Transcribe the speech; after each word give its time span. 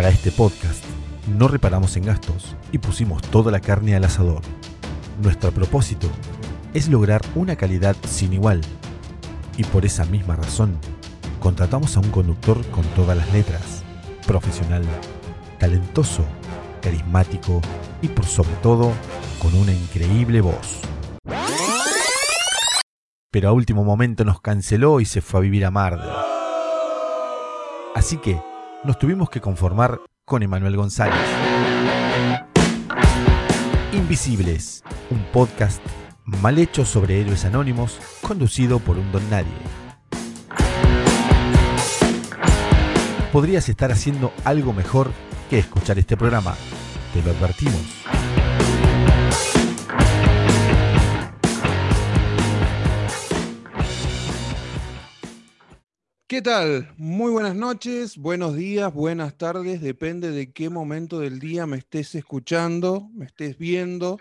Para 0.00 0.14
este 0.14 0.32
podcast 0.32 0.82
no 1.36 1.46
reparamos 1.46 1.94
en 1.98 2.06
gastos 2.06 2.56
y 2.72 2.78
pusimos 2.78 3.20
toda 3.20 3.52
la 3.52 3.60
carne 3.60 3.94
al 3.94 4.04
asador. 4.04 4.40
Nuestro 5.22 5.52
propósito 5.52 6.08
es 6.72 6.88
lograr 6.88 7.20
una 7.34 7.54
calidad 7.54 7.94
sin 8.08 8.32
igual. 8.32 8.62
Y 9.58 9.64
por 9.64 9.84
esa 9.84 10.06
misma 10.06 10.36
razón, 10.36 10.78
contratamos 11.38 11.98
a 11.98 12.00
un 12.00 12.10
conductor 12.10 12.64
con 12.68 12.82
todas 12.96 13.14
las 13.14 13.30
letras, 13.34 13.84
profesional, 14.26 14.84
talentoso, 15.58 16.24
carismático 16.80 17.60
y 18.00 18.08
por 18.08 18.24
sobre 18.24 18.54
todo 18.62 18.92
con 19.38 19.54
una 19.54 19.74
increíble 19.74 20.40
voz. 20.40 20.80
Pero 23.30 23.50
a 23.50 23.52
último 23.52 23.84
momento 23.84 24.24
nos 24.24 24.40
canceló 24.40 25.00
y 25.00 25.04
se 25.04 25.20
fue 25.20 25.40
a 25.40 25.42
vivir 25.42 25.66
a 25.66 25.70
Mar. 25.70 26.00
Así 27.94 28.16
que 28.16 28.40
nos 28.84 28.98
tuvimos 28.98 29.28
que 29.30 29.40
conformar 29.40 30.00
con 30.24 30.42
Emanuel 30.42 30.76
González. 30.76 31.14
Invisibles, 33.92 34.82
un 35.10 35.22
podcast 35.32 35.82
mal 36.24 36.58
hecho 36.58 36.84
sobre 36.84 37.20
héroes 37.20 37.44
anónimos, 37.44 37.98
conducido 38.22 38.78
por 38.78 38.96
un 38.96 39.10
don 39.12 39.28
nadie. 39.28 39.52
Podrías 43.32 43.68
estar 43.68 43.92
haciendo 43.92 44.32
algo 44.44 44.72
mejor 44.72 45.10
que 45.48 45.58
escuchar 45.58 45.98
este 45.98 46.16
programa, 46.16 46.54
te 47.12 47.22
lo 47.22 47.30
advertimos. 47.30 48.19
¿Qué 56.30 56.42
tal? 56.42 56.94
Muy 56.96 57.32
buenas 57.32 57.56
noches, 57.56 58.16
buenos 58.16 58.54
días, 58.54 58.94
buenas 58.94 59.36
tardes, 59.36 59.80
depende 59.80 60.30
de 60.30 60.52
qué 60.52 60.70
momento 60.70 61.18
del 61.18 61.40
día 61.40 61.66
me 61.66 61.78
estés 61.78 62.14
escuchando, 62.14 63.10
me 63.14 63.24
estés 63.24 63.58
viendo. 63.58 64.16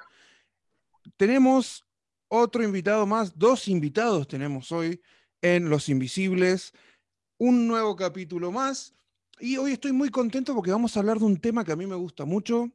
Tenemos 1.18 1.86
otro 2.28 2.64
invitado 2.64 3.06
más, 3.06 3.38
dos 3.38 3.68
invitados 3.68 4.28
tenemos 4.28 4.72
hoy 4.72 5.00
en 5.44 5.70
Los 5.70 5.88
Invisibles, 5.88 6.74
un 7.38 7.68
nuevo 7.68 7.96
capítulo 7.96 8.52
más. 8.52 8.96
Y 9.40 9.58
hoy 9.58 9.74
estoy 9.74 9.92
muy 9.92 10.10
contento 10.10 10.56
porque 10.56 10.72
vamos 10.72 10.98
a 10.98 11.02
hablar 11.02 11.20
de 11.20 11.26
un 11.26 11.40
tema 11.40 11.64
que 11.64 11.74
a 11.74 11.76
mí 11.76 11.86
me 11.86 11.94
gusta 11.94 12.26
mucho. 12.26 12.72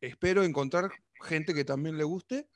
Espero 0.00 0.44
encontrar 0.44 0.92
gente 1.22 1.54
que 1.54 1.64
también 1.64 1.98
le 1.98 2.04
guste. 2.04 2.48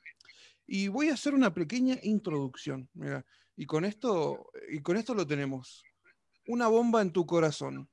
Y 0.65 0.87
voy 0.87 1.09
a 1.09 1.15
hacer 1.15 1.33
una 1.33 1.53
pequeña 1.53 1.97
introducción. 2.03 2.87
Mira, 2.93 3.25
y 3.57 3.65
con 3.65 3.83
esto, 3.83 4.49
y 4.71 4.79
con 4.79 4.95
esto 4.95 5.13
lo 5.13 5.27
tenemos. 5.27 5.83
Una 6.47 6.67
bomba 6.67 7.01
en 7.01 7.11
tu 7.11 7.25
corazón. 7.25 7.87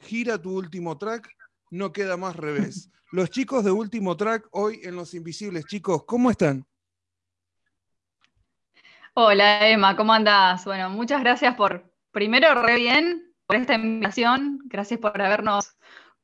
Gira 0.00 0.40
tu 0.40 0.56
último 0.56 0.98
track, 0.98 1.28
no 1.70 1.92
queda 1.92 2.16
más 2.16 2.36
revés. 2.36 2.90
Los 3.12 3.30
chicos 3.30 3.64
de 3.64 3.70
último 3.70 4.16
track 4.16 4.48
hoy 4.50 4.80
en 4.82 4.94
Los 4.94 5.14
Invisibles, 5.14 5.64
chicos, 5.64 6.04
¿cómo 6.04 6.30
están? 6.30 6.66
Hola 9.14 9.66
Emma, 9.68 9.96
¿cómo 9.96 10.12
andás? 10.12 10.66
Bueno, 10.66 10.90
muchas 10.90 11.22
gracias 11.22 11.54
por, 11.56 11.90
primero, 12.12 12.54
re 12.62 12.76
bien 12.76 13.32
por 13.46 13.56
esta 13.56 13.74
invitación, 13.74 14.60
gracias 14.66 15.00
por 15.00 15.20
habernos 15.20 15.76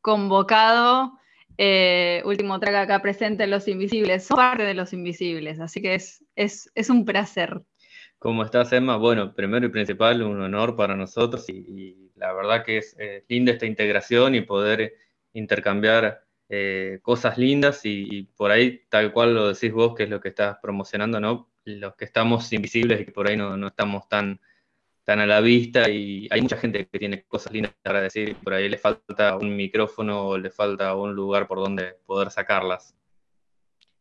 convocado. 0.02 1.18
Eh, 1.56 2.22
último 2.26 2.60
track 2.60 2.74
acá 2.74 3.00
presente 3.00 3.44
en 3.44 3.50
Los 3.50 3.66
Invisibles, 3.66 4.26
soy 4.26 4.36
parte 4.36 4.64
de 4.64 4.74
Los 4.74 4.92
Invisibles, 4.92 5.58
así 5.58 5.80
que 5.80 5.94
es, 5.94 6.22
es, 6.36 6.70
es 6.74 6.90
un 6.90 7.06
placer. 7.06 7.62
¿Cómo 8.24 8.42
estás, 8.42 8.72
Emma? 8.72 8.96
Bueno, 8.96 9.34
primero 9.34 9.66
y 9.66 9.68
principal, 9.68 10.22
un 10.22 10.40
honor 10.40 10.74
para 10.76 10.96
nosotros 10.96 11.46
y, 11.50 12.10
la 12.16 12.32
verdad 12.32 12.64
que 12.64 12.78
es 12.78 12.96
eh, 12.98 13.22
linda 13.28 13.52
esta 13.52 13.66
integración 13.66 14.34
y 14.34 14.40
poder 14.40 14.94
intercambiar 15.34 16.24
eh, 16.48 17.00
cosas 17.02 17.36
lindas 17.36 17.82
y, 17.84 18.22
por 18.34 18.50
ahí, 18.50 18.80
tal 18.88 19.12
cual 19.12 19.34
lo 19.34 19.48
decís 19.52 19.70
vos, 19.72 19.94
que 19.94 20.04
es 20.04 20.08
lo 20.08 20.22
que 20.22 20.30
estás 20.30 20.56
promocionando, 20.62 21.20
¿no? 21.20 21.50
Los 21.66 21.96
que 21.96 22.06
estamos 22.06 22.50
invisibles 22.54 23.02
y 23.02 23.04
que 23.04 23.12
por 23.12 23.28
ahí 23.28 23.36
no, 23.36 23.58
no 23.58 23.66
estamos 23.66 24.08
tan, 24.08 24.40
tan 25.04 25.20
a 25.20 25.26
la 25.26 25.42
vista 25.42 25.90
y 25.90 26.26
hay 26.30 26.40
mucha 26.40 26.56
gente 26.56 26.86
que 26.86 26.98
tiene 26.98 27.24
cosas 27.24 27.52
lindas 27.52 27.74
para 27.82 28.00
decir 28.00 28.30
y 28.30 28.34
por 28.36 28.54
ahí 28.54 28.70
le 28.70 28.78
falta 28.78 29.36
un 29.36 29.54
micrófono 29.54 30.28
o 30.28 30.38
le 30.38 30.48
falta 30.48 30.96
un 30.96 31.14
lugar 31.14 31.46
por 31.46 31.58
donde 31.58 31.98
poder 32.06 32.30
sacarlas. 32.30 32.96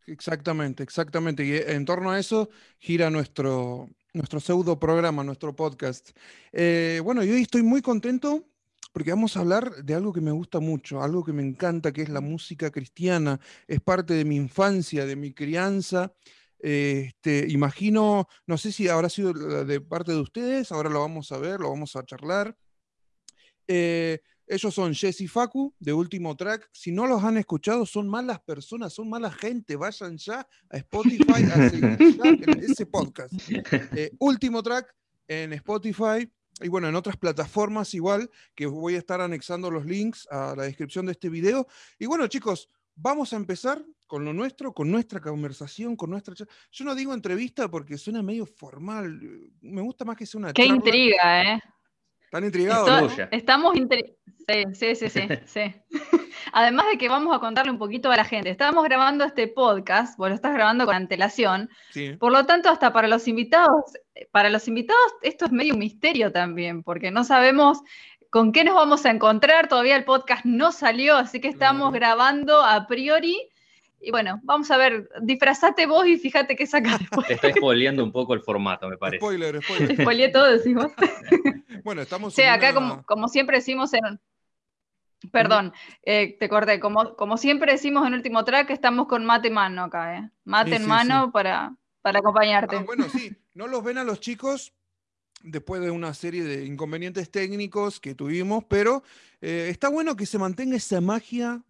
Exactamente, 0.08 0.82
exactamente. 0.82 1.44
Y 1.44 1.58
en 1.58 1.84
torno 1.84 2.12
a 2.12 2.20
eso 2.20 2.50
gira 2.80 3.10
nuestro, 3.10 3.90
nuestro 4.14 4.40
pseudo 4.40 4.80
programa, 4.80 5.24
nuestro 5.24 5.56
podcast. 5.56 6.12
Eh, 6.52 7.02
bueno, 7.04 7.24
yo 7.24 7.34
hoy 7.34 7.42
estoy 7.42 7.64
muy 7.64 7.82
contento 7.82 8.44
porque 8.92 9.10
vamos 9.10 9.36
a 9.36 9.40
hablar 9.40 9.84
de 9.84 9.96
algo 9.96 10.14
que 10.14 10.22
me 10.22 10.32
gusta 10.32 10.60
mucho, 10.60 11.02
algo 11.02 11.24
que 11.24 11.34
me 11.34 11.42
encanta, 11.42 11.92
que 11.92 12.04
es 12.04 12.10
la 12.10 12.22
música 12.22 12.70
cristiana. 12.70 13.40
Es 13.68 13.82
parte 13.82 14.14
de 14.14 14.24
mi 14.24 14.36
infancia, 14.36 15.06
de 15.06 15.16
mi 15.16 15.34
crianza. 15.34 16.14
Este, 16.60 17.48
imagino, 17.50 18.28
no 18.46 18.58
sé 18.58 18.72
si 18.72 18.88
habrá 18.88 19.10
sido 19.10 19.34
de 19.66 19.82
parte 19.82 20.12
de 20.12 20.20
ustedes, 20.20 20.72
ahora 20.72 20.90
lo 20.90 21.00
vamos 21.02 21.32
a 21.32 21.38
ver, 21.40 21.60
lo 21.60 21.72
vamos 21.72 21.96
a 21.96 22.06
charlar. 22.06 22.56
Eh, 23.68 24.20
ellos 24.48 24.74
son 24.74 24.94
Jess 24.94 25.22
y 25.22 25.28
Facu, 25.28 25.74
de 25.80 25.94
Último 25.94 26.36
Track. 26.36 26.70
Si 26.72 26.92
no 26.92 27.08
los 27.08 27.24
han 27.24 27.38
escuchado, 27.38 27.86
son 27.86 28.08
malas 28.08 28.40
personas, 28.42 28.94
son 28.94 29.10
mala 29.10 29.32
gente. 29.32 29.76
Vayan 29.76 30.18
ya 30.18 30.48
a 30.70 30.78
Spotify 30.78 31.44
a 31.54 31.70
seguir 31.70 31.98
ese 32.62 32.86
podcast. 32.86 33.34
Eh, 33.96 34.12
Último 34.20 34.62
Track 34.62 34.94
en 35.28 35.54
Spotify 35.54 36.30
y 36.62 36.68
bueno, 36.68 36.88
en 36.88 36.96
otras 36.96 37.18
plataformas 37.18 37.94
igual, 37.94 38.30
que 38.56 38.66
voy 38.66 38.96
a 38.96 39.00
estar 39.00 39.22
anexando 39.22 39.72
los 39.72 39.86
links 39.86 40.28
a 40.30 40.56
la 40.56 40.64
descripción 40.64 41.06
de 41.06 41.14
este 41.14 41.30
video. 41.30 41.68
Y 41.98 42.06
bueno, 42.06 42.28
chicos, 42.28 42.70
vamos 42.96 43.34
a 43.34 43.38
empezar 43.38 43.84
con 44.06 44.24
lo 44.24 44.34
nuestro, 44.34 44.74
con 44.74 44.92
nuestra 44.92 45.20
conversación, 45.20 45.96
con 45.96 46.12
nuestra... 46.12 46.36
Yo 46.72 46.86
no 46.86 46.94
digo 46.94 47.14
entrevista 47.14 47.70
porque 47.70 47.98
suena 47.98 48.22
medio 48.22 48.46
formal. 48.46 49.20
Me 49.62 49.82
gusta 49.82 50.06
más 50.06 50.16
que 50.16 50.26
sea 50.26 50.40
una... 50.40 50.54
Qué 50.54 50.64
charla. 50.64 50.76
intriga, 50.76 51.56
¿eh? 51.56 51.62
¿Están 52.34 52.46
intrigados? 52.46 53.12
Esto, 53.12 53.28
estamos 53.30 53.76
intri 53.76 54.16
Sí, 54.48 54.64
sí, 54.74 54.96
sí, 54.96 55.10
sí, 55.10 55.28
sí. 55.46 55.76
Además 56.52 56.88
de 56.88 56.98
que 56.98 57.08
vamos 57.08 57.36
a 57.36 57.40
contarle 57.40 57.72
un 57.72 57.78
poquito 57.78 58.10
a 58.10 58.18
la 58.18 58.26
gente. 58.26 58.50
Estábamos 58.50 58.84
grabando 58.86 59.24
este 59.24 59.48
podcast, 59.48 60.18
bueno, 60.18 60.34
estás 60.34 60.52
grabando 60.56 60.88
con 60.88 60.96
antelación. 60.96 61.70
Sí. 61.92 62.14
Por 62.20 62.32
lo 62.32 62.48
tanto, 62.48 62.70
hasta 62.70 62.92
para 62.92 63.08
los 63.08 63.28
invitados, 63.28 63.84
para 64.32 64.50
los 64.50 64.68
invitados 64.68 65.14
esto 65.22 65.46
es 65.46 65.52
medio 65.52 65.76
un 65.76 65.80
misterio 65.80 66.32
también, 66.32 66.82
porque 66.82 67.12
no 67.12 67.24
sabemos 67.24 67.82
con 68.32 68.52
qué 68.52 68.64
nos 68.64 68.74
vamos 68.74 69.06
a 69.06 69.12
encontrar. 69.12 69.68
Todavía 69.68 69.96
el 69.96 70.04
podcast 70.04 70.44
no 70.44 70.72
salió, 70.72 71.18
así 71.18 71.40
que 71.40 71.50
estamos 71.50 71.94
grabando 71.94 72.64
a 72.64 72.88
priori. 72.88 73.38
Y 74.06 74.12
bueno, 74.12 74.42
vamos 74.44 74.70
a 74.70 74.76
ver, 74.78 75.10
disfrazate 75.22 75.86
vos 75.86 76.06
y 76.06 76.18
fíjate 76.18 76.56
qué 76.58 76.68
sacas 76.68 77.00
después. 77.00 77.26
Te 77.28 77.34
está 77.36 77.52
spoileando 77.54 78.04
un 78.04 78.12
poco 78.12 78.34
el 78.34 78.42
formato, 78.42 78.90
me 78.90 78.98
parece. 78.98 79.18
Spoiler, 79.18 79.62
spoiler. 79.64 79.96
Spoileé 80.02 80.30
todo, 80.30 80.52
decimos. 80.52 80.88
Bueno, 81.84 82.02
estamos 82.02 82.34
Sí, 82.34 82.42
en 82.44 82.50
acá 82.50 82.72
una- 82.72 82.74
como, 82.76 83.04
como 83.04 83.28
siempre 83.28 83.58
decimos 83.58 83.94
en... 83.94 84.20
Perdón, 85.32 85.74
eh, 86.04 86.36
te 86.40 86.50
corté. 86.50 86.80
Como, 86.80 87.16
como 87.16 87.38
siempre 87.38 87.72
decimos 87.72 88.06
en 88.06 88.14
último 88.14 88.44
track, 88.46 88.70
estamos 88.72 89.08
con 89.08 89.26
mate 89.26 89.48
en 89.48 89.54
mano 89.54 89.84
acá, 89.86 90.18
¿eh? 90.18 90.30
Mate 90.44 90.72
Sí, 90.72 90.76
en 90.78 90.82
sí, 90.84 90.88
mano 90.88 91.32
Para, 91.32 91.76
para 92.02 92.20
acompañarte. 92.20 92.76
Ah, 92.78 92.84
bueno, 92.86 93.08
sí, 93.10 93.36
no 93.54 93.68
los 93.68 93.84
ven 93.84 93.98
a 93.98 94.04
los 94.04 94.20
chicos 94.20 94.74
después 95.44 95.82
de 95.82 95.92
una 95.92 96.14
serie 96.14 96.44
de 96.44 96.66
inconvenientes 96.66 97.32
técnicos 97.32 98.00
que 98.00 98.16
tuvimos, 98.16 98.64
pero 98.66 99.04
eh, 99.42 99.68
está 99.70 99.90
bueno 99.90 100.16
que 100.16 100.26
se 100.26 100.38
mantenga 100.38 100.76
esa 100.78 101.02
magia 101.02 101.62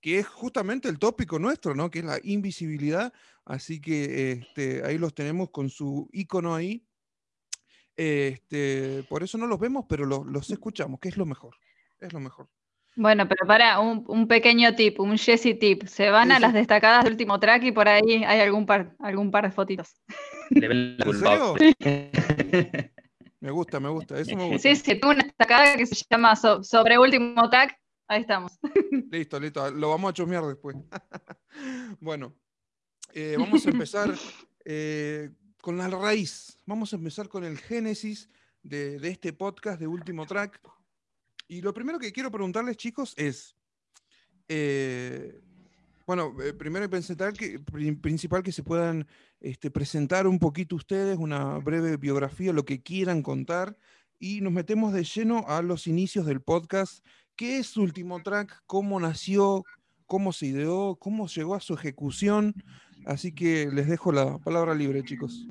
que 0.00 0.18
es 0.18 0.26
justamente 0.26 0.88
el 0.88 0.98
tópico 0.98 1.38
nuestro, 1.38 1.74
¿no? 1.74 1.90
Que 1.90 1.98
es 2.00 2.04
la 2.04 2.18
invisibilidad. 2.22 3.12
Así 3.44 3.80
que 3.80 4.32
este, 4.32 4.84
ahí 4.84 4.96
los 4.98 5.14
tenemos 5.14 5.50
con 5.50 5.68
su 5.70 6.08
icono 6.12 6.54
ahí. 6.54 6.84
Este, 7.96 9.04
por 9.08 9.22
eso 9.22 9.36
no 9.38 9.46
los 9.46 9.58
vemos, 9.58 9.84
pero 9.88 10.06
los, 10.06 10.24
los 10.26 10.50
escuchamos, 10.50 11.00
que 11.00 11.08
es 11.10 11.16
lo 11.16 11.26
mejor. 11.26 11.54
Es 12.00 12.12
lo 12.12 12.20
mejor. 12.20 12.48
Bueno, 12.96 13.28
pero 13.28 13.46
para 13.46 13.78
un, 13.78 14.04
un 14.08 14.26
pequeño 14.26 14.74
tip, 14.74 14.98
un 15.00 15.16
Jesse 15.16 15.58
tip. 15.58 15.84
Se 15.86 16.10
van 16.10 16.28
Sí, 16.28 16.32
a 16.32 16.36
sí. 16.36 16.42
las 16.42 16.52
destacadas 16.54 17.04
del 17.04 17.12
último 17.12 17.38
track 17.38 17.62
y 17.64 17.72
por 17.72 17.88
ahí 17.88 18.24
hay 18.24 18.40
algún 18.40 18.66
par, 18.66 18.94
algún 18.98 19.30
par 19.30 19.44
de 19.44 19.50
fotitos. 19.52 19.94
Le 20.50 20.66
ven 20.68 20.96
la 20.98 21.04
¿En 21.04 21.10
culpa. 21.12 21.54
Me 23.40 23.50
gusta, 23.50 23.80
me 23.80 23.88
gusta, 23.88 24.18
eso 24.20 24.36
me 24.36 24.44
gusta. 24.48 24.58
Sí, 24.58 24.76
sí, 24.76 24.94
tengo 25.00 25.10
una 25.14 25.24
destacada 25.24 25.76
que 25.76 25.86
se 25.86 26.04
llama 26.10 26.36
So- 26.36 26.62
Sobre 26.62 26.98
último 26.98 27.48
track. 27.48 27.79
Ahí 28.10 28.22
estamos. 28.22 28.58
Listo, 29.12 29.38
listo. 29.38 29.70
Lo 29.70 29.90
vamos 29.90 30.10
a 30.10 30.12
chusmear 30.12 30.44
después. 30.44 30.76
bueno, 32.00 32.34
eh, 33.12 33.36
vamos 33.38 33.64
a 33.64 33.70
empezar 33.70 34.12
eh, 34.64 35.30
con 35.62 35.76
la 35.78 35.88
raíz. 35.88 36.58
Vamos 36.66 36.92
a 36.92 36.96
empezar 36.96 37.28
con 37.28 37.44
el 37.44 37.56
génesis 37.56 38.28
de, 38.64 38.96
este 39.08 39.32
podcast 39.32 39.78
de 39.78 39.86
último 39.86 40.26
track. 40.26 40.60
Y 41.46 41.60
lo 41.62 41.72
primero 41.72 42.00
que 42.00 42.10
quiero 42.12 42.32
preguntarles, 42.32 42.76
chicos, 42.76 43.14
es. 43.16 43.56
eh, 44.48 45.40
bueno, 46.04 46.34
primero 46.58 46.84
y 46.84 46.88
principal 46.88 47.32
que, 47.32 47.60
pri- 47.60 47.94
principal 47.94 48.42
que 48.42 48.50
se 48.50 48.64
puedan 48.64 49.06
este, 49.38 49.70
presentar 49.70 50.26
un 50.26 50.40
poquito 50.40 50.74
ustedes, 50.74 51.16
una 51.16 51.58
breve 51.58 51.96
biografía, 51.96 52.52
lo 52.52 52.64
que 52.64 52.82
quieran 52.82 53.22
contar, 53.22 53.78
y 54.18 54.40
nos 54.40 54.52
metemos 54.52 54.92
de 54.92 55.04
lleno 55.04 55.44
a 55.46 55.62
los 55.62 55.86
inicios 55.86 56.26
del 56.26 56.42
podcast 56.42 57.06
¿Qué 57.40 57.56
es 57.56 57.78
Último 57.78 58.22
Track? 58.22 58.64
¿Cómo 58.66 59.00
nació? 59.00 59.64
¿Cómo 60.04 60.30
se 60.30 60.44
ideó? 60.44 60.96
¿Cómo 60.96 61.26
llegó 61.26 61.54
a 61.54 61.60
su 61.60 61.72
ejecución? 61.72 62.52
Así 63.06 63.34
que 63.34 63.70
les 63.72 63.88
dejo 63.88 64.12
la 64.12 64.36
palabra 64.36 64.74
libre, 64.74 65.02
chicos. 65.02 65.48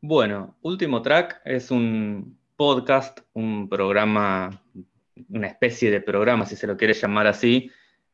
Bueno, 0.00 0.56
Último 0.62 1.02
Track 1.02 1.42
es 1.44 1.70
un 1.70 2.38
podcast, 2.56 3.20
un 3.34 3.68
programa, 3.68 4.62
una 5.28 5.48
especie 5.48 5.90
de 5.90 6.00
programa, 6.00 6.46
si 6.46 6.56
se 6.56 6.66
lo 6.66 6.78
quiere 6.78 6.94
llamar 6.94 7.26
así, 7.26 7.70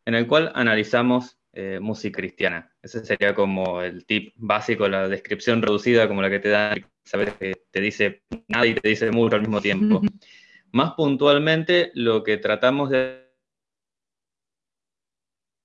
en 0.06 0.16
el 0.16 0.26
cual 0.26 0.50
analizamos 0.56 1.38
eh, 1.52 1.78
música 1.80 2.16
cristiana. 2.16 2.72
Ese 2.82 3.04
sería 3.04 3.36
como 3.36 3.82
el 3.82 4.04
tip 4.04 4.34
básico, 4.36 4.88
la 4.88 5.08
descripción 5.08 5.62
reducida 5.62 6.08
como 6.08 6.22
la 6.22 6.30
que 6.30 6.40
te 6.40 6.48
da, 6.48 6.74
saber 7.04 7.34
que 7.34 7.54
te 7.70 7.80
dice 7.80 8.24
nada 8.48 8.66
y 8.66 8.74
te 8.74 8.88
dice 8.88 9.12
mucho 9.12 9.36
al 9.36 9.42
mismo 9.42 9.60
tiempo. 9.60 10.02
Más 10.74 10.94
puntualmente, 10.94 11.92
lo 11.94 12.24
que 12.24 12.36
tratamos 12.36 12.90
de 12.90 13.30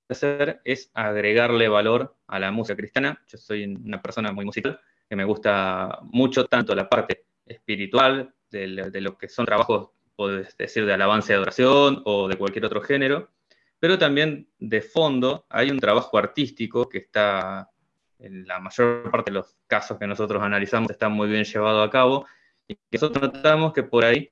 hacer 0.08 0.62
es 0.64 0.92
agregarle 0.94 1.68
valor 1.68 2.16
a 2.28 2.38
la 2.38 2.52
música 2.52 2.78
cristiana. 2.78 3.20
Yo 3.28 3.40
soy 3.40 3.64
una 3.64 4.04
persona 4.04 4.32
muy 4.32 4.46
musical, 4.46 4.80
que 5.10 5.16
me 5.16 5.24
gusta 5.24 5.98
mucho 6.04 6.46
tanto 6.46 6.76
la 6.76 6.88
parte 6.88 7.26
espiritual 7.48 8.36
de, 8.52 8.68
lo 9.02 9.18
que 9.18 9.30
son 9.30 9.48
trabajos, 9.48 9.90
puedes 10.16 10.56
decir, 10.56 10.86
de 10.86 10.94
alabanza 10.94 11.34
y 11.34 11.38
adoración 11.38 12.04
o 12.06 12.28
de 12.28 12.38
cualquier 12.38 12.66
otro 12.66 12.82
género, 12.82 13.32
pero 13.80 13.98
también 13.98 14.48
de 14.60 14.82
fondo 14.82 15.48
hay 15.50 15.72
un 15.72 15.80
trabajo 15.80 16.20
artístico 16.20 16.88
que 16.88 17.00
está, 17.00 17.72
en 18.20 18.46
la 18.46 18.60
mayor 18.60 19.10
parte 19.10 19.32
de 19.32 19.40
los 19.40 19.58
casos 19.66 19.98
que 19.98 20.06
nosotros 20.06 20.44
analizamos, 20.44 20.92
está 20.92 21.10
muy 21.10 21.30
bien 21.30 21.46
llevado 21.46 21.82
a 21.82 21.90
cabo 21.90 22.28
y 22.68 22.76
que 22.76 22.82
nosotros 22.92 23.32
tratamos 23.32 23.74
que 23.74 23.82
por 23.82 24.06
ahí 24.06 24.32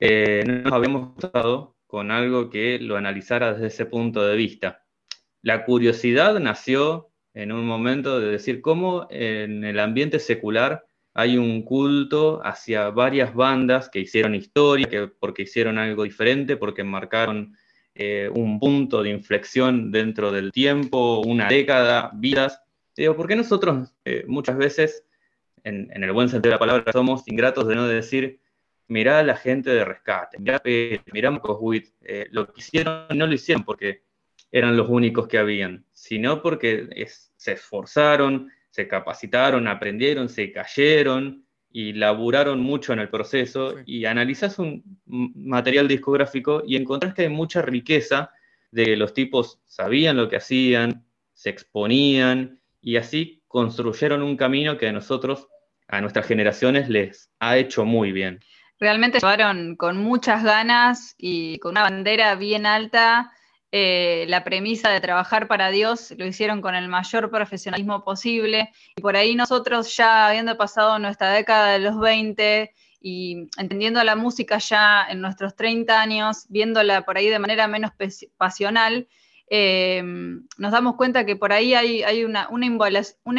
eh, 0.00 0.42
nos 0.46 0.72
habíamos 0.72 1.16
estado 1.22 1.76
con 1.86 2.10
algo 2.10 2.48
que 2.48 2.78
lo 2.78 2.96
analizara 2.96 3.52
desde 3.52 3.66
ese 3.66 3.86
punto 3.86 4.26
de 4.26 4.34
vista. 4.34 4.84
La 5.42 5.64
curiosidad 5.64 6.38
nació 6.40 7.10
en 7.34 7.52
un 7.52 7.66
momento 7.66 8.18
de 8.18 8.30
decir 8.30 8.60
cómo 8.60 9.06
en 9.10 9.64
el 9.64 9.78
ambiente 9.78 10.18
secular 10.18 10.84
hay 11.12 11.36
un 11.36 11.62
culto 11.62 12.40
hacia 12.44 12.90
varias 12.90 13.34
bandas 13.34 13.88
que 13.88 14.00
hicieron 14.00 14.34
historia, 14.34 14.88
que, 14.88 15.08
porque 15.08 15.42
hicieron 15.42 15.76
algo 15.78 16.04
diferente, 16.04 16.56
porque 16.56 16.84
marcaron 16.84 17.56
eh, 17.94 18.30
un 18.32 18.58
punto 18.58 19.02
de 19.02 19.10
inflexión 19.10 19.90
dentro 19.90 20.32
del 20.32 20.52
tiempo, 20.52 21.20
una 21.20 21.48
década, 21.48 22.10
vidas. 22.14 22.62
Digo, 22.96 23.16
¿por 23.16 23.26
qué 23.26 23.36
nosotros 23.36 23.92
eh, 24.04 24.24
muchas 24.26 24.56
veces, 24.56 25.04
en, 25.64 25.90
en, 25.92 26.04
el 26.04 26.12
buen 26.12 26.28
sentido 26.28 26.50
de 26.50 26.54
la 26.54 26.60
palabra, 26.60 26.92
somos 26.92 27.26
ingratos 27.26 27.66
de 27.66 27.74
no 27.74 27.86
decir, 27.86 28.40
mirá 28.90 29.20
a 29.20 29.22
la 29.22 29.36
gente 29.36 29.70
de 29.70 29.84
rescate, 29.84 30.36
mirá, 30.38 30.60
mirá 31.12 31.30
Marcos 31.30 31.58
eh, 32.02 32.26
lo 32.32 32.52
que 32.52 32.60
hicieron 32.60 33.06
no 33.14 33.26
lo 33.26 33.32
hicieron 33.32 33.64
porque 33.64 34.02
eran 34.50 34.76
los 34.76 34.88
únicos 34.88 35.28
que 35.28 35.38
habían, 35.38 35.84
sino 35.92 36.42
porque 36.42 36.88
se 37.36 37.52
esforzaron, 37.52 38.50
se 38.68 38.88
capacitaron, 38.88 39.68
aprendieron, 39.68 40.28
se 40.28 40.50
cayeron 40.50 41.46
y 41.70 41.92
laburaron 41.92 42.60
mucho 42.60 42.92
en 42.92 42.98
el 42.98 43.08
proceso 43.08 43.76
y 43.86 44.06
analizás 44.06 44.58
un 44.58 44.82
material 45.06 45.86
discográfico 45.86 46.64
y 46.66 46.74
encontrás 46.74 47.14
que 47.14 47.22
hay 47.22 47.28
mucha 47.28 47.62
riqueza 47.62 48.32
de 48.72 48.86
que 48.86 48.96
los 48.96 49.14
tipos 49.14 49.60
sabían 49.66 50.16
lo 50.16 50.28
que 50.28 50.36
hacían, 50.36 51.06
se 51.32 51.50
exponían 51.50 52.60
y 52.82 52.96
así 52.96 53.44
construyeron 53.46 54.22
un 54.22 54.36
camino 54.36 54.76
que 54.76 54.88
a 54.88 54.92
nosotros, 54.92 55.46
a 55.86 56.00
nuestras 56.00 56.26
generaciones, 56.26 56.88
les 56.88 57.30
ha 57.38 57.56
hecho 57.56 57.84
muy 57.84 58.10
bien 58.10 58.40
realmente 58.80 59.18
llevaron 59.20 59.76
con 59.76 59.98
muchas 59.98 60.42
ganas 60.42 61.14
y 61.18 61.58
con 61.58 61.72
una 61.72 61.82
bandera 61.82 62.34
bien 62.34 62.66
alta 62.66 63.30
eh, 63.72 64.24
la 64.28 64.42
premisa 64.42 64.90
de 64.90 65.00
trabajar 65.00 65.46
para 65.46 65.70
Dios, 65.70 66.12
lo 66.16 66.26
hicieron 66.26 66.60
con 66.60 66.74
el 66.74 66.88
mayor 66.88 67.30
profesionalismo 67.30 68.02
posible. 68.02 68.72
Y 68.96 69.00
por 69.00 69.16
ahí 69.16 69.36
nosotros 69.36 69.96
ya 69.96 70.26
habiendo 70.26 70.56
pasado 70.56 70.98
nuestra 70.98 71.30
década 71.30 71.72
de 71.72 71.78
los 71.78 71.98
20 72.00 72.74
y 73.00 73.48
entendiendo 73.58 74.02
la 74.02 74.16
música 74.16 74.58
ya 74.58 75.06
en 75.08 75.20
nuestros 75.20 75.54
30 75.54 76.00
años, 76.00 76.46
viéndola 76.48 77.02
por 77.02 77.16
ahí 77.16 77.28
de 77.28 77.38
manera 77.38 77.68
menos 77.68 77.92
pasional, 78.36 79.08
eh, 79.52 80.00
nos 80.58 80.70
damos 80.70 80.94
cuenta 80.94 81.26
que 81.26 81.34
por 81.34 81.52
ahí 81.52 81.74
hay, 81.74 82.24
una, 82.24 82.48
una, 82.50 82.66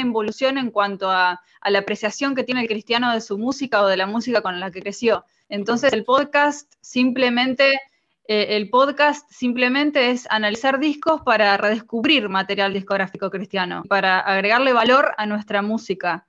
involución 0.02 0.58
en 0.58 0.70
cuanto 0.70 1.10
a, 1.10 1.42
la 1.66 1.80
apreciación 1.80 2.36
que 2.36 2.44
tiene 2.44 2.62
el 2.62 2.68
cristiano 2.68 3.14
de 3.14 3.22
su 3.22 3.38
música 3.38 3.82
o 3.82 3.88
de 3.88 3.96
la 3.96 4.08
música 4.08 4.42
con 4.42 4.60
la 4.60 4.72
que 4.72 4.82
creció. 4.82 5.24
Entonces 5.48 5.94
el 5.94 6.04
podcast 6.04 6.74
simplemente, 6.82 7.80
eh, 8.28 8.58
el 8.58 8.70
podcast 8.70 9.32
simplemente 9.32 10.12
es 10.12 10.28
analizar 10.30 10.80
discos 10.80 11.22
para 11.22 11.56
redescubrir 11.56 12.28
material 12.28 12.74
discográfico 12.74 13.30
cristiano, 13.30 13.84
para 13.88 14.20
agregarle 14.20 14.74
valor 14.74 15.14
a 15.18 15.26
nuestra 15.26 15.62
música. 15.62 16.28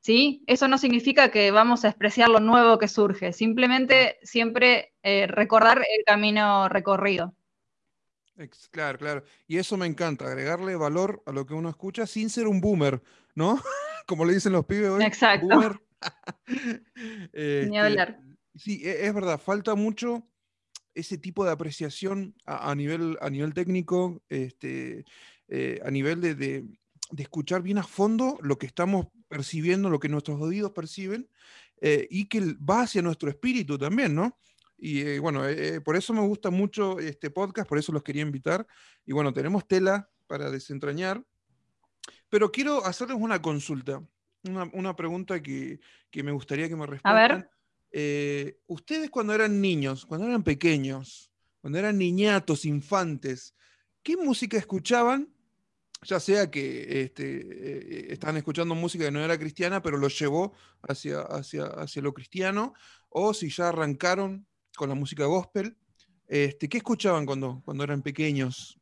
¿Sí? 0.00 0.44
Eso 0.46 0.68
no 0.68 0.76
significa 0.78 1.30
que 1.30 1.50
vamos 1.50 1.82
a 1.82 1.88
despreciar 1.88 2.28
lo 2.28 2.38
nuevo 2.38 2.78
que 2.78 2.88
surge, 2.88 3.32
simplemente 3.32 4.18
siempre 4.22 4.92
eh, 5.02 5.26
recordar 5.26 5.78
el 5.78 6.04
camino 6.04 6.68
recorrido. 6.68 7.34
Claro, 8.70 8.98
claro. 8.98 9.24
Y 9.46 9.58
eso 9.58 9.76
me 9.76 9.86
encanta, 9.86 10.26
agregarle 10.26 10.76
valor 10.76 11.22
a 11.26 11.32
lo 11.32 11.46
que 11.46 11.54
uno 11.54 11.68
escucha 11.68 12.06
sin 12.06 12.30
ser 12.30 12.46
un 12.46 12.60
boomer, 12.60 13.02
¿no? 13.34 13.62
Como 14.06 14.24
le 14.24 14.34
dicen 14.34 14.52
los 14.52 14.66
pibes 14.66 14.90
hoy. 14.90 15.04
Exacto. 15.04 15.46
Boomer. 15.46 15.80
Ni 17.70 17.78
hablar. 17.78 18.20
Este, 18.20 18.38
sí, 18.56 18.82
e, 18.84 19.06
es 19.06 19.14
verdad, 19.14 19.40
falta 19.40 19.74
mucho 19.74 20.26
ese 20.94 21.18
tipo 21.18 21.44
de 21.44 21.52
apreciación 21.52 22.34
a, 22.44 22.74
nivel, 22.74 23.18
a 23.20 23.28
nivel 23.30 23.52
técnico, 23.52 24.22
este, 24.28 25.04
eh, 25.48 25.80
a 25.84 25.90
nivel 25.90 26.20
de, 26.20 26.34
de, 26.34 26.64
escuchar 27.18 27.62
bien 27.62 27.78
a 27.78 27.82
fondo 27.82 28.38
lo 28.42 28.58
que 28.58 28.66
estamos 28.66 29.06
percibiendo, 29.28 29.90
lo 29.90 29.98
que 29.98 30.08
nuestros 30.08 30.40
oídos 30.40 30.70
perciben, 30.72 31.28
eh, 31.80 32.06
y 32.10 32.26
que 32.26 32.40
va 32.54 32.82
hacia 32.82 33.02
nuestro 33.02 33.28
espíritu 33.28 33.76
también, 33.76 34.14
¿no? 34.14 34.38
Y 34.84 35.00
eh, 35.00 35.18
bueno, 35.18 35.48
eh, 35.48 35.76
eh, 35.76 35.80
por 35.80 35.96
eso 35.96 36.12
me 36.12 36.20
gusta 36.20 36.50
mucho 36.50 36.98
este 36.98 37.30
podcast, 37.30 37.66
por 37.66 37.78
eso 37.78 37.90
los 37.90 38.02
quería 38.02 38.20
invitar. 38.20 38.66
Y 39.06 39.14
bueno, 39.14 39.32
tenemos 39.32 39.66
tela 39.66 40.10
para 40.26 40.50
desentrañar. 40.50 41.24
Pero 42.28 42.52
quiero 42.52 42.84
hacerles 42.84 43.16
una 43.18 43.40
consulta, 43.40 44.02
una, 44.42 44.94
pregunta 44.94 45.42
que, 45.42 45.80
me 46.12 46.32
gustaría 46.32 46.68
que 46.68 46.76
me 46.76 46.84
respondan. 46.84 47.16
A 47.16 47.46
ver. 47.90 48.58
ustedes 48.66 49.08
cuando 49.08 49.32
eran 49.32 49.58
niños, 49.58 50.04
cuando 50.04 50.26
eran 50.26 50.42
pequeños, 50.42 51.32
cuando 51.62 51.78
eran 51.78 51.96
niñatos, 51.96 52.66
infantes, 52.66 53.54
¿qué 54.02 54.18
música 54.18 54.58
escuchaban? 54.58 55.34
Ya 56.02 56.20
sea 56.20 56.50
que 56.50 57.00
este, 57.00 58.12
estaban 58.12 58.36
escuchando 58.36 58.74
música 58.74 59.06
que 59.06 59.10
no 59.10 59.24
era 59.24 59.38
cristiana, 59.38 59.80
pero 59.80 59.96
los 59.96 60.18
llevó 60.18 60.52
hacia, 60.82 61.22
hacia, 61.22 61.64
hacia 61.64 62.02
lo 62.02 62.12
cristiano, 62.12 62.74
o 63.08 63.32
si 63.32 63.48
ya 63.48 63.70
arrancaron 63.70 64.46
con 64.76 64.88
la 64.88 64.94
música 64.94 65.24
gospel. 65.26 65.76
Este, 66.26 66.68
¿Qué 66.68 66.78
escuchaban 66.78 67.26
cuando, 67.26 67.62
cuando 67.64 67.84
eran 67.84 68.02
pequeños? 68.02 68.78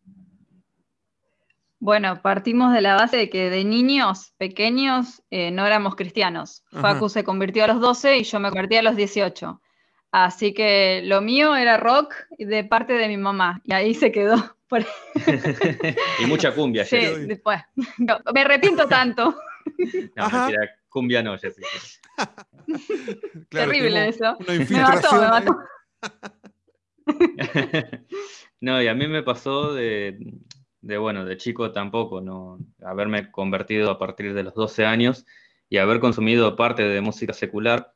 Bueno, 1.78 2.22
partimos 2.22 2.72
de 2.72 2.80
la 2.80 2.94
base 2.94 3.16
de 3.16 3.28
que 3.28 3.50
de 3.50 3.64
niños 3.64 4.34
pequeños 4.38 5.22
eh, 5.30 5.50
no 5.50 5.66
éramos 5.66 5.96
cristianos. 5.96 6.62
Facu 6.70 7.08
se 7.08 7.24
convirtió 7.24 7.64
a 7.64 7.66
los 7.66 7.80
12 7.80 8.18
y 8.18 8.22
yo 8.22 8.38
me 8.38 8.50
convertí 8.50 8.76
a 8.76 8.82
los 8.82 8.94
18. 8.94 9.60
Así 10.12 10.54
que 10.54 11.02
lo 11.04 11.20
mío 11.22 11.56
era 11.56 11.78
rock 11.78 12.14
de 12.38 12.62
parte 12.62 12.92
de 12.92 13.08
mi 13.08 13.16
mamá 13.16 13.60
y 13.64 13.72
ahí 13.72 13.94
se 13.94 14.12
quedó. 14.12 14.36
y 16.20 16.26
mucha 16.26 16.54
cumbia. 16.54 16.84
Sí, 16.84 16.98
después. 17.26 17.60
me 18.32 18.40
arrepiento 18.40 18.86
tanto. 18.88 19.34
No, 20.14 20.30
mentira, 20.30 20.70
cumbia 20.88 21.22
no, 21.22 21.36
Jessica. 21.36 21.66
Terrible 23.50 24.08
eso. 24.08 24.36
Me 24.46 24.80
mató, 24.80 25.20
me 25.20 25.28
mató. 25.28 25.58
no, 28.60 28.82
y 28.82 28.88
a 28.88 28.94
mí 28.94 29.06
me 29.06 29.22
pasó 29.22 29.72
de, 29.74 30.18
bueno, 30.80 31.24
de 31.24 31.36
chico 31.36 31.72
tampoco, 31.72 32.20
¿no? 32.20 32.58
Haberme 32.82 33.30
convertido 33.30 33.90
a 33.90 33.98
partir 33.98 34.34
de 34.34 34.42
los 34.42 34.54
12 34.54 34.84
años 34.84 35.24
y 35.68 35.78
haber 35.78 36.00
consumido 36.00 36.56
parte 36.56 36.82
de 36.82 37.00
música 37.00 37.32
secular. 37.32 37.94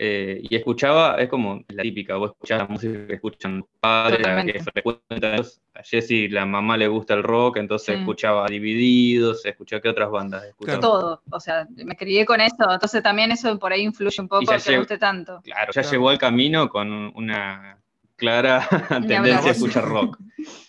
Eh, 0.00 0.40
y 0.48 0.54
escuchaba, 0.54 1.16
es 1.16 1.28
como 1.28 1.64
la 1.68 1.82
típica, 1.82 2.14
vos 2.16 2.30
escuchás 2.30 2.58
la 2.58 2.66
música 2.68 3.06
que 3.08 3.14
escuchan 3.14 3.58
los 3.58 3.68
padres, 3.80 4.52
que 4.52 4.62
frecuentan. 4.62 5.44
A 5.74 5.82
Jessy, 5.82 6.28
la 6.28 6.46
mamá 6.46 6.76
le 6.76 6.86
gusta 6.86 7.14
el 7.14 7.24
rock, 7.24 7.56
entonces 7.56 7.98
escuchaba 7.98 8.46
Divididos, 8.46 9.44
escuchaba 9.44 9.82
qué 9.82 9.88
otras 9.88 10.10
bandas 10.10 10.44
escuchaba. 10.44 10.80
Todo, 10.80 11.22
o 11.28 11.40
sea, 11.40 11.66
me 11.70 11.96
crié 11.96 12.24
con 12.24 12.40
eso, 12.40 12.72
entonces 12.72 13.02
también 13.02 13.32
eso 13.32 13.58
por 13.58 13.72
ahí 13.72 13.82
influye 13.82 14.22
un 14.22 14.28
poco 14.28 14.46
que 14.46 14.70
me 14.70 14.78
guste 14.78 14.98
tanto. 14.98 15.40
Claro, 15.42 15.72
ya 15.72 15.82
llegó 15.82 16.10
al 16.10 16.18
camino 16.18 16.68
con 16.68 17.12
una 17.16 17.78
clara 18.14 18.68
tendencia 19.06 19.50
a 19.50 19.52
escuchar 19.52 19.84
rock. 19.84 20.18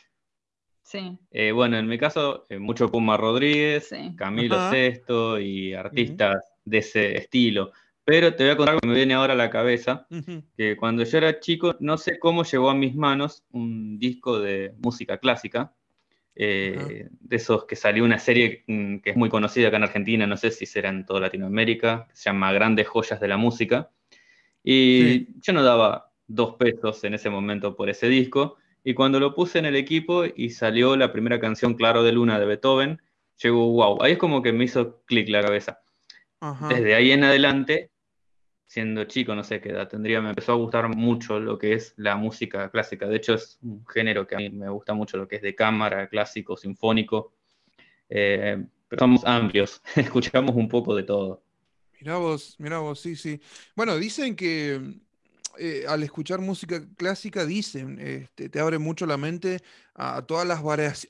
Sí. 0.82 1.20
Eh, 1.30 1.52
bueno, 1.52 1.78
en 1.78 1.86
mi 1.86 2.00
caso, 2.00 2.48
eh, 2.50 2.58
mucho 2.58 2.90
Puma 2.90 3.16
Rodríguez, 3.16 3.92
Camilo 4.18 4.72
Sesto 4.72 5.40
y 5.40 5.76
artistas 5.76 6.44
de 6.66 6.80
ese 6.80 7.16
estilo 7.16 7.72
Pero 8.10 8.34
te 8.34 8.44
voy 8.44 8.54
a 8.54 8.58
contar 8.58 8.74
algo 8.74 8.82
que 8.82 8.88
me 8.88 8.96
viene 8.96 9.14
ahora 9.14 9.34
a 9.34 9.36
la 9.36 9.52
cabeza, 9.52 10.08
que 10.58 10.76
cuando 10.78 11.04
yo 11.04 11.18
era 11.20 11.40
chico, 11.40 11.76
no 11.80 11.96
sé 11.96 12.18
cómo 12.18 12.44
llegó 12.44 12.72
a 12.72 12.74
mis 12.74 12.96
manos 12.96 13.44
un 13.52 14.00
disco 14.00 14.40
de 14.40 14.74
música 14.80 15.20
clásica, 15.20 15.74
eh, 16.34 17.08
de 17.12 17.36
esos 17.36 17.66
que 17.66 17.76
salió 17.76 18.04
una 18.04 18.18
serie 18.18 18.64
mm, 18.66 18.98
que 19.02 19.12
es 19.12 19.16
muy 19.16 19.30
conocida 19.30 19.68
acá 19.68 19.78
en 19.78 19.84
Argentina, 19.84 20.26
no 20.26 20.38
sé 20.38 20.50
si 20.50 20.66
será 20.66 20.90
en 20.90 21.06
toda 21.06 21.20
Latinoamérica, 21.20 22.08
que 22.10 22.16
se 22.16 22.32
llama 22.32 22.52
Grandes 22.52 22.88
Joyas 22.88 23.20
de 23.20 23.28
la 23.28 23.38
Música. 23.38 23.92
Y 24.64 25.40
yo 25.42 25.54
no 25.54 25.62
daba 25.62 26.12
dos 26.26 26.56
pesos 26.56 27.04
en 27.04 27.14
ese 27.14 27.30
momento 27.30 27.76
por 27.76 27.92
ese 27.92 28.10
disco, 28.10 28.58
y 28.84 28.96
cuando 28.96 29.20
lo 29.20 29.36
puse 29.36 29.60
en 29.60 29.68
el 29.68 29.76
equipo 29.76 30.24
y 30.26 30.50
salió 30.50 30.96
la 30.96 31.12
primera 31.14 31.40
canción 31.40 31.76
Claro 31.76 32.02
de 32.02 32.14
Luna 32.14 32.40
de 32.40 32.48
Beethoven, 32.48 33.04
llegó 33.40 33.72
wow, 33.72 34.02
ahí 34.02 34.14
es 34.14 34.18
como 34.18 34.42
que 34.42 34.52
me 34.52 34.64
hizo 34.64 35.04
clic 35.06 35.30
la 35.30 35.44
cabeza. 35.44 35.82
Desde 36.70 36.96
ahí 36.96 37.12
en 37.12 37.26
adelante 37.26 37.92
siendo 38.70 39.04
chico, 39.06 39.34
no 39.34 39.44
sé 39.44 39.60
qué 39.60 39.70
edad 39.70 39.88
tendría, 39.88 40.22
me 40.22 40.30
empezó 40.30 40.52
a 40.52 40.56
gustar 40.56 40.88
mucho 40.96 41.40
lo 41.40 41.58
que 41.58 41.74
es 41.74 41.96
la 41.98 42.16
música 42.16 42.70
clásica. 42.70 43.08
De 43.08 43.16
hecho, 43.16 43.34
es 43.34 43.58
un 43.64 43.84
género 43.88 44.28
que 44.28 44.36
a 44.36 44.38
mí 44.38 44.52
me 44.52 44.70
gusta 44.70 44.94
mucho, 44.94 45.18
lo 45.18 45.28
que 45.28 45.38
es 45.38 45.42
de 45.42 45.56
cámara, 45.56 46.08
clásico, 46.08 46.56
sinfónico. 46.56 47.34
Eh, 48.10 48.64
pero 48.88 49.00
somos 49.00 49.26
amplios, 49.26 49.82
escuchamos 49.96 50.56
un 50.56 50.70
poco 50.70 50.96
de 50.96 51.02
todo. 51.02 51.42
Mirá 52.00 52.18
vos, 52.18 52.56
mirá 52.60 52.78
vos, 52.78 53.00
sí, 53.00 53.16
sí. 53.16 53.42
Bueno, 53.76 53.98
dicen 53.98 54.36
que 54.36 54.80
eh, 55.58 55.86
al 55.88 56.04
escuchar 56.04 56.40
música 56.40 56.80
clásica, 56.96 57.48
dicen, 57.48 58.00
este, 58.00 58.50
te 58.50 58.60
abre 58.60 58.78
mucho 58.78 59.08
la 59.08 59.18
mente 59.18 59.64
a 59.96 60.22
todas 60.22 60.48
las 60.48 60.62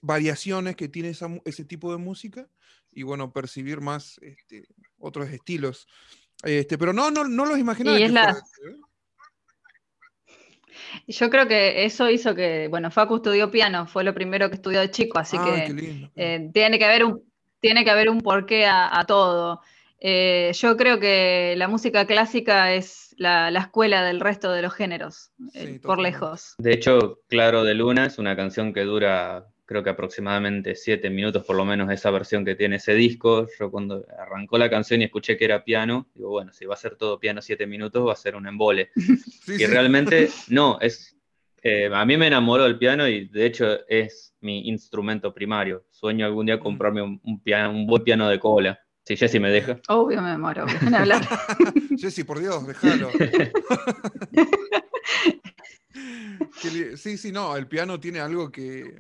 variaciones 0.01 0.77
que 0.77 0.87
tiene 0.87 1.11
ese 1.43 1.65
tipo 1.65 1.91
de 1.91 1.97
música 1.97 2.47
y 2.89 3.03
bueno, 3.03 3.33
percibir 3.33 3.81
más 3.81 4.17
este, 4.21 4.65
otros 4.97 5.29
estilos. 5.29 5.87
Este, 6.43 6.77
pero 6.77 6.93
no, 6.93 7.11
no, 7.11 7.25
no 7.25 7.45
los 7.45 7.57
imaginaba. 7.57 7.97
¿eh? 7.97 8.37
Yo 11.07 11.29
creo 11.29 11.47
que 11.47 11.85
eso 11.85 12.09
hizo 12.09 12.35
que, 12.35 12.67
bueno, 12.69 12.91
Facu 12.91 13.17
estudió 13.17 13.51
piano, 13.51 13.87
fue 13.87 14.03
lo 14.03 14.13
primero 14.13 14.49
que 14.49 14.55
estudió 14.55 14.79
de 14.79 14.91
chico, 14.91 15.19
así 15.19 15.37
que 15.37 16.09
eh, 16.15 16.49
tiene, 16.53 16.77
que 16.77 16.85
haber 16.85 17.03
un, 17.03 17.23
tiene 17.59 17.83
que 17.83 17.89
haber 17.91 18.09
un 18.09 18.21
porqué 18.21 18.65
a, 18.67 19.03
todo. 19.07 19.61
Eh, 19.99 20.51
yo 20.53 20.77
creo 20.77 20.99
que 20.99 21.55
la 21.57 21.67
música 21.67 22.05
clásica 22.05 22.73
es 22.73 23.15
la, 23.17 23.49
escuela 23.49 24.03
del 24.03 24.19
resto 24.19 24.51
de 24.51 24.61
los 24.61 24.73
géneros, 24.73 25.31
por 25.81 25.99
lejos. 25.99 26.55
De 26.57 26.73
hecho, 26.73 27.19
Claro 27.27 27.63
de 27.63 27.73
Luna 27.73 28.05
es 28.05 28.17
una 28.17 28.35
canción 28.35 28.73
que 28.73 28.81
dura 28.81 29.47
creo 29.69 29.83
que 29.83 29.91
aproximadamente 29.91 30.73
siete 30.73 31.11
minutos 31.11 31.45
por 31.45 31.55
lo 31.55 31.63
menos 31.63 31.91
esa 31.91 32.09
versión 32.09 32.43
que 32.43 32.55
tiene 32.55 32.77
ese 32.77 32.95
disco. 32.95 33.47
Yo 33.59 33.69
cuando 33.69 34.03
arrancó 34.17 34.57
la 34.57 34.67
canción 34.67 34.99
y 34.99 35.03
escuché 35.03 35.37
que 35.37 35.45
era 35.45 35.63
piano, 35.63 36.07
digo, 36.15 36.29
bueno, 36.29 36.51
si 36.51 36.65
va 36.65 36.73
a 36.73 36.77
ser 36.77 36.95
todo 36.95 37.19
piano 37.19 37.39
siete 37.39 37.67
minutos, 37.67 38.07
va 38.07 38.13
a 38.13 38.15
ser 38.15 38.35
un 38.35 38.47
embole. 38.47 38.89
y 39.47 39.63
realmente 39.67 40.29
no, 40.49 40.79
es... 40.81 41.15
Eh, 41.61 41.87
a 41.93 42.03
mí 42.03 42.17
me 42.17 42.25
enamoró 42.25 42.65
el 42.65 42.79
piano 42.79 43.07
y 43.07 43.27
de 43.27 43.45
hecho 43.45 43.87
es 43.87 44.33
mi 44.41 44.67
instrumento 44.69 45.31
primario. 45.35 45.85
Sueño 45.91 46.25
algún 46.25 46.47
día 46.47 46.59
comprarme 46.59 47.03
un, 47.03 47.39
piano, 47.43 47.69
un 47.69 47.85
buen 47.85 48.03
piano 48.03 48.27
de 48.27 48.39
cola. 48.39 48.79
Si 49.05 49.17
Jessy 49.17 49.39
me 49.39 49.51
deja. 49.51 49.79
Obvio 49.87 50.19
me 50.19 50.35
muero 50.35 50.65
en 50.81 50.95
hablar. 50.95 51.21
Jessy, 51.95 52.23
por 52.23 52.39
Dios, 52.39 52.65
déjalo. 52.65 53.11
sí, 56.95 57.17
sí, 57.17 57.31
no, 57.31 57.55
el 57.55 57.67
piano 57.67 57.99
tiene 57.99 58.19
algo 58.19 58.51
que, 58.51 58.95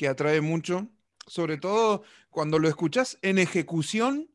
que 0.00 0.08
atrae 0.08 0.40
mucho, 0.40 0.88
sobre 1.26 1.58
todo 1.58 2.04
cuando 2.30 2.58
lo 2.58 2.68
escuchás 2.68 3.18
en 3.20 3.36
ejecución 3.36 4.30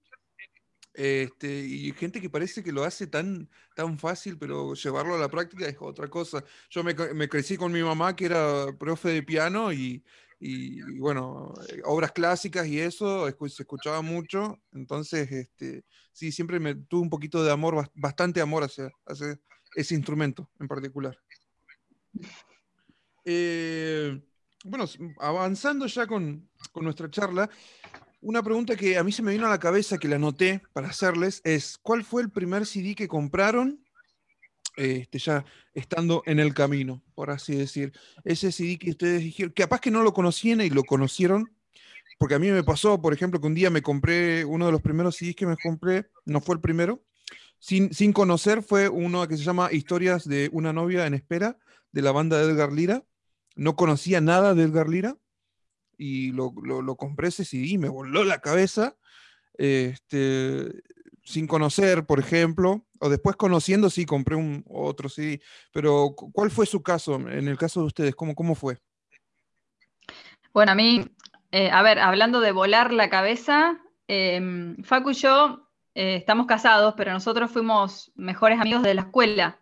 este, 0.94 1.58
y 1.58 1.92
gente 1.94 2.22
que 2.22 2.30
parece 2.30 2.64
que 2.64 2.72
lo 2.72 2.84
hace 2.84 3.08
tan, 3.08 3.50
tan 3.76 3.98
fácil, 3.98 4.38
pero 4.38 4.76
llevarlo 4.76 5.16
a 5.16 5.18
la 5.18 5.28
práctica 5.28 5.68
es 5.68 5.76
otra 5.80 6.08
cosa. 6.08 6.44
Yo 6.70 6.84
me, 6.84 6.94
crecí 7.28 7.58
con 7.58 7.72
mi 7.72 7.82
mamá, 7.82 8.16
que 8.16 8.26
era 8.26 8.78
profe 8.78 9.10
de 9.10 9.24
piano, 9.24 9.74
y, 9.74 10.04
bueno, 11.00 11.52
eh, 11.70 11.82
obras 11.86 12.12
clásicas 12.12 12.68
y 12.68 12.80
eso 12.80 13.28
se 13.28 13.64
escuchaba 13.64 14.04
mucho. 14.04 14.62
Entonces, 14.72 15.32
este, 15.32 15.84
sí, 16.14 16.32
siempre 16.32 16.60
me 16.60 16.76
tuve 16.76 17.02
un 17.02 17.10
poquito 17.10 17.44
de 17.44 17.52
amor, 17.52 17.90
bastante 17.96 18.40
amor 18.40 18.66
hacia, 18.66 18.92
hacia 19.08 19.40
ese 19.74 19.96
instrumento 19.96 20.48
en 20.60 20.68
particular. 20.68 21.18
Eh, 23.26 24.22
bueno, 24.66 24.86
avanzando 25.20 25.86
ya 25.86 26.08
con, 26.08 26.50
nuestra 26.76 27.10
charla, 27.10 27.50
una 28.22 28.42
pregunta 28.42 28.76
que 28.76 28.98
a 28.98 29.04
mí 29.04 29.12
se 29.12 29.22
me 29.22 29.32
vino 29.32 29.46
a 29.46 29.50
la 29.52 29.60
cabeza, 29.60 30.00
que 30.00 30.08
la 30.08 30.16
anoté 30.16 30.64
para 30.74 30.88
hacerles, 30.88 31.40
es, 31.44 31.78
¿cuál 31.78 32.04
fue 32.04 32.24
el 32.24 32.32
primer 32.32 32.66
CD 32.66 32.96
que 32.96 33.08
compraron? 33.08 33.80
Este, 34.76 35.20
ya 35.20 35.46
estando 35.74 36.24
en 36.26 36.40
el 36.40 36.54
camino, 36.54 37.02
por 37.14 37.30
así 37.30 37.56
decir. 37.56 37.94
Ese 38.24 38.52
CD 38.52 38.78
que 38.78 38.90
ustedes 38.90 39.22
dijeron, 39.22 39.54
que 39.54 39.64
capaz 39.64 39.80
que 39.80 39.92
no 39.92 40.02
lo 40.02 40.14
conocían 40.14 40.60
y 40.62 40.70
lo 40.70 40.84
conocieron, 40.84 41.54
porque 42.18 42.36
a 42.36 42.40
mí 42.40 42.50
me 42.50 42.64
pasó, 42.64 43.00
por 43.00 43.14
ejemplo, 43.14 43.40
que 43.40 43.48
un 43.48 43.54
día 43.54 43.70
me 43.70 43.84
compré 43.84 44.44
uno 44.46 44.66
de 44.66 44.72
los 44.72 44.82
primeros 44.82 45.16
CDs 45.16 45.36
que 45.36 45.46
me 45.46 45.58
compré, 45.58 46.10
no 46.26 46.42
fue 46.42 46.56
el 46.56 46.62
primero, 46.62 47.04
sin, 47.60 47.94
sin 47.94 48.12
conocer, 48.14 48.64
fue 48.64 48.90
uno 48.90 49.28
que 49.28 49.38
se 49.38 49.44
llama 49.44 49.72
Historias 49.72 50.28
de 50.28 50.50
una 50.52 50.74
novia 50.74 51.06
en 51.06 51.14
espera, 51.14 51.58
de 51.92 52.02
la 52.02 52.12
banda 52.12 52.38
de 52.38 52.52
Edgar 52.52 52.74
Lira 52.74 53.04
no 53.56 53.76
conocía 53.76 54.22
nada 54.22 54.54
de 54.54 54.64
Edgar 54.64 54.90
Lira 54.90 55.18
y 55.98 56.32
lo, 56.32 56.52
compré 56.98 57.30
ese 57.30 57.46
CD 57.46 57.66
y 57.68 57.78
me 57.78 57.90
voló 57.90 58.24
la 58.24 58.40
cabeza. 58.40 58.96
Este, 59.58 60.84
sin 61.24 61.48
conocer, 61.48 62.06
por 62.06 62.20
ejemplo, 62.20 62.86
o 63.00 63.10
después 63.10 63.36
conociendo, 63.36 63.90
sí, 63.90 64.06
compré 64.06 64.36
un 64.36 64.64
otro 64.70 65.10
CD. 65.10 65.42
Pero, 65.72 66.14
¿cuál 66.16 66.52
fue 66.52 66.66
su 66.66 66.84
caso? 66.84 67.16
En 67.16 67.48
el 67.48 67.58
caso 67.58 67.80
de 67.80 67.88
ustedes, 67.88 68.16
¿cómo, 68.16 68.36
cómo 68.36 68.56
fue? 68.56 68.78
Bueno, 70.54 70.74
a 70.74 70.76
mí, 70.76 71.06
eh, 71.52 71.70
a 71.72 71.82
ver, 71.82 72.00
hablando 72.00 72.42
de 72.42 72.52
volar 72.52 72.94
la 72.94 73.10
cabeza, 73.10 73.80
em, 74.08 74.78
Facu 74.84 75.12
y 75.12 75.14
yo 75.16 75.70
eh, 75.96 76.18
estamos 76.18 76.46
casados, 76.46 76.94
pero 76.96 77.12
nosotros 77.12 77.50
fuimos 77.52 78.12
mejores 78.16 78.60
amigos 78.60 78.84
de 78.84 78.94
la 78.94 79.02
escuela. 79.02 79.60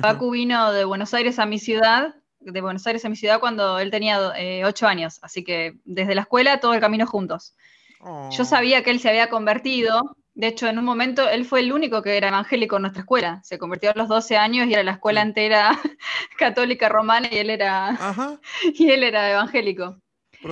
Facu 0.00 0.30
vino 0.30 0.70
de 0.70 0.84
Buenos 0.84 1.14
Aires 1.14 1.40
a 1.40 1.46
mi 1.46 1.58
ciudad 1.58 2.14
de 2.40 2.60
Buenos 2.60 2.86
Aires 2.86 3.04
a 3.04 3.08
mi 3.08 3.16
ciudad 3.16 3.40
cuando 3.40 3.78
él 3.78 3.90
tenía 3.90 4.32
eh, 4.36 4.64
ocho 4.64 4.86
años, 4.86 5.18
así 5.22 5.44
que 5.44 5.78
desde 5.84 6.14
la 6.14 6.22
escuela 6.22 6.60
todo 6.60 6.74
el 6.74 6.80
camino 6.80 7.06
juntos. 7.06 7.54
Yo 8.00 8.42
oh. 8.42 8.44
sabía 8.44 8.82
que 8.82 8.90
él 8.90 8.98
se 8.98 9.10
había 9.10 9.28
convertido, 9.28 10.16
de 10.34 10.46
hecho 10.46 10.66
en 10.68 10.78
un 10.78 10.84
momento 10.84 11.28
él 11.28 11.44
fue 11.44 11.60
el 11.60 11.72
único 11.72 12.02
que 12.02 12.16
era 12.16 12.28
evangélico 12.28 12.76
en 12.76 12.82
nuestra 12.82 13.02
escuela, 13.02 13.40
se 13.44 13.58
convirtió 13.58 13.90
a 13.90 13.94
los 13.94 14.08
12 14.08 14.38
años 14.38 14.66
y 14.66 14.72
era 14.72 14.82
la 14.82 14.92
escuela 14.92 15.20
entera 15.20 15.78
católica 16.38 16.88
romana 16.88 17.28
y 17.30 17.38
él 17.38 17.50
era, 17.50 17.98
y 18.64 18.90
él 18.90 19.04
era 19.04 19.30
evangélico. 19.30 19.98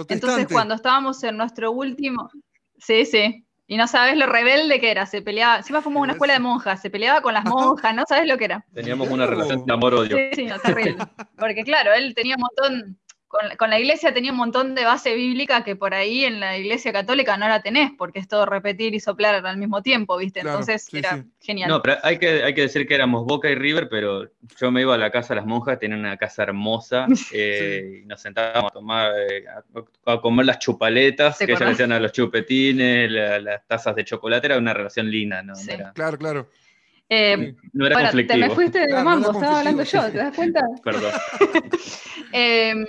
Entonces 0.09 0.47
cuando 0.47 0.75
estábamos 0.75 1.23
en 1.25 1.39
nuestro 1.39 1.73
último, 1.73 2.31
sí, 2.79 3.07
sí, 3.07 3.47
y 3.71 3.77
no 3.77 3.87
sabes 3.87 4.17
lo 4.17 4.27
rebelde 4.27 4.81
que 4.81 4.91
era, 4.91 5.05
se 5.05 5.21
peleaba, 5.21 5.59
encima 5.59 5.83
fuimos 5.83 6.01
a 6.01 6.05
una 6.05 6.13
escuela 6.15 6.33
de 6.33 6.41
monjas, 6.41 6.81
se 6.81 6.89
peleaba 6.89 7.21
con 7.21 7.35
las 7.35 7.45
monjas, 7.45 7.95
no 7.95 8.05
sabes 8.09 8.27
lo 8.27 8.39
que 8.39 8.47
era. 8.47 8.65
Teníamos 8.73 9.11
una 9.11 9.27
relación 9.27 9.67
de 9.67 9.73
amor-odio. 9.73 10.17
Sí, 10.17 10.31
sí, 10.33 10.47
no, 10.47 10.59
terrible. 10.59 10.97
Porque 11.39 11.63
claro, 11.65 11.93
él 11.93 12.15
tenía 12.15 12.37
un 12.37 12.41
montón, 12.41 12.99
con, 13.29 13.71
la 13.71 13.79
iglesia 13.79 14.13
tenía 14.15 14.33
un 14.33 14.39
montón 14.39 14.75
de 14.75 14.85
base 14.85 15.15
bíblica 15.15 15.63
que 15.63 15.77
por 15.77 15.93
ahí 15.93 16.25
en 16.25 16.41
la 16.41 16.57
iglesia 16.57 16.93
católica 16.93 17.37
no 17.37 17.47
la 17.47 17.61
tenés, 17.63 17.91
porque 17.97 18.19
es 18.19 18.27
todo 18.27 18.47
repetir 18.47 18.95
y 18.95 19.01
soplar 19.01 19.47
al 19.47 19.59
mismo 19.59 19.83
tiempo, 19.83 20.17
¿viste? 20.17 20.41
Entonces 20.41 20.89
era 20.95 21.25
genial. 21.39 21.69
No, 21.69 21.83
pero 21.83 21.99
hay 22.03 22.19
que, 22.19 22.43
hay 22.43 22.55
que 22.55 22.63
decir 22.63 22.87
que 22.89 22.95
éramos 22.95 23.27
Boca 23.27 23.51
y 23.51 23.55
River, 23.55 23.89
pero 23.91 24.31
yo 24.59 24.71
me 24.71 24.81
iba 24.81 24.95
a 24.95 24.99
la 24.99 25.11
casa 25.11 25.35
de 25.35 25.41
las 25.41 25.47
monjas, 25.47 25.79
tenían 25.79 26.01
una 26.01 26.17
casa 26.17 26.43
hermosa, 26.43 27.07
eh, 27.33 28.01
y 28.03 28.07
nos 28.07 28.21
sentábamos 28.23 28.71
a 28.71 28.75
tomar, 28.75 29.13
eh, 29.31 29.45
a, 30.07 30.21
comer 30.21 30.47
las 30.47 30.59
chupaletas, 30.59 31.39
que 31.39 31.45
ellos 31.45 31.61
decían 31.61 31.93
a 31.93 32.01
los 32.01 32.13
chupetines, 32.13 33.11
las 33.11 33.67
tazas 33.67 33.95
de 33.95 34.05
chocolate, 34.05 34.47
era 34.47 34.59
una 34.59 34.73
relación 34.73 35.11
linda, 35.11 35.43
¿no? 35.43 35.53
Claro, 35.95 36.17
claro. 36.17 36.49
Eh, 37.11 37.55
no 37.73 37.87
era 37.87 37.95
bueno, 37.95 38.27
te 38.27 38.37
me 38.37 38.51
fuiste 38.51 38.81
de 38.81 39.03
mambo, 39.03 39.33
estaba 39.33 39.61
hablando 39.61 39.83
yo, 39.83 40.11
¿te 40.11 40.19
das 40.19 40.35
cuenta? 40.35 40.61
Perdón. 40.85 41.13
Em, 42.33 42.85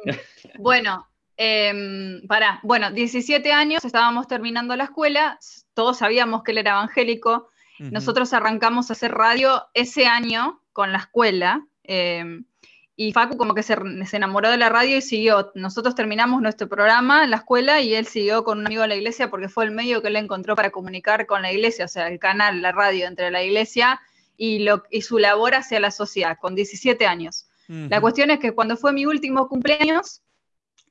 bueno, 0.57 1.07
eh, 1.37 2.21
pará, 2.27 2.59
bueno, 2.63 2.91
17 2.91 3.53
años, 3.53 3.85
estábamos 3.85 4.27
terminando 4.27 4.75
la 4.75 4.85
escuela, 4.85 5.39
todos 5.73 5.99
sabíamos 5.99 6.43
que 6.43 6.51
él 6.51 6.57
era 6.57 6.71
evangélico, 6.71 7.47
nosotros 7.79 8.33
arrancamos 8.33 8.89
a 8.89 8.93
hacer 8.93 9.13
radio 9.13 9.63
ese 9.73 10.05
año 10.05 10.61
con 10.73 10.91
la 10.91 10.97
escuela, 10.97 11.65
em, 11.83 12.43
y 12.97 13.13
Facu 13.13 13.37
como 13.37 13.53
que 13.53 13.63
se, 13.63 13.77
se, 14.05 14.17
enamoró 14.17 14.51
de 14.51 14.57
la 14.57 14.67
radio 14.67 14.97
y 14.97 15.01
siguió. 15.01 15.53
Nosotros 15.55 15.95
terminamos 15.95 16.41
nuestro 16.41 16.67
programa 16.67 17.23
en 17.23 17.29
la 17.29 17.37
escuela 17.37 17.79
y 17.79 17.95
él 17.95 18.05
siguió 18.05 18.43
con 18.43 18.59
un 18.59 18.67
amigo 18.67 18.81
de 18.81 18.89
la 18.89 18.97
iglesia 18.97 19.29
porque 19.29 19.47
fue 19.47 19.63
el 19.63 19.71
medio 19.71 20.01
que 20.01 20.09
él 20.09 20.17
encontró 20.17 20.53
para 20.57 20.71
comunicar 20.71 21.25
con 21.25 21.41
la 21.41 21.53
iglesia, 21.53 21.85
o 21.85 21.87
sea, 21.87 22.09
el 22.09 22.19
canal, 22.19 22.61
la 22.61 22.73
radio 22.73 23.07
entre 23.07 23.31
la 23.31 23.41
iglesia 23.41 24.01
y, 24.41 24.59
lo, 24.59 24.83
y 24.89 25.01
su 25.01 25.19
labor 25.19 25.53
hacia 25.53 25.81
la 25.81 25.91
sociedad, 25.91 26.37
con 26.41 26.55
17 26.55 27.05
años. 27.05 27.45
La 27.67 28.01
cuestión 28.01 28.31
es 28.31 28.39
que 28.39 28.53
cuando 28.53 28.77
fue 28.77 28.93
mi 28.93 29.05
último 29.05 29.47
cumpleaños, 29.47 30.23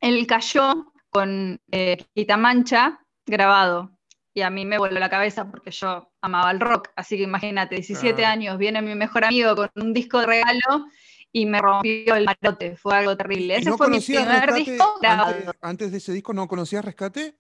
él 0.01 0.25
cayó 0.29 0.93
con 1.11 1.59
eh, 1.73 1.97
Quitamancha 2.15 3.01
grabado. 3.27 3.91
y 4.35 4.43
a 4.43 4.51
mí 4.51 4.65
me 4.65 4.79
voló 4.79 4.97
la 5.01 5.11
cabeza 5.11 5.51
porque 5.51 5.73
yo 5.73 6.13
amaba 6.21 6.53
el 6.53 6.61
rock. 6.61 6.91
Así 6.95 7.17
que 7.17 7.25
imagínate, 7.25 7.75
17 7.75 8.15
Claro. 8.15 8.31
años, 8.33 8.59
viene 8.59 8.81
mi 8.83 8.95
mejor 8.95 9.25
amigo 9.25 9.57
con 9.57 9.69
un 9.75 9.93
disco 9.93 10.21
de 10.21 10.27
regalo 10.27 10.87
y 11.33 11.47
me 11.47 11.61
rompió 11.61 12.15
el 12.15 12.27
marote. 12.27 12.77
Fue 12.77 12.95
algo 12.97 13.17
terrible. 13.17 13.55
¿Y 13.55 13.57
Ese 13.61 13.71
no 13.71 13.77
fue 13.79 13.89
mi 13.89 13.99
primer 14.01 14.53
disco 14.55 14.99
grabado. 15.01 15.35
antes, 15.35 15.55
antes 15.61 15.91
de 15.91 15.99
ese 15.99 16.13
disco? 16.13 16.33
¿No 16.35 16.47
conocías 16.47 16.85
Rescate? 16.85 17.35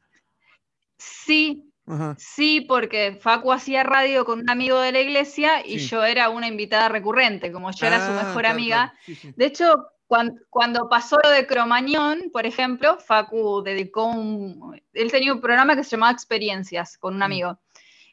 Sí, 0.97 1.68
Ajá. 1.89 2.15
sí, 2.19 2.61
porque 2.63 3.19
Facu 3.21 3.53
hacía 3.53 3.83
radio 3.83 4.25
con 4.25 4.41
un 4.41 4.51
amigo 4.51 4.79
de 4.81 4.93
la 4.93 5.01
iglesia 5.01 5.65
y 5.67 5.79
Sí. 5.79 5.89
yo 5.89 6.05
era 6.05 6.29
una 6.29 6.47
invitada 6.49 6.89
recurrente, 6.89 7.51
como 7.53 7.71
yo 7.71 7.87
era 7.87 7.99
su 8.05 8.13
Ah, 8.13 8.23
mejor 8.25 8.43
claro, 8.43 8.49
amiga. 8.55 8.77
claro. 8.77 8.99
Sí, 9.07 9.15
sí. 9.15 9.33
De 9.37 9.47
hecho, 9.47 9.87
cuan- 10.07 10.39
cuando, 10.51 10.89
pasó 10.89 11.19
lo 11.23 11.31
de 11.31 11.47
Cromañón, 11.47 12.31
por 12.33 12.47
ejemplo, 12.47 12.99
Facu 12.99 13.63
dedicó 13.63 14.05
un... 14.05 14.81
Él 14.93 15.11
tenía 15.11 15.33
un 15.33 15.41
programa 15.41 15.77
que 15.77 15.85
se 15.85 15.91
llamaba 15.91 16.13
Experiencias 16.13 16.97
con 16.99 17.15
un 17.15 17.21
Mm. 17.21 17.23
amigo. 17.23 17.59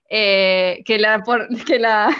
eh, 0.07 0.83
que 0.85 0.99
la, 0.99 1.23
por- 1.23 1.47
que 1.67 1.79
la, 1.79 2.15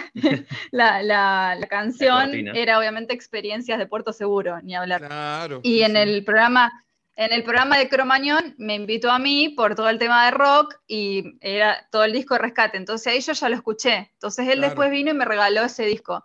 la, 0.72 1.02
la- 1.02 1.54
la 1.54 1.66
canción 1.68 2.30
era 2.34 2.80
obviamente 2.80 3.14
Experiencias 3.14 3.78
de 3.78 3.86
Puerto 3.86 4.12
Seguro, 4.12 4.60
ni 4.62 4.74
hablar. 4.74 5.06
Claro. 5.06 5.60
Y 5.62 5.76
sí, 5.78 5.82
en 5.84 5.96
el 5.96 6.24
programa, 6.24 6.72
en 7.16 7.32
el 7.32 7.42
programa 7.42 7.78
de 7.78 7.88
Cromañón 7.88 8.54
me 8.58 8.74
invitó 8.74 9.10
a 9.10 9.18
mí 9.18 9.48
por 9.50 9.74
todo 9.74 9.88
el 9.88 9.98
tema 9.98 10.26
de 10.26 10.30
rock 10.32 10.74
y 10.86 11.36
era 11.40 11.88
todo 11.90 12.04
el 12.04 12.12
disco 12.12 12.34
de 12.34 12.40
rescate. 12.42 12.76
Entonces 12.76 13.06
ahí 13.12 13.20
yo 13.20 13.32
ya 13.32 13.48
lo 13.48 13.56
escuché. 13.56 14.10
Entonces 14.12 14.46
él 14.46 14.54
Claro. 14.58 14.66
después 14.68 14.90
vino 14.90 15.10
y 15.10 15.14
me 15.14 15.24
regaló 15.24 15.62
ese 15.62 15.84
disco. 15.86 16.24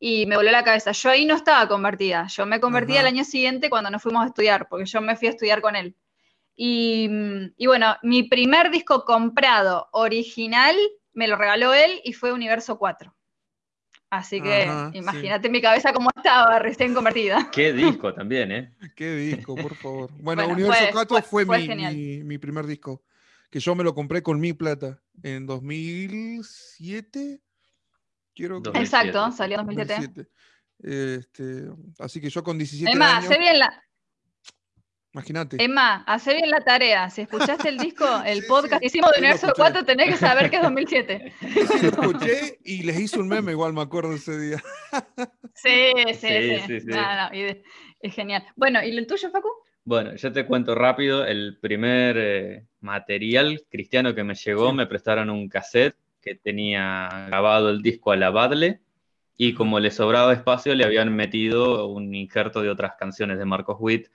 Y 0.00 0.26
me 0.26 0.36
voló 0.36 0.50
la 0.50 0.64
cabeza. 0.64 0.90
Yo 0.92 1.10
ahí 1.10 1.24
no 1.24 1.34
estaba 1.36 1.66
convertida. 1.68 2.26
Yo 2.26 2.46
me 2.46 2.60
convertí 2.60 2.92
Ajá. 2.92 3.00
al 3.02 3.06
año 3.06 3.24
siguiente 3.24 3.70
cuando 3.70 3.90
nos 3.90 4.02
fuimos 4.02 4.24
a 4.24 4.26
estudiar, 4.26 4.68
porque 4.68 4.86
yo 4.86 5.00
me 5.00 5.16
fui 5.16 5.28
a 5.28 5.30
estudiar 5.30 5.60
con 5.62 5.76
él. 5.76 5.96
Y, 6.56 7.08
y 7.56 7.66
bueno, 7.66 7.96
mi 8.02 8.24
primer 8.24 8.70
disco 8.70 9.04
comprado 9.04 9.88
original 9.92 10.76
me 11.12 11.28
lo 11.28 11.36
regaló 11.36 11.72
él 11.74 12.00
y 12.04 12.12
fue 12.12 12.32
Universo 12.32 12.76
4. 12.78 13.14
Así 14.18 14.40
que 14.40 14.62
Ajá, 14.64 14.90
sí. 14.92 14.98
imagínate 14.98 15.48
mi 15.48 15.60
cabeza 15.60 15.92
cómo 15.92 16.10
estaba 16.14 16.58
recién 16.58 16.94
convertida. 16.94 17.50
Qué 17.52 17.72
disco 18.02 18.14
también, 18.14 18.52
¿eh? 18.52 18.74
Qué 18.94 19.14
disco, 19.16 19.54
por 19.56 19.74
favor. 19.74 20.10
Bueno, 20.18 20.42
Bueno, 20.42 20.54
Universo 20.54 20.82
fue- 20.84 20.92
4 20.92 21.16
fue- 21.16 21.22
fue, 21.22 21.46
fue 21.46 21.58
mi, 21.58 21.66
genial. 21.66 21.94
mi- 21.96 22.22
mi 22.24 22.38
primer 22.38 22.66
disco, 22.66 23.02
que 23.50 23.60
yo 23.60 23.74
me 23.74 23.82
lo 23.84 23.94
compré 23.94 24.22
con 24.22 24.38
mi 24.40 24.52
plata 24.52 25.00
en 25.22 25.46
2007. 25.46 27.40
Quiero 28.34 28.60
que- 28.62 28.70
2007. 28.70 29.08
Exacto, 29.08 29.36
salió 29.36 29.60
en 29.60 29.66
2007. 29.66 29.96
2007. 29.96 30.30
Este, 31.16 31.68
así 31.98 32.20
que 32.20 32.28
yo 32.30 32.42
con 32.42 32.58
17 32.58 32.90
Es 32.92 32.98
más, 32.98 33.14
años, 33.18 33.30
hace 33.30 33.38
bien 33.38 33.58
la, 33.58 33.82
imagínate. 35.14 35.68
más, 35.68 36.02
hace 36.06 36.34
bien 36.34 36.50
la 36.50 36.60
tarea. 36.60 37.08
Si 37.08 37.22
escuchaste 37.22 37.68
el 37.70 37.78
disco, 37.78 38.04
el 38.26 38.40
Sí, 38.42 38.46
podcast 38.48 38.74
sí, 38.74 38.80
que 38.80 38.86
hicimos 38.86 39.10
de 39.10 39.14
sí 39.14 39.20
Universo 39.20 39.46
escuché. 39.46 39.62
4, 39.62 39.84
tenés 39.84 40.10
que 40.10 40.16
saber 40.16 40.50
que 40.50 40.56
es 40.56 40.62
2007. 40.68 41.32
Sí, 41.40 41.46
lo 41.82 41.88
escuché 41.88 42.58
y 42.64 42.82
les 42.82 42.98
hice 43.00 43.18
un 43.18 43.28
meme, 43.28 43.52
igual 43.52 43.72
me 43.72 43.80
acuerdo 43.82 44.12
ese 44.14 44.38
día. 44.38 44.62
Sí, 45.56 45.92
sí, 46.08 46.14
sí. 46.14 46.28
Sí, 46.28 46.58
sí, 46.66 46.80
sí. 46.80 46.86
No, 46.88 46.96
no, 47.30 47.34
y 47.34 47.42
de- 47.42 47.62
es 48.00 48.12
genial. 48.14 48.44
Bueno, 48.56 48.82
¿y 48.84 48.90
el 48.96 49.06
tuyo, 49.06 49.30
Facu? 49.30 49.48
Bueno, 49.84 50.14
yo 50.16 50.32
te 50.32 50.46
cuento 50.46 50.74
rápido, 50.74 51.24
el 51.24 51.58
primer 51.60 52.16
eh, 52.18 52.66
material 52.80 53.62
cristiano 53.70 54.14
que 54.14 54.24
me 54.24 54.34
llegó, 54.34 54.70
Sí. 54.70 54.76
me 54.76 54.86
prestaron 54.86 55.30
un 55.30 55.48
cassette 55.48 55.94
que 56.20 56.34
tenía 56.34 57.08
grabado 57.28 57.70
el 57.70 57.82
disco 57.82 58.10
a 58.12 58.16
la 58.16 58.30
Badle 58.30 58.80
y 59.36 59.54
como 59.54 59.78
le 59.78 59.90
sobraba 59.90 60.32
espacio 60.32 60.74
le 60.74 60.84
habían 60.84 61.14
metido 61.14 61.86
un 61.86 62.14
injerto 62.14 62.60
de 62.62 62.70
otras 62.70 62.94
canciones 62.98 63.38
de 63.38 63.44
Marcos 63.44 63.76
Witt. 63.78 64.08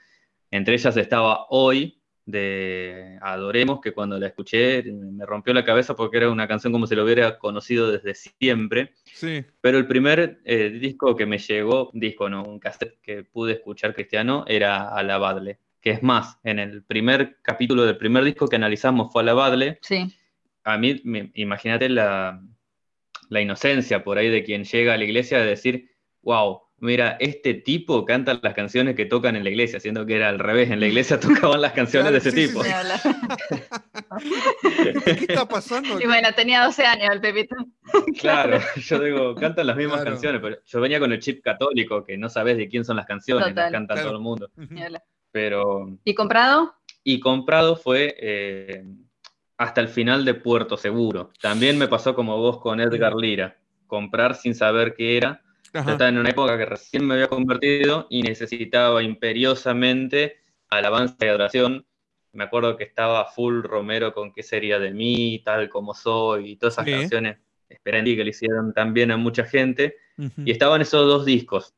Entre 0.52 0.74
ellas 0.76 0.96
estaba 0.98 1.46
Hoy 1.50 1.96
de 2.26 3.18
Adoremos, 3.22 3.82
que 3.82 3.92
cuando 3.92 4.20
la 4.20 4.28
escuché 4.28 4.84
me 4.84 5.26
rompió 5.26 5.54
la 5.54 5.66
cabeza 5.66 5.96
porque 5.96 6.18
era 6.18 6.30
una 6.30 6.48
canción 6.48 6.72
como 6.72 6.86
si 6.86 6.96
lo 6.96 7.04
hubiera 7.04 7.38
conocido 7.40 7.92
desde 7.92 8.14
siempre. 8.16 8.94
Sí, 9.06 9.44
Pero 9.62 9.78
el 9.80 9.88
primer 9.88 10.40
eh, 10.46 10.70
disco 10.70 11.16
que 11.16 11.26
me 11.26 11.40
llegó, 11.40 11.90
disco 11.94 12.30
no, 12.30 12.44
un 12.44 12.60
cassette 12.60 13.00
que 13.02 13.24
pude 13.24 13.54
escuchar 13.54 13.94
cristiano, 13.96 14.46
era 14.48 14.90
Alabadle. 14.90 15.60
Que 15.82 15.92
es 15.92 16.04
más, 16.04 16.38
en 16.44 16.60
el 16.60 16.84
primer 16.84 17.38
capítulo 17.42 17.84
del 17.86 17.98
primer 17.98 18.24
disco 18.24 18.48
que 18.48 18.58
analizamos 18.58 19.12
fue 19.12 19.22
Alabadle. 19.24 19.80
Sí. 19.82 20.14
A 20.66 20.78
mí, 20.78 21.02
me- 21.06 21.32
imagínate 21.36 21.90
la, 21.90 22.44
la 23.30 23.42
inocencia 23.42 24.04
por 24.04 24.18
ahí 24.18 24.30
de 24.30 24.44
quien 24.44 24.66
llega 24.66 24.94
a 24.94 24.98
la 24.98 25.04
iglesia 25.06 25.40
de 25.40 25.46
decir, 25.48 25.90
wow, 26.22 26.62
mira, 26.82 27.18
este 27.20 27.54
tipo 27.54 28.06
canta 28.06 28.40
las 28.42 28.54
canciones 28.54 28.96
que 28.96 29.06
tocan 29.06 29.36
en 29.36 29.44
la 29.44 29.50
iglesia, 29.50 29.80
siendo 29.80 30.06
que 30.06 30.16
era 30.16 30.30
al 30.30 30.40
revés, 30.40 30.70
en 30.72 30.80
la 30.80 30.88
iglesia 30.88 31.20
tocaban 31.54 31.62
las 31.62 31.74
canciones 31.74 32.10
Claro, 32.12 32.24
de 32.24 32.30
ese 32.30 32.32
sí, 32.32 32.48
tipo. 32.48 32.64
sí. 32.64 32.70
¿qué 35.06 35.26
está 35.34 35.48
pasando? 35.48 36.00
Y 36.00 36.06
bueno, 36.06 36.30
tenía 36.36 36.64
12 36.66 36.86
años 36.86 37.10
el 37.14 37.22
Pepito. 37.22 37.56
Claro, 38.20 38.60
yo 38.78 39.00
digo, 39.00 39.36
cantan 39.36 39.68
las 39.68 39.76
mismas 39.78 40.02
Claro. 40.02 40.12
canciones, 40.12 40.42
pero 40.42 40.58
yo 40.66 40.82
venía 40.82 41.00
con 41.00 41.12
el 41.12 41.20
chip 41.20 41.44
católico, 41.44 42.04
que 42.04 42.18
no 42.18 42.30
sabes 42.30 42.58
de 42.58 42.68
quién 42.70 42.86
son 42.86 42.98
las 42.98 43.06
canciones, 43.08 43.46
las 43.48 43.56
Total. 43.56 43.72
cantan 43.72 43.96
Claro. 43.96 44.10
todo 44.10 44.18
el 44.18 44.24
mundo. 44.24 44.52
Pero, 45.32 45.90
¿Y 46.04 46.14
comprado? 46.14 46.76
y 47.04 47.20
comprado 47.20 47.76
fue 47.76 48.16
eh, 48.20 48.84
hasta 49.58 49.82
el 49.82 49.88
final 49.88 50.26
de 50.26 50.34
Puerto 50.36 50.78
Seguro. 50.78 51.32
También 51.42 51.78
me 51.78 51.88
pasó 51.88 52.14
como 52.16 52.38
vos 52.38 52.60
con 52.60 52.80
Edgar 52.80 53.16
Lira, 53.16 53.58
comprar 53.88 54.36
sin 54.36 54.54
saber 54.54 54.94
qué 54.96 55.18
era. 55.18 55.42
Ajá. 55.74 55.92
estaba 55.92 56.10
en 56.10 56.18
una 56.18 56.30
época 56.30 56.58
que 56.58 56.66
recién 56.66 57.06
me 57.06 57.14
había 57.16 57.28
convertido 57.28 58.08
y 58.10 58.22
necesitaba 58.24 59.04
imperiosamente 59.04 60.38
alabanza 60.70 61.16
y 61.22 61.28
adoración. 61.28 61.86
Me 62.32 62.44
acuerdo 62.44 62.78
que 62.78 62.84
estaba 62.84 63.26
full 63.26 63.64
Romero 63.64 64.14
con 64.14 64.32
qué 64.32 64.44
sería 64.44 64.80
de 64.80 64.92
mí, 64.92 65.42
tal 65.44 65.70
como 65.70 65.94
soy, 65.94 66.52
y 66.52 66.56
todas 66.58 66.76
esas 66.76 66.86
canciones. 66.86 67.38
Esperando 67.68 68.10
que 68.12 68.24
le 68.24 68.30
hicieron 68.30 68.74
también 68.74 69.12
a 69.12 69.18
mucha 69.18 69.46
gente. 69.46 69.96
Ujú. 70.18 70.42
Y 70.46 70.52
estaban 70.52 70.82
esos 70.82 71.06
dos 71.06 71.26
discos. 71.26 71.74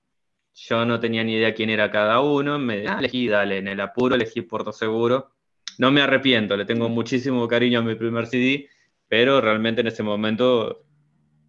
Yo 0.53 0.85
no 0.85 0.99
tenía 0.99 1.23
ni 1.23 1.35
idea 1.35 1.53
quién 1.53 1.69
era 1.69 1.89
cada 1.89 2.19
uno. 2.19 2.59
Me 2.59 2.87
ah, 2.87 2.97
elegí, 2.99 3.27
dale, 3.27 3.57
en 3.57 3.67
el 3.67 3.79
apuro 3.79 4.15
elegí 4.15 4.41
Puerto 4.41 4.71
Seguro. 4.71 5.31
No 5.77 5.91
me 5.91 6.01
arrepiento, 6.01 6.57
le 6.57 6.65
tengo 6.65 6.89
muchísimo 6.89 7.47
cariño 7.47 7.79
a 7.79 7.81
mi 7.81 7.95
primer 7.95 8.27
CD, 8.27 8.67
pero 9.07 9.39
realmente 9.41 9.81
en 9.81 9.87
ese 9.87 10.03
momento, 10.03 10.83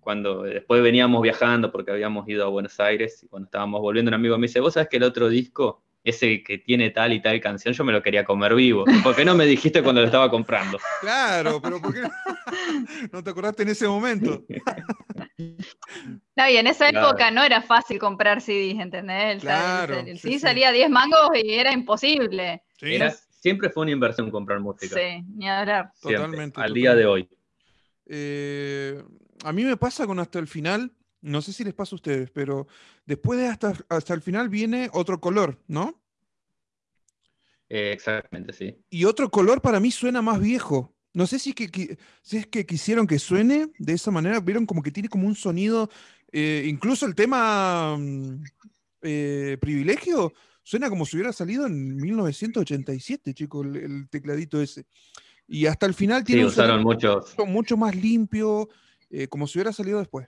cuando 0.03 0.43
después 0.43 0.83
veníamos 0.83 1.23
viajando, 1.23 1.71
porque 1.71 1.93
habíamos 1.93 2.29
ido 2.29 2.45
a 2.45 2.49
Buenos 2.49 2.79
Aires, 2.81 3.23
y 3.23 3.29
cuando 3.29 3.47
estábamos 3.47 3.81
volviendo, 3.81 4.11
un 4.11 4.15
amigo 4.15 4.37
me 4.37 4.49
dice, 4.49 4.61
¿vos 4.61 4.75
sabés 4.75 4.89
que 4.89 4.97
el 4.97 5.05
otro 5.05 5.29
disco, 5.29 5.81
ese 6.05 6.43
que 6.43 6.59
tiene 6.59 6.91
tal 6.91 7.13
y 7.13 7.23
tal 7.23 7.41
canción, 7.41 7.73
yo 7.73 7.85
me 7.85 7.93
lo 7.93 8.03
quería 8.03 8.25
comer 8.25 8.55
vivo? 8.55 8.85
¿Por 9.05 9.15
qué 9.15 9.25
no 9.25 9.35
me 9.37 9.47
dijiste 9.47 9.83
cuando 9.83 10.01
lo 10.01 10.07
estaba 10.07 10.29
comprando? 10.29 10.79
Claro, 11.01 11.61
pero 11.63 11.81
¿por 11.81 11.95
qué 11.95 12.01
no, 12.01 12.11
no 13.13 13.23
te 13.23 13.31
acordaste 13.31 13.63
en 13.63 13.69
ese 13.69 13.87
momento? 13.87 14.45
No, 16.35 16.49
y 16.49 16.57
en 16.57 16.67
esa 16.67 16.89
Claro. 16.91 17.09
época 17.09 17.31
no 17.31 17.43
era 17.45 17.63
fácil 17.63 17.99
comprar 17.99 18.41
CDs, 18.41 18.81
¿entendés? 18.81 19.35
El, 19.37 19.41
Claro, 19.41 19.99
el 20.01 20.19
sí, 20.19 20.29
CD 20.29 20.33
sí. 20.35 20.39
salía 20.41 20.73
10 20.73 20.91
mangos 20.91 21.31
y 21.43 21.53
era 21.55 21.73
imposible. 21.73 22.63
Sí, 22.79 22.95
Era, 22.95 23.11
siempre 23.11 23.71
fue 23.71 23.83
una 23.83 23.93
inversión 23.93 24.31
comprar 24.31 24.59
música. 24.61 24.97
Sí, 24.97 25.23
ni 25.37 25.49
hablar. 25.49 25.91
siempre, 25.95 26.17
Totalmente, 26.25 26.61
al 26.61 26.75
día 26.75 26.95
de 26.95 27.07
hoy. 27.07 27.29
Eh, 28.07 29.03
a 29.45 29.53
mí 29.53 29.65
me 29.65 29.77
pasa 29.77 30.07
con 30.07 30.19
hasta 30.19 30.39
el 30.39 30.47
final, 30.47 30.93
no 31.21 31.43
sé 31.43 31.53
si 31.53 31.65
les 31.65 31.75
pasa 31.75 31.95
a 31.95 31.97
ustedes, 31.97 32.31
pero 32.31 32.67
después 33.07 33.39
de 33.39 33.47
hasta, 33.47 33.75
hasta 33.89 34.15
el 34.15 34.23
final 34.23 34.49
viene 34.49 34.91
otro 34.93 35.21
color, 35.21 35.61
¿no? 35.69 36.01
Eh, 37.69 37.93
exactamente, 37.93 38.53
sí. 38.53 38.77
Y 38.91 39.05
otro 39.05 39.31
color 39.31 39.63
para 39.63 39.81
mí 39.81 39.91
suena 39.91 40.21
más 40.21 40.41
viejo. 40.41 40.95
No 41.15 41.27
sé 41.27 41.39
si 41.39 41.51
es 41.51 41.57
que, 41.57 41.71
qui- 41.71 41.99
si 42.23 42.39
es 42.39 42.47
que 42.47 42.67
quisieron 42.67 43.07
que 43.07 43.19
suene 43.19 43.71
de 43.79 43.93
esa 43.95 44.11
manera, 44.11 44.41
vieron 44.41 44.67
como 44.67 44.83
que 44.83 44.91
tiene 44.91 45.09
como 45.09 45.27
un 45.27 45.35
sonido, 45.35 45.91
eh, 46.33 46.65
incluso 46.67 47.07
el 47.07 47.15
tema 47.15 47.97
mm, 47.99 48.43
eh, 49.03 49.59
privilegio, 49.61 50.33
suena 50.63 50.89
como 50.91 51.05
si 51.07 51.17
hubiera 51.17 51.33
salido 51.33 51.67
en 51.67 51.97
1987, 51.97 53.35
chico, 53.35 53.63
el, 53.63 53.77
el 53.77 54.09
tecladito 54.09 54.61
ese. 54.61 54.87
Y 55.47 55.67
hasta 55.67 55.87
el 55.87 55.95
final 55.95 56.21
Sí, 56.21 56.27
tiene 56.27 56.43
un 56.45 56.49
usaron 56.51 56.83
sonido 56.83 56.85
mucho, 56.85 57.47
mucho 57.47 57.77
más 57.77 57.95
limpio, 57.95 58.69
eh, 59.13 59.29
como 59.29 59.47
si 59.47 59.59
hubiera 59.59 59.73
salido 59.73 59.99
después. 59.99 60.27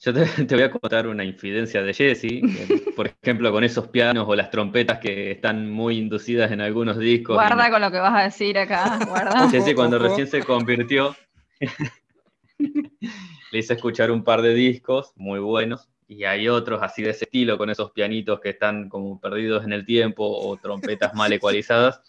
Yo 0.00 0.12
te, 0.12 0.24
te 0.46 0.54
voy 0.54 0.64
a 0.64 0.70
contar 0.70 1.06
una 1.08 1.24
infidencia 1.24 1.82
de 1.82 1.92
Jesse, 1.92 2.94
por 2.94 3.08
ejemplo, 3.08 3.50
con 3.50 3.64
esos 3.64 3.88
pianos 3.88 4.26
o 4.28 4.34
las 4.36 4.50
trompetas 4.50 4.98
que 4.98 5.32
están 5.32 5.68
muy 5.68 5.98
inducidas 5.98 6.52
en 6.52 6.60
algunos 6.60 6.98
discos. 6.98 7.34
y 7.34 7.36
Guarda 7.36 7.70
con 7.70 7.80
lo 7.80 7.90
que 7.90 7.98
vas 7.98 8.14
a 8.14 8.24
decir 8.24 8.58
acá, 8.58 8.98
guarda. 9.06 9.48
Jesse 9.50 9.74
cuando 9.74 9.98
recién 9.98 10.26
se 10.26 10.42
convirtió, 10.42 11.16
le 12.58 13.58
hice 13.58 13.74
escuchar 13.74 14.10
un 14.10 14.22
par 14.22 14.42
de 14.42 14.54
discos 14.54 15.12
muy 15.16 15.40
buenos 15.40 15.88
y 16.08 16.22
hay 16.22 16.48
otros 16.48 16.80
así 16.82 17.02
de 17.02 17.10
ese 17.10 17.24
estilo 17.24 17.58
con 17.58 17.68
esos 17.68 17.90
pianitos 17.90 18.38
que 18.38 18.50
están 18.50 18.88
como 18.88 19.20
perdidos 19.20 19.64
en 19.64 19.72
el 19.72 19.84
tiempo 19.84 20.24
o 20.24 20.56
trompetas 20.56 21.14
mal 21.14 21.32
ecualizadas 21.32 22.00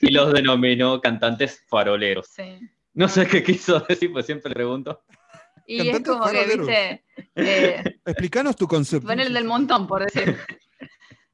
y 0.00 0.10
los 0.10 0.32
denominó 0.32 1.00
cantantes 1.02 1.62
faroleros. 1.68 2.28
Sí. 2.28 2.70
No 2.94 3.08
sé 3.08 3.26
qué 3.26 3.42
quiso 3.42 3.80
decir, 3.80 4.12
pues 4.12 4.26
siempre 4.26 4.50
le 4.50 4.54
pregunto. 4.54 5.02
Y 5.66 5.88
es 5.88 6.00
como 6.02 6.26
que, 6.28 6.44
viste, 6.44 7.04
eh, 7.36 7.82
Explícanos 8.04 8.56
tu 8.56 8.66
concepto. 8.66 9.06
poner 9.08 9.28
el 9.28 9.32
del 9.34 9.44
montón, 9.44 9.86
por 9.86 10.04
decir. 10.04 10.36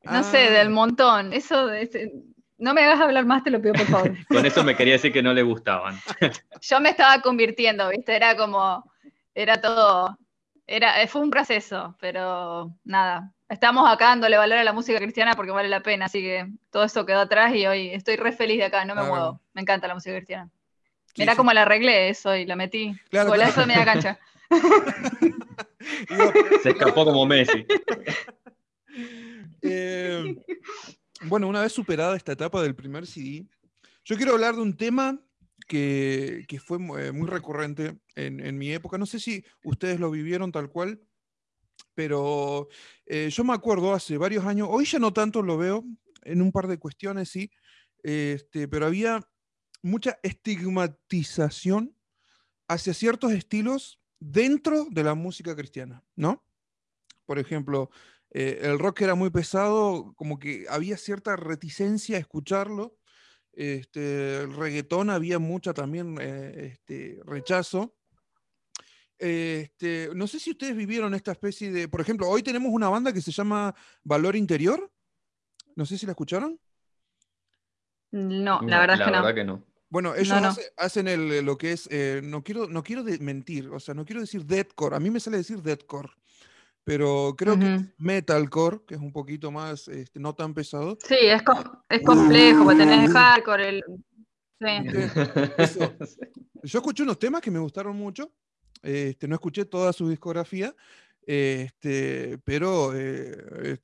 No 0.05 0.18
Ah. 0.21 0.23
sé, 0.23 0.38
del 0.51 0.71
montón. 0.71 1.33
Eso 1.35 1.66
de 1.66 1.83
ese- 1.83 2.12
no 2.57 2.73
me 2.73 2.83
hagas 2.83 3.01
hablar 3.01 3.27
más, 3.27 3.44
te 3.44 3.51
lo 3.51 3.61
pido 3.61 3.75
por 3.75 3.87
favor. 3.87 4.12
Con 4.29 4.47
eso 4.47 4.64
me 4.64 4.75
quería 4.75 4.94
decir 4.94 5.12
que 5.12 5.23
no 5.23 5.35
le 5.35 5.42
gustaban. 5.42 5.97
Yo 6.62 6.81
me 6.81 6.88
estaba 6.90 7.21
convirtiendo, 7.21 7.88
¿viste? 7.90 8.16
Era 8.16 8.35
como, 8.37 8.90
era 9.35 9.61
todo, 9.61 10.16
era, 10.66 11.07
fue 11.09 11.21
un 11.21 11.31
proceso, 11.31 11.94
pero 12.01 12.73
nada. 12.85 13.33
Estamos 13.51 13.90
acá 13.90 14.07
dándole 14.07 14.37
valor 14.38 14.59
a 14.59 14.64
la 14.64 14.73
música 14.73 14.99
cristiana 14.99 15.35
porque 15.35 15.51
vale 15.53 15.68
la 15.68 15.81
pena, 15.81 16.07
así 16.07 16.21
que 16.23 16.47
todo 16.71 16.85
eso 16.85 17.05
quedó 17.05 17.21
atrás 17.21 17.55
y 17.55 17.66
hoy 17.66 17.88
estoy 17.90 18.16
re 18.16 18.33
feliz 18.33 18.59
de 18.59 18.64
acá, 18.64 18.85
no 18.87 18.94
me 18.94 19.03
muevo. 19.03 19.42
Me 19.53 19.61
encanta 19.62 19.88
la 19.88 19.94
música 19.94 20.14
cristiana. 20.16 20.49
Mirá 21.19 21.37
cómo 21.37 21.53
la 21.53 21.63
arreglé 21.63 22.09
eso 22.09 22.35
y 22.37 22.47
la 22.47 22.57
metí. 22.57 22.95
Claro, 23.11 23.31
Golazo 23.31 23.61
de 23.61 23.67
media 23.67 23.85
cancha. 23.85 24.19
Se 26.63 26.71
escapó 26.71 27.05
como 27.05 27.27
Messi. 27.27 27.67
Eh, 29.61 30.37
bueno, 31.23 31.49
una 31.49 31.63
vez 31.63 31.73
superada 31.73 32.17
esta 32.17 32.33
etapa 32.33 32.63
del 32.63 32.77
primer 32.77 33.07
CD, 33.07 33.45
yo 34.05 34.17
quiero 34.17 34.33
hablar 34.33 34.55
de 34.55 34.63
un 34.63 34.77
tema 34.77 35.21
que, 35.67 36.47
fue 36.65 36.79
eh, 36.79 37.13
muy 37.13 37.29
recurrente 37.29 37.99
en, 38.15 38.57
mi 38.57 38.73
época. 38.73 38.99
No 38.99 39.07
sé 39.07 39.19
si 39.19 39.45
ustedes 39.65 40.01
lo 40.01 40.11
vivieron 40.11 40.53
tal 40.53 40.71
cual, 40.71 41.01
pero 41.95 42.69
eh, 43.07 43.29
yo 43.31 43.45
me 43.45 43.53
acuerdo 43.53 43.93
hace 43.93 44.17
varios 44.17 44.45
años, 44.45 44.69
hoy 44.71 44.85
ya 44.85 44.99
no 44.99 45.13
tanto 45.13 45.43
lo 45.43 45.59
veo, 45.59 45.85
en 46.23 46.41
un 46.41 46.53
par 46.53 46.69
de 46.69 46.79
cuestiones 46.79 47.29
sí, 47.29 47.51
este, 48.03 48.69
pero 48.69 48.87
había 48.87 49.21
mucha 49.83 50.19
estigmatización 50.23 51.95
hacia 52.69 52.95
ciertos 52.95 53.33
estilos 53.33 54.01
dentro 54.21 54.87
de 54.91 55.05
la 55.05 55.14
música 55.14 55.55
cristiana, 55.55 56.05
¿no? 56.17 56.45
Por 57.25 57.38
ejemplo, 57.38 57.91
eh, 58.31 58.61
el 58.62 58.79
rock 58.79 59.03
era 59.03 59.14
muy 59.14 59.31
pesado, 59.31 60.12
como 60.17 60.38
que 60.38 60.67
había 60.69 60.97
cierta 60.97 61.37
reticencia 61.37 62.17
a 62.17 62.21
escucharlo. 62.21 62.97
Este, 63.53 64.43
el 64.43 64.55
reggaetón 64.55 65.11
había 65.11 65.38
mucha 65.38 65.73
también 65.75 66.17
eh, 66.21 66.73
este, 66.73 67.21
rechazo. 67.25 67.95
Este, 69.19 70.11
no 70.14 70.29
sé 70.29 70.38
si 70.38 70.53
ustedes 70.53 70.77
vivieron 70.77 71.12
esta 71.14 71.33
especie 71.33 71.73
de, 71.73 71.88
por 71.88 72.01
ejemplo, 72.01 72.29
hoy 72.29 72.43
tenemos 72.43 72.71
una 72.73 72.88
banda 72.88 73.12
que 73.12 73.21
se 73.21 73.33
llama 73.33 73.75
Valor 74.05 74.37
Interior. 74.37 74.91
No 75.75 75.87
sé 75.87 75.99
si 75.99 76.07
la 76.07 76.12
escucharon. 76.12 76.59
No, 78.11 78.61
la 78.62 78.81
verdad, 78.81 79.35
que, 79.35 79.45
no. 79.45 79.64
Bueno, 79.90 80.14
ellos 80.14 80.61
hacen 80.77 81.46
lo 81.46 81.57
que 81.57 81.72
es, 81.72 81.88
eh, 81.90 82.20
no 82.22 82.44
quiero, 82.44 82.68
no 82.68 82.83
quiero 82.83 83.05
mentir, 83.20 83.68
o 83.68 83.81
sea, 83.81 83.94
no 83.94 84.05
quiero 84.05 84.20
decir 84.20 84.44
deathcore, 84.44 84.94
a 84.94 85.01
mí 85.01 85.11
me 85.11 85.18
sale 85.18 85.38
decir 85.38 85.62
deathcore, 85.62 86.11
pero 86.85 87.35
creo 87.37 87.59
que 87.59 87.74
es 87.74 87.83
metalcore, 87.96 88.81
que 88.87 88.96
es 88.96 89.01
un 89.01 89.12
poquito 89.12 89.51
más, 89.51 89.88
este, 89.88 90.20
no 90.20 90.35
tan 90.35 90.53
pesado. 90.53 90.98
Sí, 91.03 91.16
es, 91.20 91.42
es 91.88 92.03
complejo, 92.03 92.64
porque 92.64 92.85
tenés 92.85 93.12
hardcore, 93.12 93.68
el... 93.68 93.85
Sí. 94.61 95.79
Yo 96.64 96.79
escuché 96.81 97.05
unos 97.05 97.20
temas 97.20 97.40
que 97.40 97.51
me 97.51 97.61
gustaron 97.61 97.96
mucho, 97.96 98.33
este, 98.83 99.29
no 99.29 99.37
escuché 99.37 99.64
toda 99.64 99.92
su 99.92 100.09
discografía, 100.09 100.74
este, 101.24 102.38
pero 102.38 102.92
eh, 102.96 103.79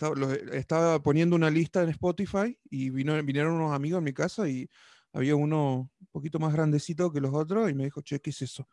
estaba, 0.52 1.00
poniendo 1.02 1.36
una 1.36 1.50
lista 1.50 1.82
en 1.82 1.90
Spotify 1.90 2.58
y 2.70 2.90
vino, 2.90 3.22
vinieron 3.22 3.52
unos 3.52 3.72
amigos 3.72 3.98
a 3.98 4.00
mi 4.00 4.12
casa 4.12 4.48
y 4.48 4.68
había 5.14 5.36
uno 5.36 5.90
un 6.00 6.06
poquito 6.10 6.38
más 6.38 6.52
grandecito 6.52 7.10
que 7.10 7.20
los 7.20 7.32
otros 7.32 7.70
y 7.70 7.74
me 7.74 7.84
dijo, 7.84 8.02
che, 8.02 8.20
¿qué 8.20 8.30
es 8.30 8.42
eso? 8.42 8.68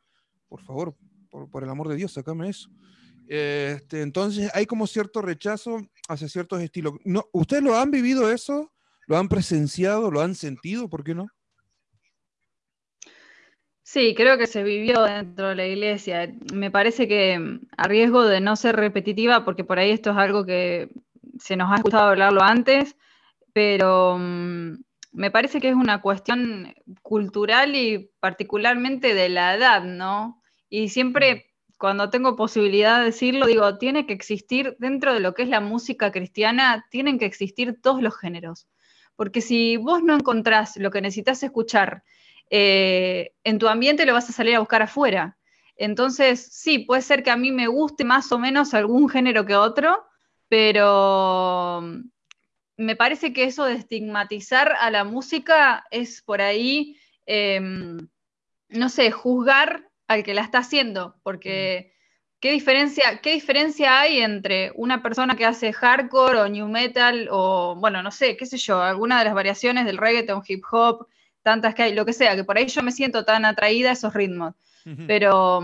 Por 0.49 0.61
favor, 0.63 0.95
por, 1.29 1.63
el 1.63 1.69
amor 1.69 1.87
de 1.87 1.95
Dios, 1.95 2.11
sacame 2.11 2.49
eso. 2.49 2.69
Este, 3.27 4.01
entonces 4.01 4.51
hay 4.53 4.65
como 4.65 4.87
cierto 4.87 5.21
rechazo 5.21 5.79
hacia 6.09 6.27
ciertos 6.27 6.61
estilos. 6.61 6.95
No, 7.05 7.25
¿Ustedes 7.31 7.63
lo 7.63 7.77
han 7.77 7.91
vivido 7.91 8.29
eso? 8.29 8.73
¿Lo 9.07 9.17
han 9.17 9.29
presenciado? 9.29 10.11
¿Lo 10.11 10.21
han 10.21 10.35
sentido? 10.35 10.89
¿Por 10.89 11.03
qué 11.03 11.15
no? 11.15 11.27
Sí, 13.83 14.15
creo 14.15 14.37
que 14.37 14.47
se 14.47 14.63
vivió 14.63 15.03
dentro 15.03 15.49
de 15.49 15.55
la 15.55 15.67
iglesia. 15.67 16.33
Me 16.53 16.71
parece 16.71 17.07
que 17.07 17.59
a 17.77 17.87
riesgo 17.87 18.25
de 18.25 18.41
no 18.41 18.55
ser 18.55 18.75
repetitiva, 18.75 19.45
porque 19.45 19.63
por 19.63 19.79
ahí 19.79 19.91
esto 19.91 20.11
es 20.11 20.17
algo 20.17 20.45
que 20.45 20.89
se 21.39 21.55
nos 21.55 21.71
ha 21.71 21.75
escuchado 21.75 22.09
hablarlo 22.09 22.41
antes, 22.41 22.95
pero 23.53 24.17
mm, 24.17 24.75
me 25.11 25.31
parece 25.31 25.59
que 25.59 25.69
es 25.69 25.75
una 25.75 26.01
cuestión 26.01 26.73
cultural 27.01 27.75
y 27.75 28.11
particularmente 28.19 29.13
de 29.13 29.29
la 29.29 29.55
edad, 29.55 29.83
¿no? 29.83 30.41
Y 30.69 30.89
siempre 30.89 31.51
cuando 31.77 32.11
tengo 32.11 32.35
posibilidad 32.35 32.99
de 32.99 33.05
decirlo, 33.05 33.47
digo, 33.47 33.79
tiene 33.79 34.05
que 34.05 34.13
existir 34.13 34.75
dentro 34.77 35.15
de 35.15 35.19
lo 35.19 35.33
que 35.33 35.41
es 35.41 35.49
la 35.49 35.61
música 35.61 36.11
cristiana, 36.11 36.85
tienen 36.91 37.17
que 37.17 37.25
existir 37.25 37.81
todos 37.81 38.03
los 38.03 38.15
géneros. 38.15 38.67
Porque 39.15 39.41
si 39.41 39.77
vos 39.77 40.03
no 40.03 40.13
encontrás 40.13 40.77
lo 40.77 40.91
que 40.91 41.01
necesitas 41.01 41.41
escuchar 41.41 42.03
eh, 42.51 43.33
en 43.43 43.57
tu 43.57 43.67
ambiente, 43.67 44.05
lo 44.05 44.13
vas 44.13 44.29
a 44.29 44.33
salir 44.33 44.55
a 44.55 44.59
buscar 44.59 44.83
afuera. 44.83 45.39
Entonces, 45.75 46.49
sí, 46.51 46.79
puede 46.79 47.01
ser 47.01 47.23
que 47.23 47.31
a 47.31 47.35
mí 47.35 47.51
me 47.51 47.65
guste 47.65 48.03
más 48.03 48.31
o 48.31 48.37
menos 48.37 48.75
algún 48.75 49.09
género 49.09 49.47
que 49.47 49.55
otro, 49.55 50.05
pero 50.47 51.81
me 52.81 52.95
parece 52.95 53.31
que 53.31 53.43
eso 53.43 53.65
de 53.65 53.75
estigmatizar 53.75 54.73
a 54.79 54.89
la 54.89 55.03
música 55.03 55.85
es 55.91 56.21
por 56.21 56.41
ahí, 56.41 56.97
em, 57.25 58.07
no 58.69 58.89
sé, 58.89 59.11
juzgar 59.11 59.87
al 60.07 60.23
que 60.23 60.33
la 60.33 60.41
está 60.41 60.59
haciendo, 60.59 61.15
porque 61.23 61.93
¿qué 62.39 62.51
diferencia, 62.51 63.21
¿qué 63.21 63.33
diferencia 63.33 63.99
hay 64.01 64.19
entre 64.19 64.71
una 64.75 65.01
persona 65.03 65.35
que 65.35 65.45
hace 65.45 65.71
hardcore 65.71 66.39
o 66.39 66.49
new 66.49 66.67
metal 66.67 67.27
o, 67.31 67.75
bueno, 67.75 68.01
no 68.01 68.11
sé, 68.11 68.35
qué 68.35 68.45
sé 68.45 68.57
yo, 68.57 68.81
alguna 68.81 69.19
de 69.19 69.25
las 69.25 69.35
variaciones 69.35 69.85
del 69.85 69.97
reggaeton, 69.97 70.43
hip 70.47 70.63
hop, 70.71 71.07
tantas 71.43 71.75
que 71.75 71.83
hay, 71.83 71.93
lo 71.93 72.05
que 72.05 72.13
sea, 72.13 72.35
que 72.35 72.43
por 72.43 72.57
ahí 72.57 72.67
yo 72.67 72.81
me 72.83 72.91
siento 72.91 73.23
tan 73.25 73.45
atraída 73.45 73.91
a 73.91 73.93
esos 73.93 74.13
ritmos, 74.13 74.55
pero 75.07 75.61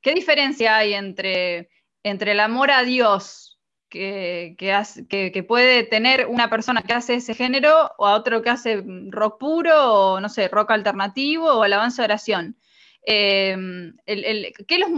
¿qué 0.00 0.12
diferencia 0.12 0.76
hay 0.76 0.94
entre, 0.94 1.70
entre 2.02 2.32
el 2.32 2.40
amor 2.40 2.72
a 2.72 2.82
Dios 2.82 3.47
que, 3.88 5.44
puede 5.46 5.84
tener 5.84 6.26
una 6.26 6.50
persona 6.50 6.82
que 6.82 6.92
hace 6.92 7.14
ese 7.14 7.34
género 7.34 7.92
o 7.98 8.06
a 8.06 8.14
otro 8.14 8.42
que 8.42 8.50
hace 8.50 8.82
rock 9.08 9.38
puro 9.38 9.92
o 9.94 10.20
no 10.20 10.28
sé, 10.28 10.48
rock 10.48 10.70
alternativo 10.72 11.46
o 11.46 11.62
alabanza 11.62 12.02
de 12.02 12.06
oración. 12.06 12.56
Em, 13.02 13.96
¿qué 14.06 14.78
los, 14.78 14.90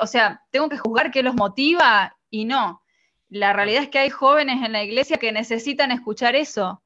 o 0.00 0.06
sea, 0.06 0.42
tengo 0.50 0.68
que 0.68 0.78
juzgar 0.78 1.10
qué 1.10 1.22
los 1.22 1.34
motiva 1.34 2.16
y 2.30 2.44
no. 2.44 2.82
La 3.28 3.52
realidad 3.52 3.82
es 3.82 3.88
que 3.88 3.98
hay 3.98 4.10
jóvenes 4.10 4.64
en 4.64 4.72
la 4.72 4.84
iglesia 4.84 5.18
que 5.18 5.32
necesitan 5.32 5.90
escuchar 5.90 6.36
eso. 6.36 6.82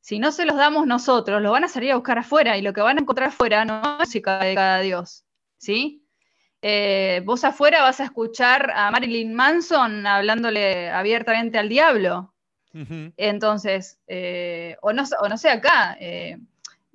Si 0.00 0.18
no 0.18 0.32
se 0.32 0.46
los 0.46 0.56
damos 0.56 0.86
nosotros, 0.86 1.42
los 1.42 1.52
van 1.52 1.64
a 1.64 1.68
salir 1.68 1.92
a 1.92 1.96
buscar 1.96 2.18
afuera 2.18 2.56
y 2.56 2.62
lo 2.62 2.72
que 2.72 2.80
van 2.80 2.98
a 2.98 3.02
encontrar 3.02 3.28
afuera 3.28 3.64
no 3.64 3.80
es 3.80 3.98
música 4.00 4.38
de 4.38 4.54
cada 4.54 4.80
Dios. 4.80 5.24
¿Sí? 5.58 6.01
Eh, 6.64 7.22
vos 7.24 7.42
afuera 7.42 7.82
vas 7.82 7.98
a 7.98 8.04
escuchar 8.04 8.70
a 8.70 8.88
Marilyn 8.92 9.34
Manson 9.34 10.06
hablándole 10.06 10.88
abiertamente 10.90 11.58
al 11.58 11.68
diablo. 11.68 12.32
Entonces, 13.18 13.98
eh, 14.06 14.76
o, 14.80 14.94
no, 14.94 15.02
o, 15.20 15.28
no, 15.28 15.36
sé, 15.36 15.50
acá, 15.50 15.94
eh, 16.00 16.38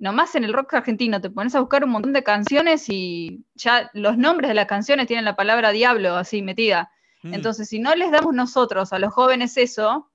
nomás 0.00 0.34
en 0.34 0.42
el 0.42 0.52
rock 0.52 0.74
argentino 0.74 1.20
te 1.20 1.30
pones 1.30 1.54
a 1.54 1.60
buscar 1.60 1.84
un 1.84 1.90
montón 1.90 2.12
de 2.12 2.24
canciones 2.24 2.88
y 2.88 3.44
ya 3.54 3.88
los 3.92 4.18
nombres 4.18 4.48
de 4.48 4.54
las 4.54 4.66
canciones 4.66 5.06
tienen 5.06 5.24
la 5.24 5.36
palabra 5.36 5.70
diablo 5.70 6.16
así 6.16 6.42
metida. 6.42 6.90
Mm. 7.22 7.34
Entonces, 7.34 7.68
si 7.68 7.78
no 7.78 7.94
les 7.94 8.10
damos 8.10 8.34
nosotros 8.34 8.92
a 8.92 8.98
los 8.98 9.14
jóvenes 9.14 9.56
eso, 9.56 10.10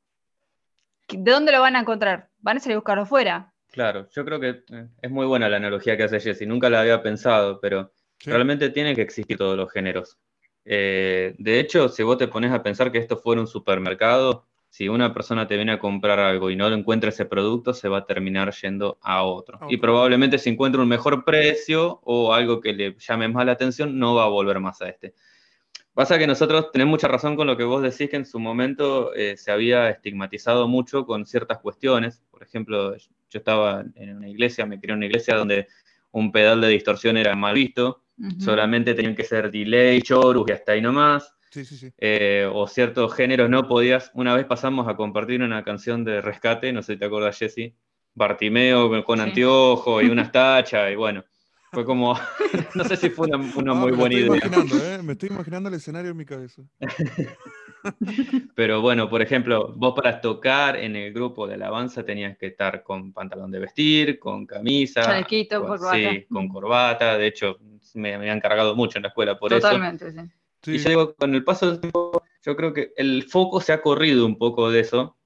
¿de 1.08 1.32
dónde 1.32 1.54
lo 1.54 1.62
van 1.62 1.78
a 1.78 1.82
encontrar? 1.82 2.30
Van 2.40 2.58
a 2.58 2.60
salir 2.60 2.76
a 2.76 2.80
buscarlo 2.80 3.04
afuera. 3.04 3.54
Claro, 3.72 4.10
yo 4.10 4.26
creo 4.26 4.42
que 4.42 4.64
es 5.02 5.12
muy 5.12 5.26
buena 5.26 5.48
la 5.48 5.58
analogía 5.58 5.96
que 5.96 6.04
hace 6.04 6.20
Jesse, 6.20 6.46
nunca 6.46 6.70
la 6.70 6.82
había 6.82 7.02
pensado, 7.02 7.60
pero 7.62 7.92
Realmente 8.26 8.70
tienen 8.70 8.96
que 8.96 9.02
existir 9.02 9.38
todos 9.38 9.58
los 9.58 9.72
géneros. 9.72 10.18
Eh, 10.66 11.36
de 11.38 11.60
hecho, 11.60 11.90
si 11.90 12.04
vos 12.04 12.18
te 12.18 12.28
pones 12.28 12.52
a 12.52 12.64
pensar 12.64 12.92
que 12.92 12.98
esto 12.98 13.18
fuera 13.18 13.42
un 13.42 13.48
supermercado, 13.48 14.46
si 14.70 14.90
una 14.90 15.14
persona 15.14 15.48
te 15.48 15.56
viene 15.56 15.74
a 15.74 15.80
comprar 15.80 16.20
algo 16.20 16.50
y 16.50 16.56
no 16.56 16.68
encuentra 16.68 17.10
ese 17.10 17.26
producto, 17.26 17.74
se 17.74 17.90
va 17.90 18.00
a 18.00 18.06
terminar 18.06 18.52
yendo 18.54 18.98
a 19.02 19.24
otro. 19.24 19.60
Y 19.70 19.78
probablemente 19.78 20.40
si 20.40 20.50
encuentra 20.50 20.82
un 20.82 20.88
mejor 20.88 21.26
precio 21.26 22.00
o 22.04 22.34
algo 22.34 22.60
que 22.60 22.74
le 22.74 22.96
llame 22.98 23.28
más 23.28 23.46
la 23.46 23.52
atención, 23.52 24.00
no 24.00 24.16
va 24.16 24.24
a 24.24 24.30
volver 24.30 24.60
más 24.60 24.82
a 24.82 24.90
este. 24.90 25.14
Pasa 25.94 26.18
que 26.18 26.26
nosotros 26.26 26.72
tenemos 26.72 26.90
mucha 26.90 27.08
razón 27.08 27.36
con 27.36 27.46
lo 27.46 27.56
que 27.56 27.64
vos 27.64 27.84
decís 27.84 28.10
que 28.10 28.16
en 28.16 28.26
su 28.26 28.40
momento 28.40 29.14
eh, 29.14 29.38
se 29.38 29.52
había 29.52 29.92
estigmatizado 29.92 30.68
mucho 30.68 31.06
con 31.06 31.28
ciertas 31.28 31.60
cuestiones. 31.60 32.24
Por 32.32 32.42
ejemplo, 32.42 32.98
yo 32.98 33.06
estaba 33.32 33.86
en 33.94 34.18
una 34.18 34.28
iglesia, 34.28 34.66
me 34.66 34.80
crié 34.80 34.94
en 34.94 34.98
una 34.98 35.06
iglesia 35.06 35.36
donde 35.36 35.68
un 36.14 36.32
pedal 36.32 36.62
de 36.62 36.70
distorsión 36.70 37.18
era 37.18 37.36
mal 37.36 37.54
visto 37.56 38.04
solamente 38.40 38.94
tenían 38.94 39.16
que 39.16 39.24
ser 39.24 39.52
delay, 39.52 40.02
chorus 40.02 40.46
y 40.48 40.52
hasta 40.52 40.74
ahí 40.74 40.82
nomás. 40.82 41.34
Eh, 42.00 42.50
o 42.52 42.68
ciertos 42.68 43.14
géneros 43.14 43.50
no 43.50 43.68
podías. 43.68 44.12
Una 44.16 44.34
vez 44.36 44.46
pasamos 44.46 44.88
a 44.88 44.96
compartir 44.96 45.42
una 45.42 45.64
canción 45.64 46.04
de 46.04 46.20
rescate, 46.20 46.74
no 46.74 46.82
sé 46.82 46.94
si 46.94 47.00
te 47.00 47.06
acuerdas, 47.06 47.38
Jesse, 47.38 47.74
Bartimeo 48.16 49.04
con, 49.06 49.20
anteojo 49.20 50.02
y 50.02 50.10
unas 50.10 50.32
tachas, 50.32 50.92
y 50.92 50.96
bueno, 50.96 51.24
fue 51.72 51.86
como, 51.86 52.18
no 52.76 52.84
sé 52.86 52.98
si 52.98 53.10
fue 53.10 53.28
una, 53.28 53.74
muy 53.74 53.92
buena 53.92 54.16
idea. 54.16 54.96
¿eh? 54.96 55.02
Me 55.04 55.14
estoy 55.14 55.30
imaginando 55.30 55.70
el 55.70 55.76
escenario 55.76 56.12
en 56.12 56.18
mi 56.18 56.26
cabeza. 56.26 56.64
Pero 58.56 58.82
bueno, 58.82 59.10
por 59.10 59.22
ejemplo, 59.22 59.74
vos 59.76 59.94
para 59.94 60.22
tocar 60.22 60.78
en 60.78 60.96
el 60.96 61.14
grupo 61.14 61.48
de 61.48 61.56
alabanza 61.56 62.04
tenías 62.04 62.38
que 62.38 62.48
estar 62.48 62.84
con 62.84 63.14
pantalón 63.14 63.52
de 63.52 63.60
vestir, 63.60 64.20
con 64.20 64.46
camisa, 64.46 65.02
Chalequito, 65.02 65.60
con, 65.62 65.70
corbata. 65.70 65.98
sí, 65.98 66.26
con 66.30 66.48
corbata. 66.48 67.18
De 67.18 67.28
hecho, 67.28 67.58
me, 67.94 68.18
me 68.18 68.32
han 68.32 68.40
cargado 68.40 68.76
mucho 68.76 68.98
en 68.98 69.04
la 69.04 69.10
escuela 69.10 69.38
por 69.38 69.54
eso. 69.54 69.62
Totalmente, 69.62 70.12
sí. 70.12 70.20
Sí. 70.62 70.72
Y 70.76 70.78
yo 70.78 70.90
digo, 70.90 71.16
con 71.16 71.36
el 71.36 71.44
paso 71.44 71.70
del 71.70 71.82
tiempo, 71.82 72.24
yo 72.42 72.56
creo 72.56 72.74
que 72.74 72.94
el 72.96 73.24
foco 73.24 73.60
se 73.60 73.74
ha 73.74 73.82
corrido 73.82 74.26
un 74.26 74.38
poco 74.38 74.72
de 74.72 74.80
eso 74.80 75.18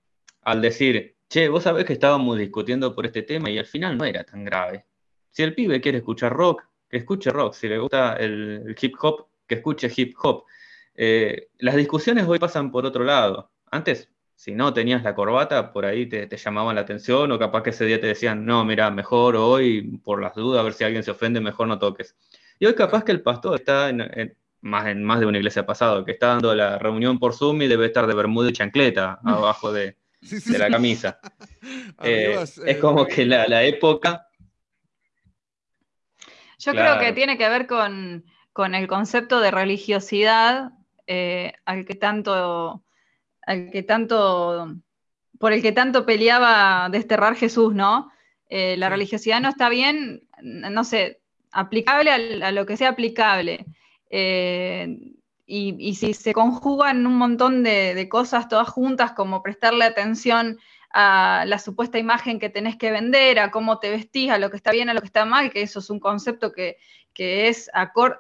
al 0.42 0.62
decir, 0.62 1.18
che, 1.30 1.50
vos 1.50 1.64
sabés 1.64 1.86
que 1.86 1.94
estábamos 1.94 2.38
discutiendo 2.38 2.96
por 2.96 3.06
este 3.06 3.22
tema 3.22 3.50
y 3.50 3.60
al 3.60 3.66
final 3.66 3.98
no 3.98 4.06
era 4.06 4.24
tan 4.24 4.44
grave. 4.44 4.86
Si 5.30 5.44
el 5.44 5.54
pibe 5.54 5.80
quiere 5.80 6.00
escuchar 6.00 6.34
rock, 6.34 6.64
que 6.90 6.98
escuche 6.98 7.30
rock. 7.32 7.54
Si 7.54 7.68
le 7.68 7.78
gusta 7.78 8.16
el, 8.16 8.64
el 8.66 8.76
hip 8.80 8.96
hop, 9.02 9.28
que 9.46 9.56
escuche 9.56 9.92
hip 9.96 10.16
hop. 10.22 10.46
Eh, 10.98 11.50
las 11.60 11.76
discusiones 11.76 12.26
hoy 12.28 12.40
pasan 12.40 12.72
por 12.72 12.86
otro 12.86 13.04
lado. 13.04 13.52
Antes, 13.72 14.10
si 14.36 14.54
no 14.54 14.74
tenías 14.74 15.04
la 15.04 15.16
corbata, 15.16 15.72
por 15.72 15.86
ahí 15.86 16.08
te, 16.08 16.28
te 16.28 16.38
llamaban 16.38 16.76
la 16.76 16.82
atención 16.82 17.32
o 17.32 17.40
capaz 17.40 17.64
que 17.64 17.70
ese 17.72 17.86
día 17.86 18.02
te 18.02 18.08
decían, 18.08 18.46
no, 18.46 18.66
mira, 18.66 18.92
mejor 18.92 19.36
hoy, 19.36 20.00
por 20.04 20.22
las 20.22 20.36
dudas, 20.36 20.60
a 20.62 20.64
ver 20.64 20.74
si 20.74 20.84
alguien 20.84 21.04
se 21.04 21.12
ofende, 21.12 21.40
mejor 21.42 21.68
no 21.68 21.80
toques. 21.80 22.16
Y 22.60 22.66
hoy 22.66 22.76
capaz 22.76 23.04
que 23.04 23.12
el 23.12 23.22
pastor 23.22 23.56
está 23.60 23.90
en, 23.90 24.02
en- 24.02 24.38
más, 24.62 24.88
en 24.88 25.04
más 25.04 25.20
de 25.20 25.28
una 25.28 25.38
iglesia 25.38 25.66
pasado, 25.66 26.04
que 26.04 26.12
está 26.14 26.28
dando 26.28 26.54
la 26.56 26.78
reunión 26.80 27.20
por 27.20 27.34
Zoom 27.34 27.62
y 27.62 27.68
debe 27.68 27.86
estar 27.86 28.08
de 28.08 28.16
bermuda 28.16 28.50
y 28.50 28.54
chancleta 28.54 29.20
abajo 29.24 29.72
de, 29.72 29.96
Sí, 30.22 30.40
sí, 30.42 30.52
de 30.54 30.60
la 30.60 30.66
sí. 30.66 30.72
camisa. 30.72 31.20
Eh, 32.04 32.36
es 32.42 32.58
eh, 32.66 32.80
como 32.80 33.06
que 33.08 33.26
la, 33.26 33.48
la 33.48 33.64
época, 33.64 34.28
Yo 36.60 36.72
Claro. 36.72 36.98
creo 36.98 37.08
que 37.08 37.14
tiene 37.14 37.38
que 37.38 37.50
ver 37.50 37.68
con, 37.68 38.26
con 38.54 38.74
el 38.76 38.88
concepto 38.88 39.40
de 39.40 39.52
religiosidad 39.52 40.72
eh, 41.08 41.54
al 41.66 41.86
que 41.86 41.96
tanto, 41.96 42.84
al 43.42 43.72
que 43.72 43.84
tanto, 43.84 44.76
por 45.40 45.54
el 45.54 45.62
que 45.62 45.72
tanto 45.72 46.06
peleaba 46.06 46.90
desterrar 46.90 47.36
Jesús, 47.36 47.74
¿no? 47.74 48.12
Eh, 48.50 48.78
la 48.78 48.90
religiosidad 48.90 49.42
no 49.42 49.50
está 49.50 49.70
bien, 49.70 50.28
no 50.42 50.84
sé, 50.84 51.22
aplicable 51.52 52.12
a, 52.12 52.52
lo 52.52 52.66
que 52.66 52.78
sea 52.78 52.90
aplicable. 52.90 53.66
Eh, 54.10 55.14
y, 55.46 55.76
y 55.80 55.96
si 55.96 56.14
se 56.14 56.34
conjugan 56.34 57.08
un 57.08 57.16
montón 57.16 57.64
de, 57.64 57.96
de 57.96 58.10
cosas 58.10 58.50
todas 58.50 58.68
juntas, 58.68 59.14
como 59.14 59.42
prestarle 59.42 59.86
atención 59.86 60.60
a 61.00 61.46
la 61.46 61.60
supuesta 61.60 62.00
imagen 62.00 62.40
que 62.40 62.50
tenés 62.50 62.76
que 62.76 62.90
vender, 62.90 63.38
a 63.38 63.52
cómo 63.52 63.78
te 63.78 63.92
vestís, 63.92 64.32
a 64.32 64.40
lo 64.40 64.50
que 64.50 64.58
está 64.58 64.72
bien, 64.72 64.90
a 64.90 64.96
lo 64.96 65.02
que 65.02 65.06
está 65.06 65.26
mal, 65.26 65.52
que 65.52 65.62
eso 65.62 65.78
es 65.78 65.92
un 65.92 66.00
concepto 66.00 66.52
que, 66.52 66.78
que 67.14 67.50
es, 67.50 67.70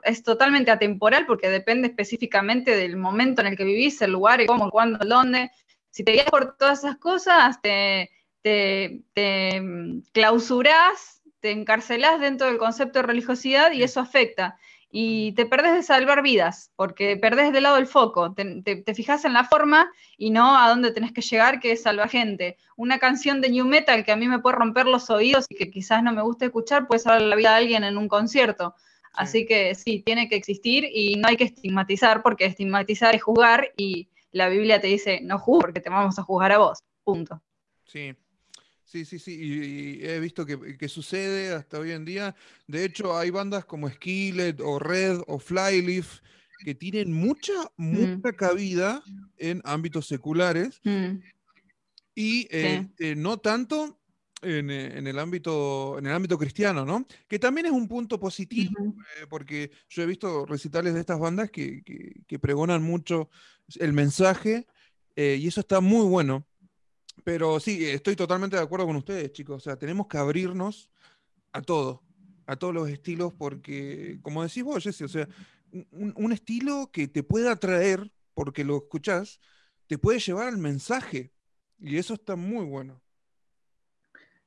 es 0.04 0.22
totalmente 0.22 0.70
atemporal 0.70 1.26
porque 1.26 1.50
depende 1.50 1.88
específicamente 1.88 2.76
del 2.76 2.96
momento 2.96 3.42
en 3.42 3.48
el 3.48 3.58
que 3.58 3.64
vivís, 3.64 4.00
el 4.04 4.12
lugar, 4.12 4.42
el 4.42 4.46
cómo, 4.46 4.70
cuándo, 4.70 5.00
el 5.02 5.10
dónde. 5.10 5.50
Si 5.90 6.04
te 6.04 6.12
guías 6.12 6.30
por 6.30 6.56
todas 6.56 6.78
esas 6.78 6.98
cosas, 6.98 7.60
te, 7.64 8.12
te, 8.44 9.02
te, 9.16 9.60
mm, 9.60 10.02
clausurás, 10.12 11.24
te 11.40 11.50
encarcelás 11.50 12.20
dentro 12.20 12.46
del 12.46 12.60
concepto 12.60 13.00
de 13.00 13.08
religiosidad 13.08 13.72
y 13.72 13.82
eso 13.82 14.02
afecta. 14.02 14.60
Y 14.90 15.34
te 15.34 15.46
perdés 15.46 15.74
de 15.74 15.84
salvar 15.84 16.22
vidas, 16.22 16.72
porque 16.76 17.18
perdés 17.18 17.52
de 17.52 17.60
lado 17.62 17.78
el 17.78 17.88
foco, 17.88 18.34
te, 18.34 18.62
te, 18.62 18.78
te 18.78 18.94
fijas 18.94 19.26
en 19.26 19.34
la 19.34 19.44
forma 19.44 19.92
y 20.18 20.30
no 20.30 20.58
a 20.58 20.70
dónde 20.70 20.92
tenés 20.92 21.12
que 21.12 21.22
llegar, 21.22 21.60
que 21.60 21.74
es 21.74 21.84
salvar 21.84 22.10
gente. 22.10 22.58
Una 22.78 22.98
canción 22.98 23.42
de 23.42 23.50
New 23.50 23.66
Metal 23.66 24.06
que 24.06 24.14
a 24.14 24.16
mí 24.16 24.28
me 24.28 24.40
puede 24.40 24.56
romper 24.56 24.86
los 24.86 25.10
oídos 25.10 25.46
y 25.50 25.56
que 25.56 25.70
quizás 25.70 26.02
no 26.04 26.14
me 26.14 26.22
gusta 26.22 26.46
escuchar, 26.46 26.88
puede 26.88 27.00
salvar 27.00 27.22
la 27.24 27.36
vida 27.36 27.52
de 27.52 27.58
alguien 27.58 27.84
en 27.84 27.98
un 27.98 28.08
concierto. 28.08 28.76
Así 29.14 29.46
que 29.46 29.74
sí, 29.74 30.04
tiene 30.06 30.30
que 30.30 30.36
existir 30.36 30.88
y 30.94 31.16
no 31.16 31.28
hay 31.28 31.38
que 31.38 31.46
estigmatizar, 31.46 32.22
porque 32.22 32.46
estigmatizar 32.46 33.16
es 33.16 33.24
juzgar 33.24 33.74
y 33.76 34.10
la 34.32 34.48
Biblia 34.48 34.80
te 34.80 34.88
dice, 34.88 35.20
no 35.22 35.40
juzgues 35.40 35.62
porque 35.62 35.82
te 35.82 35.90
vamos 35.90 36.18
a 36.20 36.24
juzgar 36.24 36.52
a 36.52 36.60
vos. 36.60 36.80
Punto. 37.04 37.42
Sí, 37.86 38.14
sí, 38.88 39.06
sí, 39.06 39.20
sí. 39.20 39.34
Y, 39.40 39.54
y 40.02 40.06
he 40.06 40.20
visto 40.20 40.46
que, 40.46 40.78
que 40.78 40.88
sucede 40.88 41.54
hasta 41.54 41.78
hoy 41.80 41.92
en 41.92 42.06
día. 42.06 42.36
De 42.68 42.84
hecho, 42.86 43.16
hay 43.18 43.30
bandas 43.30 43.66
como 43.66 43.90
Skillet 43.90 44.60
o 44.62 44.80
Red 44.80 45.20
o 45.28 45.38
Flyleaf 45.40 46.22
que 46.64 46.74
tienen 46.74 47.12
mucha, 47.14 47.54
mucha 47.76 48.34
cabida 48.34 49.04
en 49.38 49.62
ámbitos 49.64 50.08
seculares 50.08 50.80
Mm, 50.84 51.20
y 52.16 52.48
este, 52.80 53.16
no 53.16 53.38
tanto 53.38 54.00
en, 54.42 54.72
eh, 54.72 54.98
en 54.98 55.06
el 55.08 55.20
ámbito, 55.20 55.98
en 56.00 56.08
el 56.08 56.14
ámbito 56.14 56.38
cristiano, 56.38 56.84
¿no? 56.86 57.06
Que 57.28 57.38
también 57.38 57.68
es 57.68 57.72
un 57.72 57.88
punto 57.88 58.20
positivo, 58.20 58.96
eh, 59.22 59.28
porque 59.30 59.70
yo 59.90 60.02
he 60.04 60.06
visto 60.08 60.46
recitales 60.46 60.94
de 60.96 61.00
estas 61.02 61.20
bandas 61.20 61.52
que, 61.52 61.84
que- 61.84 62.22
que 62.28 62.40
pregonan 62.40 62.82
mucho 62.82 63.30
el 63.80 63.94
mensaje 63.94 64.66
eh, 65.16 65.38
y 65.40 65.48
eso 65.48 65.60
está 65.62 65.80
muy 65.82 66.06
bueno. 66.08 66.48
Pero 67.24 67.60
sí, 67.60 67.86
estoy 67.86 68.16
totalmente 68.16 68.56
de 68.58 68.64
acuerdo 68.64 68.86
con 68.88 68.96
ustedes, 68.98 69.32
chicos. 69.34 69.58
O 69.58 69.60
sea, 69.60 69.78
tenemos 69.78 70.08
que 70.08 70.18
abrirnos 70.18 70.90
a 71.54 71.62
todo, 71.62 72.04
a 72.48 72.56
todos 72.58 72.74
los 72.74 72.90
estilos, 72.90 73.34
porque, 73.34 74.20
como 74.24 74.44
decís 74.44 74.64
vos, 74.64 74.84
Jesse, 74.84 75.04
o 75.04 75.08
sea, 75.10 75.28
un- 75.92 76.14
un, 76.18 76.32
estilo 76.34 76.90
que 76.94 77.08
te 77.08 77.24
pueda 77.24 77.54
atraer, 77.54 78.12
porque 78.34 78.64
lo 78.64 78.78
escuchás, 78.78 79.40
te 79.88 79.98
puede 79.98 80.20
llevar 80.20 80.48
al 80.50 80.58
mensaje. 80.58 81.34
Y 81.80 81.98
eso 81.98 82.16
está 82.16 82.36
muy 82.36 82.66
bueno. 82.66 83.02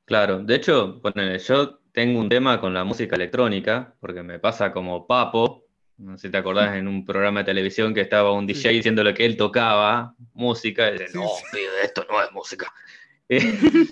Claro, 0.05 0.41
de 0.43 0.57
hecho, 0.57 1.01
ponele, 1.01 1.39
yo 1.39 1.79
tengo 1.93 2.21
un 2.21 2.29
tema 2.29 2.61
con 2.61 2.75
la 2.75 2.85
música 2.85 3.17
electrónica, 3.17 3.97
porque 4.01 4.23
me 4.23 4.39
pasa 4.41 4.73
como 4.73 5.07
Papo, 5.07 5.67
no 6.01 6.17
sé 6.17 6.29
si 6.29 6.33
te 6.33 6.39
acordás 6.39 6.77
en 6.77 6.89
un 6.89 7.05
programa 7.05 7.41
de 7.41 7.47
televisión 7.47 7.95
que 7.95 8.01
estaba 8.01 8.33
un 8.33 8.47
DJ 8.47 8.71
diciendo 8.71 9.05
lo 9.05 9.15
que 9.15 9.25
él 9.25 9.37
tocaba, 9.37 10.15
música, 10.35 10.89
y 10.89 10.93
dice, 10.93 11.09
Sí, 11.09 11.19
no, 11.19 11.29
sí. 11.29 11.45
pibe, 11.53 11.85
esto 11.85 12.07
no 12.11 12.23
es 12.23 12.33
música. 12.33 12.73
Eh, 13.33 13.39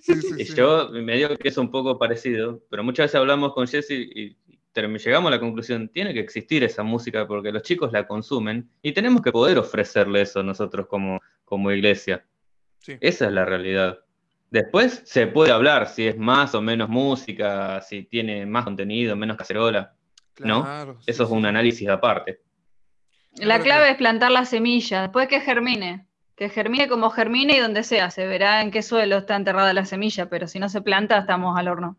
Sí, 0.03 0.15
y 0.39 0.45
yo 0.47 0.91
me 0.91 1.15
digo 1.15 1.37
que 1.37 1.47
es 1.47 1.57
un 1.59 1.71
poco 1.71 1.97
parecido, 1.97 2.61
pero 2.69 2.83
muchas 2.83 3.05
veces 3.05 3.21
hablamos 3.21 3.55
con 3.55 3.69
Jesse 3.69 3.93
y 3.93 4.37
llegamos 4.75 5.29
a 5.29 5.35
la 5.35 5.41
conclusión, 5.41 5.89
tiene 5.89 6.15
que 6.15 6.21
existir 6.21 6.63
esa 6.63 6.83
música 6.83 7.27
porque 7.27 7.53
los 7.53 7.63
chicos 7.63 7.93
la 7.93 8.07
consumen 8.07 8.71
y 8.83 8.93
tenemos 8.93 9.23
que 9.23 9.33
poder 9.33 9.59
ofrecerle 9.59 10.23
eso 10.23 10.43
nosotros 10.43 10.87
como, 10.87 11.21
como 11.45 11.71
iglesia. 11.71 12.25
Esa 12.87 13.27
es 13.27 13.33
la 13.33 13.45
realidad. 13.45 13.99
Después 14.51 15.03
se 15.05 15.27
puede 15.27 15.53
hablar 15.53 15.89
si 15.89 16.07
es 16.07 16.17
más 16.17 16.55
o 16.55 16.63
menos 16.63 16.89
música, 16.89 17.81
si 17.83 18.05
tiene 18.05 18.47
más 18.47 18.65
contenido, 18.65 19.15
menos 19.15 19.37
cacerola. 19.37 19.95
¿No? 20.47 20.63
Claro, 20.63 20.97
sí, 21.01 21.11
Eso 21.11 21.25
es 21.25 21.31
un 21.31 21.47
análisis 21.47 21.89
aparte. 21.89 22.41
La 23.37 23.61
clave 23.61 23.91
es 23.91 23.97
plantar 23.97 24.31
la 24.31 24.45
semilla, 24.45 25.03
después 25.03 25.29
que 25.29 25.41
germine. 25.41 26.07
Que 26.37 26.49
germine 26.49 26.89
como 26.89 27.11
germine 27.11 27.57
y 27.57 27.61
donde 27.61 27.83
sea. 27.83 28.11
Se 28.11 28.27
verá 28.27 28.63
en 28.63 28.71
qué 28.71 28.83
suelo 28.83 29.19
está 29.19 29.37
enterrada 29.37 29.73
la 29.73 29.85
semilla, 29.85 30.29
pero 30.31 30.47
si 30.47 30.59
no 30.59 30.69
se 30.69 30.81
planta, 30.81 31.19
estamos 31.19 31.59
al 31.59 31.69
horno. 31.69 31.97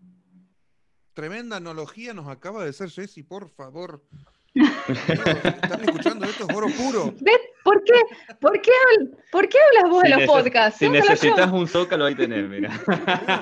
Tremenda 1.13 1.57
analogía 1.57 2.13
nos 2.13 2.27
acaba 2.27 2.63
de 2.63 2.69
hacer 2.69 2.89
Jessy, 2.89 3.23
por 3.23 3.49
favor. 3.49 4.03
¿Están 4.55 5.81
escuchando 5.83 6.25
esto? 6.25 6.45
Es 6.49 6.55
oro 6.55 6.67
puro. 6.69 7.13
¿Ves? 7.21 7.39
¿Por 7.63 7.83
qué? 7.83 7.93
¿Por 8.39 8.61
qué, 8.61 8.71
habl- 8.71 9.17
¿Por 9.31 9.47
qué 9.49 9.57
hablas 9.77 9.91
vos 9.91 10.03
Si 10.03 10.09
de 10.09 10.17
los 10.17 10.25
podcasts? 10.25 10.79
Si 10.79 10.89
necesitas 10.89 11.51
un 11.51 11.67
zócalo, 11.67 12.05
ahí 12.05 12.15
tenés, 12.15 12.49
mira. 12.49 12.71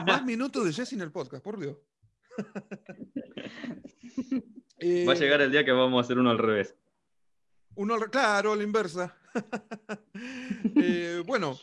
Más 0.05 0.25
minutos 0.25 0.65
de 0.65 0.73
Jessy 0.73 0.95
en 0.95 1.01
el 1.01 1.11
podcast, 1.11 1.43
por 1.43 1.59
Dios. 1.59 1.77
Eh, 4.79 5.05
Va 5.07 5.13
a 5.13 5.15
llegar 5.15 5.41
el 5.41 5.51
día 5.51 5.65
que 5.65 5.71
vamos 5.71 5.97
a 5.97 6.05
hacer 6.05 6.17
uno 6.19 6.29
al 6.29 6.37
revés. 6.37 6.75
Uno, 7.75 7.93
al- 7.95 8.09
claro, 8.09 8.53
a 8.53 8.55
la 8.55 8.63
inversa. 8.63 9.15
Eh, 10.79 11.21
bueno, 11.25 11.57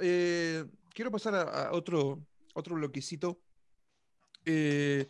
eh, 0.00 0.64
quiero 0.94 1.10
pasar 1.10 1.34
a, 1.34 1.42
a 1.68 1.72
otro, 1.72 2.20
otro 2.54 2.74
bloquecito. 2.76 3.40
Eh, 4.44 5.08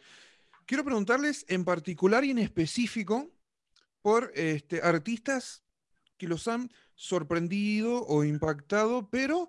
quiero 0.66 0.84
preguntarles 0.84 1.44
en 1.48 1.64
particular 1.64 2.24
y 2.24 2.30
en 2.30 2.38
específico 2.38 3.30
por 4.02 4.30
este, 4.34 4.80
artistas 4.82 5.62
que 6.16 6.26
los 6.28 6.48
han 6.48 6.70
sorprendido 6.94 8.02
o 8.06 8.24
impactado, 8.24 9.08
pero 9.10 9.48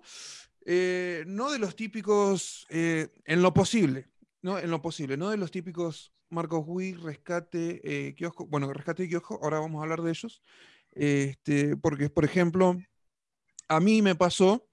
eh, 0.66 1.24
no 1.26 1.50
de 1.50 1.58
los 1.58 1.74
típicos 1.76 2.66
eh, 2.68 3.08
en 3.24 3.40
lo 3.42 3.54
posible, 3.54 4.08
no 4.42 4.58
en 4.58 4.70
lo 4.70 4.82
posible, 4.82 5.16
no 5.16 5.30
de 5.30 5.38
los 5.38 5.50
típicos 5.50 6.12
Marcos 6.30 6.64
Witt, 6.66 6.98
Rescate, 6.98 7.80
eh, 7.82 8.14
Kiosco, 8.14 8.46
bueno, 8.46 8.72
Rescate 8.72 9.04
y 9.04 9.08
Kiosco, 9.08 9.40
ahora 9.42 9.60
vamos 9.60 9.80
a 9.80 9.82
hablar 9.84 10.02
de 10.02 10.10
ellos, 10.10 10.42
este, 10.92 11.76
porque 11.76 12.10
por 12.10 12.24
ejemplo, 12.24 12.76
a 13.68 13.80
mí 13.80 14.02
me 14.02 14.14
pasó 14.14 14.66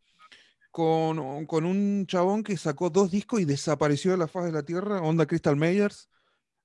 con, 0.71 1.45
con 1.45 1.65
un 1.65 2.05
chabón 2.07 2.43
que 2.43 2.57
sacó 2.57 2.89
dos 2.89 3.11
discos 3.11 3.41
y 3.41 3.45
desapareció 3.45 4.11
de 4.11 4.17
la 4.17 4.27
faz 4.27 4.45
de 4.45 4.51
la 4.51 4.63
Tierra, 4.63 5.01
Onda 5.01 5.25
Crystal 5.25 5.55
Mayers, 5.55 6.09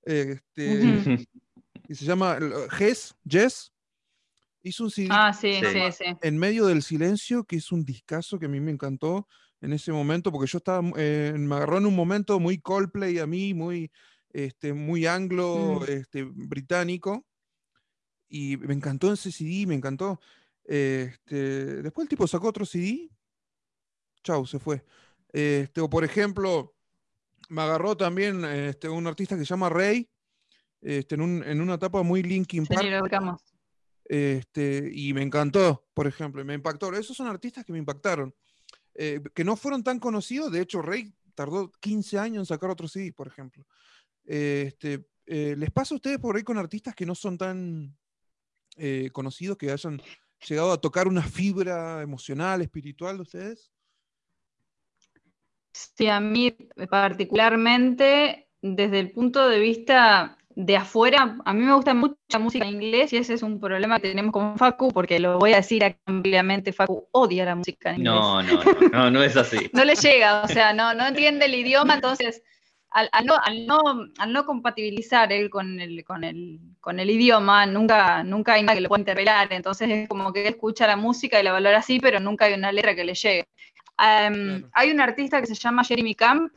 este, 0.02 1.26
y 1.88 1.94
se 1.94 2.04
llama 2.04 2.38
Jess, 2.70 3.14
Jess, 3.28 3.72
hizo 4.62 4.84
un 4.84 4.90
CD 4.90 5.08
Ah, 5.10 5.32
sí, 5.32 5.54
Sí. 5.60 5.80
sí, 5.90 6.04
en 6.22 6.38
medio 6.38 6.66
del 6.66 6.82
silencio, 6.82 7.44
que 7.44 7.56
es 7.56 7.70
un 7.72 7.84
discazo 7.84 8.38
que 8.38 8.46
a 8.46 8.48
mí 8.48 8.60
me 8.60 8.72
encantó 8.72 9.28
en 9.60 9.72
ese 9.72 9.92
momento, 9.92 10.32
porque 10.32 10.50
yo 10.50 10.58
estaba, 10.58 10.82
eh, 10.96 11.34
me 11.36 11.54
agarró 11.54 11.78
en 11.78 11.86
un 11.86 11.94
momento 11.94 12.40
muy 12.40 12.58
Coldplay 12.58 13.18
a 13.18 13.26
mí, 13.26 13.52
muy, 13.54 13.90
este, 14.32 14.72
muy 14.72 15.06
anglo, 15.06 15.80
Mm. 15.80 15.90
este, 15.90 16.22
británico, 16.24 17.26
y 18.28 18.56
me 18.58 18.74
encantó 18.74 19.12
ese 19.12 19.32
CD, 19.32 19.66
me 19.66 19.74
encantó. 19.74 20.20
Este, 20.64 21.82
después 21.82 22.04
el 22.04 22.08
tipo 22.08 22.26
sacó 22.26 22.48
otro 22.48 22.64
CD. 22.64 23.10
Chau, 24.22 24.46
se 24.46 24.58
fue. 24.58 24.84
Este, 25.32 25.80
o 25.80 25.88
por 25.90 26.04
ejemplo, 26.04 26.74
me 27.48 27.62
agarró 27.62 27.96
también 27.96 28.44
este, 28.44 28.88
un 28.88 29.06
artista 29.06 29.34
que 29.34 29.40
se 29.40 29.46
llama 29.46 29.68
Rey, 29.68 30.08
este, 30.80 31.16
en, 31.16 31.60
una 31.60 31.74
etapa 31.74 32.02
muy 32.02 32.22
Linkin 32.22 32.66
Park. 32.66 33.40
este, 34.04 34.90
y 34.92 35.12
me 35.12 35.22
encantó, 35.22 35.86
por 35.94 36.06
ejemplo, 36.06 36.44
me 36.44 36.54
impactó. 36.54 36.92
Esos 36.94 37.16
son 37.16 37.26
artistas 37.26 37.64
que 37.64 37.72
me 37.72 37.78
impactaron, 37.78 38.34
eh, 38.94 39.20
que 39.34 39.44
no 39.44 39.56
fueron 39.56 39.82
tan 39.82 39.98
conocidos. 39.98 40.52
De 40.52 40.60
hecho, 40.60 40.82
Rey 40.82 41.12
tardó 41.34 41.70
15 41.80 42.18
años 42.18 42.42
en 42.42 42.46
sacar 42.46 42.70
otro 42.70 42.86
CD, 42.88 43.12
por 43.12 43.26
ejemplo. 43.26 43.64
Este, 44.30 45.04
eh, 45.26 45.56
¿Les 45.58 45.72
pasa 45.72 45.92
a 45.92 45.96
ustedes 45.96 46.20
por 46.20 46.36
ahí 46.36 46.44
con 46.44 46.56
artistas 46.56 46.94
que 46.94 47.04
no 47.04 47.16
son 47.16 47.36
tan 47.36 47.96
eh, 48.76 49.10
conocidos, 49.12 49.58
que 49.58 49.72
hayan 49.72 50.00
llegado 50.48 50.70
a 50.70 50.80
tocar 50.80 51.08
una 51.08 51.22
fibra 51.22 52.00
emocional, 52.00 52.62
espiritual 52.62 53.16
de 53.16 53.22
ustedes? 53.22 53.72
Sí, 55.72 56.06
a 56.06 56.20
mí 56.20 56.56
particularmente, 56.88 58.48
desde 58.62 59.00
el 59.00 59.10
punto 59.10 59.48
de 59.48 59.58
vista 59.58 60.38
de 60.50 60.76
afuera, 60.76 61.36
a 61.44 61.52
mí 61.52 61.64
me 61.64 61.74
gusta 61.74 61.92
mucho 61.92 62.16
la 62.28 62.38
música 62.38 62.64
en 62.64 62.74
inglés 62.74 63.12
y 63.12 63.16
ese 63.16 63.34
es 63.34 63.42
un 63.42 63.58
problema 63.58 63.98
que 63.98 64.10
tenemos 64.10 64.32
con 64.32 64.56
Facu, 64.56 64.92
porque 64.92 65.18
lo 65.18 65.40
voy 65.40 65.54
a 65.54 65.56
decir 65.56 65.82
ampliamente, 66.06 66.72
Facu 66.72 67.08
odia 67.10 67.46
la 67.46 67.56
música 67.56 67.90
en 67.90 67.96
inglés. 67.96 68.14
No, 68.14 68.42
no, 68.44 68.62
no, 68.92 69.10
no, 69.10 69.22
es 69.24 69.36
así. 69.36 69.70
no 69.72 69.84
le 69.84 69.96
llega, 69.96 70.42
o 70.42 70.48
sea, 70.48 70.72
no, 70.72 70.94
no 70.94 71.08
entiende 71.08 71.46
el 71.46 71.54
idioma, 71.56 71.94
entonces 71.94 72.44
al, 72.90 73.08
no, 73.24 73.36
al, 74.18 74.32
no, 74.32 74.44
compatibilizar 74.44 75.32
él 75.32 75.48
con 75.48 75.80
el, 75.80 76.04
con 76.04 76.24
el, 76.24 76.58
con 76.80 76.98
el 76.98 77.10
idioma, 77.10 77.66
nunca, 77.66 78.24
nunca 78.24 78.54
hay 78.54 78.62
nada 78.62 78.74
que 78.74 78.80
lo 78.80 78.88
pueda 78.88 79.00
interpelar, 79.00 79.52
entonces 79.52 79.88
es 79.90 80.08
como 80.08 80.32
que 80.32 80.48
escucha 80.48 80.86
la 80.86 80.96
música 80.96 81.38
y 81.38 81.44
la 81.44 81.52
valora 81.52 81.78
así, 81.78 82.00
pero 82.00 82.18
nunca 82.18 82.46
hay 82.46 82.54
una 82.54 82.72
letra 82.72 82.94
que 82.94 83.04
le 83.04 83.14
llegue. 83.14 83.46
Hay 83.96 84.90
un 84.90 85.00
artista 85.00 85.40
que 85.40 85.46
se 85.46 85.54
llama 85.54 85.84
Jeremy 85.84 86.14
Camp, 86.14 86.52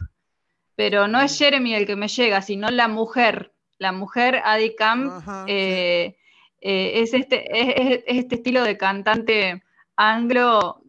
pero 0.76 1.08
no 1.08 1.20
es 1.20 1.38
Jeremy 1.38 1.76
el 1.76 1.86
que 1.86 1.96
me 1.96 2.08
llega, 2.08 2.42
sino 2.42 2.70
la 2.70 2.88
mujer. 2.88 3.54
La 3.78 3.92
mujer 3.92 4.42
Adi 4.46 4.76
Camp 4.76 5.12
eh, 5.48 6.16
eh, 6.62 6.92
es, 7.02 7.14
este, 7.14 7.92
es, 7.92 8.04
este 8.08 8.36
estilo 8.36 8.64
de 8.64 8.78
cantante 8.78 9.64
anglo 9.98 10.82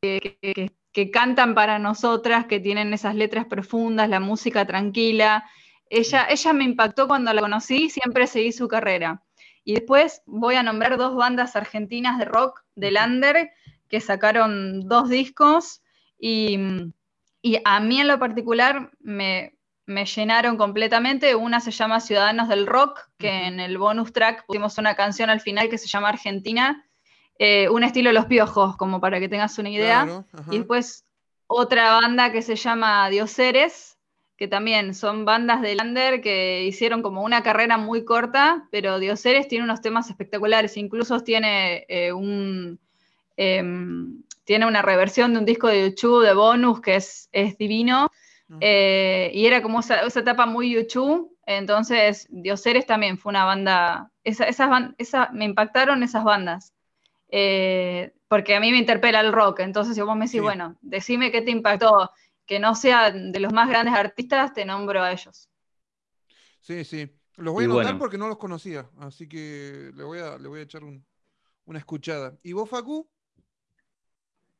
que, 0.00 0.72
cantan 1.12 1.54
para 1.54 1.78
nosotras, 1.78 2.46
que 2.46 2.60
tienen 2.60 2.92
esas 2.92 3.14
letras 3.14 3.46
profundas, 3.46 4.08
la 4.08 4.20
música 4.20 4.66
tranquila. 4.66 5.48
Ella, 5.90 6.26
ella 6.28 6.52
me 6.52 6.64
impactó 6.64 7.06
cuando 7.08 7.32
la 7.32 7.40
conocí, 7.40 7.88
siempre 7.88 8.26
seguí 8.26 8.52
su 8.52 8.68
carrera. 8.68 9.22
Y 9.64 9.74
después 9.74 10.22
voy 10.26 10.54
a 10.54 10.62
nombrar 10.62 10.96
dos 10.96 11.14
bandas 11.14 11.54
argentinas 11.54 12.18
de 12.18 12.24
rock 12.24 12.62
de 12.74 12.90
Lander 12.90 13.50
que 13.88 14.00
sacaron 14.00 14.88
dos 14.88 15.08
discos 15.08 15.82
y, 16.18 16.58
a 17.64 17.80
mí 17.80 18.00
en 18.00 18.08
lo 18.08 18.18
particular 18.18 18.90
me, 19.00 19.54
llenaron 19.86 20.56
completamente. 20.56 21.34
Una 21.34 21.60
se 21.60 21.70
llama 21.70 22.00
Ciudadanos 22.00 22.48
del 22.48 22.66
Rock, 22.66 23.08
que 23.18 23.46
en 23.46 23.60
el 23.60 23.78
bonus 23.78 24.12
track 24.12 24.44
pusimos 24.46 24.78
una 24.78 24.94
canción 24.94 25.30
al 25.30 25.40
final 25.40 25.68
que 25.68 25.78
se 25.78 25.86
llama 25.86 26.10
Argentina, 26.10 26.87
eh, 27.38 27.68
un 27.68 27.84
estilo 27.84 28.12
Los 28.12 28.26
Piojos, 28.26 28.76
como 28.76 29.00
para 29.00 29.20
que 29.20 29.28
tengas 29.28 29.58
una 29.58 29.70
idea. 29.70 30.24
y 30.50 30.58
después 30.58 31.04
otra 31.46 31.92
banda 31.92 32.32
que 32.32 32.42
se 32.42 32.56
llama 32.56 33.08
Dioseres, 33.08 33.96
que 34.36 34.48
también 34.48 34.94
son 34.94 35.24
bandas 35.24 35.62
de 35.62 35.74
Lander 35.74 36.20
que 36.20 36.64
hicieron 36.64 37.02
como 37.02 37.22
una 37.22 37.42
carrera 37.42 37.76
muy 37.78 38.04
corta, 38.04 38.68
pero 38.70 38.98
Dioseres 38.98 39.48
tiene 39.48 39.64
unos 39.64 39.80
temas 39.80 40.10
espectaculares, 40.10 40.76
incluso 40.76 41.20
tiene 41.20 41.84
eh, 41.88 42.12
un... 42.12 42.78
Em, 43.36 44.22
tiene 44.44 44.66
una 44.66 44.80
reversión 44.80 45.32
de 45.34 45.40
un 45.40 45.44
disco 45.44 45.68
de 45.68 45.90
YouTube 45.90 46.24
de 46.24 46.32
bonus 46.32 46.80
que 46.80 46.96
es, 46.96 47.28
es 47.32 47.58
divino. 47.58 48.10
Eh, 48.60 49.30
y 49.34 49.44
era 49.44 49.60
como 49.60 49.80
esa, 49.80 50.00
etapa 50.06 50.46
muy 50.46 50.70
YouTube. 50.70 51.36
Entonces, 51.44 52.26
Dioseres 52.30 52.86
también 52.86 53.18
fue 53.18 53.30
una 53.30 53.44
banda. 53.44 54.10
Esa, 54.24 54.46
esas 54.46 55.32
me 55.34 55.44
impactaron 55.44 56.02
esas 56.02 56.24
bandas. 56.24 56.72
Eh, 57.28 58.12
porque 58.28 58.56
a 58.56 58.60
mí 58.60 58.70
me 58.70 58.78
interpela 58.78 59.20
el 59.20 59.32
rock. 59.32 59.60
Entonces, 59.60 59.94
si 59.94 60.00
vos 60.00 60.16
me 60.16 60.26
decís, 60.26 60.42
bueno, 60.42 60.76
decime 60.82 61.30
qué 61.30 61.42
te 61.42 61.50
impactó, 61.50 62.10
que 62.46 62.58
no 62.58 62.74
sea 62.74 63.10
de 63.10 63.40
los 63.40 63.52
más 63.52 63.68
grandes 63.68 63.94
artistas, 63.94 64.52
te 64.52 64.64
nombro 64.64 65.02
a 65.02 65.12
ellos. 65.12 65.48
Sí, 66.60 66.84
sí. 66.84 67.10
Los 67.36 67.54
voy 67.54 67.64
a 67.64 67.66
anotar 67.66 67.98
porque 67.98 68.18
no 68.18 68.28
los 68.28 68.38
conocía. 68.38 68.88
Así 68.98 69.28
que 69.28 69.90
le 69.94 70.02
voy 70.02 70.18
a, 70.18 70.38
le 70.38 70.48
voy 70.48 70.60
a 70.60 70.64
echar 70.64 70.82
una 70.84 71.78
escuchada. 71.78 72.36
¿Y 72.42 72.52
vos, 72.52 72.68
Facu? 72.68 73.08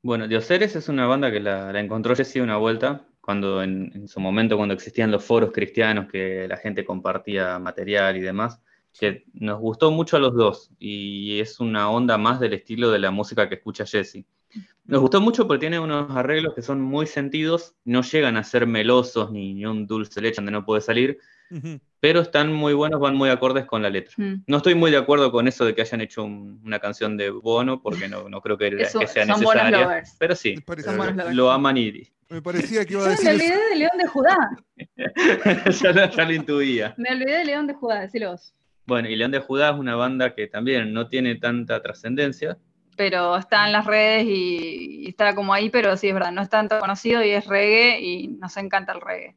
Bueno, 0.01 0.29
Dioseres 0.29 0.77
es 0.77 0.89
una 0.89 1.07
banda 1.07 1.31
que 1.33 1.41
la, 1.41 1.79
encontró 1.79 2.15
Jesse 2.15 2.37
una 2.37 2.57
vuelta, 2.57 3.05
cuando 3.21 3.63
en, 3.63 4.07
su 4.07 4.21
momento, 4.21 4.57
cuando 4.57 4.75
existían 4.75 5.11
los 5.11 5.25
foros 5.25 5.51
cristianos, 5.53 6.09
que 6.11 6.47
la 6.47 6.57
gente 6.57 6.85
compartía 6.85 7.59
material 7.59 8.17
y 8.17 8.21
demás, 8.21 8.61
que 8.99 9.25
nos 9.33 9.59
gustó 9.61 9.91
mucho 9.91 10.17
a 10.17 10.21
los 10.21 10.35
dos, 10.35 10.71
y 10.79 11.41
es 11.41 11.61
una 11.61 11.91
onda 11.91 12.19
más 12.19 12.41
del 12.41 12.55
estilo 12.55 12.91
de 12.91 12.99
la 12.99 13.11
música 13.11 13.49
que 13.49 13.57
escucha 13.57 13.87
Jesse. 13.87 14.25
Nos 14.85 15.01
gustó 15.03 15.21
mucho 15.21 15.47
porque 15.47 15.61
tiene 15.61 15.79
unos 15.79 16.11
arreglos 16.17 16.55
que 16.55 16.63
son 16.63 16.81
muy 16.81 17.07
sentidos, 17.07 17.75
no 17.85 18.03
llegan 18.03 18.39
a 18.39 18.45
ser 18.45 18.67
melosos 18.67 19.31
ni, 19.31 19.53
ni 19.53 19.67
un 19.67 19.87
dulce 19.87 20.21
leche 20.23 20.37
donde 20.37 20.53
no 20.53 20.65
puede 20.65 20.81
salir, 20.81 21.19
pero 22.01 22.21
están 22.21 22.53
muy 22.53 22.75
buenos, 22.75 23.01
van 23.01 23.17
muy 23.17 23.29
acordes 23.29 23.67
con 23.67 23.83
la 23.83 23.91
letra. 23.91 24.15
Mm. 24.17 24.45
No 24.47 24.59
estoy 24.59 24.75
muy 24.75 24.91
de 24.91 24.97
acuerdo 24.97 25.33
con 25.33 25.49
eso 25.49 25.65
de 25.65 25.75
que 25.75 25.83
hayan 25.83 26.01
hecho 26.01 26.25
una 26.25 26.79
canción 26.79 27.17
de 27.17 27.31
Bono, 27.31 27.83
porque 27.83 28.09
no, 28.09 28.29
no 28.29 28.41
creo 28.41 28.57
que, 28.57 28.85
sea 29.07 29.25
necesaria. 29.25 30.03
Pero 30.19 30.35
sí, 30.35 30.55
lo 31.33 31.51
aman 31.51 31.77
y... 31.77 32.09
Me 32.31 32.43
parecía 32.43 32.85
que 32.85 32.93
iba 32.93 33.07
a 33.07 33.09
decir... 33.09 33.25
me 33.25 33.33
olvidé 33.33 33.69
de 33.71 33.77
León 33.77 33.99
de 33.99 34.07
Judá. 34.07 34.51
ya, 36.17 36.25
lo, 36.25 36.33
intuía. 36.33 36.95
Me 36.99 37.11
olvidé 37.11 37.39
de 37.39 37.45
León 37.47 37.67
de 37.67 37.75
Judá, 37.75 38.01
decilo 38.01 38.33
vos. 38.33 38.55
Bueno, 38.89 39.11
y 39.11 39.17
León 39.17 39.33
de 39.33 39.41
Judá 39.41 39.69
es 39.69 39.77
una 39.77 39.97
banda 39.97 40.35
que 40.35 40.47
también 40.47 40.95
no 40.95 41.09
tiene 41.09 41.35
tanta 41.35 41.83
trascendencia. 41.83 42.57
Pero 42.97 43.37
está 43.37 43.67
en 43.67 43.73
las 43.73 43.85
redes 43.85 44.25
y, 44.25 45.05
y, 45.05 45.09
está 45.11 45.35
como 45.35 45.53
ahí, 45.53 45.69
pero 45.69 45.95
sí 45.99 46.09
es 46.09 46.15
verdad, 46.15 46.33
no 46.33 46.41
es 46.41 46.49
tanto 46.49 46.81
conocido 46.81 47.23
y 47.23 47.29
es 47.29 47.47
reggae 47.47 48.01
y 48.01 48.29
nos 48.29 48.57
encanta 48.57 48.95
el 48.95 49.03
reggae. 49.03 49.37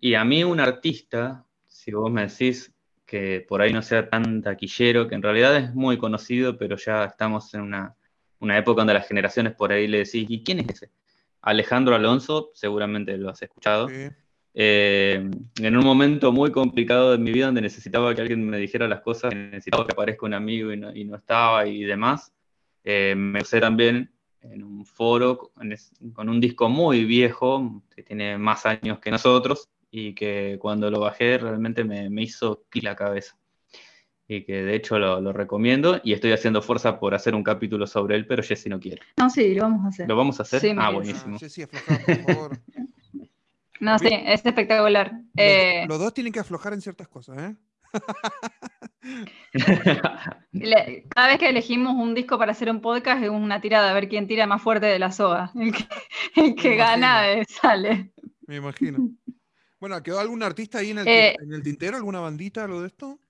Y 0.00 0.14
a 0.14 0.24
mí 0.24 0.44
un 0.44 0.60
artista, 0.60 1.44
si 1.66 1.92
vos 1.92 2.10
me 2.10 2.26
decís 2.26 2.72
que 3.04 3.44
por 3.46 3.60
ahí 3.60 3.70
no 3.70 3.82
sea 3.82 4.08
tan 4.08 4.40
taquillero, 4.40 5.08
que 5.08 5.14
en 5.14 5.22
realidad 5.22 5.54
es 5.58 5.74
muy 5.74 5.98
conocido, 5.98 6.56
pero 6.56 6.78
ya 6.78 7.04
estamos 7.04 7.52
en 7.52 7.60
una, 7.60 7.94
época 8.56 8.80
donde 8.80 8.94
las 8.94 9.06
generaciones 9.06 9.54
por 9.54 9.72
ahí 9.72 9.86
le 9.86 9.98
decís, 9.98 10.24
¿y 10.26 10.42
quién 10.42 10.60
es 10.60 10.70
ese? 10.70 10.90
Alejandro 11.42 11.94
Alonso, 11.94 12.50
seguramente 12.54 13.18
lo 13.18 13.28
has 13.28 13.42
escuchado. 13.42 13.88
Eh, 14.56 15.28
en 15.56 15.76
un 15.76 15.84
momento 15.84 16.30
muy 16.30 16.52
complicado 16.52 17.10
de 17.12 17.18
mi 17.18 17.32
vida 17.32 17.46
donde 17.46 17.60
necesitaba 17.60 18.14
que 18.14 18.20
alguien 18.20 18.48
me 18.48 18.58
dijera 18.58 18.86
las 18.86 19.00
cosas, 19.00 19.34
necesitaba 19.34 19.84
que 19.84 19.92
aparezca 19.92 20.26
un 20.26 20.34
amigo 20.34 20.72
y 20.72 21.04
no, 21.04 21.16
estaba 21.16 21.66
y 21.66 21.82
demás, 21.82 22.32
eh, 22.84 23.14
me 23.16 23.42
usé 23.42 23.60
también 23.60 24.12
en 24.42 24.62
un 24.62 24.86
foro 24.86 25.52
con 26.12 26.28
un 26.28 26.40
disco 26.40 26.68
muy 26.68 27.04
viejo, 27.04 27.82
que 27.94 28.02
tiene 28.02 28.38
más 28.38 28.64
años 28.66 29.00
que 29.00 29.10
nosotros, 29.10 29.70
y 29.90 30.14
que 30.14 30.58
cuando 30.60 30.90
lo 30.90 31.00
bajé 31.00 31.38
realmente 31.38 31.84
me, 31.84 32.22
hizo 32.22 32.64
clic 32.68 32.84
la 32.84 32.96
cabeza. 32.96 33.36
Y 34.26 34.42
que 34.42 34.62
de 34.62 34.74
hecho 34.74 34.98
lo, 34.98 35.32
recomiendo 35.32 36.00
y 36.02 36.14
estoy 36.14 36.32
haciendo 36.32 36.62
fuerza 36.62 36.98
por 36.98 37.14
hacer 37.14 37.34
un 37.34 37.44
capítulo 37.44 37.86
sobre 37.86 38.16
él, 38.16 38.26
pero 38.26 38.42
Jessy 38.42 38.68
no 38.68 38.80
quiere. 38.80 39.02
No, 39.18 39.30
sí, 39.30 39.54
lo 39.54 39.62
vamos 39.62 39.84
a 39.84 39.88
hacer. 39.88 40.08
¿Lo 40.08 40.16
vamos 40.16 40.40
a 40.40 40.42
hacer? 40.42 40.76
ah, 40.78 40.90
buenísimo. 40.90 41.38
por 41.38 41.80
favor. 42.26 42.58
No, 43.84 43.98
sí, 43.98 44.08
es 44.10 44.46
espectacular. 44.46 45.12
Eh, 45.36 45.84
los, 45.86 45.98
dos 45.98 46.14
tienen 46.14 46.32
que 46.32 46.40
aflojar 46.40 46.72
en 46.72 46.80
ciertas 46.80 47.06
cosas, 47.06 47.36
¿eh? 47.38 47.54
Cada 51.10 51.28
vez 51.28 51.38
que 51.38 51.50
elegimos 51.50 51.94
un 51.94 52.14
disco 52.14 52.38
para 52.38 52.52
hacer 52.52 52.70
un 52.70 52.80
podcast 52.80 53.22
es 53.22 53.28
una 53.28 53.60
tirada, 53.60 53.90
a 53.90 53.92
ver 53.92 54.08
quién 54.08 54.26
tira 54.26 54.46
más 54.46 54.62
fuerte 54.62 54.86
de 54.86 54.98
la 54.98 55.12
soga. 55.12 55.52
El 55.54 55.74
que, 56.56 56.76
gana 56.76 57.30
eh, 57.30 57.44
sale. 57.46 58.14
Me 58.46 58.56
imagino. 58.56 59.10
Bueno, 59.78 60.02
¿quedó 60.02 60.18
algún 60.18 60.42
artista 60.42 60.78
ahí 60.78 60.92
en 60.92 61.00
el, 61.00 61.06
eh, 61.06 61.36
en 61.38 61.52
el 61.52 61.62
tintero? 61.62 61.98
¿Alguna 61.98 62.20
bandita, 62.20 62.64
algo 62.64 62.80
de 62.80 62.86
esto? 62.86 63.20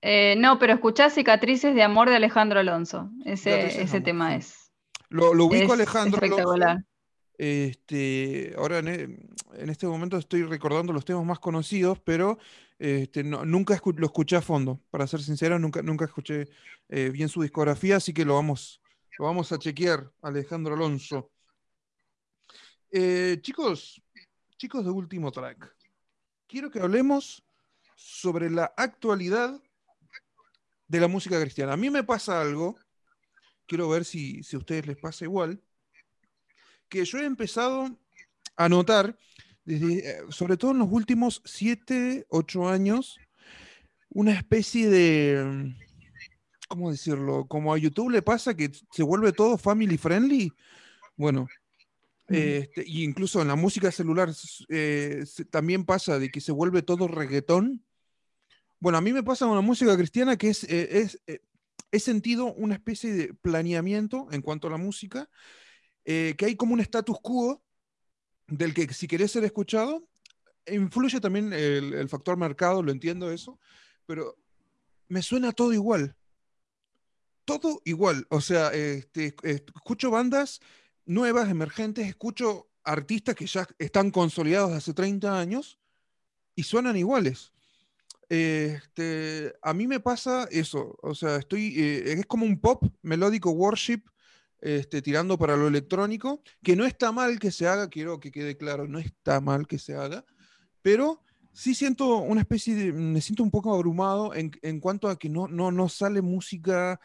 Eh, 0.00 0.36
no, 0.38 0.60
pero 0.60 0.74
escuchá 0.74 1.10
Cicatrices 1.10 1.74
de 1.74 1.82
Amor 1.82 2.08
de 2.08 2.14
Alejandro 2.14 2.60
Alonso. 2.60 3.10
Ese, 3.24 3.82
ese 3.82 4.00
tema 4.00 4.36
es. 4.36 4.70
Lo, 5.08 5.34
lo 5.34 5.46
ubico 5.46 5.72
Alejandro. 5.72 6.22
Espectacular. 6.22 6.84
Este, 7.38 8.54
ahora 8.56 8.78
en, 8.78 9.30
este 9.52 9.86
momento 9.86 10.16
estoy 10.16 10.44
recordando 10.44 10.92
los 10.92 11.04
temas 11.04 11.24
más 11.24 11.38
conocidos, 11.38 11.98
pero 12.00 12.38
este, 12.78 13.24
nunca 13.24 13.80
lo 13.96 14.06
escuché 14.06 14.36
a 14.36 14.42
fondo. 14.42 14.80
Para 14.90 15.06
ser 15.06 15.22
sincero, 15.22 15.58
nunca, 15.58 15.82
nunca 15.82 16.04
escuché 16.04 16.48
eh, 16.88 17.10
bien 17.10 17.28
su 17.28 17.42
discografía, 17.42 17.96
así 17.96 18.12
que 18.12 18.24
lo 18.24 18.34
vamos, 18.34 18.80
lo 19.18 19.26
vamos 19.26 19.50
a 19.52 19.58
chequear, 19.58 20.10
Alejandro 20.22 20.74
Alonso. 20.74 21.30
chicos, 22.90 24.02
chicos 24.56 24.84
de 24.84 24.90
último 24.90 25.32
track, 25.32 25.74
quiero 26.46 26.70
que 26.70 26.80
hablemos 26.80 27.42
sobre 27.96 28.50
la 28.50 28.72
actualidad 28.76 29.60
de 30.86 31.00
la 31.00 31.08
música 31.08 31.40
cristiana. 31.40 31.72
A 31.72 31.76
mí 31.76 31.88
me 31.88 32.04
pasa 32.04 32.40
algo 32.40 32.76
quiero 33.72 33.88
ver 33.88 34.04
si, 34.04 34.42
si 34.42 34.54
a 34.54 34.58
ustedes 34.58 34.86
les 34.86 34.98
pasa 34.98 35.24
igual, 35.24 35.58
que 36.92 37.06
yo 37.06 37.18
he 37.18 37.24
empezado 37.24 37.98
a 38.54 38.68
notar, 38.68 39.18
desde, 39.64 40.10
eh, 40.10 40.16
sobre 40.28 40.58
todo 40.58 40.72
en 40.72 40.80
los 40.80 40.88
últimos 40.90 41.40
7, 41.46 42.26
8 42.28 42.68
años, 42.68 43.18
una 44.10 44.32
especie 44.32 44.90
de, 44.90 45.74
¿cómo 46.68 46.90
decirlo? 46.90 47.46
Como 47.46 47.72
a 47.72 47.78
YouTube 47.78 48.10
le 48.10 48.20
pasa 48.20 48.54
que 48.54 48.70
se 48.92 49.02
vuelve 49.02 49.32
todo 49.32 49.56
family 49.56 49.96
friendly. 49.96 50.52
Bueno, 51.16 51.48
este, 52.28 52.84
y 52.86 53.04
incluso 53.04 53.40
en 53.40 53.48
la 53.48 53.56
música 53.56 53.90
celular 53.90 54.30
eh, 54.68 55.24
también 55.50 55.86
pasa 55.86 56.18
de 56.18 56.30
que 56.30 56.42
se 56.42 56.52
vuelve 56.52 56.82
todo 56.82 57.08
reggaetón. 57.08 57.82
Bueno, 58.80 58.98
a 58.98 59.00
mí 59.00 59.14
me 59.14 59.22
pasa 59.22 59.46
con 59.46 59.54
la 59.54 59.62
música 59.62 59.96
cristiana 59.96 60.36
que 60.36 60.50
es, 60.50 60.64
eh, 60.64 60.88
es 60.92 61.22
he 61.90 62.00
sentido 62.00 62.52
una 62.52 62.74
especie 62.74 63.14
de 63.14 63.32
planeamiento 63.32 64.28
en 64.30 64.42
cuanto 64.42 64.68
a 64.68 64.70
la 64.70 64.76
música, 64.76 65.30
que 66.04 66.44
hay 66.44 66.56
como 66.56 66.74
un 66.74 66.80
status 66.80 67.16
quo 67.20 67.62
del 68.46 68.74
que 68.74 68.92
si 68.92 69.06
querés 69.06 69.32
ser 69.32 69.44
escuchado, 69.44 70.06
influye 70.66 71.20
también 71.20 71.52
el, 71.52 72.08
factor 72.08 72.36
mercado, 72.36 72.82
lo 72.82 72.92
entiendo 72.92 73.30
eso, 73.30 73.58
pero 74.06 74.36
me 75.08 75.22
suena 75.22 75.52
todo 75.52 75.72
igual. 75.72 76.16
Todo 77.44 77.80
igual. 77.84 78.26
O 78.30 78.40
sea, 78.40 78.68
este, 78.72 79.34
escucho 79.42 80.10
bandas 80.10 80.60
nuevas, 81.04 81.50
emergentes, 81.50 82.06
escucho 82.06 82.68
artistas 82.84 83.34
que 83.34 83.46
ya 83.46 83.66
están 83.78 84.10
consolidados 84.10 84.72
hace 84.72 84.94
30 84.94 85.38
años 85.38 85.78
y 86.54 86.62
suenan 86.62 86.96
iguales. 86.96 87.52
Este, 88.28 89.52
a 89.60 89.74
mí 89.74 89.86
me 89.86 90.00
pasa 90.00 90.48
eso, 90.50 90.96
o 91.02 91.14
sea, 91.14 91.36
estoy, 91.36 91.74
eh, 91.78 92.12
es 92.12 92.26
como 92.26 92.46
un 92.46 92.58
pop 92.58 92.82
melódico 93.02 93.50
worship 93.50 94.02
este, 94.62 95.02
tirando 95.02 95.36
para 95.36 95.56
lo 95.56 95.66
electrónico, 95.66 96.40
que 96.62 96.76
no 96.76 96.86
está 96.86 97.12
mal 97.12 97.38
que 97.38 97.50
se 97.50 97.66
haga, 97.66 97.90
quiero 97.90 98.20
que 98.20 98.30
quede 98.30 98.56
claro, 98.56 98.86
no 98.86 98.98
está 98.98 99.40
mal 99.40 99.66
que 99.66 99.78
se 99.78 99.94
haga, 99.94 100.24
pero 100.80 101.22
sí 101.52 101.74
siento 101.74 102.18
una 102.18 102.40
especie 102.40 102.74
de, 102.74 102.92
me 102.92 103.20
siento 103.20 103.42
un 103.42 103.50
poco 103.50 103.74
abrumado 103.74 104.34
en, 104.34 104.52
en 104.62 104.80
cuanto 104.80 105.08
a 105.08 105.18
que 105.18 105.28
no, 105.28 105.48
no, 105.48 105.70
no 105.72 105.88
sale 105.88 106.22
música 106.22 107.00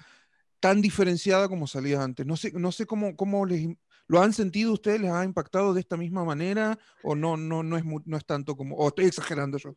tan 0.60 0.82
diferenciada 0.82 1.50
como 1.50 1.68
salía 1.68 2.02
antes. 2.02 2.26
No 2.26 2.38
sé, 2.38 2.52
no 2.54 2.72
sé 2.72 2.86
cómo, 2.86 3.16
cómo 3.16 3.46
les, 3.46 3.68
lo 4.08 4.22
han 4.22 4.34
sentido 4.34 4.74
ustedes, 4.74 5.02
les 5.02 5.12
ha 5.12 5.24
impactado 5.24 5.74
de 5.74 5.82
esta 5.82 5.98
misma 5.98 6.24
manera 6.24 6.78
o 7.04 7.16
no, 7.16 7.38
no, 7.38 7.64
no, 7.64 7.78
es, 7.78 7.84
no 8.06 8.18
es 8.18 8.26
tanto 8.26 8.56
como, 8.56 8.76
o 8.76 8.88
estoy 8.88 9.06
exagerando 9.06 9.58
yo. 9.58 9.76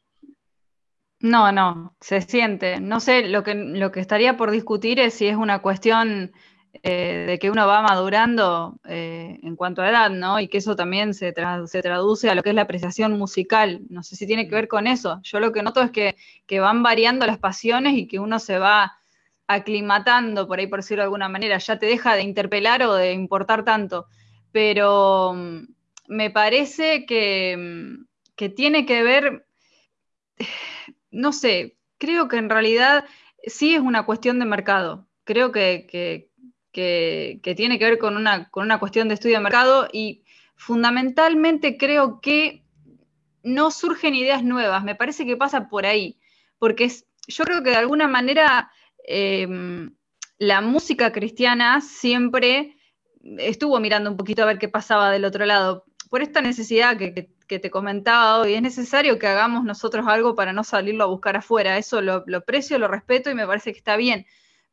No, 1.20 1.52
no, 1.52 1.94
se 2.00 2.22
siente. 2.22 2.80
No 2.80 2.98
sé, 2.98 3.28
lo 3.28 3.42
que, 3.42 3.54
lo 3.54 3.92
que 3.92 4.00
estaría 4.00 4.38
por 4.38 4.50
discutir 4.50 4.98
es 4.98 5.14
si 5.14 5.26
es 5.26 5.36
una 5.36 5.60
cuestión 5.60 6.32
eh, 6.82 7.24
de 7.26 7.38
que 7.38 7.50
uno 7.50 7.66
va 7.66 7.82
madurando 7.82 8.78
eh, 8.84 9.38
en 9.42 9.56
cuanto 9.56 9.82
a 9.82 9.90
edad, 9.90 10.10
¿no? 10.10 10.38
Y 10.40 10.48
que 10.48 10.58
eso 10.58 10.76
también 10.76 11.14
se, 11.14 11.34
se, 11.66 11.82
traduce 11.82 12.30
a 12.30 12.34
lo 12.34 12.42
que 12.42 12.50
es 12.50 12.54
la 12.54 12.62
apreciación 12.62 13.18
musical. 13.18 13.82
No 13.88 14.02
sé 14.02 14.16
si 14.16 14.26
tiene 14.26 14.48
que 14.48 14.54
ver 14.54 14.68
con 14.68 14.86
eso. 14.86 15.20
Yo 15.22 15.40
lo 15.40 15.52
que 15.52 15.62
noto 15.62 15.82
es 15.82 15.90
que, 15.90 16.16
que, 16.46 16.60
van 16.60 16.82
variando 16.82 17.26
las 17.26 17.38
pasiones 17.38 17.94
y 17.94 18.06
que 18.06 18.18
uno 18.20 18.38
se 18.38 18.58
va 18.58 18.92
aclimatando, 19.48 20.46
por 20.46 20.60
ahí 20.60 20.68
por 20.68 20.78
decirlo 20.78 21.02
de 21.02 21.06
alguna 21.06 21.28
manera, 21.28 21.58
ya 21.58 21.78
te 21.78 21.86
deja 21.86 22.14
de 22.14 22.22
interpelar 22.22 22.82
o 22.84 22.94
de 22.94 23.12
importar 23.12 23.64
tanto. 23.64 24.06
Pero 24.52 25.34
mm, 25.34 25.66
me 26.08 26.30
parece 26.30 27.04
que, 27.04 27.56
mm, 27.58 28.06
que 28.36 28.48
tiene 28.48 28.86
que 28.86 29.02
ver, 29.02 29.46
no 31.10 31.32
sé, 31.32 31.76
creo 31.98 32.28
que 32.28 32.36
en 32.38 32.48
realidad 32.48 33.04
sí 33.44 33.74
es 33.74 33.80
una 33.80 34.06
cuestión 34.06 34.38
de 34.38 34.46
mercado. 34.46 35.06
Creo 35.24 35.52
que, 35.52 35.86
que, 35.88 36.29
tiene 36.72 37.78
que 37.78 37.84
ver 37.84 37.98
con 37.98 38.16
una, 38.16 38.48
con 38.50 38.64
una 38.64 38.78
cuestión 38.78 39.08
de 39.08 39.14
estudio 39.14 39.36
de 39.36 39.42
mercado 39.42 39.88
y 39.92 40.24
fundamentalmente 40.56 41.76
creo 41.76 42.20
que 42.20 42.64
no 43.42 43.70
surgen 43.70 44.14
ideas 44.14 44.44
nuevas, 44.44 44.84
me 44.84 44.94
parece 44.94 45.24
que 45.24 45.36
pasa 45.36 45.68
por 45.68 45.86
ahí, 45.86 46.18
porque 46.58 46.92
yo 47.26 47.44
creo 47.44 47.62
que 47.62 47.70
de 47.70 47.76
alguna 47.76 48.06
manera 48.06 48.70
em, 49.06 49.94
la 50.38 50.60
música 50.60 51.12
cristiana 51.12 51.80
siempre 51.80 52.76
estuvo 53.38 53.80
mirando 53.80 54.10
un 54.10 54.16
poquito 54.16 54.42
a 54.42 54.46
ver 54.46 54.58
qué 54.58 54.68
pasaba 54.68 55.10
del 55.10 55.24
otro 55.24 55.46
lado, 55.46 55.84
por 56.10 56.22
esta 56.22 56.40
necesidad 56.40 56.96
que, 56.96 57.30
te 57.46 57.70
comentaba 57.70 58.38
hoy, 58.38 58.54
es 58.54 58.62
necesario 58.62 59.18
que 59.18 59.26
hagamos 59.26 59.64
nosotros 59.64 60.06
algo 60.06 60.36
para 60.36 60.52
no 60.52 60.62
salirlo 60.62 61.02
a 61.02 61.08
buscar 61.08 61.36
afuera, 61.36 61.78
eso 61.78 62.00
lo, 62.00 62.22
lo 62.26 62.38
aprecio, 62.38 62.78
lo 62.78 62.86
respeto 62.86 63.28
y 63.28 63.34
me 63.34 63.44
parece 63.44 63.72
que 63.72 63.78
está 63.78 63.96
bien 63.96 64.24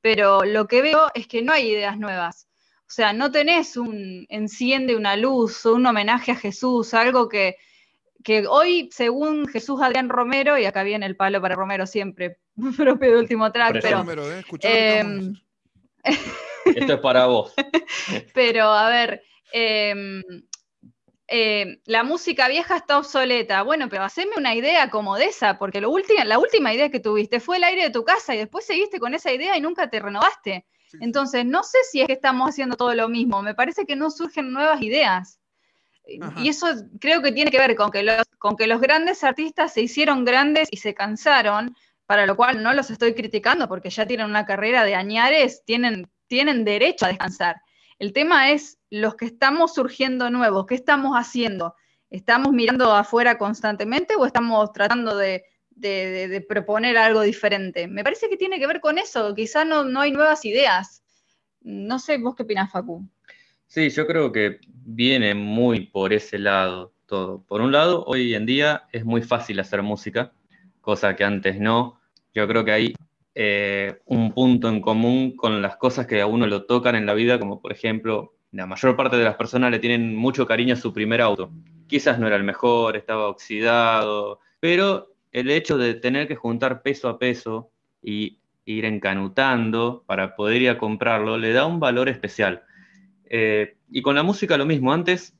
pero 0.07 0.45
lo 0.45 0.69
que 0.69 0.81
veo 0.81 1.11
es 1.13 1.27
que 1.27 1.41
no 1.41 1.51
hay 1.51 1.69
ideas 1.69 1.97
nuevas. 1.97 2.47
O 2.79 2.89
sea, 2.89 3.11
no 3.11 3.29
tenés 3.29 3.75
un 3.75 4.25
enciende 4.29 4.95
una 4.95 5.17
luz 5.17 5.65
o 5.65 5.73
un 5.73 5.85
homenaje 5.85 6.31
a 6.31 6.37
Jesús, 6.37 6.93
algo 6.93 7.27
que, 7.27 7.57
que 8.23 8.47
hoy, 8.47 8.87
según 8.93 9.49
Jesús 9.49 9.81
Adrián 9.81 10.07
Romero, 10.07 10.57
y 10.57 10.63
acá 10.63 10.83
viene 10.83 11.05
el 11.05 11.17
palo 11.17 11.41
para 11.41 11.55
Romero 11.55 11.85
siempre, 11.85 12.37
propio 12.77 13.11
de 13.11 13.17
último 13.17 13.51
track, 13.51 13.79
pero... 13.81 13.97
Romero, 13.97 14.31
¿eh? 14.31 14.43
eh 14.63 15.33
Esto 16.65 16.93
es 16.93 16.99
para 17.01 17.25
vos. 17.25 17.53
pero, 18.33 18.63
a 18.63 18.89
ver, 18.89 19.23
eh, 19.51 20.21
eh, 21.27 21.81
la 21.85 22.03
música 22.03 22.47
vieja 22.47 22.77
está 22.77 22.97
obsoleta. 22.97 23.61
Bueno, 23.63 23.89
pero 23.89 24.03
haceme 24.03 24.33
una 24.37 24.55
idea 24.55 24.89
como 24.89 25.17
de 25.17 25.25
esa, 25.25 25.57
porque 25.57 25.81
lo 25.81 25.93
la 26.25 26.39
última 26.39 26.73
idea 26.73 26.89
que 26.89 26.99
tuviste 26.99 27.39
fue 27.39 27.57
el 27.57 27.65
aire 27.65 27.83
de 27.83 27.89
tu 27.89 28.03
casa 28.03 28.33
y 28.33 28.37
después 28.37 28.65
seguiste 28.65 28.99
con 28.99 29.13
esa 29.13 29.31
idea 29.31 29.57
y 29.57 29.61
nunca 29.61 29.89
te 29.89 29.99
renovaste. 29.99 30.65
Entonces, 31.01 31.45
no 31.45 31.63
sé 31.63 31.79
si 31.91 32.01
es 32.01 32.07
que 32.07 32.13
estamos 32.13 32.49
haciendo 32.49 32.77
todo 32.77 32.93
lo 32.95 33.09
mismo. 33.09 33.41
Me 33.41 33.53
parece 33.53 33.85
que 33.85 33.95
no 33.95 34.09
surgen 34.09 34.53
nuevas 34.53 34.81
ideas. 34.81 35.39
Y 36.37 36.47
eso 36.47 36.67
creo 37.01 37.21
que 37.21 37.33
tiene 37.33 37.51
que 37.51 37.57
ver 37.57 37.75
con 37.75 37.91
que, 37.91 38.01
los, 38.01 38.23
con 38.39 38.55
que 38.55 38.65
los 38.65 38.79
grandes 38.79 39.25
artistas 39.25 39.73
se 39.73 39.81
hicieron 39.81 40.23
grandes 40.23 40.69
y 40.71 40.77
se 40.77 40.93
cansaron, 40.93 41.75
para 42.05 42.25
lo 42.25 42.37
cual 42.37 42.63
no 42.63 42.73
los 42.73 42.89
estoy 42.89 43.13
criticando 43.13 43.67
porque 43.67 43.89
ya 43.89 44.07
tienen 44.07 44.27
una 44.27 44.45
carrera 44.45 44.85
de 44.85 44.95
añares, 44.95 45.63
tienen, 45.65 46.09
tienen 46.27 46.63
derecho 46.63 47.05
a 47.05 47.09
descansar. 47.09 47.57
El 47.99 48.13
tema 48.13 48.51
es 48.51 48.77
los 48.89 49.15
que 49.15 49.25
estamos 49.25 49.73
surgiendo 49.73 50.29
nuevos, 50.29 50.65
¿qué 50.67 50.75
estamos 50.75 51.15
haciendo? 51.15 51.75
¿Estamos 52.09 52.53
mirando 52.53 52.93
afuera 52.93 53.37
constantemente 53.37 54.15
o 54.15 54.25
estamos 54.25 54.71
tratando 54.71 55.17
de, 55.17 55.43
proponer 56.47 56.97
algo 56.97 57.21
diferente? 57.21 57.87
Me 57.87 58.03
parece 58.03 58.29
que 58.29 58.37
tiene 58.37 58.59
que 58.59 58.67
ver 58.67 58.81
con 58.81 58.97
eso, 58.97 59.33
quizás 59.33 59.65
no, 59.65 59.83
no 59.83 60.01
hay 60.01 60.11
nuevas 60.11 60.45
ideas. 60.45 61.03
No 61.61 61.99
sé, 61.99 62.17
vos 62.17 62.35
qué 62.35 62.43
opinás, 62.43 62.71
Facu. 62.71 63.07
Sí, 63.65 63.89
yo 63.89 64.07
creo 64.07 64.31
que 64.31 64.59
viene 64.67 65.33
muy 65.33 65.87
por 65.87 66.13
ese 66.13 66.39
lado 66.39 66.93
todo. 67.07 67.41
Por 67.41 67.61
un 67.61 67.71
lado, 67.71 68.05
hoy 68.05 68.35
en 68.35 68.45
día 68.45 68.83
es 68.91 69.03
muy 69.03 69.21
fácil 69.21 69.59
hacer 69.59 69.81
música, 69.81 70.31
cosa 70.81 71.15
que 71.15 71.23
antes 71.23 71.59
no. 71.59 71.99
Yo 72.33 72.47
creo 72.47 72.63
que 72.63 72.71
hay 72.71 72.93
eh, 73.39 73.99
un 74.05 74.31
punto 74.33 74.67
en 74.67 74.81
común 74.81 75.35
con 75.35 75.61
las 75.61 75.77
cosas 75.77 76.07
que 76.07 76.21
a 76.21 76.25
uno 76.25 76.47
lo 76.47 76.65
tocan 76.65 76.95
en 76.95 77.05
la 77.05 77.13
vida, 77.13 77.37
como 77.37 77.61
por 77.61 77.71
ejemplo 77.71 78.33
la 78.51 78.65
mayor 78.65 78.95
parte 78.95 79.15
de 79.15 79.23
las 79.23 79.35
personas 79.35 79.69
le 79.69 79.77
tienen 79.77 80.15
mucho 80.15 80.47
cariño 80.47 80.73
a 80.73 80.77
su 80.77 80.91
primer 80.91 81.21
auto. 81.21 81.51
Quizás 81.85 82.17
no 82.17 82.25
era 82.25 82.35
el 82.35 82.43
mejor, 82.43 82.97
estaba 82.97 83.27
oxidado, 83.27 84.39
pero 84.59 85.13
el 85.31 85.51
hecho 85.51 85.77
de 85.77 85.93
tener 85.93 86.27
que 86.27 86.35
juntar 86.35 86.81
peso 86.81 87.09
a 87.09 87.19
peso 87.19 87.69
y 88.01 88.39
ir 88.65 88.85
encanutando 88.85 90.03
para 90.07 90.35
poder 90.35 90.63
ir 90.63 90.69
a 90.71 90.79
comprarlo 90.79 91.37
le 91.37 91.53
da 91.53 91.67
un 91.67 91.79
valor 91.79 92.09
especial. 92.09 92.63
Eh, 93.25 93.77
y 93.91 94.01
con 94.01 94.15
la 94.15 94.23
música 94.23 94.57
lo 94.57 94.65
mismo, 94.65 94.91
antes 94.91 95.37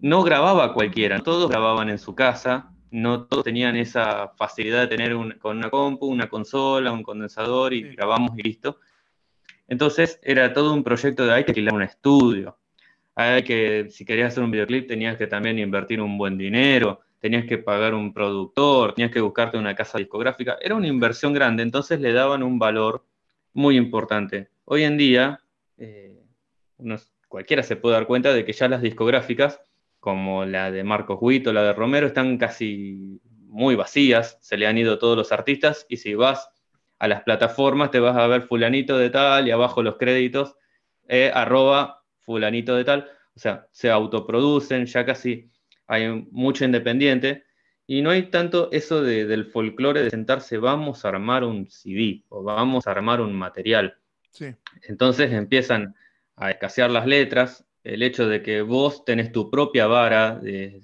no 0.00 0.22
grababa 0.22 0.72
cualquiera, 0.72 1.20
todos 1.20 1.50
grababan 1.50 1.90
en 1.90 1.98
su 1.98 2.14
casa, 2.14 2.72
no 2.94 3.24
todos 3.26 3.42
tenían 3.42 3.74
esa 3.74 4.28
facilidad 4.36 4.82
de 4.82 4.86
tener 4.86 5.38
con 5.38 5.56
una 5.56 5.68
compu, 5.68 6.06
una 6.06 6.28
consola, 6.28 6.92
un 6.92 7.02
condensador 7.02 7.74
y 7.74 7.82
grabamos 7.82 8.38
y 8.38 8.42
listo. 8.42 8.78
Entonces 9.66 10.20
era 10.22 10.52
todo 10.52 10.72
un 10.72 10.84
proyecto 10.84 11.26
de 11.26 11.32
hay 11.32 11.44
que 11.44 11.50
alquilar 11.50 11.74
un 11.74 11.82
estudio. 11.82 12.56
Hay 13.16 13.42
que, 13.42 13.88
si 13.90 14.04
querías 14.04 14.28
hacer 14.28 14.44
un 14.44 14.52
videoclip, 14.52 14.86
tenías 14.86 15.16
que 15.16 15.26
también 15.26 15.58
invertir 15.58 16.00
un 16.00 16.16
buen 16.16 16.38
dinero, 16.38 17.00
tenías 17.18 17.46
que 17.46 17.58
pagar 17.58 17.94
un 17.94 18.14
productor, 18.14 18.94
tenías 18.94 19.12
que 19.12 19.20
buscarte 19.20 19.58
una 19.58 19.74
casa 19.74 19.98
discográfica. 19.98 20.56
Era 20.60 20.76
una 20.76 20.86
inversión 20.86 21.32
grande, 21.32 21.64
entonces 21.64 22.00
le 22.00 22.12
daban 22.12 22.44
un 22.44 22.60
valor 22.60 23.04
muy 23.54 23.76
importante. 23.76 24.50
Hoy 24.66 24.84
en 24.84 24.96
día, 24.96 25.40
eh, 25.78 26.22
cualquiera 27.26 27.64
se 27.64 27.74
puede 27.74 27.96
dar 27.96 28.06
cuenta 28.06 28.32
de 28.32 28.44
que 28.44 28.52
ya 28.52 28.68
las 28.68 28.82
discográficas, 28.82 29.60
como 30.04 30.44
la 30.44 30.70
de 30.70 30.84
Marcos 30.84 31.16
Huito, 31.18 31.50
la 31.50 31.62
de 31.62 31.72
Romero, 31.72 32.06
están 32.06 32.36
casi 32.36 33.22
muy 33.48 33.74
vacías, 33.74 34.36
se 34.42 34.58
le 34.58 34.66
han 34.66 34.76
ido 34.76 34.98
todos 34.98 35.16
los 35.16 35.32
artistas 35.32 35.86
y 35.88 35.96
si 35.96 36.14
vas 36.14 36.50
a 36.98 37.08
las 37.08 37.22
plataformas 37.22 37.90
te 37.90 38.00
vas 38.00 38.14
a 38.14 38.26
ver 38.26 38.42
fulanito 38.42 38.98
de 38.98 39.08
tal 39.08 39.48
y 39.48 39.50
abajo 39.50 39.82
los 39.82 39.96
créditos, 39.96 40.56
eh, 41.08 41.30
arroba 41.32 42.04
fulanito 42.20 42.76
de 42.76 42.84
tal, 42.84 43.10
o 43.34 43.38
sea, 43.40 43.66
se 43.72 43.90
autoproducen, 43.90 44.84
ya 44.84 45.06
casi 45.06 45.50
hay 45.86 46.28
mucho 46.30 46.66
independiente. 46.66 47.44
Y 47.86 48.02
no 48.02 48.10
hay 48.10 48.24
tanto 48.24 48.70
eso 48.72 49.02
del 49.02 49.46
folclore 49.46 50.02
de 50.02 50.10
sentarse, 50.10 50.58
vamos 50.58 51.04
a 51.04 51.08
armar 51.08 51.44
un 51.44 51.70
CD 51.70 52.24
o 52.28 52.42
vamos 52.42 52.86
a 52.86 52.90
armar 52.90 53.22
un 53.22 53.32
material. 53.32 53.96
Entonces 54.82 55.32
empiezan 55.32 55.94
a 56.36 56.50
escasear 56.50 56.90
las 56.90 57.06
letras, 57.06 57.63
el 57.84 58.02
hecho 58.02 58.26
de 58.26 58.42
que 58.42 58.62
vos 58.62 59.04
tenés 59.04 59.30
tu 59.30 59.50
propia 59.50 59.86
vara 59.86 60.38
de, 60.40 60.80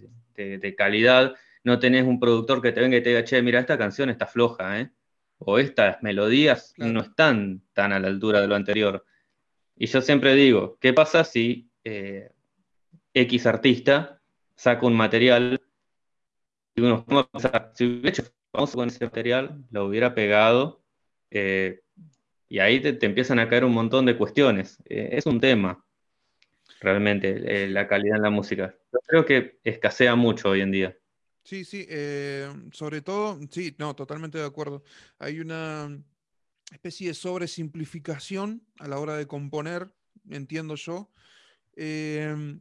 calidad, 0.76 1.34
no 1.64 1.78
tenés 1.78 2.05
un 2.05 2.20
productor 2.20 2.62
que 2.62 2.72
te 2.72 2.80
venga 2.80 2.96
y 2.96 3.03
te 3.03 3.11
diga, 3.11 3.24
che, 3.24 3.42
mira, 3.42 3.61
esta 3.61 3.76
canción 3.76 4.09
está 4.09 4.26
floja, 4.26 4.80
¿eh? 4.80 4.90
o 5.38 5.59
estas 5.59 6.03
melodías 6.03 6.74
no 6.76 7.01
están 7.01 7.62
tan 7.72 7.92
a 7.92 7.98
la 7.98 8.09
altura 8.09 8.40
de 8.40 8.46
lo 8.46 8.55
anterior. 8.55 9.05
Y 9.76 9.86
yo 9.86 10.03
siempre 10.03 10.34
digo, 10.34 10.78
¿qué 10.80 10.92
pasa 10.92 11.24
si 11.24 11.70
eh, 11.84 12.30
X 13.14 13.46
artista 13.46 14.20
saca 14.55 14.86
un 14.86 14.94
material 14.94 15.61
y 16.74 16.80
uno 16.82 17.05
si 17.74 17.84
hubiera 17.84 18.09
hecho 18.11 18.24
famoso 18.53 18.76
con 18.76 18.88
ese 18.88 19.05
material, 19.05 19.64
lo 19.70 19.86
hubiera 19.86 20.14
pegado, 20.14 20.82
eh, 21.30 21.80
y 22.48 22.59
ahí 22.59 22.80
te, 22.80 23.07
empiezan 23.07 23.38
a 23.38 23.48
caer 23.48 23.64
un 23.64 23.72
montón 23.72 24.07
de 24.07 24.16
cuestiones. 24.16 24.82
Eh, 24.86 25.11
es 25.12 25.26
un 25.26 25.40
tema, 25.40 25.84
realmente, 26.81 27.68
la 27.68 27.89
calidad 27.89 28.16
en 28.16 28.23
la 28.23 28.31
música. 28.31 28.75
Creo 29.07 29.25
que 29.25 29.61
escasea 29.64 30.14
mucho 30.14 30.51
hoy 30.51 30.61
en 30.61 30.71
día. 30.71 30.97
Sí, 31.43 31.64
sí, 31.64 31.87
sobre 32.73 33.03
todo, 33.03 33.41
sí, 33.51 33.75
no, 33.79 33.95
totalmente 33.97 34.39
de 34.39 34.45
acuerdo. 34.45 34.85
Hay 35.18 35.41
una 35.41 35.91
especie 36.73 37.09
de 37.09 37.14
sobresimplificación 37.14 38.62
a 38.79 38.89
la 38.89 38.99
hora 38.99 39.16
de 39.16 39.27
componer, 39.27 39.93
entiendo 40.29 40.75
yo. 40.77 41.11
Em, 41.75 42.61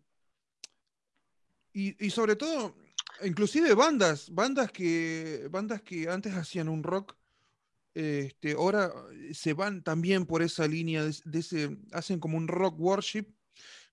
y, 1.73 2.09
sobre 2.09 2.35
todo, 2.35 2.75
inclusive 3.23 3.73
bandas, 3.73 4.29
bandas 4.33 4.71
que, 4.71 5.47
bandas 5.49 5.81
que 5.81 6.09
antes 6.09 6.33
hacían 6.33 6.67
un 6.67 6.83
rock, 6.83 7.15
este, 7.93 8.53
ahora 8.53 8.91
se 9.33 9.53
van 9.53 9.83
también 9.83 10.25
por 10.25 10.41
esa 10.41 10.67
línea, 10.67 11.03
de, 11.03 11.39
ese, 11.39 11.77
hacen 11.91 12.19
como 12.19 12.37
un 12.37 12.47
rock 12.47 12.79
worship. 12.79 13.27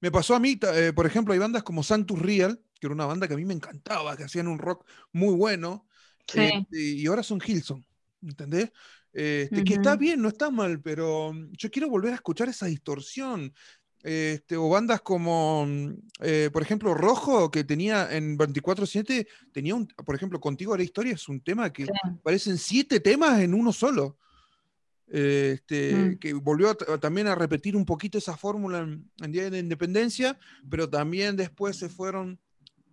Me 0.01 0.11
pasó 0.11 0.34
a 0.34 0.40
mí, 0.40 0.59
eh, 0.74 0.92
por 0.94 1.07
ejemplo, 1.07 1.32
hay 1.32 1.38
bandas 1.38 1.62
como 1.62 1.82
Santus 1.82 2.20
Real, 2.20 2.61
que 2.78 2.86
era 2.86 2.94
una 2.94 3.07
banda 3.07 3.26
que 3.26 3.34
a 3.34 3.38
mí 3.38 3.44
me 3.44 3.55
encantaba, 3.55 4.16
que 4.16 4.24
hacían 4.24 4.49
un 4.49 4.59
rock 4.59 4.86
muy 5.12 5.34
bueno, 5.34 5.86
este, 6.32 6.80
y 6.80 7.07
ahora 7.07 7.22
son 7.22 7.40
Hilson, 7.44 7.84
¿entendés? 8.22 8.70
Este, 9.12 9.64
que 9.64 9.74
está 9.74 9.97
bien, 9.97 10.20
no 10.20 10.28
está 10.28 10.51
mal, 10.51 10.82
pero 10.82 11.32
mm, 11.32 11.53
yo 11.53 11.70
quiero 11.70 11.88
volver 11.88 12.12
a 12.12 12.16
escuchar 12.16 12.49
esa 12.49 12.66
distorsión. 12.66 13.55
Este, 14.03 14.57
o 14.57 14.68
bandas 14.68 15.01
como, 15.01 15.66
mm, 15.66 15.94
eh, 16.20 16.51
por 16.53 16.62
ejemplo, 16.62 16.94
Rojo, 16.94 17.51
que 17.51 17.64
tenía 17.64 18.14
en 18.14 18.36
24-7, 18.36 19.26
tenía 19.53 19.74
un, 19.74 19.86
por 19.86 20.14
ejemplo, 20.14 20.38
Contigo 20.38 20.76
la 20.76 20.82
Historia, 20.82 21.14
es 21.14 21.28
un 21.28 21.40
tema 21.40 21.72
que 21.72 21.86
parecen 22.22 22.59
siete 22.59 23.01
temas 23.01 23.40
en 23.40 23.55
uno 23.55 23.72
solo. 23.72 24.18
Este, 25.09 25.94
mm. 25.94 26.18
que 26.18 26.32
volvió 26.34 26.74
también 26.74 27.28
a 27.28 27.34
repetir 27.34 27.76
un 27.76 27.84
poquito 27.84 28.18
esa 28.18 28.36
fórmula 28.36 28.80
en, 28.80 29.32
Día 29.32 29.50
de 29.50 29.59
Independencia, 29.59 30.38
pero 30.68 30.90
también 30.90 31.36
después 31.36 31.76
se 31.76 31.88
fueron 31.88 32.40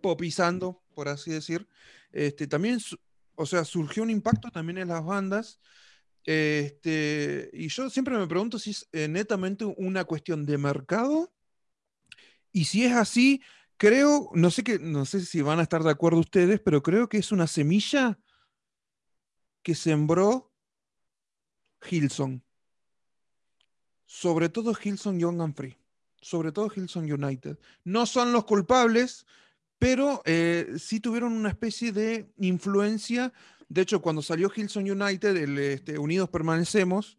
popizando, 0.00 0.82
por 0.94 1.08
así 1.08 1.30
decir. 1.30 1.66
Este, 2.12 2.46
también, 2.46 2.78
o 3.34 3.46
sea, 3.46 3.64
surgió 3.64 4.02
un 4.02 4.10
impacto 4.10 4.50
también 4.50 4.78
en 4.78 4.88
las 4.88 5.04
bandas 5.04 5.60
este, 6.24 7.50
y 7.52 7.68
yo 7.68 7.90
siempre 7.90 8.16
me 8.16 8.26
pregunto 8.26 8.58
si 8.58 8.70
es 8.70 8.88
eh, 8.92 9.08
netamente 9.08 9.64
una 9.64 10.04
cuestión 10.04 10.46
de 10.46 10.58
mercado. 10.58 11.32
Y 12.52 12.66
si 12.66 12.84
es 12.84 12.92
así, 12.92 13.42
creo, 13.76 14.30
no 14.34 14.50
sé, 14.50 14.62
que, 14.64 14.78
no 14.78 15.04
sé 15.04 15.24
si 15.24 15.42
van 15.42 15.58
a 15.58 15.62
estar 15.62 15.82
de 15.82 15.90
acuerdo 15.90 16.20
ustedes, 16.20 16.60
pero 16.60 16.82
creo 16.82 17.08
que 17.08 17.18
es 17.18 17.32
una 17.32 17.46
semilla 17.46 18.18
que 19.62 19.74
sembró 19.74 20.53
Hilson. 21.88 22.42
Sobre 24.06 24.48
todo 24.48 24.74
Hilson 24.80 25.18
Young 25.18 25.40
and 25.40 25.54
Free. 25.54 25.76
Sobre 26.20 26.52
todo 26.52 26.70
Hilson 26.74 27.10
United. 27.10 27.58
No 27.84 28.06
son 28.06 28.32
los 28.32 28.44
culpables, 28.44 29.26
pero 29.78 30.22
eh, 30.24 30.74
sí 30.78 31.00
tuvieron 31.00 31.32
una 31.32 31.50
especie 31.50 31.92
de 31.92 32.32
influencia 32.38 33.32
de 33.68 33.82
hecho, 33.82 34.00
cuando 34.00 34.22
salió 34.22 34.50
Hilson 34.54 34.88
United, 34.90 35.36
el, 35.36 35.58
este, 35.58 35.98
Unidos 35.98 36.28
Permanecemos, 36.28 37.18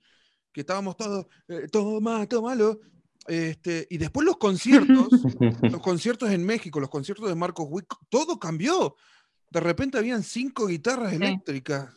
que 0.51 0.61
estábamos 0.61 0.95
todos, 0.95 1.27
eh, 1.47 1.67
todo 1.71 1.99
malo, 1.99 2.27
todo 2.27 2.43
malo, 2.43 2.79
este, 3.27 3.87
y 3.89 3.97
después 3.97 4.25
los 4.25 4.37
conciertos, 4.37 5.09
los 5.63 5.81
conciertos 5.81 6.29
en 6.31 6.45
México, 6.45 6.79
los 6.79 6.89
conciertos 6.89 7.27
de 7.27 7.35
Marcos 7.35 7.67
Wick, 7.69 7.93
todo 8.09 8.39
cambió. 8.39 8.95
De 9.49 9.59
repente 9.59 9.97
habían 9.97 10.23
cinco 10.23 10.67
guitarras 10.67 11.13
eléctricas, 11.13 11.93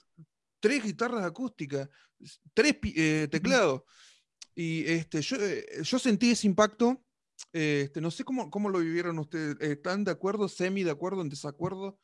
tres 0.61 0.83
guitarras 0.83 1.25
acústicas, 1.25 1.89
tres 2.55 2.77
eh, 2.83 3.29
teclados. 3.31 3.83
Y 4.55 4.85
este, 4.87 5.21
yo, 5.23 5.37
eh, 5.37 5.65
yo 5.83 5.99
sentí 5.99 6.31
ese 6.31 6.47
impacto. 6.47 7.03
Este, 7.53 8.01
no 8.01 8.11
sé 8.11 8.25
cómo, 8.25 8.51
cómo 8.51 8.69
lo 8.69 8.81
vivieron 8.81 9.19
ustedes. 9.19 9.57
¿Están 9.61 10.05
de 10.05 10.11
acuerdo, 10.11 10.49
semi 10.49 10.83
de 10.83 10.91
acuerdo, 10.91 11.23
en 11.23 11.29
desacuerdo? 11.29 11.99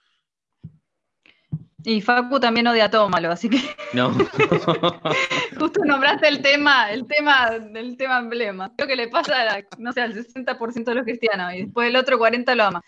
Y 1.87 2.01
Facu 2.01 2.41
también 2.41 2.67
odia 2.67 2.91
todo 2.91 3.11
malo, 3.11 3.31
así 3.31 3.51
que. 3.51 3.59
No. 3.93 4.11
Justo 5.59 5.85
nombraste 5.85 6.29
el 6.29 6.41
tema, 6.41 6.91
el 6.91 7.07
tema, 7.07 7.51
el 7.75 7.97
tema 7.99 8.21
emblema. 8.21 8.73
Creo 8.75 8.89
que 8.89 8.97
le 8.97 9.09
pasa 9.09 9.57
a 9.57 9.63
no 9.79 9.93
sé, 9.93 10.01
al 10.01 10.15
60% 10.15 10.85
de 10.85 10.95
los 10.95 11.05
cristianos 11.05 11.53
y 11.53 11.65
después 11.65 11.89
el 11.89 11.97
otro 11.97 12.19
40% 12.19 12.55
lo 12.55 12.65
ama. 12.65 12.83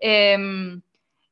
Em, 0.00 0.80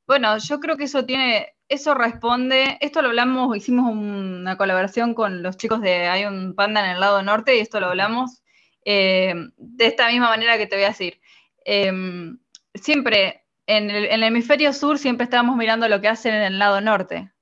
bueno, 0.06 0.36
yo 0.38 0.60
creo 0.60 0.76
que 0.76 0.84
eso 0.84 1.06
tiene, 1.06 1.54
eso 1.68 1.94
responde, 1.94 2.78
esto 2.80 3.02
lo 3.02 3.08
hablamos, 3.08 3.56
hicimos 3.56 3.90
una 3.92 4.56
colaboración 4.56 5.14
con 5.14 5.42
los 5.42 5.56
chicos 5.56 5.80
de 5.80 6.06
Hay 6.08 6.24
un 6.24 6.54
panda 6.54 6.84
en 6.84 6.92
el 6.92 7.00
lado 7.00 7.22
norte 7.22 7.56
y 7.56 7.60
esto 7.60 7.80
lo 7.80 7.88
hablamos 7.88 8.42
em, 8.84 9.52
de 9.56 9.86
esta 9.86 10.08
misma 10.08 10.28
manera 10.28 10.58
que 10.58 10.66
te 10.66 10.76
voy 10.76 10.84
a 10.84 10.88
decir. 10.88 11.20
Em, 11.64 12.38
siempre 12.74 13.44
en 13.66 13.90
el, 13.90 14.22
hemisferio 14.22 14.72
sur 14.72 14.98
siempre 14.98 15.24
estábamos 15.24 15.56
mirando 15.56 15.88
lo 15.88 16.00
que 16.00 16.08
hacen 16.08 16.34
en 16.34 16.42
el 16.42 16.58
lado 16.58 16.80
norte. 16.80 17.32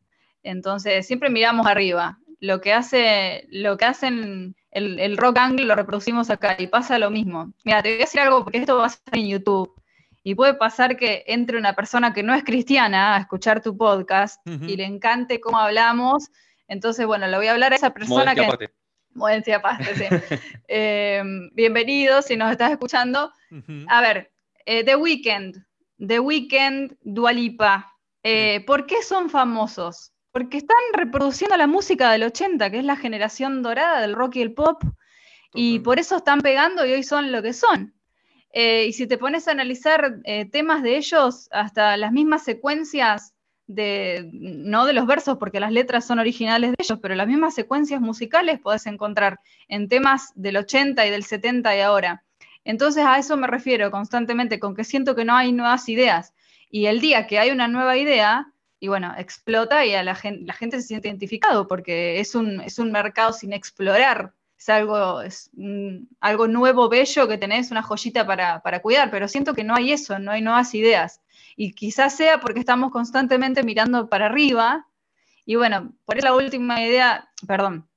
Entonces, 0.42 1.06
siempre 1.06 1.30
miramos 1.30 1.66
arriba. 1.66 2.18
Lo 2.40 2.60
que, 2.60 2.72
hace, 2.72 3.46
lo 3.50 3.76
que 3.76 3.84
hacen 3.86 4.56
el, 4.70 5.16
rock 5.16 5.38
angle 5.38 5.64
lo 5.64 5.74
reproducimos 5.74 6.30
acá 6.30 6.56
y 6.58 6.66
pasa 6.66 6.98
lo 6.98 7.10
mismo. 7.10 7.52
Mira, 7.64 7.82
te 7.82 7.90
voy 7.90 7.98
a 7.98 8.04
decir 8.04 8.20
algo 8.20 8.44
porque 8.44 8.58
esto 8.58 8.78
va 8.78 8.86
a 8.86 8.88
ser 8.90 9.00
en 9.12 9.28
YouTube. 9.28 9.74
Y 10.26 10.34
puede 10.34 10.54
pasar 10.54 10.96
que 10.96 11.22
entre 11.26 11.58
una 11.58 11.74
persona 11.74 12.14
que 12.14 12.22
no 12.22 12.34
es 12.34 12.44
cristiana 12.44 13.14
a 13.14 13.20
escuchar 13.20 13.62
tu 13.62 13.76
podcast 13.76 14.40
y 14.46 14.74
le 14.74 14.84
encante 14.84 15.38
cómo 15.38 15.58
hablamos. 15.58 16.30
Entonces, 16.66 17.06
bueno, 17.06 17.26
le 17.26 17.36
voy 17.36 17.46
a 17.46 17.52
hablar 17.52 17.74
a 17.74 17.76
esa 17.76 17.92
persona 17.92 18.34
que. 18.34 18.46
Aparte. 18.46 19.52
aparte, 19.52 19.94
sí. 19.94 20.04
eh, 20.68 21.22
bienvenido 21.52 22.22
si 22.22 22.36
nos 22.36 22.50
estás 22.50 22.72
escuchando. 22.72 23.32
A 23.88 24.00
ver, 24.00 24.32
eh, 24.64 24.82
The 24.82 24.96
Weeknd, 24.96 25.62
The 25.98 26.20
Weeknd, 26.20 26.96
Dualipa. 27.02 27.92
Eh, 28.22 28.64
¿Por 28.66 28.86
qué 28.86 29.02
son 29.02 29.28
famosos? 29.28 30.14
Porque 30.32 30.56
están 30.56 30.78
reproduciendo 30.94 31.54
la 31.58 31.66
música 31.66 32.10
del 32.10 32.22
80, 32.22 32.70
que 32.70 32.78
es 32.78 32.84
la 32.84 32.96
generación 32.96 33.62
dorada 33.62 34.00
del 34.00 34.14
rock 34.14 34.36
y 34.36 34.42
el 34.42 34.54
pop, 34.54 34.82
y 35.52 35.80
por 35.80 35.98
eso 35.98 36.16
están 36.16 36.40
pegando 36.40 36.86
y 36.86 36.92
hoy 36.92 37.02
son 37.02 37.30
lo 37.30 37.42
que 37.42 37.52
son. 37.52 37.94
Eh, 38.56 38.86
y 38.86 38.92
si 38.92 39.08
te 39.08 39.18
pones 39.18 39.48
a 39.48 39.50
analizar 39.50 40.20
eh, 40.22 40.44
temas 40.48 40.84
de 40.84 40.96
ellos, 40.96 41.48
hasta 41.50 41.96
las 41.96 42.12
mismas 42.12 42.44
secuencias 42.44 43.34
de, 43.66 44.30
no 44.32 44.86
de 44.86 44.92
los 44.92 45.06
versos, 45.06 45.38
porque 45.38 45.58
las 45.58 45.72
letras 45.72 46.06
son 46.06 46.20
originales 46.20 46.70
de 46.70 46.76
ellos, 46.78 47.00
pero 47.02 47.16
las 47.16 47.26
mismas 47.26 47.56
secuencias 47.56 48.00
musicales 48.00 48.60
podés 48.60 48.86
encontrar 48.86 49.40
en 49.66 49.88
temas 49.88 50.30
del 50.36 50.56
80 50.58 51.04
y 51.04 51.10
del 51.10 51.24
70 51.24 51.76
y 51.76 51.80
ahora. 51.80 52.22
Entonces 52.62 53.04
a 53.04 53.18
eso 53.18 53.36
me 53.36 53.48
refiero 53.48 53.90
constantemente, 53.90 54.60
con 54.60 54.76
que 54.76 54.84
siento 54.84 55.16
que 55.16 55.24
no 55.24 55.34
hay 55.34 55.52
nuevas 55.52 55.88
ideas. 55.88 56.32
Y 56.70 56.86
el 56.86 57.00
día 57.00 57.26
que 57.26 57.40
hay 57.40 57.50
una 57.50 57.66
nueva 57.66 57.96
idea, 57.96 58.52
y 58.78 58.86
bueno, 58.86 59.12
explota 59.18 59.84
y 59.84 59.96
a 59.96 60.04
la 60.04 60.14
gente, 60.14 60.44
la 60.44 60.54
gente 60.54 60.80
se 60.80 60.86
siente 60.86 61.08
identificado 61.08 61.66
porque 61.66 62.20
es 62.20 62.36
un, 62.36 62.60
es 62.60 62.78
un 62.78 62.92
mercado 62.92 63.32
sin 63.32 63.52
explorar. 63.52 64.32
Es 64.58 64.68
algo, 64.68 65.20
es 65.20 65.50
algo 66.20 66.48
nuevo, 66.48 66.88
bello 66.88 67.28
que 67.28 67.38
tenés, 67.38 67.70
una 67.70 67.82
joyita 67.82 68.26
para, 68.26 68.60
para 68.60 68.80
cuidar, 68.80 69.10
pero 69.10 69.28
siento 69.28 69.54
que 69.54 69.64
no 69.64 69.74
hay 69.74 69.92
eso, 69.92 70.18
no 70.18 70.30
hay 70.30 70.42
nuevas 70.42 70.74
ideas. 70.74 71.20
Y 71.56 71.72
quizás 71.72 72.16
sea 72.16 72.40
porque 72.40 72.60
estamos 72.60 72.90
constantemente 72.90 73.62
mirando 73.62 74.08
para 74.08 74.26
arriba. 74.26 74.86
Y 75.44 75.56
bueno, 75.56 75.92
por 76.04 76.18
eso 76.18 76.26
la 76.26 76.34
última 76.34 76.82
idea, 76.82 77.28
perdón, 77.46 77.88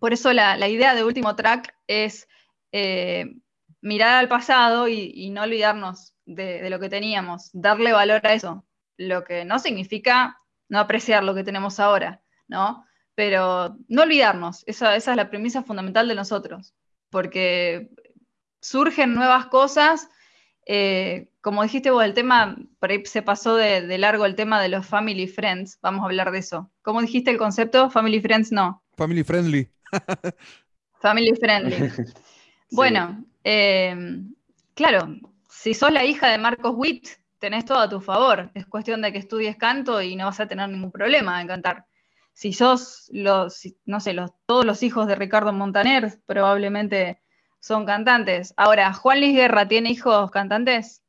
por 0.00 0.12
eso 0.12 0.32
la, 0.32 0.56
la 0.56 0.68
idea 0.68 0.94
de 0.94 1.04
último 1.04 1.36
track 1.36 1.74
es 1.86 2.28
eh, 2.72 3.36
mirar 3.80 4.16
al 4.16 4.28
pasado 4.28 4.88
y, 4.88 5.30
no 5.30 5.42
olvidarnos 5.42 6.14
de, 6.26 6.68
lo 6.70 6.78
que 6.78 6.88
teníamos, 6.88 7.50
darle 7.52 7.92
valor 7.92 8.26
a 8.26 8.34
eso, 8.34 8.64
lo 8.96 9.24
que 9.24 9.44
no 9.44 9.58
significa 9.58 10.38
no 10.68 10.78
apreciar 10.78 11.24
lo 11.24 11.34
que 11.34 11.44
tenemos 11.44 11.80
ahora, 11.80 12.22
¿no? 12.46 12.84
Pero 13.20 13.76
no 13.88 14.04
olvidarnos, 14.04 14.64
esa, 14.66 14.96
es 14.96 15.04
la 15.04 15.28
premisa 15.28 15.62
fundamental 15.62 16.08
de 16.08 16.14
nosotros, 16.14 16.72
porque 17.10 17.90
surgen 18.62 19.12
nuevas 19.12 19.44
cosas, 19.48 20.08
eh, 20.64 21.30
como 21.42 21.62
dijiste 21.62 21.90
vos, 21.90 22.02
el 22.02 22.14
tema, 22.14 22.56
por 22.78 22.90
ahí 22.90 23.04
se 23.04 23.20
pasó 23.20 23.56
de, 23.56 23.82
de, 23.82 23.98
largo 23.98 24.24
el 24.24 24.36
tema 24.36 24.58
de 24.62 24.70
los 24.70 24.86
family 24.86 25.26
friends, 25.26 25.78
vamos 25.82 26.00
a 26.00 26.06
hablar 26.06 26.30
de 26.30 26.38
eso. 26.38 26.70
¿Cómo 26.80 27.02
dijiste 27.02 27.30
el 27.30 27.36
concepto? 27.36 27.90
Family 27.90 28.22
friends 28.22 28.52
no. 28.52 28.82
Family 28.96 29.22
friendly. 29.22 29.68
family 31.02 31.34
friendly. 31.38 31.92
Bueno, 32.70 33.22
eh, 33.44 33.94
claro, 34.72 35.14
si 35.50 35.74
sos 35.74 35.92
la 35.92 36.06
hija 36.06 36.28
de 36.28 36.38
Marcos 36.38 36.72
Witt, 36.74 37.06
tenés 37.38 37.66
todo 37.66 37.80
a 37.80 37.88
tu 37.90 38.00
favor. 38.00 38.50
Es 38.54 38.64
cuestión 38.64 39.02
de 39.02 39.12
que 39.12 39.18
estudies 39.18 39.56
canto 39.56 40.00
y 40.00 40.16
no 40.16 40.24
vas 40.24 40.40
a 40.40 40.48
tener 40.48 40.70
ningún 40.70 40.90
problema 40.90 41.42
en 41.42 41.48
cantar. 41.48 41.84
Si 42.32 42.52
sos 42.52 43.10
los, 43.12 43.62
no 43.84 44.00
sé, 44.00 44.14
los, 44.14 44.30
todos 44.46 44.64
los 44.64 44.82
hijos 44.82 45.06
de 45.06 45.14
Ricardo 45.14 45.52
Montaner, 45.52 46.20
probablemente 46.26 47.20
son 47.60 47.84
cantantes. 47.84 48.54
Ahora, 48.56 48.92
¿Juan 48.92 49.20
Luis 49.20 49.34
Guerra 49.34 49.68
tiene 49.68 49.90
hijos 49.90 50.30
cantantes? 50.30 51.02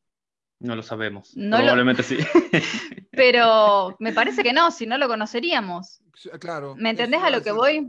No 0.59 0.75
lo 0.75 0.83
sabemos. 0.83 1.33
probablemente 1.33 2.03
sí. 2.03 2.17
Pero 3.11 3.95
me 3.99 4.13
parece 4.13 4.43
que 4.43 4.53
no, 4.53 4.69
si 4.69 4.85
no 4.85 4.97
lo 4.97 5.07
conoceríamos. 5.07 6.01
Claro. 6.39 6.75
¿Me 6.77 6.91
entendés 6.91 7.23
a 7.23 7.31
lo 7.31 7.41
que 7.41 7.51
voy? 7.51 7.87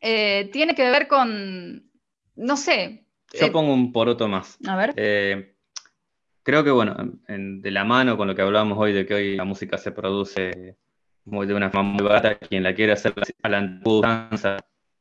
Eh, 0.00 0.48
tiene 0.52 0.74
que 0.74 0.90
ver 0.90 1.08
con, 1.08 1.90
no 2.36 2.56
sé. 2.56 3.06
Yo 3.32 3.46
eh, 3.46 3.50
pongo 3.50 3.74
un 3.74 3.92
poroto 3.92 4.28
más. 4.28 4.58
A 4.66 4.76
ver. 4.76 4.94
Eh, 4.96 5.56
creo 6.42 6.64
que, 6.64 6.70
bueno, 6.70 6.96
de 7.28 7.70
la 7.70 7.84
mano 7.84 8.16
con 8.16 8.28
lo 8.28 8.34
que 8.34 8.42
hablábamos 8.42 8.78
hoy 8.78 8.92
de 8.92 9.04
que 9.04 9.14
hoy 9.14 9.36
la 9.36 9.44
música 9.44 9.76
se 9.76 9.92
produce 9.92 10.78
muy, 11.24 11.46
de 11.46 11.54
una 11.54 11.70
forma 11.70 11.92
muy 11.92 12.04
barata, 12.04 12.38
quien 12.38 12.62
la 12.62 12.74
quiere 12.74 12.92
hacer 12.92 13.14
a 13.42 13.48
la 13.48 13.58
antigua 13.58 14.30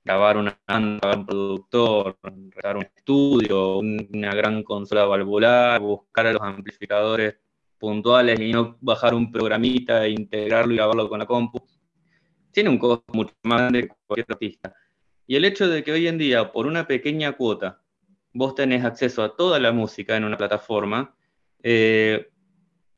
grabar 0.04 0.38
una 0.38 0.60
banda, 0.68 1.16
un 1.16 1.26
productor, 1.26 2.18
regar 2.24 2.78
un 2.78 2.84
estudio, 2.84 3.78
una 3.80 4.34
gran 4.34 4.64
consola 4.64 5.06
valvular, 5.06 5.80
buscar 5.80 6.28
a 6.28 6.34
los 6.34 6.42
amplificadores 6.42 7.38
puntuales 7.78 8.40
y 8.40 8.52
no 8.52 8.78
bajar 8.82 9.14
un 9.14 9.32
programita 9.32 10.06
e 10.06 10.12
integrarlo 10.12 10.74
y 10.74 10.78
grabarlo 10.78 11.10
con 11.10 11.20
la 11.20 11.26
compu. 11.26 11.60
Tiene 12.52 12.70
un 12.70 12.78
costo 12.78 13.06
mucho 13.14 13.34
más 13.44 13.60
grande 13.60 13.84
que 13.84 13.94
cualquier 14.06 14.28
artista. 14.30 14.76
Y 15.28 15.36
el 15.36 15.46
hecho 15.46 15.68
de 15.70 15.84
que 15.84 15.92
hoy 15.92 16.08
en 16.08 16.18
día, 16.18 16.52
por 16.52 16.68
una 16.68 16.88
pequeña 16.88 17.34
cuota, 17.34 17.82
vos 18.34 18.56
tenés 18.56 18.84
acceso 18.84 19.24
a 19.24 19.36
toda 19.36 19.60
la 19.60 19.72
música 19.72 20.18
en 20.18 20.26
una 20.26 20.38
plataforma, 20.38 21.16
eh, 21.64 22.31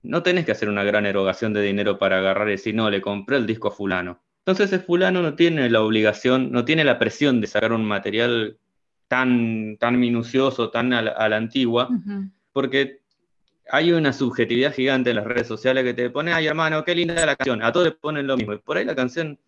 no 0.04 0.22
tenés 0.22 0.46
que 0.46 0.52
hacer 0.52 0.70
una 0.70 0.84
gran 0.84 1.06
erogación 1.06 1.54
de 1.54 1.62
dinero 1.62 1.98
para 1.98 2.20
agarrar 2.20 2.50
y 2.50 2.52
decir, 2.52 2.76
no, 2.76 2.90
le 2.90 3.02
compré 3.02 3.38
el 3.38 3.48
disco 3.48 3.70
a 3.70 3.72
fulano. 3.72 4.22
Entonces 4.40 4.72
ese 4.72 4.80
fulano 4.80 5.22
no 5.22 5.36
tiene 5.36 5.70
la 5.70 5.82
obligación, 5.82 6.52
no 6.52 6.66
tiene 6.66 6.84
la 6.84 7.00
presión 7.00 7.40
de 7.40 7.48
sacar 7.48 7.72
un 7.72 7.86
material 7.86 8.58
tan, 9.08 9.78
tan 9.80 9.98
minucioso, 9.98 10.70
tan 10.70 10.92
a 10.92 11.02
la, 11.02 11.38
antigua, 11.38 11.90
porque 12.52 13.00
hay 13.70 13.94
una 13.94 14.12
subjetividad 14.12 14.74
gigante 14.74 15.12
en 15.12 15.16
las 15.16 15.26
redes 15.26 15.48
sociales 15.48 15.86
que 15.86 15.94
te 15.94 16.10
pone, 16.10 16.34
ay 16.34 16.48
hermano, 16.48 16.84
qué 16.84 16.94
linda 16.94 17.26
la 17.26 17.38
canción, 17.38 17.64
a 17.64 17.72
todos 17.72 17.86
le 17.86 17.92
ponen 17.94 18.28
lo 18.28 18.36
mismo, 18.36 18.54
y 18.54 18.58
por 18.58 18.76
ahí 18.76 18.84
la 18.84 18.96
canción 18.96 19.40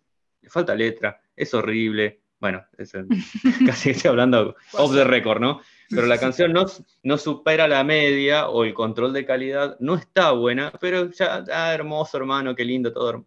le 0.42 0.50
falta 0.50 0.74
letra, 0.74 1.20
es 1.36 1.54
horrible, 1.54 2.22
bueno, 2.40 2.64
casi 3.66 3.90
estoy 3.90 4.10
hablando 4.10 4.56
off 4.74 4.94
the 4.94 5.04
record, 5.04 5.42
¿no? 5.42 5.62
Pero 5.90 6.06
la 6.08 6.18
canción 6.20 6.54
no, 6.54 6.66
no, 7.04 7.18
supera 7.18 7.68
la 7.68 7.84
media 7.84 8.50
o 8.50 8.64
el 8.64 8.74
control 8.74 9.14
de 9.14 9.26
calidad 9.26 9.78
no 9.80 9.96
está 9.96 10.32
buena, 10.32 10.72
pero 10.80 11.12
ya, 11.12 11.44
ah, 11.52 11.74
hermoso 11.74 12.18
hermano, 12.18 12.56
qué 12.56 12.66
lindo 12.66 12.92
todo. 12.92 13.26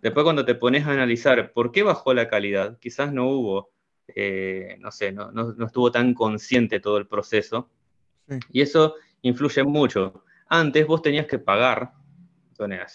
Después 0.00 0.24
cuando 0.24 0.44
te 0.44 0.54
pones 0.54 0.86
a 0.86 0.92
analizar 0.92 1.52
por 1.52 1.72
qué 1.72 1.82
bajó 1.82 2.12
la 2.14 2.28
calidad, 2.28 2.78
quizás 2.78 3.12
no 3.12 3.28
hubo, 3.28 3.70
eh, 4.08 4.76
no 4.80 4.90
sé, 4.90 5.12
no, 5.12 5.32
no, 5.32 5.54
estuvo 5.64 5.90
tan 5.90 6.14
consciente 6.14 6.80
todo 6.80 6.98
el 6.98 7.06
proceso. 7.06 7.70
Y 8.50 8.60
eso 8.60 8.94
influye 9.22 9.62
mucho. 9.64 10.24
Antes 10.48 10.86
vos 10.86 11.02
tenías 11.02 11.26
que 11.26 11.38
pagar, 11.38 11.92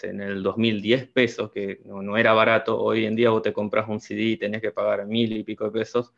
en 0.03 0.21
el 0.21 0.43
2010 0.43 1.07
pesos, 1.09 1.51
que 1.51 1.81
no, 1.85 2.17
era 2.17 2.33
barato, 2.33 2.79
hoy 2.79 3.05
en 3.05 3.15
día 3.15 3.29
vos 3.29 3.41
te 3.41 3.53
compras 3.53 3.87
un 3.89 3.99
CD 3.99 4.21
y 4.21 4.37
tenés 4.37 4.61
que 4.61 4.71
pagar 4.71 5.05
mil 5.05 5.35
y 5.35 5.43
pico 5.43 5.65
de 5.65 5.71
pesos, 5.71 6.13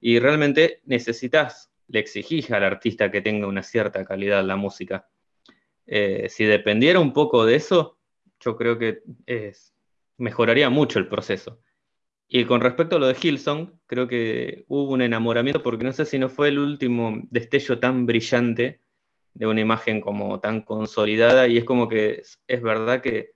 y 0.00 0.18
realmente 0.18 0.80
necesitas 0.84 1.71
le 1.92 2.00
exigís 2.00 2.50
al 2.50 2.64
artista 2.64 3.10
que 3.10 3.20
tenga 3.20 3.46
una 3.46 3.62
cierta 3.62 4.04
calidad 4.04 4.42
la 4.44 4.56
música. 4.56 5.06
Eh, 5.86 6.26
si 6.30 6.44
dependiera 6.44 6.98
un 6.98 7.12
poco 7.12 7.44
de 7.44 7.56
eso, 7.56 7.98
yo 8.40 8.56
creo 8.56 8.78
que 8.78 9.02
mejoraría 10.16 10.70
mucho 10.70 10.98
el 10.98 11.06
proceso. 11.06 11.60
Y 12.28 12.46
con 12.46 12.62
respecto 12.62 12.96
a 12.96 12.98
lo 12.98 13.08
de 13.08 13.16
Hilson, 13.20 13.78
creo 13.86 14.08
que 14.08 14.64
hubo 14.68 14.90
un 14.90 15.02
enamoramiento, 15.02 15.62
porque 15.62 15.84
no 15.84 15.92
sé 15.92 16.06
si 16.06 16.18
no 16.18 16.30
fue 16.30 16.48
el 16.48 16.58
último 16.58 17.20
destello 17.30 17.78
tan 17.78 18.06
brillante 18.06 18.80
de 19.34 19.46
una 19.46 19.60
imagen 19.60 20.00
como 20.00 20.40
tan 20.40 20.62
consolidada, 20.62 21.46
y 21.46 21.58
es 21.58 21.64
como 21.64 21.88
que 21.88 22.22
es, 22.46 22.62
verdad 22.62 23.02
que 23.02 23.32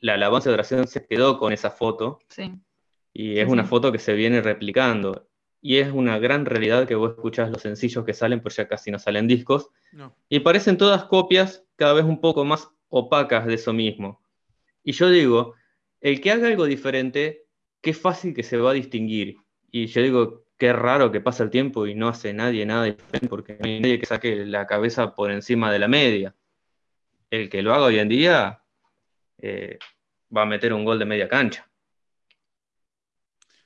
la 0.00 0.14
alabanza 0.14 0.50
de 0.50 0.54
oración 0.54 0.86
se 0.86 1.04
quedó 1.04 1.36
con 1.36 1.52
esa 1.52 1.70
foto, 1.70 2.20
sí. 2.28 2.52
y 3.12 3.40
es 3.40 3.48
una 3.48 3.64
foto 3.64 3.90
que 3.90 3.98
se 3.98 4.14
viene 4.14 4.40
replicando 4.40 5.26
y 5.66 5.78
es 5.78 5.90
una 5.90 6.20
gran 6.20 6.46
realidad 6.46 6.86
que 6.86 6.94
vos 6.94 7.10
escuchás 7.16 7.50
los 7.50 7.60
sencillos 7.60 8.04
que 8.04 8.14
salen, 8.14 8.40
pues 8.40 8.54
ya 8.54 8.68
casi 8.68 8.92
no 8.92 9.00
salen 9.00 9.26
discos, 9.26 9.70
y 10.28 10.38
parecen 10.38 10.78
todas 10.78 11.06
copias 11.06 11.64
cada 11.74 11.92
vez 11.92 12.04
un 12.04 12.20
poco 12.20 12.44
más 12.44 12.68
opacas 12.88 13.46
de 13.46 13.54
eso 13.54 13.72
mismo. 13.72 14.22
Y 14.84 14.92
yo 14.92 15.10
digo, 15.10 15.54
el 16.00 16.20
que 16.20 16.30
haga 16.30 16.46
algo 16.46 16.66
diferente, 16.66 17.46
qué 17.80 17.94
fácil 17.94 18.32
que 18.32 18.44
se 18.44 18.58
va 18.58 18.70
a 18.70 18.74
distinguir. 18.74 19.38
Y 19.72 19.86
yo 19.86 20.02
digo, 20.02 20.44
qué 20.56 20.72
raro 20.72 21.10
que 21.10 21.20
pasa 21.20 21.42
el 21.42 21.50
tiempo 21.50 21.88
y 21.88 21.96
no 21.96 22.06
hace 22.06 22.32
nadie 22.32 22.64
nada 22.64 22.84
diferente, 22.84 23.26
porque 23.28 23.58
no 23.58 23.66
hay 23.66 23.80
nadie 23.80 23.98
que 23.98 24.06
saque 24.06 24.46
la 24.46 24.68
cabeza 24.68 25.16
por 25.16 25.32
encima 25.32 25.72
de 25.72 25.80
la 25.80 25.88
media. 25.88 26.32
El 27.28 27.50
que 27.50 27.62
lo 27.62 27.74
haga 27.74 27.86
hoy 27.86 27.98
en 27.98 28.08
día 28.08 28.62
eh, 29.38 29.80
va 30.34 30.42
a 30.42 30.46
meter 30.46 30.72
un 30.72 30.84
gol 30.84 31.00
de 31.00 31.06
media 31.06 31.28
cancha. 31.28 31.68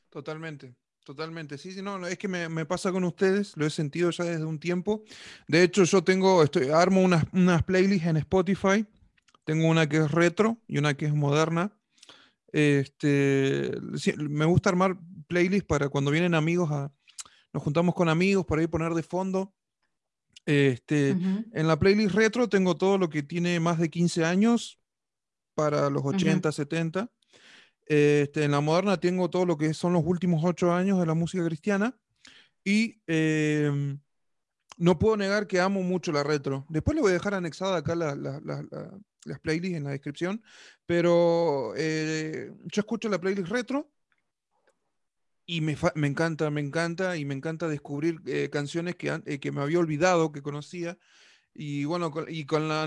Totalmente. 0.08 0.79
Totalmente, 1.04 1.58
sí, 1.58 1.72
sí, 1.72 1.82
no, 1.82 2.06
es 2.06 2.18
que 2.18 2.28
me, 2.28 2.66
pasa 2.66 2.92
con 2.92 3.04
ustedes, 3.04 3.56
lo 3.56 3.66
he 3.66 3.70
sentido 3.70 4.10
ya 4.10 4.24
desde 4.24 4.44
un 4.44 4.60
tiempo. 4.60 5.02
De 5.48 5.62
hecho, 5.62 5.84
yo 5.84 6.04
tengo, 6.04 6.42
estoy, 6.42 6.68
armo 6.68 7.02
unas, 7.02 7.24
unas 7.32 7.62
playlists 7.62 8.06
en 8.06 8.16
Spotify. 8.18 8.86
Tengo 9.44 9.68
una 9.68 9.88
que 9.88 9.96
es 9.96 10.10
retro 10.10 10.58
y 10.68 10.78
una 10.78 10.94
que 10.94 11.06
es 11.06 11.14
moderna. 11.14 11.72
Este, 12.52 13.72
me 14.18 14.44
gusta 14.44 14.70
armar 14.70 14.98
playlists 15.26 15.66
para 15.66 15.88
cuando 15.88 16.10
vienen 16.10 16.34
amigos 16.34 16.70
a, 16.70 16.92
nos 17.52 17.62
juntamos 17.62 17.94
con 17.94 18.08
amigos 18.08 18.46
para 18.46 18.62
ir 18.62 18.70
poner 18.70 18.92
de 18.94 19.02
fondo. 19.02 19.54
Este, 20.46 21.10
En 21.10 21.68
la 21.68 21.78
playlist 21.78 22.14
retro 22.14 22.48
tengo 22.48 22.76
todo 22.76 22.98
lo 22.98 23.08
que 23.10 23.22
tiene 23.22 23.60
más 23.60 23.78
de 23.78 23.90
15 23.90 24.24
años 24.24 24.78
para 25.54 25.90
los 25.90 26.04
80, 26.04 26.50
70. 26.50 27.10
Este, 27.90 28.44
en 28.44 28.52
la 28.52 28.60
moderna 28.60 29.00
tengo 29.00 29.28
todo 29.30 29.44
lo 29.44 29.58
que 29.58 29.74
son 29.74 29.94
los 29.94 30.04
últimos 30.06 30.44
ocho 30.44 30.72
años 30.72 31.00
de 31.00 31.06
la 31.06 31.14
música 31.14 31.44
cristiana 31.44 31.98
y 32.62 33.02
em, 33.08 33.98
no 34.76 34.96
puedo 34.96 35.16
negar 35.16 35.48
que 35.48 35.58
amo 35.58 35.82
mucho 35.82 36.12
la 36.12 36.22
retro. 36.22 36.66
Después 36.68 36.94
le 36.94 37.00
voy 37.00 37.10
a 37.10 37.14
dejar 37.14 37.34
anexada 37.34 37.78
acá 37.78 37.96
las 37.96 39.40
playlists 39.40 39.76
en 39.76 39.82
la 39.82 39.90
descripción, 39.90 40.40
pero 40.86 41.72
eh, 41.76 42.52
yo 42.66 42.80
escucho 42.80 43.08
la 43.08 43.20
playlist 43.20 43.48
retro 43.48 43.90
y 45.44 45.60
me, 45.60 45.76
encanta, 46.06 46.48
me 46.50 46.60
encanta 46.60 47.16
y 47.16 47.24
me 47.24 47.34
encanta 47.34 47.66
descubrir 47.66 48.20
eh, 48.26 48.50
canciones 48.52 48.94
que, 48.94 49.20
eh, 49.26 49.40
que 49.40 49.50
me 49.50 49.62
había 49.62 49.80
olvidado, 49.80 50.30
que 50.30 50.42
conocía. 50.42 50.96
Y 51.52 51.86
bueno, 51.86 52.12
y 52.28 52.46
con 52.46 52.68
la, 52.68 52.86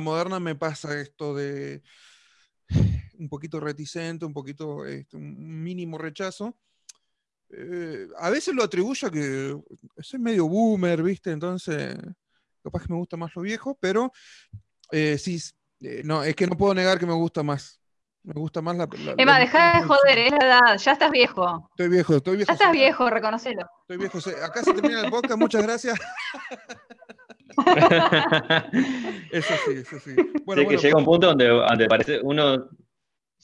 moderna 0.00 0.40
me 0.40 0.54
pasa 0.56 1.00
esto 1.00 1.34
de 1.34 1.82
un 3.22 3.28
poquito 3.28 3.60
reticente, 3.60 4.24
un 4.24 4.32
poquito, 4.32 4.84
este, 4.84 5.16
un 5.16 5.62
mínimo 5.62 5.98
rechazo. 5.98 6.56
Eh, 7.50 8.08
a 8.18 8.30
veces 8.30 8.54
lo 8.54 8.62
atribuyo 8.62 9.08
a 9.08 9.10
que 9.10 9.54
soy 10.00 10.18
medio 10.18 10.48
boomer, 10.48 11.02
¿viste? 11.02 11.30
Entonces, 11.30 11.96
capaz 12.62 12.82
que 12.82 12.92
me 12.92 12.98
gusta 12.98 13.16
más 13.16 13.34
lo 13.34 13.42
viejo, 13.42 13.76
pero 13.78 14.10
eh, 14.90 15.18
sí, 15.18 15.38
eh, 15.80 16.02
no, 16.04 16.24
es 16.24 16.34
que 16.34 16.46
no 16.46 16.56
puedo 16.56 16.74
negar 16.74 16.98
que 16.98 17.06
me 17.06 17.14
gusta 17.14 17.42
más. 17.42 17.78
Me 18.24 18.34
gusta 18.34 18.62
más 18.62 18.76
la. 18.76 18.88
Emma, 19.18 19.40
deja 19.40 19.80
de 19.80 19.84
joder, 19.84 20.18
es 20.18 20.30
la 20.30 20.46
edad, 20.46 20.78
ya 20.78 20.92
estás 20.92 21.10
viejo. 21.10 21.68
Estoy 21.70 21.88
viejo, 21.88 22.16
estoy 22.16 22.36
viejo. 22.36 22.48
Ya 22.48 22.52
estás 22.52 22.72
viejo, 22.72 23.10
reconocelo. 23.10 23.68
Estoy 23.80 23.96
viejo. 23.96 24.18
Acá 24.44 24.62
se 24.62 24.74
termina 24.74 25.00
el 25.00 25.10
podcast, 25.10 25.38
muchas 25.40 25.62
gracias. 25.64 25.98
eso 29.32 29.54
sí, 29.66 29.72
eso 29.72 29.98
sí. 29.98 30.14
Bueno, 30.44 30.68
que 30.68 30.76
llega 30.76 30.96
un 30.96 31.04
punto 31.04 31.26
donde, 31.26 31.48
donde 31.48 31.86
parece 31.88 32.20
uno 32.22 32.68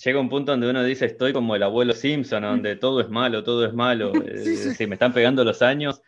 llega 0.05 0.21
un 0.21 0.29
punto 0.29 0.53
donde 0.53 0.71
uno 0.71 0.83
dice, 0.85 1.07
estoy 1.07 1.33
como 1.33 1.57
el 1.57 1.63
abuelo 1.63 1.93
Simpson, 1.93 2.43
donde 2.43 2.77
todo 2.77 3.01
es 3.01 3.09
malo, 3.09 3.43
todo 3.43 3.67
es 3.67 3.73
malo, 3.73 4.13
eh, 4.25 4.87
me 4.87 4.95
están 4.95 5.13
pegando 5.13 5.45
los 5.45 5.63
años. 5.63 6.03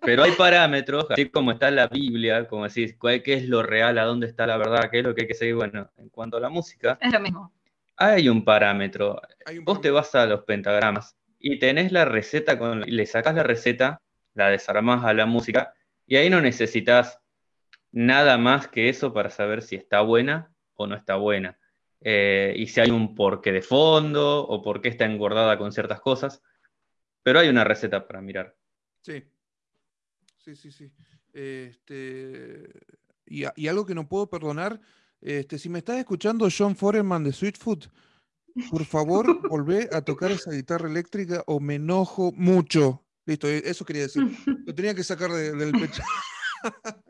Pero 0.00 0.24
hay 0.24 0.32
parámetros, 0.32 1.06
así 1.10 1.28
como 1.28 1.52
está 1.52 1.70
la 1.70 1.86
Biblia, 1.86 2.48
como 2.48 2.66
decís, 2.66 2.96
qué 3.00 3.34
es 3.34 3.48
lo 3.48 3.62
real, 3.62 3.98
a 3.98 4.04
dónde 4.04 4.26
está 4.26 4.46
la 4.46 4.56
verdad, 4.56 4.90
qué 4.90 4.98
es 4.98 5.04
lo 5.04 5.14
que 5.14 5.22
hay 5.22 5.28
que 5.28 5.34
seguir. 5.34 5.54
Bueno, 5.54 5.90
en 5.96 6.08
cuanto 6.08 6.36
a 6.36 6.40
la 6.40 6.48
música, 6.48 6.98
es 7.00 7.12
lo 7.12 7.20
mismo. 7.20 7.52
Hay 7.96 8.28
un 8.28 8.44
parámetro. 8.44 9.20
Vos 9.62 9.80
te 9.80 9.90
vas 9.90 10.14
a 10.14 10.26
los 10.26 10.42
pentagramas 10.42 11.16
y 11.38 11.58
tenés 11.58 11.92
la 11.92 12.04
receta, 12.04 12.58
con, 12.58 12.80
le 12.80 13.06
sacás 13.06 13.34
la 13.34 13.42
receta, 13.42 14.02
la 14.34 14.50
desarmás 14.50 15.04
a 15.04 15.14
la 15.14 15.26
música, 15.26 15.74
y 16.06 16.16
ahí 16.16 16.30
no 16.30 16.40
necesitas 16.40 17.20
nada 17.92 18.38
más 18.38 18.68
que 18.68 18.88
eso 18.88 19.12
para 19.12 19.30
saber 19.30 19.62
si 19.62 19.76
está 19.76 20.00
buena 20.00 20.52
o 20.74 20.86
no 20.86 20.96
está 20.96 21.16
buena. 21.16 21.58
Eh, 22.00 22.54
y 22.56 22.66
si 22.68 22.80
hay 22.80 22.90
un 22.90 23.14
porqué 23.14 23.50
de 23.52 23.62
fondo 23.62 24.46
o 24.46 24.62
por 24.62 24.80
qué 24.80 24.88
está 24.88 25.04
engordada 25.04 25.58
con 25.58 25.72
ciertas 25.72 26.00
cosas, 26.00 26.42
pero 27.22 27.40
hay 27.40 27.48
una 27.48 27.64
receta 27.64 28.06
para 28.06 28.20
mirar. 28.20 28.56
Sí. 29.02 29.24
Sí, 30.36 30.54
sí, 30.56 30.70
sí. 30.70 30.92
Este, 31.32 32.68
y, 33.26 33.44
y 33.56 33.68
algo 33.68 33.84
que 33.84 33.94
no 33.94 34.08
puedo 34.08 34.30
perdonar, 34.30 34.80
este, 35.20 35.58
si 35.58 35.68
me 35.68 35.78
estás 35.80 35.98
escuchando 35.98 36.48
John 36.56 36.76
Foreman 36.76 37.24
de 37.24 37.32
Sweetfoot, 37.32 37.86
por 38.70 38.84
favor, 38.84 39.26
volvé 39.50 39.88
a 39.92 40.00
tocar 40.02 40.30
esa 40.30 40.52
guitarra 40.52 40.88
eléctrica 40.88 41.42
o 41.46 41.60
me 41.60 41.74
enojo 41.74 42.32
mucho. 42.34 43.04
Listo, 43.26 43.48
e, 43.48 43.58
eso 43.64 43.84
quería 43.84 44.02
decir. 44.02 44.22
Lo 44.64 44.74
tenía 44.74 44.94
que 44.94 45.02
sacar 45.04 45.30
de- 45.30 45.52
del 45.52 45.72
pecho. 45.72 46.02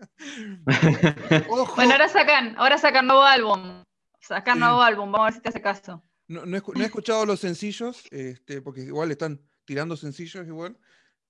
Ojo, 1.48 1.76
Bueno, 1.76 1.92
ahora 1.92 2.08
sacan, 2.08 2.54
ahora 2.58 2.78
sacan 2.78 3.06
nuevo 3.06 3.22
álbum. 3.22 3.82
Sacan 4.28 4.54
Sí. 4.54 4.60
nuevo 4.60 4.82
álbum, 4.82 5.10
vamos 5.10 5.20
a 5.20 5.24
ver 5.30 5.34
si 5.34 5.40
te 5.40 5.48
hace 5.48 5.60
caso. 5.60 6.02
no, 6.28 6.44
no 6.44 6.56
he, 6.56 6.60
escu- 6.62 6.74
no 6.76 6.82
he 6.82 6.86
escuchado 6.86 7.24
los 7.24 7.40
sencillos, 7.40 8.02
este, 8.10 8.60
porque 8.60 8.82
igual 8.82 9.10
están 9.10 9.40
tirando 9.64 9.96
sencillos 9.96 10.46
igual, 10.46 10.78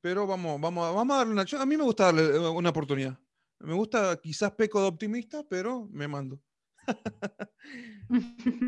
pero 0.00 0.26
vamos, 0.26 0.60
vamos, 0.60 0.86
a- 0.88 0.90
vamos 0.92 1.14
a 1.14 1.18
darle 1.18 1.32
una. 1.34 1.44
A 1.62 1.66
mí 1.66 1.76
me 1.76 1.84
gusta 1.84 2.06
darle 2.06 2.22
eh, 2.24 2.38
una 2.48 2.70
oportunidad. 2.70 3.18
Me 3.60 3.74
gusta, 3.74 4.16
quizás 4.20 4.52
peco 4.52 4.80
de 4.80 4.88
optimista, 4.88 5.44
pero 5.48 5.88
me 5.92 6.06
mando. 6.08 6.40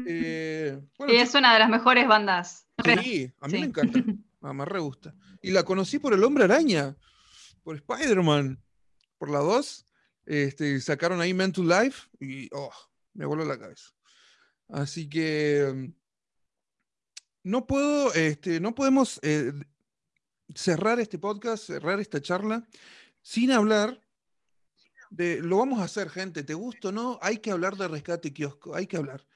Eh, 0.06 0.78
bueno, 0.98 1.12
y 1.12 1.16
es 1.16 1.34
una 1.34 1.54
de 1.54 1.58
las 1.60 1.68
mejores 1.70 2.06
bandas. 2.06 2.66
Sí, 2.84 3.32
a 3.40 3.46
mí 3.48 3.52
Sí. 3.54 3.60
me 3.60 3.66
encanta. 3.66 3.98
A 4.42 4.52
me 4.52 4.64
re 4.64 4.78
gusta. 4.80 5.14
Y 5.42 5.50
la 5.50 5.62
conocí 5.64 5.98
por 5.98 6.12
el 6.12 6.22
Hombre 6.24 6.44
Araña, 6.44 6.96
por 7.62 7.76
Spider-Man, 7.76 8.62
por 9.18 9.30
la 9.30 9.38
2. 9.38 9.86
Este, 10.26 10.80
sacaron 10.80 11.20
ahí 11.20 11.32
Men 11.34 11.52
to 11.52 11.62
Life 11.62 12.08
y 12.20 12.48
oh, 12.52 12.70
me 13.14 13.24
voló 13.26 13.44
la 13.44 13.58
cabeza. 13.58 13.90
Así 14.72 15.08
que 15.08 15.72
mm, 15.74 15.94
no 17.44 17.66
puedo, 17.66 18.12
este, 18.14 18.60
no 18.60 18.74
podemos 18.74 19.18
eh, 19.22 19.52
cerrar 20.54 21.00
este 21.00 21.18
podcast, 21.18 21.64
cerrar 21.64 22.00
esta 22.00 22.20
charla 22.20 22.66
sin 23.22 23.50
hablar 23.50 24.00
de, 25.10 25.40
lo 25.42 25.58
vamos 25.58 25.80
a 25.80 25.84
hacer, 25.84 26.08
gente, 26.08 26.44
te 26.44 26.54
gusta 26.54 26.88
o 26.88 26.92
no, 26.92 27.18
hay 27.20 27.38
que 27.38 27.50
hablar 27.50 27.76
de 27.76 27.88
Rescate 27.88 28.32
Kiosco, 28.32 28.74
hay 28.74 28.86
que 28.86 28.96
hablar. 28.96 29.26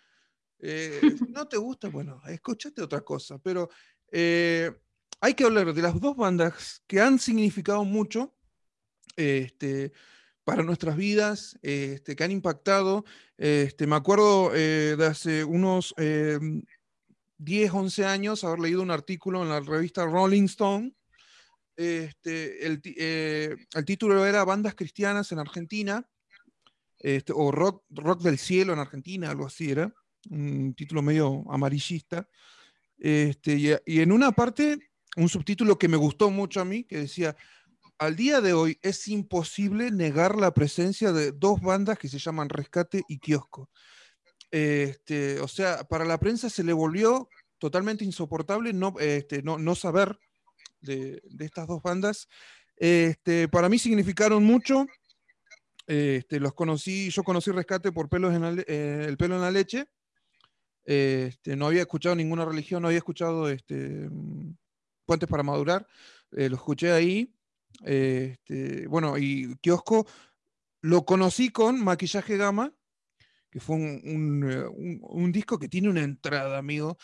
Eh, 0.60 1.00
no 1.28 1.46
te 1.48 1.56
gusta, 1.56 1.88
bueno, 1.88 2.22
escúchate 2.26 2.80
otra 2.80 3.00
cosa, 3.00 3.38
pero 3.38 3.68
eh, 4.12 4.70
hay 5.20 5.34
que 5.34 5.44
hablar 5.44 5.72
de 5.72 5.82
las 5.82 5.98
dos 6.00 6.16
bandas 6.16 6.82
que 6.86 7.00
han 7.00 7.18
significado 7.18 7.84
mucho 7.84 8.34
este, 9.16 9.92
para 10.44 10.62
nuestras 10.62 10.96
vidas, 10.96 11.58
este, 11.62 12.14
que 12.14 12.24
han 12.24 12.30
impactado. 12.30 13.04
Este, 13.36 13.86
me 13.86 13.96
acuerdo 13.96 14.52
eh, 14.54 14.94
de 14.96 15.06
hace 15.06 15.42
unos 15.42 15.94
eh, 15.96 16.38
10, 17.38 17.72
11 17.72 18.04
años 18.04 18.44
haber 18.44 18.60
leído 18.60 18.82
un 18.82 18.90
artículo 18.90 19.42
en 19.42 19.48
la 19.48 19.60
revista 19.60 20.04
Rolling 20.04 20.44
Stone. 20.44 20.94
Este, 21.76 22.66
el, 22.66 22.80
eh, 22.84 23.56
título 23.84 24.24
era 24.24 24.44
Bandas 24.44 24.74
Cristianas 24.74 25.32
en 25.32 25.40
Argentina, 25.40 26.06
este, 26.98 27.32
o 27.34 27.50
rock, 27.50 27.82
rock 27.90 28.22
del 28.22 28.38
Cielo 28.38 28.74
en 28.74 28.78
Argentina, 28.78 29.30
algo 29.30 29.46
así 29.46 29.70
era, 29.70 29.92
un 30.30 30.74
título 30.74 31.02
medio 31.02 31.44
amarillista. 31.50 32.28
Este, 32.98 33.80
y 33.84 34.00
en 34.00 34.12
una 34.12 34.32
parte, 34.32 34.78
un 35.16 35.28
subtítulo 35.28 35.78
que 35.78 35.88
me 35.88 35.96
gustó 35.96 36.30
mucho 36.30 36.60
a 36.60 36.64
mí, 36.64 36.84
que 36.84 36.98
decía, 36.98 37.34
al 37.98 38.16
día 38.16 38.40
de 38.40 38.52
hoy 38.52 38.78
es 38.82 39.08
imposible 39.08 39.90
negar 39.90 40.36
la 40.36 40.52
presencia 40.52 41.12
de 41.12 41.32
dos 41.32 41.60
bandas 41.60 41.98
que 41.98 42.08
se 42.08 42.18
llaman 42.18 42.48
Rescate 42.48 43.02
y 43.08 43.18
Kiosco. 43.18 43.70
Este, 44.50 45.40
o 45.40 45.48
sea, 45.48 45.84
para 45.84 46.04
la 46.04 46.18
prensa 46.18 46.48
se 46.48 46.64
le 46.64 46.72
volvió 46.72 47.28
totalmente 47.58 48.04
insoportable 48.04 48.72
no, 48.72 48.94
este, 49.00 49.42
no, 49.42 49.58
no 49.58 49.74
saber 49.74 50.18
de, 50.80 51.22
estas 51.40 51.66
dos 51.66 51.82
bandas. 51.82 52.28
Este, 52.76 53.48
para 53.48 53.68
mí 53.68 53.78
significaron 53.78 54.44
mucho. 54.44 54.86
Los 55.86 56.54
conocí, 56.54 57.10
yo 57.10 57.22
conocí 57.22 57.50
Rescate 57.50 57.92
por 57.92 58.08
pelos 58.08 58.34
en 58.34 58.64
eh, 58.66 59.06
el 59.08 59.16
pelo 59.16 59.34
en 59.36 59.40
la 59.42 59.50
leche. 59.50 59.86
No 61.56 61.66
había 61.66 61.82
escuchado 61.82 62.14
ninguna 62.14 62.44
religión, 62.44 62.82
no 62.82 62.88
había 62.88 62.98
escuchado 62.98 63.48
este, 63.48 64.08
mm, 64.10 64.54
Puentes 65.04 65.28
para 65.28 65.42
Madurar. 65.42 65.86
eh, 66.32 66.48
lo 66.48 66.56
escuché 66.56 66.92
ahí. 66.92 67.32
Este, 67.82 68.86
bueno, 68.86 69.18
y 69.18 69.56
Kiosco 69.60 70.06
lo 70.82 71.04
conocí 71.04 71.50
con 71.50 71.82
Maquillaje 71.82 72.36
Gama, 72.36 72.72
que 73.50 73.60
fue 73.60 73.76
un, 73.76 74.00
un, 74.04 74.50
eh, 74.50 74.66
un- 74.66 75.00
un 75.02 75.32
disco 75.32 75.58
que 75.58 75.68
tiene 75.68 75.88
una 75.88 76.02
entrada, 76.02 76.58
amigo. 76.58 76.96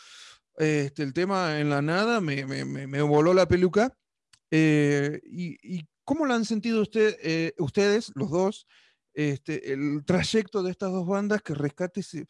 Este, 0.57 1.03
el 1.03 1.13
tema 1.13 1.59
en 1.59 1.69
la 1.69 1.81
nada 1.81 2.21
me, 2.21 2.45
me- 2.45 2.65
me- 2.65 2.87
me 2.87 3.01
voló 3.01 3.33
la 3.33 3.47
peluca. 3.47 3.95
Eh, 4.51 5.21
y, 5.23 5.57
y 5.77 5.87
cómo 6.03 6.25
lo 6.25 6.33
han 6.33 6.45
sentido 6.45 6.81
usted, 6.81 7.15
eh, 7.23 7.53
ustedes, 7.57 8.11
los 8.15 8.29
dos, 8.29 8.67
este, 9.13 9.71
el 9.73 10.03
trayecto 10.05 10.61
de 10.61 10.71
estas 10.71 10.91
dos 10.91 11.07
bandas 11.07 11.41
que 11.41 11.53
rescate? 11.53 12.03
se- 12.03 12.25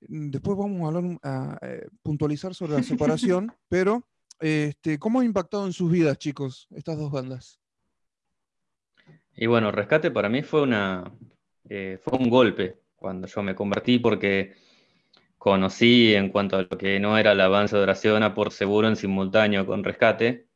Después 0.00 0.56
vamos 0.56 0.82
a 0.82 0.86
hablar, 0.96 1.18
a, 1.22 1.58
eh, 1.62 1.88
puntualizar 2.02 2.54
sobre 2.54 2.74
la 2.74 2.82
separación, 3.42 3.52
pero 3.68 4.06
este, 4.40 4.98
¿cómo 4.98 5.20
ha 5.20 5.24
impactado 5.24 5.66
en 5.66 5.72
sus 5.72 5.90
vidas, 5.90 6.18
chicos, 6.18 6.68
estas 6.74 6.98
dos 6.98 7.10
bandas? 7.10 7.60
Y 9.36 9.46
bueno, 9.46 9.70
Rescate 9.70 10.10
para 10.10 10.28
mí 10.28 10.42
fue 10.42 10.62
una, 10.62 11.12
eh, 11.68 11.98
fue 12.02 12.18
un 12.18 12.28
golpe 12.28 12.80
cuando 12.96 13.28
yo 13.28 13.42
me 13.42 13.54
convertí 13.54 13.98
porque 13.98 14.54
conocí 15.38 16.14
en 16.14 16.30
cuanto 16.30 16.56
a 16.56 16.62
lo 16.62 16.76
que 16.76 16.98
no 16.98 17.16
era 17.16 17.30
alabanza 17.30 17.76
de 17.76 17.84
oración 17.84 18.22
a 18.22 18.34
por 18.34 18.52
seguro 18.52 18.88
en 18.88 18.96
simultáneo 18.96 19.64
con 19.64 19.84
Rescate 19.84 20.48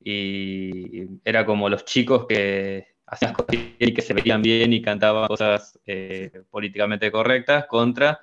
y 0.00 1.06
era 1.24 1.46
como 1.46 1.68
los 1.68 1.84
chicos 1.84 2.26
que 2.26 2.88
hacían 3.06 3.32
cosas 3.32 3.54
y 3.78 3.94
que 3.94 4.02
se 4.02 4.14
veían 4.14 4.42
bien 4.42 4.72
y 4.72 4.82
cantaban 4.82 5.26
cosas 5.26 5.78
eh, 5.86 6.42
políticamente 6.50 7.10
correctas 7.10 7.66
contra 7.66 8.20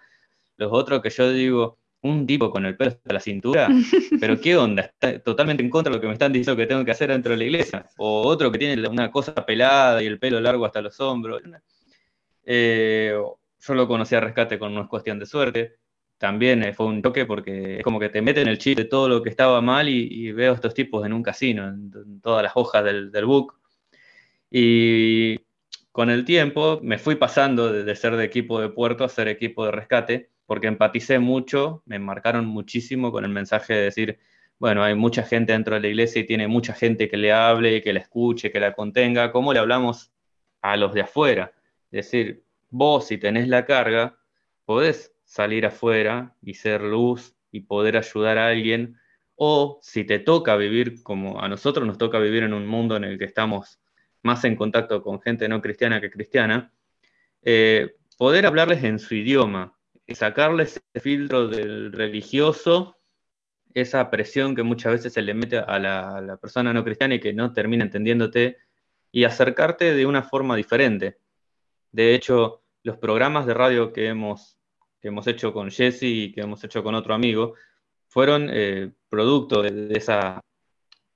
los 0.58 0.72
otros 0.72 1.01
que 1.01 1.10
yo 1.10 1.32
digo, 1.32 1.80
un 2.02 2.28
tipo 2.28 2.52
con 2.52 2.66
el 2.66 2.78
pelo 2.78 2.91
hasta 2.91 3.14
la 3.14 3.20
cintura, 3.20 3.68
pero 4.20 4.39
qué 4.39 4.56
onda, 4.56 4.84
está 4.84 5.20
totalmente 5.20 5.64
en 5.64 5.70
contra 5.70 5.91
de 5.91 5.98
lo 5.98 6.02
que 6.02 6.08
me 6.08 6.14
están 6.14 6.32
diciendo 6.32 6.56
que 6.56 6.68
tengo 6.68 6.86
que 6.86 6.91
hacer 6.91 7.10
dentro 7.10 7.32
de 7.32 7.38
la 7.38 7.43
iglesia, 7.43 7.86
o 7.98 8.22
otro 8.22 8.52
que 8.52 8.60
tiene 8.60 8.88
una 8.88 9.12
cosa 9.12 9.34
pelada 9.34 10.02
y 10.04 10.06
el 10.06 10.20
pelo 10.20 10.39
largo 10.39 10.66
hasta 10.66 10.82
los 10.82 11.00
hombros. 11.00 11.41
Eh, 12.43 13.18
yo 13.60 13.74
lo 13.74 13.88
conocí 13.88 14.14
a 14.14 14.20
Rescate 14.20 14.60
con 14.60 14.74
una 14.74 14.88
cuestión 14.88 15.18
de 15.18 15.26
suerte, 15.26 15.78
también 16.18 16.64
eh, 16.64 16.74
fue 16.74 16.86
un 16.86 17.02
choque 17.02 17.26
porque 17.26 17.78
es 17.78 17.84
como 17.84 18.00
que 18.00 18.10
te 18.10 18.22
meten 18.22 18.48
el 18.48 18.58
chip 18.58 18.78
de 18.78 18.86
todo 18.86 19.10
lo 19.10 19.22
que 19.22 19.30
estaba 19.30 19.62
mal 19.62 19.89
y, 19.89 20.08
y 20.10 20.32
veo 20.32 20.54
a 20.54 20.56
estos 20.56 20.74
tipos 20.74 21.06
en 21.06 21.14
un 21.14 21.24
casino, 21.24 21.68
en, 21.68 21.91
en 21.93 22.22
todas 22.22 22.43
las 22.43 22.54
hojas 22.56 22.84
del, 22.84 23.12
del 23.12 23.26
book. 23.26 23.56
Y 24.50 25.39
con 25.91 26.10
el 26.10 26.24
tiempo 26.24 26.80
me 26.82 26.98
fui 26.98 27.16
pasando 27.16 27.72
de, 27.72 27.84
de, 27.84 27.96
ser 27.96 28.16
de 28.16 28.26
equipo 28.26 28.62
de 28.62 28.70
puerto 28.70 29.04
a 29.04 29.10
ser 29.10 29.28
equipo 29.28 29.66
de 29.66 29.72
rescate, 29.72 30.30
porque 30.46 30.68
empaticé 30.68 31.20
mucho, 31.20 31.84
me 31.86 32.00
marcaron 32.00 32.46
muchísimo 32.46 33.12
con 33.12 33.26
el 33.26 33.32
mensaje 33.32 33.74
de 33.74 33.82
decir, 33.82 34.20
bueno, 34.60 34.84
hay 34.84 34.96
mucha 34.96 35.24
gente 35.24 35.54
dentro 35.54 35.76
de 35.76 35.82
la 35.82 35.88
iglesia 35.88 36.22
y 36.22 36.26
tiene 36.26 36.48
mucha 36.48 36.74
gente 36.74 37.10
que 37.10 37.18
le 37.18 37.34
hable, 37.34 37.82
que 37.82 37.93
la 37.93 38.00
escuche, 38.00 38.52
que 38.52 38.60
la 38.60 38.74
contenga, 38.74 39.32
¿cómo 39.32 39.54
le 39.54 39.60
hablamos 39.60 40.12
a 40.62 40.78
los 40.78 40.93
de 40.93 41.02
afuera? 41.02 41.52
Es 41.91 42.06
decir, 42.06 42.43
vos 42.70 43.08
si 43.08 43.18
tenés 43.18 43.48
la 43.48 43.66
carga, 43.66 44.18
podés 44.66 45.14
salir 45.26 45.66
afuera 45.66 46.36
y 46.41 46.54
ser 46.54 46.82
luz 46.82 47.36
y 47.52 47.62
poder 47.62 47.98
ayudar 47.98 48.38
a 48.38 48.48
alguien, 48.48 48.98
o 49.36 49.80
si 49.82 50.06
te 50.06 50.20
toca 50.20 50.56
vivir 50.56 51.04
como 51.04 51.41
a 51.41 51.50
nosotros 51.50 51.86
nos 51.86 51.98
toca 51.98 52.20
vivir 52.20 52.43
en 52.43 52.54
un 52.54 52.66
mundo 52.66 52.96
en 52.96 53.04
el 53.04 53.18
que 53.18 53.26
estamos 53.26 53.80
más 54.24 54.43
en 54.46 54.56
contacto 54.56 55.04
con 55.04 55.22
gente 55.22 55.48
no 55.48 55.62
cristiana 55.62 56.02
que 56.02 56.10
cristiana, 56.10 56.74
eh, 57.43 57.96
poder 58.18 58.46
hablarles 58.46 58.84
en 58.84 58.98
su 58.98 59.14
idioma, 59.14 59.74
sacarles 60.14 60.82
ese 60.93 60.99
filtro 61.01 61.47
del 61.47 61.91
religioso, 61.91 62.97
esa 63.74 64.12
presión 64.12 64.56
que 64.56 64.64
muchas 64.64 64.93
veces 64.93 65.14
se 65.14 65.22
le 65.22 65.34
mete 65.34 65.58
a 65.58 65.80
la, 65.80 66.38
persona 66.39 66.74
no 66.74 66.84
cristiana 66.84 67.16
y 67.16 67.20
que 67.20 67.34
no 67.34 67.53
termina 67.53 67.84
entendiéndote, 67.84 68.58
y 69.12 69.24
acercarte 69.24 69.93
de 69.93 70.06
una 70.06 70.22
forma 70.22 70.56
diferente. 70.56 71.18
De 71.91 72.14
hecho, 72.14 72.64
los 72.84 72.97
programas 72.97 73.45
de 73.45 73.53
radio 73.53 73.91
que 73.93 74.08
hemos, 74.08 74.58
que 74.99 75.08
hemos 75.08 75.26
hecho 75.28 75.53
con 75.53 75.72
Jesse 75.72 76.03
y 76.03 76.32
que 76.34 76.41
hemos 76.41 76.64
hecho 76.64 76.84
con 76.84 76.93
otro 76.93 77.14
amigo, 77.14 77.56
fueron 78.08 78.49
eh, 78.51 78.91
producto 79.10 79.62
de, 79.62 79.72
de, 79.72 79.97
esa, 79.97 80.41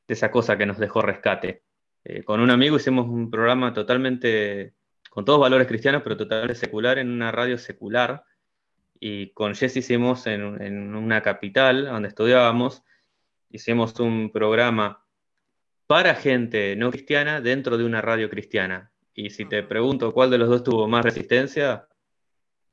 de 0.08 0.14
esa 0.14 0.32
cosa 0.32 0.58
que 0.58 0.66
nos 0.66 0.80
dejó 0.80 1.02
rescate. 1.02 1.64
Eh, 2.04 2.24
con 2.24 2.40
un 2.40 2.50
amigo 2.50 2.78
hicimos 2.78 3.08
un 3.08 3.30
programa 3.30 3.74
totalmente, 3.74 4.74
con 5.10 5.26
todos 5.26 5.40
valores 5.40 5.68
cristianos, 5.68 6.02
pero 6.04 6.18
totalmente 6.18 6.56
secular, 6.56 6.98
en 6.98 7.12
una 7.12 7.32
radio 7.32 7.58
secular. 7.58 8.24
Y 9.00 9.32
con 9.32 9.56
Jesse 9.56 9.78
hicimos 9.78 10.28
en, 10.28 10.62
en 10.62 10.96
una 10.96 11.22
capital 11.22 11.86
donde 11.86 12.10
estudiábamos, 12.10 12.84
hicimos 13.50 14.00
un 14.00 14.32
programa 14.32 15.06
para 15.88 16.14
gente 16.16 16.76
no 16.76 16.92
cristiana 16.92 17.42
dentro 17.42 17.78
de 17.78 17.86
una 17.86 18.02
radio 18.02 18.30
cristiana. 18.30 18.92
Y 19.14 19.32
si 19.32 19.46
te 19.46 19.64
pregunto 19.64 20.14
cuál 20.14 20.30
de 20.30 20.38
los 20.38 20.48
dos 20.48 20.64
tuvo 20.64 20.88
más 20.88 21.04
resistencia, 21.04 21.88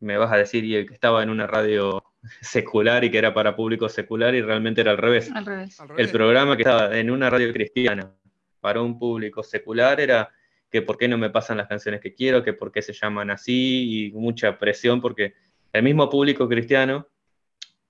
me 0.01 0.17
vas 0.17 0.33
a 0.33 0.37
decir 0.37 0.65
y 0.65 0.77
el 0.77 0.87
que 0.87 0.95
estaba 0.95 1.23
en 1.23 1.31
una 1.31 1.47
radio 1.47 2.05
secular 2.41 3.05
y 3.05 3.11
que 3.11 3.19
era 3.19 3.33
para 3.33 3.57
público 3.57 3.89
secular 3.89 4.35
y 4.35 4.43
realmente 4.43 4.81
era 4.81 4.91
al 4.91 4.99
revés. 4.99 5.31
Al 5.35 5.47
revés. 5.47 5.79
El 5.97 6.11
programa 6.11 6.57
que 6.57 6.63
estaba 6.63 6.97
en 6.97 7.11
una 7.11 7.31
radio 7.31 7.53
cristiana 7.53 8.13
para 8.61 8.83
un 8.83 8.99
público 8.99 9.43
secular 9.43 10.01
era 10.01 10.31
que 10.71 10.83
por 10.83 10.99
qué 10.99 11.09
no 11.09 11.17
me 11.17 11.31
pasan 11.31 11.57
las 11.57 11.69
canciones 11.69 12.01
que 12.01 12.15
quiero, 12.15 12.43
que 12.43 12.53
por 12.53 12.73
qué 12.73 12.83
se 12.83 12.93
llaman 12.93 13.31
así, 13.31 14.09
y 14.09 14.13
mucha 14.13 14.59
presión 14.59 15.01
porque 15.01 15.35
el 15.77 15.83
mismo 15.83 16.09
público 16.09 16.49
cristiano 16.49 17.07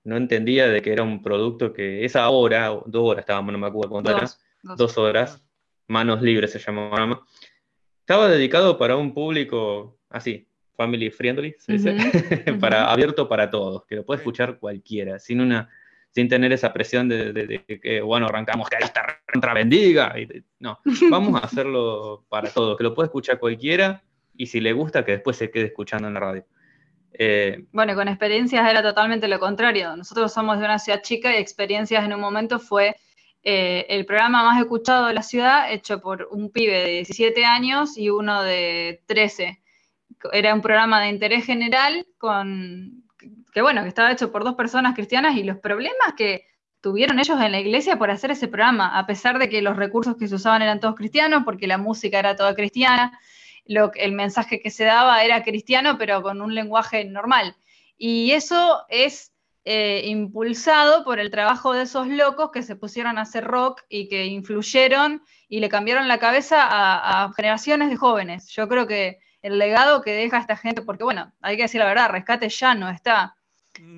no 0.03 0.17
entendía 0.17 0.67
de 0.67 0.81
que 0.81 0.93
era 0.93 1.03
un 1.03 1.21
producto 1.21 1.73
que 1.73 2.05
esa 2.05 2.29
hora, 2.29 2.69
dos 2.85 3.03
horas 3.09 3.23
estábamos, 3.23 3.51
no 3.51 3.57
me 3.57 3.67
acuerdo 3.67 3.91
cuánto 3.91 4.11
era, 4.11 4.29
dos, 4.63 4.97
horas, 4.97 5.43
manos 5.87 6.21
libres 6.21 6.51
se 6.51 6.59
llamaba, 6.59 7.21
estaba 7.99 8.29
dedicado 8.29 8.77
para 8.77 8.95
un 8.95 9.13
público 9.13 9.99
así, 10.09 10.47
family 10.75 11.09
friendly, 11.09 11.55
se 11.59 11.73
dice, 11.73 11.95
para, 12.61 12.91
abierto 12.91 13.27
para 13.27 13.49
todos, 13.49 13.85
que 13.85 13.95
lo 13.95 14.05
puede 14.05 14.19
escuchar 14.19 14.59
cualquiera, 14.59 15.19
sin 15.19 15.41
una 15.41 15.69
sin 16.17 16.27
tener 16.27 16.51
esa 16.51 16.73
presión 16.73 17.07
de, 17.07 17.63
que, 17.79 18.01
bueno, 18.01 18.25
arrancamos, 18.25 18.67
que 18.69 18.77
esta 18.83 19.21
entra 19.31 19.53
bendiga. 19.53 20.15
no, 20.57 20.79
vamos 21.11 21.39
a 21.39 21.45
hacerlo 21.45 22.25
para 22.27 22.49
todos, 22.49 22.75
que 22.75 22.83
lo 22.83 22.95
puede 22.95 23.05
escuchar 23.05 23.37
cualquiera 23.37 24.01
y 24.35 24.47
si 24.47 24.59
le 24.59 24.73
gusta, 24.73 25.05
que 25.05 25.11
después 25.11 25.37
se 25.37 25.51
quede 25.51 25.65
escuchando 25.65 26.07
en 26.07 26.15
la 26.15 26.19
radio. 26.19 26.45
Eh, 27.19 27.65
bueno, 27.71 27.95
con 27.95 28.07
experiencias 28.07 28.69
era 28.69 28.83
totalmente 28.83 29.27
lo 29.27 29.39
contrario. 29.39 29.95
Nosotros 29.95 30.31
somos 30.31 30.59
de 30.59 30.65
una 30.65 30.79
ciudad 30.79 31.01
chica 31.01 31.33
y 31.33 31.41
experiencias 31.41 32.05
en 32.05 32.13
un 32.13 32.21
momento 32.21 32.59
fue 32.59 32.95
eh, 33.43 33.85
el 33.89 34.05
programa 34.05 34.43
más 34.43 34.59
escuchado 34.59 35.07
de 35.07 35.13
la 35.13 35.23
ciudad, 35.23 35.71
hecho 35.71 35.99
por 35.99 36.27
un 36.31 36.51
pibe 36.51 36.83
de 36.83 36.91
17 36.91 37.45
años 37.45 37.97
y 37.97 38.09
uno 38.09 38.43
de 38.43 39.01
13. 39.07 39.61
Era 40.31 40.53
un 40.53 40.61
programa 40.61 41.01
de 41.01 41.09
interés 41.09 41.45
general 41.45 42.05
con 42.17 43.03
que 43.53 43.61
bueno, 43.63 43.81
que 43.81 43.89
estaba 43.89 44.11
hecho 44.11 44.31
por 44.31 44.43
dos 44.43 44.53
personas 44.53 44.93
cristianas 44.93 45.35
y 45.35 45.43
los 45.43 45.57
problemas 45.57 46.13
que 46.15 46.45
tuvieron 46.81 47.19
ellos 47.19 47.41
en 47.41 47.51
la 47.51 47.59
iglesia 47.59 47.97
por 47.97 48.11
hacer 48.11 48.29
ese 48.29 48.47
programa, 48.47 48.97
a 48.97 49.07
pesar 49.07 49.39
de 49.39 49.49
que 49.49 49.63
los 49.63 49.75
recursos 49.75 50.15
que 50.15 50.27
se 50.27 50.35
usaban 50.35 50.61
eran 50.61 50.79
todos 50.79 50.93
cristianos, 50.93 51.41
porque 51.43 51.65
la 51.65 51.79
música 51.79 52.19
era 52.19 52.35
toda 52.35 52.53
cristiana, 52.53 53.19
lo, 53.67 53.91
el 53.95 54.11
mensaje 54.11 54.59
que 54.61 54.71
se 54.71 54.83
daba 54.83 55.23
era 55.23 55.43
cristiano, 55.43 55.97
pero 55.97 56.21
con 56.21 56.41
un 56.41 56.55
lenguaje 56.55 57.05
normal. 57.05 57.55
Y 57.97 58.31
eso 58.31 58.85
es 58.89 59.31
eh, 59.69 60.03
impulsado 60.05 61.03
por 61.03 61.19
el 61.19 61.29
trabajo 61.29 61.73
de 61.73 61.81
esos 61.81 62.07
locos 62.07 62.51
que 62.51 62.63
se 62.63 62.77
pusieron 62.77 63.17
a 63.17 63.23
hacer 63.23 63.43
rock 63.43 63.81
y 63.89 64.07
que 64.07 64.25
influyeron 64.25 65.21
y 65.49 65.59
le 65.59 65.67
cambiaron 65.67 66.07
la 66.07 66.19
cabeza 66.19 66.59
a, 66.61 67.33
generaciones 67.33 67.89
de 67.89 67.97
jóvenes. 67.97 68.47
Yo 68.47 68.69
creo 68.69 68.87
que 68.87 69.19
el 69.41 69.59
legado 69.59 70.01
que 70.01 70.13
deja 70.13 70.37
esta 70.37 70.55
gente, 70.55 70.83
porque 70.83 71.03
bueno, 71.03 71.33
hay 71.41 71.57
que 71.57 71.63
decir 71.63 71.79
la 71.79 71.87
verdad, 71.87 72.11
Rescate 72.11 72.47
ya 72.47 72.75
no 72.75 72.89
está. 72.89 73.35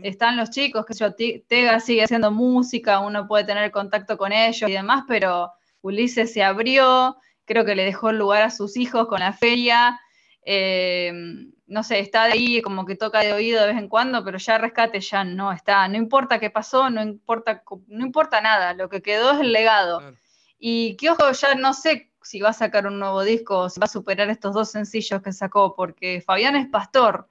Están 0.02 0.38
los 0.38 0.50
chicos, 0.50 0.88
que 0.88 0.96
yo, 0.96 1.14
Tega 1.14 1.80
sigue 1.80 2.04
haciendo 2.04 2.32
música, 2.32 3.00
uno 3.00 3.28
puede 3.28 3.44
tener 3.44 3.70
contacto 3.70 4.18
con 4.18 4.32
ellos 4.32 4.68
y 4.68 4.74
demás, 4.74 5.04
pero 5.08 5.52
Ulises 5.82 6.34
se 6.34 6.44
abrió, 6.44 7.16
creo 7.50 7.66
que 7.66 7.76
le 7.76 7.84
dejó 7.84 8.12
el 8.12 8.20
lugar 8.20 8.44
a 8.44 8.52
sus 8.52 8.78
hijos 8.78 9.08
con 9.08 9.22
la 9.22 9.34
feria. 9.34 10.00
Eh, 10.46 11.12
no 11.66 11.84
sé, 11.84 12.00
está 12.00 12.24
ahí 12.24 12.62
como 12.62 12.86
que 12.86 12.96
toca 12.96 13.22
de 13.22 13.34
oído 13.34 13.60
de 13.60 13.68
vez 13.68 13.78
en 13.78 13.90
cuando, 13.90 14.24
pero 14.24 14.38
ya 14.38 14.60
rescate 14.60 15.02
ya 15.02 15.24
no 15.24 15.52
está. 15.52 15.88
No 15.88 15.98
importa 15.98 16.40
qué 16.40 16.52
pasó, 16.52 16.92
no 16.92 17.02
importa, 17.02 17.64
no 17.88 18.06
importa 18.06 18.40
nada, 18.40 18.76
lo 18.76 18.88
que 18.88 19.02
quedó 19.02 19.32
es 19.32 19.40
el 19.40 19.52
legado. 19.52 20.00
Y 20.60 20.96
que 20.98 21.10
ojo, 21.10 21.32
ya 21.32 21.56
no 21.56 21.74
sé 21.74 22.12
si 22.22 22.40
va 22.40 22.50
a 22.50 22.54
sacar 22.54 22.86
un 22.86 23.00
nuevo 23.00 23.24
disco 23.24 23.58
o 23.58 23.70
si 23.70 23.80
va 23.80 23.86
a 23.86 23.90
superar 23.90 24.30
estos 24.30 24.54
dos 24.54 24.70
sencillos 24.70 25.22
que 25.24 25.34
sacó, 25.34 25.76
porque 25.76 26.22
Fabián 26.22 26.56
es 26.56 26.68
pastor, 26.68 27.28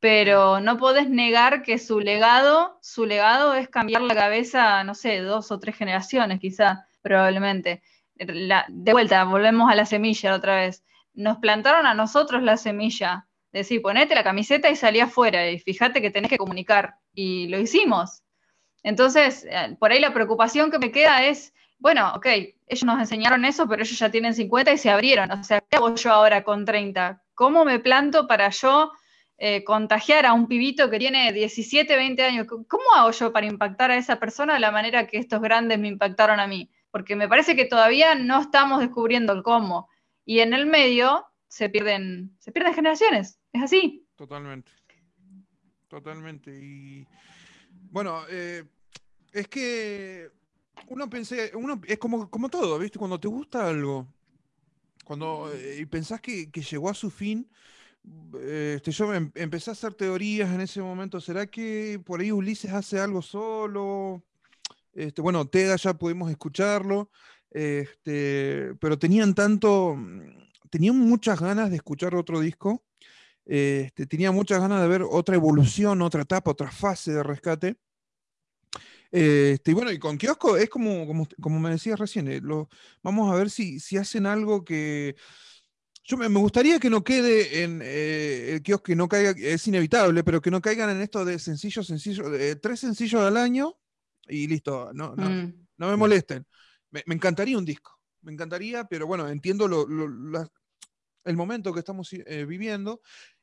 pero 0.00 0.60
no 0.60 0.76
podés 0.76 1.08
negar 1.08 1.62
que 1.62 1.78
su 1.78 2.00
legado, 2.00 2.78
su 2.82 3.06
legado 3.06 3.54
es 3.54 3.68
cambiar 3.68 4.02
la 4.02 4.14
cabeza, 4.14 4.84
no 4.84 4.94
sé, 4.94 5.20
dos 5.20 5.50
o 5.50 5.58
tres 5.58 5.76
generaciones 5.76 6.40
quizá, 6.40 6.86
probablemente 7.00 7.82
de 8.18 8.92
vuelta, 8.92 9.24
volvemos 9.24 9.70
a 9.70 9.74
la 9.74 9.86
semilla 9.86 10.34
otra 10.34 10.56
vez. 10.56 10.84
Nos 11.14 11.38
plantaron 11.38 11.86
a 11.86 11.94
nosotros 11.94 12.42
la 12.42 12.56
semilla. 12.56 13.26
Decir, 13.52 13.80
ponete 13.80 14.14
la 14.14 14.24
camiseta 14.24 14.70
y 14.70 14.76
salí 14.76 15.00
afuera 15.00 15.48
y 15.48 15.58
fíjate 15.58 16.02
que 16.02 16.10
tenés 16.10 16.30
que 16.30 16.38
comunicar. 16.38 16.96
Y 17.14 17.48
lo 17.48 17.58
hicimos. 17.58 18.22
Entonces, 18.82 19.46
eh, 19.50 19.76
por 19.78 19.90
ahí 19.90 20.00
la 20.00 20.12
preocupación 20.12 20.70
que 20.70 20.78
me 20.78 20.92
queda 20.92 21.24
es, 21.24 21.52
bueno, 21.78 22.12
ok, 22.14 22.26
ellos 22.66 22.84
nos 22.84 23.00
enseñaron 23.00 23.44
eso, 23.44 23.66
pero 23.68 23.82
ellos 23.82 23.98
ya 23.98 24.10
tienen 24.10 24.34
50 24.34 24.72
y 24.72 24.78
se 24.78 24.90
abrieron. 24.90 25.30
O 25.30 25.42
sea, 25.44 25.60
¿qué 25.60 25.76
hago 25.76 25.94
yo 25.94 26.12
ahora 26.12 26.44
con 26.44 26.64
30? 26.64 27.22
¿Cómo 27.34 27.64
me 27.64 27.78
planto 27.80 28.26
para 28.26 28.48
yo 28.50 28.92
eh, 29.38 29.64
contagiar 29.64 30.26
a 30.26 30.32
un 30.32 30.48
pibito 30.48 30.88
que 30.90 30.98
tiene 30.98 31.32
17, 31.32 31.96
20 31.96 32.22
años? 32.22 32.46
¿Cómo 32.46 32.84
hago 32.94 33.10
yo 33.10 33.32
para 33.32 33.46
impactar 33.46 33.90
a 33.90 33.96
esa 33.96 34.20
persona 34.20 34.54
de 34.54 34.60
la 34.60 34.70
manera 34.70 35.06
que 35.06 35.18
estos 35.18 35.40
grandes 35.40 35.78
me 35.78 35.88
impactaron 35.88 36.40
a 36.40 36.46
mí? 36.46 36.70
Porque 36.96 37.14
me 37.14 37.28
parece 37.28 37.54
que 37.54 37.66
todavía 37.66 38.14
no 38.14 38.40
estamos 38.40 38.80
descubriendo 38.80 39.34
el 39.34 39.42
cómo. 39.42 39.86
Y 40.24 40.38
en 40.38 40.54
el 40.54 40.64
medio 40.64 41.26
se 41.46 41.68
pierden, 41.68 42.34
se 42.38 42.52
pierden 42.52 42.72
generaciones, 42.72 43.38
es 43.52 43.62
así. 43.62 44.08
Totalmente. 44.16 44.72
Totalmente. 45.88 46.58
Y 46.58 47.06
bueno, 47.90 48.22
eh, 48.30 48.64
es 49.30 49.46
que 49.48 50.30
uno 50.88 51.10
pensé, 51.10 51.52
uno 51.54 51.78
es 51.86 51.98
como, 51.98 52.30
como 52.30 52.48
todo, 52.48 52.78
¿viste? 52.78 52.98
Cuando 52.98 53.20
te 53.20 53.28
gusta 53.28 53.68
algo, 53.68 54.06
cuando 55.04 55.52
eh, 55.52 55.80
y 55.80 55.84
pensás 55.84 56.22
que, 56.22 56.46
llegó 56.46 56.88
a 56.88 56.94
su 56.94 57.10
fin, 57.10 57.46
este, 58.40 58.90
yo 58.90 59.12
em, 59.12 59.30
empecé 59.34 59.68
a 59.68 59.72
hacer 59.72 59.92
teorías 59.92 60.50
en 60.50 60.62
ese 60.62 60.80
momento. 60.80 61.20
¿Será 61.20 61.46
que 61.46 62.00
por 62.02 62.20
ahí 62.20 62.32
Ulises 62.32 62.72
hace 62.72 62.98
algo 62.98 63.20
solo? 63.20 64.22
Este, 64.96 65.20
bueno, 65.20 65.46
Tega 65.46 65.76
ya 65.76 65.92
pudimos 65.92 66.30
escucharlo, 66.30 67.10
este, 67.50 68.74
pero 68.80 68.98
tenían 68.98 69.34
tanto, 69.34 69.94
mm, 69.94 70.48
tenían 70.70 70.98
muchas 70.98 71.38
ganas 71.38 71.68
de 71.68 71.76
escuchar 71.76 72.14
otro 72.14 72.40
disco, 72.40 72.82
este, 73.44 74.06
tenía 74.06 74.32
muchas 74.32 74.58
ganas 74.58 74.80
de 74.80 74.88
ver 74.88 75.02
otra 75.02 75.36
evolución, 75.36 76.00
otra 76.00 76.22
etapa, 76.22 76.50
otra 76.50 76.70
fase 76.70 77.12
de 77.12 77.22
rescate. 77.22 77.76
Este, 79.10 79.70
y 79.70 79.74
bueno, 79.74 79.92
y 79.92 79.98
con 79.98 80.16
Kiosco 80.16 80.56
es 80.56 80.70
como, 80.70 81.26
como, 81.40 81.60
me 81.60 81.70
decías 81.70 81.98
recién, 81.98 82.28
eh, 82.28 82.40
vamos 83.02 83.32
a 83.32 83.36
ver 83.36 83.50
si, 83.50 83.78
si 83.80 83.98
hacen 83.98 84.26
algo 84.26 84.64
que... 84.64 85.14
Yo 86.04 86.16
me, 86.16 86.28
gustaría 86.28 86.78
que 86.78 86.88
no 86.88 87.02
quede 87.04 87.64
en 87.64 87.80
eh, 87.82 88.52
el 88.52 88.62
kiosco, 88.62 88.84
que 88.84 88.96
no 88.96 89.08
caiga, 89.08 89.34
es 89.36 89.66
inevitable, 89.66 90.22
pero 90.22 90.40
que 90.40 90.52
no 90.52 90.60
caigan 90.60 90.88
en 90.90 91.02
esto 91.02 91.24
de 91.24 91.38
sencillos, 91.40 91.88
sencillos, 91.88 92.28
tres 92.62 92.78
sencillos 92.78 93.22
al 93.22 93.36
año, 93.36 93.76
y 94.28 94.46
listo, 94.46 94.90
no, 94.94 95.14
no, 95.16 95.28
mm. 95.28 95.66
no 95.78 95.88
me 95.88 95.96
molesten. 95.96 96.46
Me, 96.90 97.02
encantaría 97.06 97.58
un 97.58 97.64
disco, 97.64 97.98
me 98.22 98.32
encantaría, 98.32 98.84
pero 98.84 99.06
bueno, 99.06 99.28
entiendo 99.28 99.66
el 101.24 101.36
momento 101.36 101.72
que 101.72 101.80
estamos 101.80 102.12
eh, 102.12 102.44
viviendo 102.44 103.00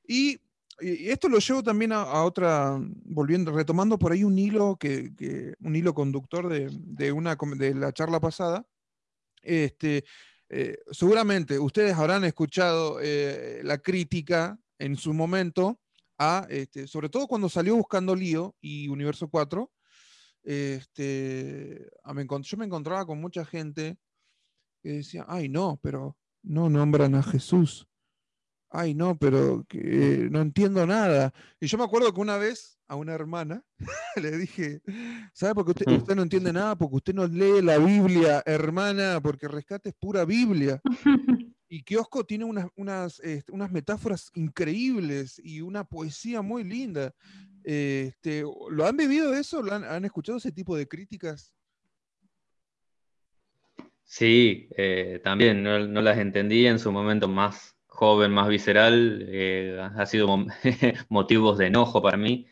y, 0.08 0.40
esto 0.80 1.30
lo 1.30 1.38
llevo 1.38 1.62
también 1.62 1.92
a, 1.92 2.24
otra, 2.24 2.80
volviendo, 3.06 3.52
retomando 3.52 4.00
por 4.00 4.12
ahí 4.12 4.24
un 4.24 4.40
hilo, 4.40 4.76
que, 4.76 5.54
un 5.60 5.76
hilo 5.76 5.94
conductor 5.94 6.50
de, 6.50 7.12
una, 7.12 7.38
de 7.56 7.76
la 7.76 7.94
charla 7.94 8.20
pasada. 8.20 8.66
Este, 9.44 10.04
eh, 10.50 10.78
seguramente 10.92 11.60
ustedes 11.60 11.94
habrán 11.94 12.24
escuchado 12.24 13.00
eh, 13.02 13.62
la 13.64 13.78
crítica 13.78 14.60
en 14.80 14.96
su 14.96 15.14
momento 15.14 15.80
a, 16.18 16.46
este, 16.50 16.88
sobre 16.88 17.10
todo 17.10 17.28
cuando 17.28 17.50
salió 17.50 17.76
Buscando 17.76 18.16
Lío 18.16 18.56
y 18.62 18.88
Universo 18.88 19.28
4, 19.28 19.72
este, 20.44 21.90
yo 22.44 22.58
me 22.58 22.66
encontraba 22.66 23.06
con 23.06 23.20
mucha 23.20 23.46
gente 23.46 23.98
que 24.82 24.90
decía, 24.90 25.26
ay 25.28 25.50
no, 25.50 25.80
pero 25.82 26.18
no 26.42 26.70
nombran 26.70 27.16
a 27.16 27.24
Jesús. 27.24 27.88
Ay 28.70 28.96
no, 28.96 29.18
pero 29.18 29.64
que 29.70 30.28
no 30.32 30.42
entiendo 30.42 30.86
nada. 30.88 31.34
Y 31.60 31.68
yo 31.68 31.78
me 31.78 31.84
acuerdo 31.84 32.12
que 32.14 32.20
una 32.20 32.38
vez 32.38 32.80
a 32.88 32.96
una 32.96 33.14
hermana 33.14 33.64
le 34.16 34.38
dije, 34.38 34.82
¿sabe 35.34 35.54
por 35.54 35.66
qué 35.66 35.72
usted, 35.72 35.98
usted, 35.98 36.16
no 36.16 36.24
entiende 36.24 36.52
nada? 36.52 36.76
Porque 36.76 36.96
usted 36.96 37.14
no 37.14 37.28
lee 37.28 37.62
la 37.62 37.78
Biblia, 37.78 38.42
hermana, 38.46 39.22
porque 39.22 39.48
rescate 39.48 39.90
es 39.90 39.96
pura 39.96 40.26
Biblia. 40.26 40.82
Y 41.74 41.82
Kiosco 41.82 42.24
tiene 42.24 42.46
unas, 42.46 42.68
unas, 42.76 43.20
este, 43.22 43.52
unas 43.52 43.72
metáforas 43.72 44.30
increíbles 44.36 45.42
y 45.44 45.62
una 45.62 45.84
poesía 45.84 46.44
muy 46.44 46.64
linda. 46.64 47.16
Este, 47.64 48.44
¿Lo 48.70 48.86
han 48.86 48.98
vivido 48.98 49.34
eso? 49.34 49.62
¿Lo 49.62 49.74
han, 49.74 50.06
escuchado 50.06 50.38
ese 50.38 50.52
tipo 50.52 50.76
de 50.76 50.88
críticas? 50.88 51.54
Sí, 54.04 54.68
eh, 54.78 55.22
también 55.24 55.64
no, 55.64 56.02
las 56.02 56.18
entendí 56.18 56.68
en 56.68 56.78
su 56.78 56.92
momento 56.92 57.28
más 57.28 57.76
joven, 57.88 58.32
más 58.32 58.48
visceral. 58.48 59.26
Eh, 59.28 59.80
ha 59.80 60.06
sido 60.06 60.28
motivos 61.10 61.58
de 61.58 61.68
enojo 61.68 62.02
para 62.02 62.18
mí, 62.18 62.48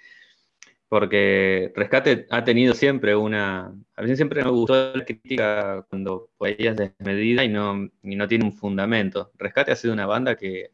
porque 0.87 1.71
Rescate 1.75 2.27
ha 2.29 2.43
tenido 2.43 2.73
siempre 2.73 3.15
una... 3.15 3.73
A 3.95 4.01
mí 4.01 4.15
siempre 4.15 4.43
me 4.43 4.49
gustó 4.49 4.95
la 4.95 5.05
crítica 5.05 5.85
cuando 5.89 6.29
poesía 6.37 6.71
es 6.71 6.77
desmedida 6.77 7.43
y 7.43 7.49
no, 7.49 7.89
y 8.01 8.15
no 8.15 8.27
tiene 8.27 8.45
un 8.45 8.53
fundamento. 8.53 9.31
Rescate 9.37 9.71
ha 9.71 9.75
sido 9.75 9.93
una 9.93 10.05
banda 10.05 10.35
que 10.35 10.71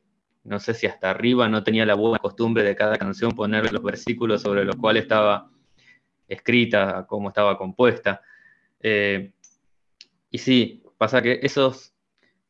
no 0.48 0.60
sé 0.60 0.74
si 0.74 0.88
hasta 0.88 1.10
arriba 1.10 1.50
no 1.50 1.64
tenía 1.64 1.86
la 1.86 1.96
buena 1.96 2.20
costumbre 2.20 2.64
de 2.64 2.76
cada 2.76 2.98
canción 2.98 3.34
poner 3.34 3.72
los 3.72 3.84
versículos 3.84 4.42
sobre 4.42 4.64
los 4.64 4.78
cuales 4.78 5.04
estaba 5.04 5.52
escrita, 6.28 7.06
cómo 7.08 7.30
estaba 7.30 7.58
compuesta. 7.58 8.22
Eh, 8.80 9.32
y 10.32 10.38
sí, 10.38 10.84
pasa 10.98 11.22
que 11.22 11.40
esos 11.44 11.94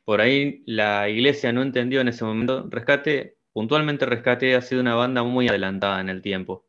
por 0.06 0.22
ahí 0.22 0.64
la 0.66 1.10
iglesia 1.10 1.52
no 1.52 1.64
entendió 1.64 2.00
en 2.02 2.08
ese 2.08 2.24
momento. 2.24 2.68
Rescate, 2.70 3.38
puntualmente 3.52 4.06
Rescate 4.06 4.56
ha 4.56 4.62
sido 4.62 4.82
una 4.82 4.96
banda 4.96 5.24
muy 5.24 5.50
adelantada 5.50 6.00
en 6.00 6.10
el 6.10 6.22
tiempo. 6.22 6.66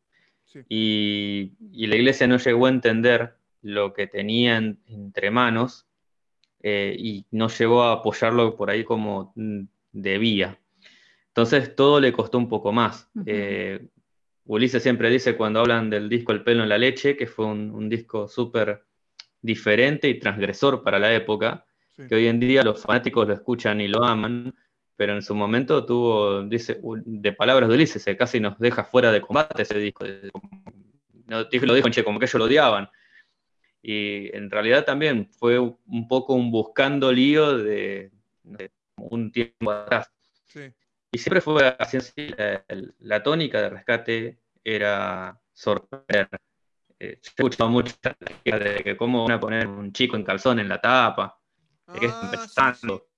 Y, 0.69 1.53
la 1.87 1.95
iglesia 1.95 2.27
no 2.27 2.39
llegó 2.39 2.67
a 2.67 2.71
entender 2.71 3.35
lo 3.61 3.93
que 3.93 4.07
tenía 4.07 4.57
entre 4.57 5.31
manos 5.31 5.87
eh, 6.63 6.97
y 6.99 7.27
no 7.31 7.49
llegó 7.49 7.83
a 7.83 7.93
apoyarlo 7.93 8.57
por 8.57 8.71
ahí 8.71 8.83
como 8.83 9.33
mm, 9.37 9.65
debía. 9.93 10.59
Entonces 11.39 11.77
todo 11.77 12.01
le 12.01 12.13
costó 12.13 12.37
un 12.37 12.49
poco 12.49 12.73
más. 12.73 13.09
Eh, 13.25 13.87
Ulises 14.47 14.83
siempre 14.83 15.09
dice 15.09 15.37
cuando 15.37 15.61
hablan 15.61 15.89
del 15.89 16.09
disco 16.09 16.33
El 16.33 16.43
pelo 16.43 16.65
en 16.65 16.69
la 16.69 16.79
leche, 16.79 17.17
que 17.17 17.29
fue 17.29 17.47
un, 17.47 17.89
disco 17.89 18.27
súper 18.27 18.83
diferente 19.41 20.09
y 20.09 20.19
transgresor 20.19 20.83
para 20.83 20.99
la 20.99 21.15
época, 21.15 21.65
que 22.09 22.13
hoy 22.13 22.27
en 22.27 22.41
día 22.41 22.65
los 22.65 22.83
fanáticos 22.83 23.29
lo 23.29 23.35
escuchan 23.35 23.81
y 23.81 23.87
lo 23.87 24.03
aman, 24.03 24.53
pero 24.97 25.15
en 25.15 25.23
su 25.23 25.37
momento 25.37 25.87
tuvo, 25.87 26.43
dice, 26.43 26.81
de 26.83 27.33
palabras 27.33 27.69
de 27.69 27.77
Ulises, 27.77 28.05
casi 28.19 28.41
nos 28.41 28.59
deja 28.59 28.83
fuera 28.83 29.13
de 29.13 29.21
combate 29.21 29.63
ese 29.63 29.79
disco. 29.79 30.05
No, 31.27 31.43
lo 31.43 31.75
dijo 31.75 31.87
en 31.87 32.05
como 32.05 32.19
que 32.19 32.25
ellos 32.25 32.35
lo 32.41 32.47
odiaban. 32.47 32.89
Y 33.81 34.35
en 34.37 34.51
realidad 34.51 34.85
también 34.85 35.29
fue 35.31 35.61
un 35.61 36.09
poco 36.09 36.35
un 36.35 36.51
buscando 36.51 37.13
lío 37.13 37.59
de, 37.59 38.11
un 38.97 39.31
tiempo 39.31 39.71
atrás. 39.71 40.11
Y 41.11 41.19
siempre 41.19 41.41
fue 41.41 41.75
así, 41.79 41.99
la, 42.99 43.23
tónica 43.23 43.63
de 43.63 43.71
rescate 43.71 44.39
era 44.63 45.41
sorprender. 45.53 46.29
Eh, 46.99 47.19
he 47.23 47.27
escuchado 47.27 47.71
mucho 47.71 47.95
de 48.45 48.83
que 48.85 48.97
cómo 48.97 49.25
van 49.25 49.33
a 49.33 49.41
poner 49.41 49.67
un 49.67 49.93
chico 49.93 50.17
en 50.17 50.25
calzón 50.25 50.59
en 50.59 50.69
la 50.69 50.81
tapa, 50.81 51.39
de 51.93 52.01
que 52.01 52.07
está 52.07 52.21
ah, 52.21 52.31
empezando. 52.33 53.09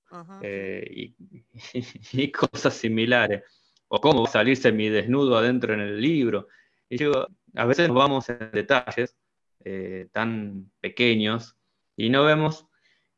Eh, 0.42 1.14
y, 2.12 2.32
cosas 2.32 2.74
similares. 2.74 3.42
O 3.88 4.00
cómo 4.00 4.26
salirse 4.26 4.70
mi 4.70 4.88
desnudo 4.88 5.36
adentro 5.36 5.74
en 5.74 5.80
el 5.80 6.00
libro. 6.00 6.46
Y 6.88 6.98
yo, 6.98 7.26
a 7.56 7.64
veces 7.64 7.88
nos 7.88 7.96
vamos 7.96 8.28
en 8.28 8.50
detalles 8.52 9.16
eh, 9.64 10.08
tan 10.12 10.70
pequeños 10.80 11.56
y 11.96 12.08
no 12.08 12.24
vemos 12.24 12.66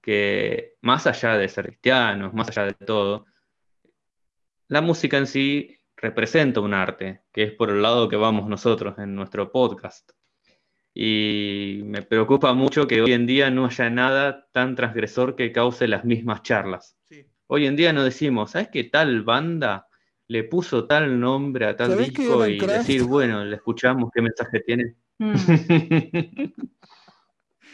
que 0.01 0.75
más 0.81 1.07
allá 1.07 1.37
de 1.37 1.49
ser 1.49 1.67
cristianos, 1.67 2.35
más 2.35 2.49
allá 2.49 2.65
de 2.65 2.73
todo, 2.73 3.27
la 4.73 4.81
música 4.81 5.19
en 5.19 5.27
sí 5.27 5.77
representa 5.97 6.61
un 6.61 6.73
arte, 6.73 7.21
que 7.31 7.43
es 7.43 7.53
por 7.53 7.69
el 7.69 7.83
lado 7.83 8.09
que 8.09 8.17
vamos 8.17 8.49
nosotros 8.49 8.99
en 8.99 9.15
nuestro 9.15 9.53
podcast. 9.53 10.13
Y 10.95 11.83
me 11.85 12.01
preocupa 12.01 12.55
mucho 12.55 12.87
que 12.87 13.03
hoy 13.03 13.13
en 13.13 13.27
día 13.27 13.51
no 13.51 13.67
haya 13.67 13.91
nada 13.91 14.49
tan 14.51 14.75
transgresor 14.75 15.37
que 15.37 15.53
cause 15.53 15.87
las 15.89 16.07
mismas 16.07 16.43
charlas. 16.43 16.97
Hoy 17.49 17.67
en 17.67 17.77
día 17.77 17.93
no 17.93 18.03
decimos, 18.03 18.53
¿sabes 18.53 18.69
qué 18.73 18.85
tal 18.85 19.23
banda 19.23 19.89
le 20.27 20.45
puso 20.45 20.87
tal 20.87 21.21
nombre 21.21 21.67
a 21.67 21.77
tal 21.77 21.99
disco? 21.99 22.47
Y 22.47 22.59
decir, 22.59 23.03
bueno, 23.03 23.45
le 23.45 23.57
escuchamos 23.57 24.11
qué 24.15 24.23
mensaje 24.23 24.61
tiene. 24.61 24.97
Mm. 25.19 25.35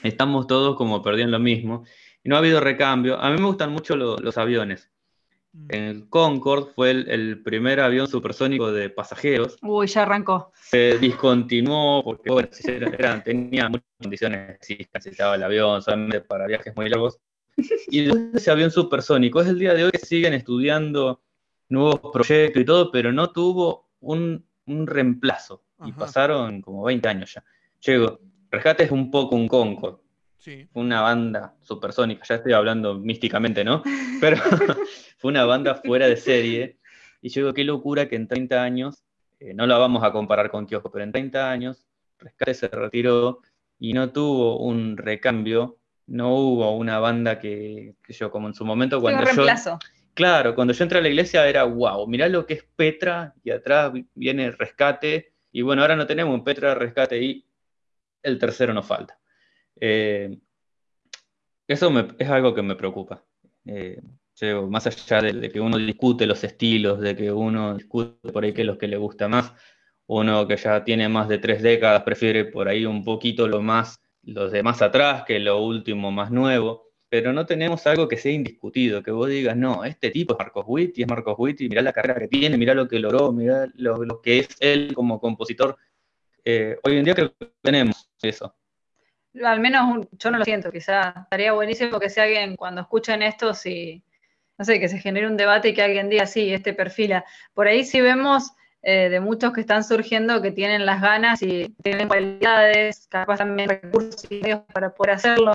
Estamos 0.03 0.49
todos 0.49 0.75
como 0.75 1.01
perdiendo 1.01 1.39
lo 1.39 1.45
mismo. 1.45 1.85
Y 2.25 2.29
no 2.29 2.35
ha 2.35 2.41
habido 2.41 2.59
recambio. 2.59 3.21
A 3.21 3.31
mí 3.31 3.39
me 3.39 3.47
gustan 3.47 3.71
mucho 3.71 3.95
los 3.95 4.37
aviones. 4.37 4.91
Mm. 5.53 5.67
El 5.71 6.09
Concorde 6.09 6.73
fue 6.75 6.91
el, 6.91 7.43
primer 7.43 7.81
avión 7.81 8.07
supersónico 8.07 8.71
de 8.73 8.91
pasajeros. 8.91 9.57
Uy, 9.63 9.87
ya 9.87 10.03
arrancó. 10.03 10.53
Se 10.55 10.99
discontinuó 10.99 12.03
porque 12.05 12.31
bueno, 12.31 12.49
tenía 13.25 13.69
muchas 13.69 13.89
condiciones, 14.01 14.59
si 14.61 14.87
necesitaba 14.93 15.37
el 15.37 15.43
avión 15.43 15.83
solamente 15.83 16.21
para 16.21 16.47
viajes 16.47 16.75
muy 16.77 16.89
largos. 16.89 17.19
Y 17.91 18.09
ese 18.37 18.51
avión 18.53 18.71
supersónico 18.71 19.41
es 19.41 19.49
el 19.49 19.59
día 19.59 19.75
de 19.75 19.85
hoy 19.85 19.91
que 19.91 19.99
siguen 19.99 20.33
estudiando 20.33 21.21
nuevos 21.69 22.01
proyectos 22.13 22.63
y 22.63 22.65
todo, 22.65 22.93
pero 22.93 23.13
no 23.13 23.31
tuvo 23.31 23.89
un, 24.01 24.45
reemplazo. 24.67 25.65
Y 25.85 25.93
pasaron 25.93 26.61
como 26.61 26.85
20 26.85 27.09
años 27.09 27.35
ya. 27.35 27.45
Llego, 27.81 28.21
Rescate 28.51 28.85
es 28.85 28.91
un 28.91 29.11
poco 29.11 29.37
un 29.37 29.49
Concorde. 29.49 29.99
Una 30.75 31.03
banda 31.03 31.57
supersónica, 31.61 32.25
ya 32.25 32.37
estoy 32.37 32.53
hablando 32.53 32.95
místicamente, 32.95 33.65
¿no? 33.65 33.83
Pero 34.21 34.37
fue 35.19 35.31
una 35.31 35.45
banda 35.45 35.75
fuera 35.75 36.07
de 36.07 36.17
serie. 36.17 36.79
Y 37.21 37.29
yo 37.29 37.43
digo, 37.43 37.55
qué 37.55 37.65
locura 37.65 38.09
que 38.09 38.17
en 38.17 38.29
30 38.29 38.63
años, 38.63 39.05
eh, 39.41 39.53
no 39.53 39.67
la 39.67 39.77
vamos 39.77 40.03
a 40.05 40.13
comparar 40.13 40.51
con 40.51 40.67
Kiosco, 40.67 40.91
pero 40.91 41.05
en 41.05 41.13
30 41.13 41.51
años, 41.51 41.87
Rescate 42.19 42.55
se 42.55 42.69
retiró 42.69 43.43
y 43.79 43.93
no 43.93 44.11
tuvo 44.11 44.59
un 44.59 44.97
recambio, 44.97 45.79
no 46.07 46.35
hubo 46.35 46.77
una 46.77 46.99
banda 46.99 47.39
que, 47.39 47.95
yo, 48.09 48.31
como 48.31 48.49
en 48.49 48.55
su 48.55 48.65
momento, 48.65 49.01
cuando 49.01 49.25
yo. 49.31 49.47
Claro, 50.15 50.57
cuando 50.57 50.73
yo 50.73 50.83
entré 50.83 50.99
a 50.99 51.03
la 51.03 51.09
iglesia 51.09 51.47
era 51.47 51.63
wow, 51.63 52.05
mirá 52.09 52.29
lo 52.29 52.45
que 52.45 52.55
es 52.55 52.65
Petra 52.75 53.35
y 53.45 53.51
atrás 53.51 53.93
viene 54.15 54.51
Rescate. 54.51 55.33
Y 55.53 55.63
bueno, 55.63 55.83
ahora 55.83 55.95
no 55.95 56.09
tenemos 56.09 56.35
un 56.35 56.43
Petra, 56.43 56.75
Rescate 56.75 57.23
y 57.23 57.45
el 58.23 58.37
tercero 58.39 58.75
nos 58.75 58.85
falta. 58.85 59.17
Eh, 59.81 60.37
eso 61.69 61.93
es 62.19 62.29
algo 62.29 62.53
que 62.53 62.63
me 62.63 62.75
preocupa. 62.75 63.23
Eh, 63.65 64.01
más 64.69 64.87
allá 64.87 65.23
de, 65.23 65.51
que 65.51 65.61
uno 65.61 65.79
discute 65.79 66.27
los 66.27 66.45
estilos, 66.45 67.01
de 67.01 67.17
que 67.17 67.33
uno 67.33 67.75
discute 67.75 68.33
por 68.33 68.45
ahí 68.45 68.53
qué 68.53 68.63
es 68.63 68.67
lo 68.67 68.79
que 68.79 68.89
le 68.89 68.97
gusta 68.97 69.29
más, 69.29 69.53
uno 70.07 70.47
que 70.47 70.57
ya 70.57 70.85
tiene 70.85 71.09
más 71.09 71.29
de 71.29 71.39
tres 71.39 71.63
décadas 71.63 72.03
prefiere 72.03 72.45
por 72.47 72.69
ahí 72.69 72.85
un 72.87 73.05
poquito 73.05 73.49
lo 73.49 73.61
más, 73.63 74.01
los 74.23 74.53
de 74.53 74.63
más 74.63 74.81
atrás 74.83 75.25
que 75.27 75.39
lo 75.39 75.63
último 75.63 76.11
más 76.11 76.31
nuevo, 76.31 76.89
pero 77.09 77.33
no 77.33 77.47
tenemos 77.47 77.87
algo 77.87 78.07
que 78.09 78.17
sea 78.17 78.33
indiscutido, 78.33 79.03
que 79.03 79.11
vos 79.11 79.29
digas, 79.29 79.57
no, 79.57 79.85
este 79.85 80.11
tipo 80.11 80.35
es 80.35 80.39
Marcos 80.39 80.65
Witt 80.67 80.99
es 80.99 81.09
Marcos 81.09 81.35
Witt 81.39 81.61
y 81.63 81.69
mirá 81.69 81.83
la 81.83 81.93
carrera 81.93 82.21
que 82.21 82.29
tiene, 82.29 82.57
mirá 82.59 82.75
lo 82.75 82.87
que 82.89 82.99
logró, 82.99 83.33
mirá 83.33 83.67
lo, 83.75 84.21
que 84.23 84.41
es 84.41 84.49
él 84.61 84.93
como 84.95 85.21
compositor. 85.21 85.77
Eh, 86.45 86.77
hoy 86.85 86.97
en 86.97 87.05
día 87.05 87.15
creo 87.15 87.35
que 87.39 87.53
tenemos 87.63 88.11
eso 88.23 88.55
al 89.45 89.61
menos 89.61 90.07
yo 90.13 90.31
no 90.31 90.39
lo 90.39 90.45
siento, 90.45 90.73
quizá 90.73 91.15
estaría 91.23 91.53
buenísimo 91.53 92.01
que 92.01 92.11
si 92.11 92.21
alguien 92.21 92.57
cuando 92.57 92.81
escuchen 92.81 93.23
esto, 93.23 93.55
si, 93.55 94.03
no 94.59 94.65
sé, 94.65 94.81
que 94.81 94.89
se 94.89 94.99
genere 94.99 95.29
un 95.29 95.37
debate 95.37 95.69
y 95.69 95.75
que 95.75 95.83
alguien 95.83 96.09
diga, 96.09 96.27
sí, 96.27 96.53
este 96.53 96.75
perfila. 96.75 97.25
Por 97.55 97.69
ahí 97.69 97.85
sí 97.85 98.01
vemos 98.01 98.51
eh, 98.83 99.09
de 99.09 99.21
muchos 99.21 99.53
que 99.53 99.61
están 99.61 99.85
surgiendo 99.85 100.43
que 100.43 100.51
tienen 100.51 100.85
las 100.85 101.01
ganas 101.01 101.43
y 101.43 101.75
tienen 101.83 102.09
cualidades, 102.09 103.07
capaz 103.09 103.39
también 103.39 103.69
recursos 103.69 104.25
y 104.31 104.41
medios 104.41 104.63
para 104.73 104.95
poder 104.95 105.15
hacerlo. 105.15 105.55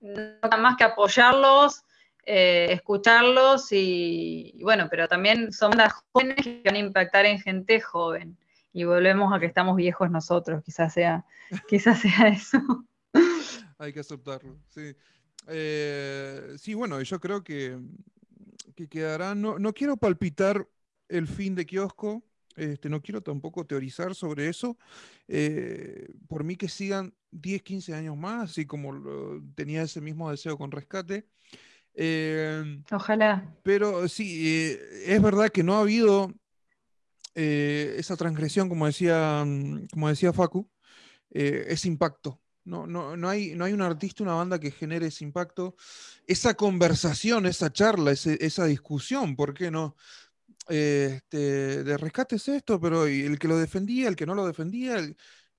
No 0.00 0.58
más 0.58 0.76
que 0.76 0.84
apoyarlos, 0.84 1.82
eh, 2.24 2.68
escucharlos 2.70 3.68
y, 3.72 4.58
bueno, 4.62 4.88
pero 4.90 5.08
también 5.08 5.52
son 5.52 5.76
las 5.76 5.92
jóvenes 6.12 6.36
que 6.36 6.62
van 6.64 6.74
a 6.76 6.78
impactar 6.78 7.24
en 7.24 7.40
gente 7.40 7.80
joven. 7.80 8.36
Y 8.72 8.84
volvemos 8.84 9.34
a 9.34 9.40
que 9.40 9.46
estamos 9.46 9.76
viejos 9.76 10.10
nosotros, 10.10 10.62
quizás 10.64 10.92
sea, 10.94 11.24
quizás 11.68 12.00
sea 12.00 12.28
eso. 12.28 12.58
Hay 13.78 13.92
que 13.92 14.00
aceptarlo, 14.00 14.56
sí. 14.68 14.94
Eh, 15.48 16.54
sí, 16.56 16.74
bueno, 16.74 17.00
yo 17.02 17.20
creo 17.20 17.42
que, 17.42 17.78
que 18.74 18.88
quedará. 18.88 19.34
No, 19.34 19.58
no, 19.58 19.72
quiero 19.72 19.96
palpitar 19.96 20.68
el 21.08 21.26
fin 21.26 21.54
de 21.54 21.66
kiosco. 21.66 22.22
Este, 22.56 22.88
no 22.88 23.00
quiero 23.00 23.22
tampoco 23.22 23.64
teorizar 23.64 24.14
sobre 24.14 24.48
eso. 24.48 24.76
Eh, 25.28 26.08
por 26.28 26.44
mí 26.44 26.56
que 26.56 26.68
sigan 26.68 27.14
10, 27.30 27.62
15 27.62 27.94
años 27.94 28.16
más, 28.16 28.50
así 28.50 28.66
como 28.66 28.92
tenía 29.54 29.82
ese 29.82 30.00
mismo 30.00 30.30
deseo 30.30 30.58
con 30.58 30.70
rescate. 30.70 31.26
Em, 31.94 32.82
Ojalá. 32.90 33.54
Pero 33.62 34.06
sí, 34.08 34.48
eh, 34.48 34.80
es 35.06 35.22
verdad 35.22 35.50
que 35.50 35.62
no 35.62 35.76
ha 35.76 35.80
habido 35.80 36.32
esa 37.34 38.14
transgresión, 38.16 38.68
como 38.68 38.84
decía, 38.84 39.42
como 39.90 40.08
decía 40.10 40.34
Facu, 40.34 40.68
ese 41.30 41.88
impacto 41.88 42.41
no, 42.64 42.86
no, 42.86 43.16
no, 43.16 43.28
hay, 43.28 43.54
no 43.54 43.64
hay 43.64 43.72
un 43.72 43.82
artista, 43.82 44.22
una 44.22 44.34
banda 44.34 44.58
que 44.58 44.70
genere 44.70 45.06
ese 45.06 45.24
impacto, 45.24 45.76
esa 46.26 46.54
conversación, 46.54 47.46
esa 47.46 47.72
charla, 47.72 48.12
esa 48.12 48.64
discusión, 48.66 49.36
¿por 49.36 49.54
qué 49.54 49.70
no? 49.70 49.96
Este, 50.68 51.82
de 51.82 51.96
rescate 51.96 52.36
es 52.36 52.48
esto, 52.48 52.80
pero 52.80 53.06
el 53.06 53.38
que 53.38 53.48
lo 53.48 53.58
defendía, 53.58 54.08
el 54.08 54.16
que 54.16 54.26
no 54.26 54.34
lo 54.34 54.46
defendía, 54.46 54.96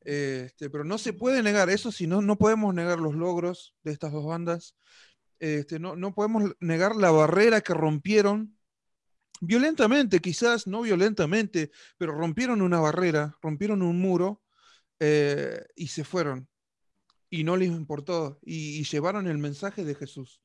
este, 0.02 0.70
pero 0.70 0.84
no 0.84 0.98
se 0.98 1.14
puede 1.14 1.44
negar 1.44 1.70
eso, 1.70 1.92
si 1.92 2.08
no, 2.08 2.22
no 2.22 2.38
podemos 2.38 2.74
negar 2.74 3.00
los 3.00 3.16
logros 3.16 3.76
de 3.84 3.92
estas 3.92 4.12
dos 4.14 4.26
bandas, 4.26 4.76
este, 5.40 5.80
no, 5.80 5.96
no 5.96 6.14
podemos 6.14 6.54
negar 6.62 6.96
la 6.96 7.12
barrera 7.12 7.62
que 7.62 7.74
rompieron 7.74 8.58
violentamente, 9.42 10.20
quizás 10.22 10.68
no 10.68 10.82
violentamente, 10.82 11.72
pero 11.98 12.14
rompieron 12.14 12.62
una 12.62 12.80
barrera, 12.80 13.38
rompieron 13.42 13.82
un 13.82 14.00
muro 14.00 14.42
eh, 15.00 15.66
y 15.76 15.88
se 15.88 16.06
fueron 16.06 16.48
y 17.34 17.44
no 17.44 17.58
les 17.58 17.70
importó 17.70 18.38
y, 18.44 18.84
llevaron 18.84 19.26
el 19.28 19.40
mensaje 19.40 19.84
de 19.84 19.96
Jesús. 19.96 20.40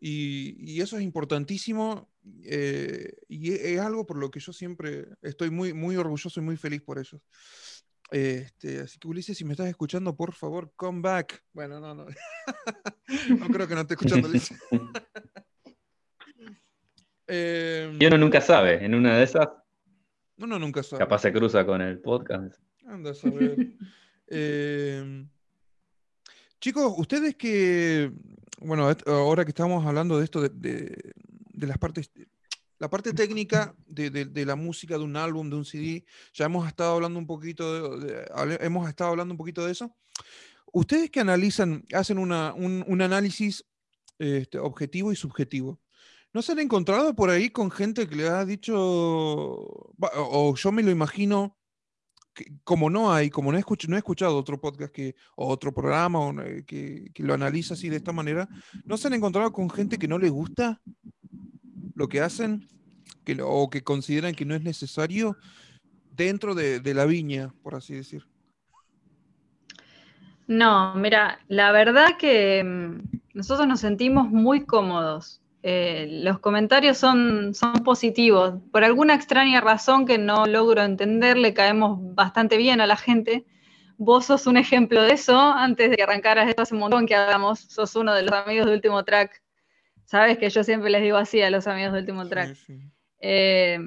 Y, 0.00 0.80
eso 0.80 0.96
es 0.96 1.02
importantísimo 1.02 2.10
eh, 2.44 3.12
y 3.28 3.52
es, 3.52 3.78
algo 3.78 4.06
por 4.06 4.16
lo 4.16 4.30
que 4.30 4.40
yo 4.40 4.50
siempre 4.54 5.08
estoy 5.20 5.50
muy, 5.50 5.74
muy 5.74 5.94
orgulloso 5.96 6.40
y 6.40 6.42
muy 6.42 6.56
feliz 6.56 6.80
por 6.80 6.98
ellos. 6.98 7.20
Este, 8.10 8.80
así 8.80 8.98
que 8.98 9.08
Ulises, 9.08 9.36
si 9.36 9.44
me 9.44 9.52
estás 9.52 9.68
escuchando, 9.68 10.16
por 10.16 10.32
favor, 10.32 10.72
come 10.74 11.02
back. 11.02 11.44
Bueno, 11.52 11.80
no, 11.80 11.94
no. 11.94 12.06
no 13.38 13.46
creo 13.48 13.68
que 13.68 13.74
no 13.74 13.82
esté 13.82 13.92
escuchando, 13.94 14.28
Ulises. 14.30 14.58
Eh, 17.34 17.96
y 17.98 18.04
uno 18.04 18.18
nunca 18.18 18.42
sabe, 18.42 18.84
en 18.84 18.94
una 18.94 19.16
de 19.16 19.24
esas. 19.24 19.48
Uno 20.36 20.58
nunca 20.58 20.82
sabe. 20.82 20.98
Capaz 20.98 21.20
se 21.20 21.32
cruza 21.32 21.64
con 21.64 21.80
el 21.80 21.98
podcast. 22.00 22.60
Anda 22.84 23.12
a 23.12 23.14
saber. 23.14 23.56
Eh, 24.26 25.24
chicos, 26.62 26.94
ustedes 26.96 27.34
que, 27.34 28.12
bueno, 28.60 28.88
ahora 29.06 29.44
que 29.44 29.50
estamos 29.50 29.84
hablando 29.84 30.18
de 30.18 30.24
esto, 30.24 30.40
de, 30.42 31.12
las 31.54 31.76
partes, 31.76 32.08
la 32.78 32.88
parte 32.88 33.12
técnica 33.12 33.74
de, 33.84 34.46
la 34.46 34.54
música 34.54 34.96
de 34.96 35.02
un 35.02 35.16
álbum, 35.16 35.50
de 35.50 35.56
un 35.56 35.64
CD, 35.64 36.04
ya 36.32 36.44
hemos 36.44 36.68
estado 36.68 36.94
hablando 36.94 37.18
un 37.18 37.26
poquito, 37.26 37.98
de, 37.98 38.24
hemos 38.60 38.88
estado 38.88 39.10
hablando 39.10 39.34
un 39.34 39.38
poquito 39.38 39.66
de 39.66 39.72
eso. 39.72 39.92
Ustedes 40.72 41.10
que 41.10 41.18
analizan, 41.18 41.84
hacen 41.92 42.16
una, 42.16 42.54
un, 42.54 43.02
análisis 43.02 43.64
este, 44.20 44.58
objetivo 44.58 45.10
y 45.10 45.16
subjetivo. 45.16 45.80
¿No 46.32 46.42
se 46.42 46.52
han 46.52 46.60
encontrado 46.60 47.14
por 47.14 47.28
ahí 47.28 47.50
con 47.50 47.72
gente 47.72 48.08
que 48.08 48.14
le 48.14 48.28
ha 48.28 48.44
dicho, 48.44 48.76
o 48.78 50.54
yo 50.54 50.72
me 50.72 50.84
lo 50.84 50.92
imagino, 50.92 51.58
como 52.64 52.90
no 52.90 53.12
hay, 53.12 53.30
como 53.30 53.50
no 53.50 53.58
he, 53.58 53.60
escuchado, 53.60 53.90
no 53.90 53.96
he 53.96 53.98
escuchado 53.98 54.36
otro 54.36 54.60
podcast 54.60 54.92
que, 54.92 55.14
o 55.36 55.48
otro 55.48 55.72
programa 55.72 56.32
eh, 56.44 56.64
que, 56.66 57.10
lo 57.16 57.34
analiza 57.34 57.74
así 57.74 57.88
de 57.88 57.96
esta 57.96 58.12
manera, 58.12 58.48
¿no 58.84 58.96
se 58.96 59.08
han 59.08 59.14
encontrado 59.14 59.52
con 59.52 59.68
gente 59.70 59.98
que 59.98 60.08
no 60.08 60.18
le 60.18 60.30
gusta 60.30 60.80
lo 61.94 62.08
que 62.08 62.20
hacen 62.20 62.66
o 63.42 63.70
que 63.70 63.82
consideran 63.82 64.34
que 64.34 64.44
no 64.44 64.54
es 64.54 64.62
necesario 64.62 65.36
dentro 66.10 66.54
de, 66.54 66.80
de 66.80 66.94
la 66.94 67.04
viña, 67.04 67.54
por 67.62 67.74
así 67.74 67.94
decir? 67.94 68.26
No, 70.46 70.94
mira, 70.94 71.38
la 71.48 71.72
verdad 71.72 72.16
que 72.18 72.64
mm, 72.64 73.18
nosotros 73.34 73.66
nos 73.68 73.80
sentimos 73.80 74.30
muy 74.30 74.64
cómodos 74.64 75.41
eh, 75.62 76.08
los 76.10 76.40
comentarios 76.40 76.98
son, 76.98 77.54
son 77.54 77.74
positivos. 77.84 78.54
Por 78.72 78.82
alguna 78.82 79.14
extraña 79.14 79.60
razón 79.60 80.06
que 80.06 80.18
no 80.18 80.46
logro 80.46 80.82
entender, 80.82 81.36
le 81.36 81.54
caemos 81.54 81.98
bastante 82.14 82.56
bien 82.56 82.80
a 82.80 82.86
la 82.86 82.96
gente. 82.96 83.44
Vos 83.96 84.26
sos 84.26 84.48
un 84.48 84.56
ejemplo 84.56 85.02
de 85.02 85.12
eso. 85.12 85.38
Antes 85.38 85.90
de 85.90 85.96
que 85.96 86.02
arrancaras 86.02 86.48
esto 86.48 86.62
hace 86.62 86.74
un 86.74 86.80
montón 86.80 87.06
que 87.06 87.14
hagamos, 87.14 87.60
sos 87.60 87.94
uno 87.94 88.12
de 88.12 88.22
los 88.22 88.32
amigos 88.32 88.66
del 88.66 88.74
último 88.74 89.04
track. 89.04 89.40
Sabes 90.04 90.38
que 90.38 90.50
yo 90.50 90.64
siempre 90.64 90.90
les 90.90 91.02
digo 91.02 91.16
así 91.16 91.40
a 91.40 91.50
los 91.50 91.66
amigos 91.68 91.92
del 91.92 92.02
último 92.02 92.26
track. 92.28 92.56
Eh, 93.20 93.78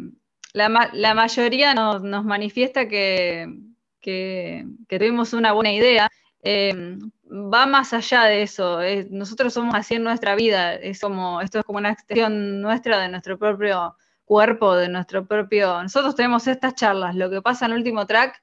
la, 0.53 0.69
mayoría 1.13 1.73
nos, 1.73 2.01
manifiesta 2.23 2.87
que, 2.87 3.53
que, 3.99 4.65
tuvimos 4.87 5.33
una 5.33 5.51
buena 5.51 5.73
idea. 5.73 6.09
Eh, 6.41 6.97
va 7.29 7.65
más 7.65 7.93
allá 7.93 8.23
de 8.25 8.43
eso. 8.43 8.79
nosotros 9.09 9.53
somos 9.53 9.75
así 9.75 9.95
en 9.95 10.03
nuestra 10.03 10.35
vida. 10.35 10.75
Es 10.75 10.99
como, 10.99 11.41
esto 11.41 11.59
es 11.59 11.65
como 11.65 11.79
una 11.79 11.91
extensión 11.91 12.61
nuestra 12.61 12.99
de 12.99 13.09
nuestro 13.09 13.37
propio 13.37 13.95
cuerpo, 14.25 14.75
de 14.75 14.89
nuestro 14.89 15.25
propio. 15.25 15.81
Nosotros 15.81 16.15
tenemos 16.15 16.47
estas 16.47 16.75
charlas. 16.75 17.15
Lo 17.15 17.29
que 17.29 17.41
pasa 17.41 17.65
en 17.65 17.71
el 17.71 17.79
último 17.79 18.05
track 18.05 18.41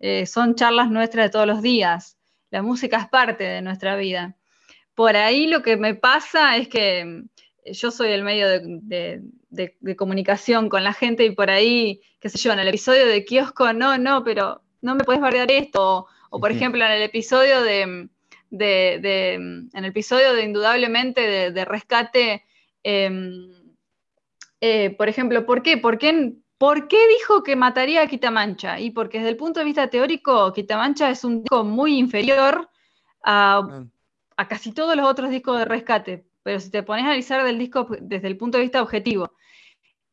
eh, 0.00 0.26
son 0.26 0.54
charlas 0.54 0.90
nuestras 0.90 1.26
de 1.26 1.30
todos 1.30 1.46
los 1.46 1.62
días. 1.62 2.18
La 2.50 2.62
música 2.62 2.98
es 2.98 3.08
parte 3.08 3.44
de 3.44 3.62
nuestra 3.62 3.96
vida. 3.96 4.36
Por 4.94 5.16
ahí 5.16 5.46
lo 5.46 5.62
que 5.62 5.76
me 5.76 5.94
pasa 5.94 6.56
es 6.56 6.68
que 6.68 7.04
mm, 7.04 7.72
yo 7.72 7.90
soy 7.90 8.10
el 8.12 8.24
medio 8.24 8.48
de, 8.48 9.22
de 9.50 9.96
comunicación 9.96 10.68
con 10.68 10.84
la 10.84 10.92
gente 10.92 11.24
y 11.24 11.30
por 11.30 11.50
ahí, 11.50 12.00
qué 12.20 12.28
sé 12.28 12.38
yo, 12.38 12.52
en 12.52 12.58
el 12.58 12.68
episodio 12.68 13.06
de 13.06 13.24
kiosco, 13.24 13.72
no, 13.72 13.98
no, 13.98 14.24
pero 14.24 14.62
no 14.80 14.94
me 14.94 15.04
puedes 15.04 15.20
bardear 15.20 15.50
esto. 15.50 16.06
O, 16.30 16.40
por 16.40 16.50
ejemplo, 16.50 16.84
en 16.84 16.92
el 16.92 17.02
episodio 17.02 17.62
de, 17.62 18.08
mm, 18.50 18.56
de, 18.56 19.34
en 19.34 19.70
el 19.72 19.84
episodio 19.84 20.32
de 20.34 20.44
indudablemente 20.44 21.50
de, 21.50 21.64
rescate, 21.64 22.44
em, 22.82 23.50
eh, 24.60 24.90
por 24.96 25.08
ejemplo, 25.08 25.46
¿por 25.46 25.62
qué? 25.62 25.76
¿por 25.78 25.98
qué? 25.98 26.34
¿Por 26.58 26.88
qué 26.88 26.98
dijo 27.08 27.44
que 27.44 27.54
mataría 27.54 28.02
a 28.02 28.08
Quitamancha? 28.08 28.80
Y 28.80 28.90
porque 28.90 29.18
desde 29.18 29.30
el 29.30 29.36
punto 29.36 29.60
de 29.60 29.66
vista 29.66 29.88
teórico, 29.88 30.52
Quitamancha 30.52 31.08
es 31.08 31.22
un 31.22 31.42
disco 31.42 31.62
muy 31.62 31.96
inferior 31.96 32.68
a, 33.22 33.84
a 34.36 34.48
casi 34.48 34.72
todos 34.72 34.96
los 34.96 35.06
otros 35.06 35.30
discos 35.30 35.58
de 35.58 35.64
rescate. 35.64 36.26
Pero 36.42 36.58
si 36.58 36.70
te 36.70 36.82
pones 36.82 37.04
a 37.04 37.08
analizar 37.08 37.44
del 37.44 37.58
disco 37.58 37.86
desde 38.00 38.26
el 38.26 38.36
punto 38.36 38.58
de 38.58 38.62
vista 38.62 38.82
objetivo, 38.82 39.32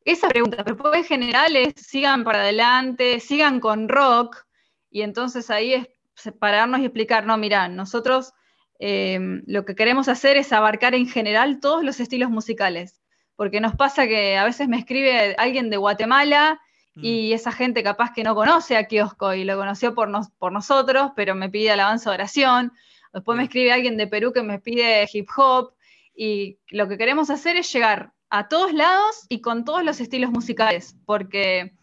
esa 0.05 0.29
pregunta, 0.29 0.63
pero 0.63 0.77
pues 0.77 1.07
generales, 1.07 1.73
sigan 1.77 2.23
para 2.23 2.41
adelante, 2.41 3.19
sigan 3.19 3.59
con 3.59 3.89
rock, 3.89 4.45
y 4.91 5.01
entonces 5.01 5.49
ahí 5.49 5.73
es 5.73 5.87
separarnos 6.15 6.79
y 6.79 6.85
explicar, 6.85 7.25
no, 7.25 7.37
mira, 7.37 7.67
nosotros 7.67 8.33
eh, 8.79 9.41
lo 9.45 9.65
que 9.65 9.75
queremos 9.75 10.07
hacer 10.07 10.37
es 10.37 10.51
abarcar 10.51 10.95
en 10.95 11.07
general 11.07 11.59
todos 11.59 11.83
los 11.83 11.99
estilos 11.99 12.29
musicales, 12.29 13.01
porque 13.35 13.61
nos 13.61 13.75
pasa 13.75 14.07
que 14.07 14.37
a 14.37 14.43
veces 14.43 14.67
me 14.67 14.77
escribe 14.77 15.35
alguien 15.37 15.69
de 15.69 15.77
Guatemala 15.77 16.59
y 16.95 17.31
mm. 17.31 17.35
esa 17.35 17.51
gente 17.51 17.83
capaz 17.83 18.13
que 18.13 18.23
no 18.23 18.35
conoce 18.35 18.77
a 18.77 18.87
Kiosco 18.87 19.33
y 19.33 19.43
lo 19.43 19.57
conoció 19.57 19.93
por, 19.93 20.09
por 20.37 20.51
nosotros, 20.51 21.11
pero 21.15 21.35
me 21.35 21.49
pide 21.49 21.71
alabanza 21.71 22.09
de 22.09 22.15
oración. 22.15 22.71
Después 23.13 23.37
me 23.37 23.43
escribe 23.43 23.71
alguien 23.71 23.97
de 23.97 24.07
Perú 24.07 24.33
que 24.33 24.43
me 24.43 24.59
pide 24.59 25.07
hip 25.11 25.29
hop 25.35 25.73
y 26.15 26.59
lo 26.69 26.87
que 26.87 26.97
queremos 26.97 27.29
hacer 27.29 27.57
es 27.57 27.71
llegar 27.71 28.13
a 28.29 28.47
todos 28.47 28.73
lados 28.73 29.25
y 29.29 29.41
con 29.41 29.65
todos 29.65 29.83
los 29.83 29.99
estilos 30.01 30.31
musicales, 30.31 30.95
porque 31.05 31.73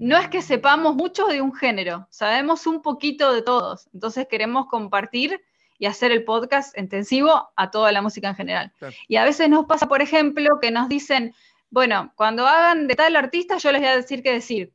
no 0.00 0.16
es 0.16 0.28
que 0.28 0.40
sepamos 0.40 0.96
mucho 0.96 1.26
de 1.26 1.42
un 1.42 1.54
género, 1.54 2.06
sabemos 2.10 2.66
un 2.66 2.80
poquito 2.80 3.34
de 3.34 3.42
todos, 3.42 3.86
entonces 3.92 4.26
queremos 4.28 4.66
compartir 4.66 5.42
y 5.78 5.84
hacer 5.84 6.10
el 6.10 6.24
podcast 6.24 6.76
intensivo 6.76 7.50
a 7.54 7.70
toda 7.70 7.92
la 7.92 8.00
música 8.00 8.28
en 8.28 8.34
general. 8.34 8.72
Y 9.08 9.16
a 9.16 9.24
veces 9.24 9.50
nos 9.50 9.66
pasa, 9.66 9.88
por 9.88 10.00
ejemplo, 10.00 10.58
que 10.60 10.70
nos 10.70 10.88
dicen, 10.88 11.34
bueno, 11.68 12.12
cuando 12.16 12.46
hagan 12.46 12.86
de 12.86 12.94
tal 12.94 13.14
artista 13.14 13.58
yo 13.58 13.72
les 13.72 13.82
voy 13.82 13.90
a 13.90 13.96
decir 13.96 14.22
qué 14.22 14.32
decir. 14.32 14.72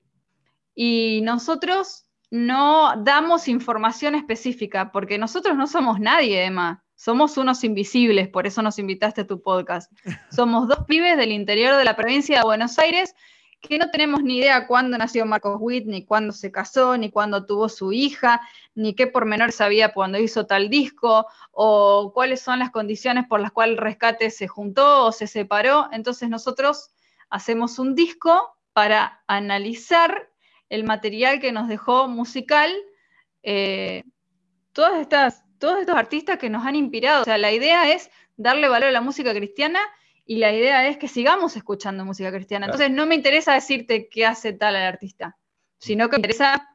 Y 0.76 1.22
nosotros 1.24 2.06
no 2.30 2.94
damos 2.98 3.48
información 3.48 4.14
específica, 4.14 4.92
porque 4.92 5.18
nosotros 5.18 5.58
no 5.58 5.66
somos 5.66 6.00
nadie, 6.00 6.46
Emma. 6.46 6.84
Somos 6.96 7.38
unos 7.38 7.64
invisibles, 7.64 8.28
por 8.30 8.46
eso 8.46 8.62
nos 8.62 8.78
invitaste 8.78 9.22
a 9.22 9.28
tu 9.28 9.42
podcast. 9.42 9.92
Somos 10.32 10.68
dos 10.68 10.86
pibes 10.88 11.18
del 11.18 11.32
interior 11.32 11.76
de 11.76 11.84
la 11.84 11.96
provincia 11.96 12.38
de 12.38 12.46
Buenos 12.46 12.80
Aires 12.80 13.16
que 13.62 13.78
no 13.80 13.90
tenemos 13.90 14.24
ni 14.24 14.38
idea 14.38 14.68
cuándo 14.68 14.98
nació 14.98 15.26
Marcos 15.26 15.58
Witt, 15.60 15.86
ni 15.88 16.06
cuándo 16.06 16.34
se 16.34 16.52
casó, 16.52 16.98
ni 16.98 17.10
cuándo 17.10 17.46
tuvo 17.46 17.70
su 17.70 17.92
hija, 17.92 18.42
ni 18.76 18.94
qué 18.94 19.08
pormenor 19.08 19.52
sabía 19.52 19.94
cuando 19.94 20.20
hizo 20.20 20.46
tal 20.46 20.70
disco, 20.70 21.26
o 21.52 22.12
cuáles 22.14 22.42
son 22.42 22.60
las 22.60 22.72
condiciones 22.72 23.26
por 23.28 23.40
las 23.40 23.52
cuales 23.52 23.78
el 23.78 23.84
rescate 23.84 24.30
se 24.30 24.48
juntó 24.48 25.06
o 25.06 25.12
se 25.12 25.28
separó. 25.28 25.90
Entonces 25.92 26.30
nosotros 26.30 26.92
hacemos 27.30 27.80
un 27.80 27.96
disco 27.96 28.56
para 28.74 29.24
analizar 29.28 30.30
el 30.70 30.84
material 30.84 31.40
que 31.40 31.52
nos 31.52 31.68
dejó 31.68 32.08
musical 32.08 32.72
eh, 33.44 34.04
todos 34.74 34.98
estos 35.00 35.96
artistas 35.96 36.38
que 36.38 36.50
nos 36.50 36.66
han 36.66 36.76
inspirado. 36.76 37.22
O 37.22 37.26
sea, 37.26 37.38
la 37.38 37.52
idea 37.52 37.92
es 37.94 38.10
darle 38.38 38.68
valor 38.68 38.90
a 38.90 38.92
la 38.92 39.02
música 39.02 39.34
cristiana 39.34 39.80
y 40.26 40.38
la 40.38 40.54
idea 40.54 40.88
es 40.88 40.98
que 40.98 41.08
sigamos 41.08 41.56
escuchando 41.56 42.06
música 42.06 42.32
cristiana. 42.32 42.66
Entonces, 42.66 42.92
no 42.92 43.06
me 43.06 43.16
interesa 43.16 43.54
decirte 43.54 44.08
qué 44.10 44.26
hace 44.26 44.54
tal 44.54 44.76
el 44.76 44.84
artista, 44.84 45.38
sino 45.78 46.10
que 46.10 46.18
me 46.18 46.20
interesa... 46.20 46.70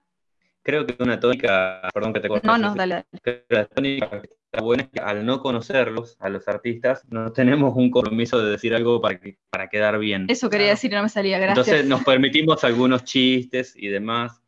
Creo 0.63 0.87
que 0.87 0.95
una 1.03 1.19
tónica, 1.19 1.89
perdón 1.93 2.13
que 2.13 2.21
te 2.21 2.29
corte. 2.29 2.47
No, 2.47 2.59
no, 2.59 2.75
dale. 2.75 3.07
dale. 3.25 3.45
La 3.49 3.65
tónica 3.65 4.21
que 4.21 4.29
está 4.45 4.63
buena 4.63 4.83
es 4.83 4.91
que 4.91 5.01
al 5.01 5.25
no 5.25 5.41
conocerlos, 5.41 6.17
a 6.21 6.29
los 6.29 6.47
artistas, 6.49 7.03
no 7.09 7.33
tenemos 7.33 7.75
un 7.77 7.91
compromiso 7.91 8.39
de 8.43 8.51
decir 8.51 8.75
algo 8.75 9.01
para, 9.01 9.19
para 9.51 9.69
quedar 9.69 9.99
bien. 9.99 10.27
Eso 10.29 10.51
quería 10.51 10.69
decir 10.69 10.93
y 10.93 10.97
no 10.97 11.03
me 11.03 11.09
salía, 11.09 11.39
gracias. 11.39 11.67
Entonces 11.67 11.89
nos 11.89 12.05
permitimos 12.05 12.63
algunos 12.63 13.05
chistes 13.05 13.75
y 13.75 13.89
demás 13.89 14.41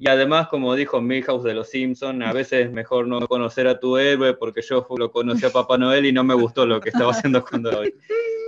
y 0.00 0.08
además, 0.08 0.48
como 0.48 0.74
dijo 0.74 1.02
Milhouse 1.02 1.44
de 1.44 1.52
los 1.52 1.68
Simpsons, 1.68 2.24
a 2.24 2.32
veces 2.32 2.64
es 2.64 2.72
mejor 2.72 3.06
no 3.06 3.28
conocer 3.28 3.68
a 3.68 3.78
tu 3.78 3.98
héroe 3.98 4.32
porque 4.32 4.62
yo 4.62 4.86
lo 4.96 5.12
conocí 5.12 5.44
a 5.44 5.50
Papá 5.50 5.76
Noel 5.76 6.06
y 6.06 6.12
no 6.12 6.24
me 6.24 6.32
gustó 6.32 6.64
lo 6.64 6.80
que 6.80 6.88
estaba 6.88 7.10
haciendo 7.12 7.44
cuando 7.44 7.70
lo 7.70 7.82
vi. 7.82 7.92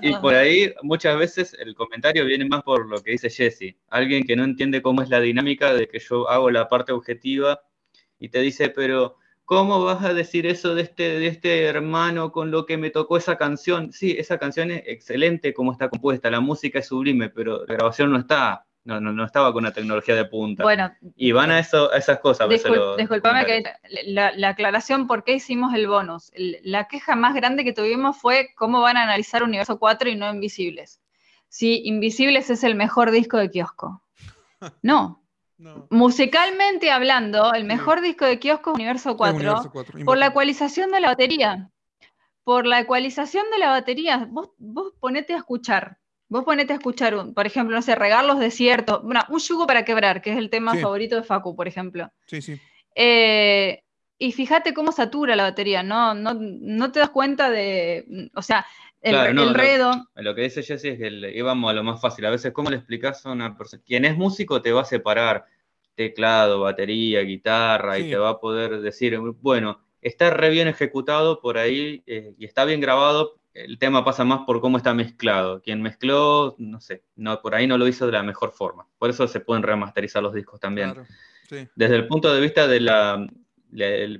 Y 0.00 0.14
por 0.16 0.34
ahí 0.34 0.72
muchas 0.82 1.16
veces 1.18 1.56
el 1.58 1.74
comentario 1.74 2.24
viene 2.24 2.44
más 2.44 2.62
por 2.62 2.88
lo 2.88 3.02
que 3.02 3.12
dice 3.12 3.30
Jesse, 3.30 3.76
alguien 3.88 4.24
que 4.24 4.36
no 4.36 4.44
entiende 4.44 4.82
cómo 4.82 5.02
es 5.02 5.08
la 5.08 5.20
dinámica 5.20 5.72
de 5.74 5.88
que 5.88 5.98
yo 5.98 6.28
hago 6.28 6.50
la 6.50 6.68
parte 6.68 6.92
objetiva 6.92 7.60
y 8.18 8.28
te 8.28 8.40
dice, 8.40 8.68
pero 8.68 9.16
¿cómo 9.44 9.82
vas 9.84 10.04
a 10.04 10.14
decir 10.14 10.46
eso 10.46 10.74
de 10.74 10.82
este, 10.82 11.18
de 11.18 11.26
este 11.26 11.64
hermano 11.64 12.32
con 12.32 12.50
lo 12.50 12.66
que 12.66 12.76
me 12.76 12.90
tocó 12.90 13.16
esa 13.16 13.36
canción? 13.36 13.92
Sí, 13.92 14.16
esa 14.18 14.38
canción 14.38 14.70
es 14.70 14.82
excelente 14.86 15.54
como 15.54 15.72
está 15.72 15.88
compuesta, 15.88 16.30
la 16.30 16.40
música 16.40 16.78
es 16.80 16.86
sublime, 16.86 17.30
pero 17.30 17.64
la 17.66 17.74
grabación 17.74 18.10
no 18.10 18.18
está 18.18 18.66
no, 18.84 19.00
no, 19.00 19.12
no 19.12 19.24
estaba 19.24 19.52
con 19.52 19.62
una 19.62 19.72
tecnología 19.72 20.14
de 20.16 20.24
punta. 20.24 20.64
Bueno, 20.64 20.92
y 21.14 21.30
van 21.32 21.52
a, 21.52 21.60
eso, 21.60 21.92
esas 21.92 22.18
cosas. 22.18 22.48
disculpame 22.48 23.46
que 23.46 23.62
la, 24.06 24.48
aclaración 24.48 25.06
por 25.06 25.22
qué 25.22 25.34
hicimos 25.34 25.74
el 25.74 25.86
bonus. 25.86 26.32
La 26.34 26.88
queja 26.88 27.14
más 27.14 27.34
grande 27.34 27.64
que 27.64 27.72
tuvimos 27.72 28.16
fue 28.16 28.50
cómo 28.56 28.80
van 28.80 28.96
a 28.96 29.04
analizar 29.04 29.44
Universo 29.44 29.78
4 29.78 30.10
y 30.10 30.16
no 30.16 30.32
Invisibles. 30.32 31.00
Si 31.48 31.82
Invisibles 31.84 32.50
es 32.50 32.64
el 32.64 32.74
mejor 32.74 33.10
disco 33.10 33.38
de 33.38 33.50
kiosco. 33.50 34.02
No. 34.82 35.20
Musicalmente 35.90 36.90
hablando, 36.90 37.52
el 37.52 37.64
mejor 37.64 38.00
disco 38.00 38.24
de 38.24 38.40
kiosco 38.40 38.70
es 38.70 38.74
Universo 38.74 39.16
4, 39.16 39.72
por 40.04 40.18
la 40.18 40.26
ecualización 40.26 40.90
de 40.90 40.98
la 40.98 41.08
batería. 41.08 41.70
Por 42.42 42.66
la 42.66 42.80
ecualización 42.80 43.44
de 43.52 43.58
la 43.58 43.70
batería, 43.70 44.26
vos, 44.28 44.50
vos 44.58 44.92
ponete 44.98 45.34
a 45.34 45.36
escuchar 45.36 45.98
Vos 46.32 46.44
ponete 46.44 46.72
a 46.72 46.76
escuchar, 46.76 47.14
un, 47.14 47.34
por 47.34 47.46
ejemplo, 47.46 47.76
no 47.76 47.82
sé, 47.82 47.94
regar 47.94 48.24
los 48.24 48.38
desiertos, 48.38 49.02
bueno, 49.02 49.20
un 49.28 49.38
yugo 49.38 49.66
para 49.66 49.84
quebrar, 49.84 50.22
que 50.22 50.32
es 50.32 50.38
el 50.38 50.48
tema 50.48 50.74
favorito 50.76 51.14
de 51.14 51.24
Facu, 51.24 51.54
por 51.54 51.68
ejemplo. 51.68 52.10
Sí, 52.24 52.40
sí. 52.40 52.58
Eh, 52.94 53.82
y 54.16 54.32
fíjate 54.32 54.72
cómo 54.72 54.92
satura 54.92 55.36
la 55.36 55.42
batería, 55.42 55.82
¿no? 55.82 56.14
No, 56.14 56.32
no 56.32 56.90
te 56.90 57.00
das 57.00 57.10
cuenta 57.10 57.50
de, 57.50 58.30
o 58.34 58.40
sea, 58.40 58.64
el, 59.02 59.52
redo. 59.52 60.08
Lo, 60.14 60.34
que 60.34 60.40
dice 60.40 60.62
Jesse 60.62 60.86
es 60.86 60.98
que 60.98 61.32
íbamos 61.34 61.70
a 61.70 61.74
lo 61.74 61.84
más 61.84 62.00
fácil. 62.00 62.24
A 62.24 62.30
veces, 62.30 62.50
¿cómo 62.52 62.70
le 62.70 62.76
explicas 62.76 63.26
a 63.26 63.32
una 63.32 63.54
persona? 63.54 63.82
Quien 63.84 64.06
es 64.06 64.16
músico 64.16 64.62
te 64.62 64.72
va 64.72 64.80
a 64.80 64.86
separar 64.86 65.44
teclado, 65.94 66.60
batería, 66.60 67.20
guitarra, 67.20 67.98
y 67.98 68.08
te 68.08 68.16
va 68.16 68.30
a 68.30 68.40
poder 68.40 68.80
decir, 68.80 69.18
bueno, 69.18 69.82
está 70.00 70.30
re 70.30 70.48
bien 70.48 70.66
ejecutado 70.66 71.42
por 71.42 71.58
ahí 71.58 72.02
eh, 72.06 72.34
y 72.38 72.46
está 72.46 72.64
bien 72.64 72.80
grabado, 72.80 73.34
el 73.54 73.78
tema 73.78 74.04
pasa 74.04 74.24
más 74.24 74.40
por 74.46 74.60
cómo 74.60 74.76
está 74.76 74.94
mezclado. 74.94 75.60
Quien 75.60 75.82
mezcló, 75.82 76.54
no 76.58 76.80
sé, 76.80 77.04
no, 77.16 77.40
por 77.40 77.54
ahí 77.54 77.66
no 77.66 77.78
lo 77.78 77.86
hizo 77.86 78.06
de 78.06 78.12
la 78.12 78.22
mejor 78.22 78.52
forma. 78.52 78.86
Por 78.98 79.10
eso 79.10 79.28
se 79.28 79.40
pueden 79.40 79.62
remasterizar 79.62 80.22
los 80.22 80.34
discos 80.34 80.58
también. 80.60 80.94
Desde 81.74 81.96
el 81.96 82.06
punto 82.06 82.32
de 82.32 82.40
vista 82.40 82.66
de 82.66 82.80
la, 82.80 83.26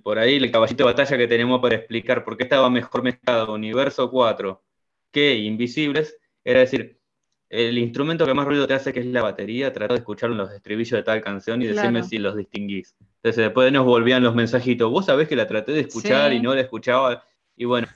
por 0.03 0.19
ahí 0.19 0.37
el 0.37 0.51
caballito 0.51 0.85
de 0.85 0.93
batalla 0.93 1.17
que 1.17 1.29
tenemos 1.29 1.61
para 1.61 1.77
explicar 1.77 2.25
por 2.25 2.37
qué 2.37 2.45
estaba 2.45 2.69
mejor 2.69 3.03
mezclado 3.03 3.55
Universo 3.55 4.11
4 4.11 4.63
que 5.11 5.37
Invisibles, 5.37 6.17
era 6.45 6.61
decir, 6.61 6.99
el 7.49 7.77
instrumento 7.77 8.25
que 8.25 8.33
más 8.33 8.47
ruido 8.47 8.67
te 8.67 8.73
hace, 8.73 8.95
que 8.95 9.01
es 9.01 9.07
la 9.07 9.23
batería, 9.23 9.73
trata 9.73 9.93
de 9.93 10.01
escuchar 10.01 10.31
los 10.31 10.51
estribillos 10.51 10.93
de 10.93 11.03
tal 11.03 11.21
canción 11.21 11.61
y 11.61 11.67
decirme 11.67 12.03
si 12.03 12.19
los 12.19 12.35
distinguís. 12.35 12.97
Entonces 13.17 13.45
después 13.45 13.71
nos 13.71 13.85
volvían 13.85 14.23
los 14.23 14.35
mensajitos, 14.35 14.91
vos 14.91 15.07
sabés 15.07 15.29
que 15.29 15.37
la 15.37 15.47
traté 15.47 15.73
de 15.73 15.81
escuchar 15.81 16.33
y 16.33 16.41
no 16.41 16.55
la 16.55 16.63
escuchaba, 16.63 17.23
y 17.55 17.67
bueno, 17.67 17.89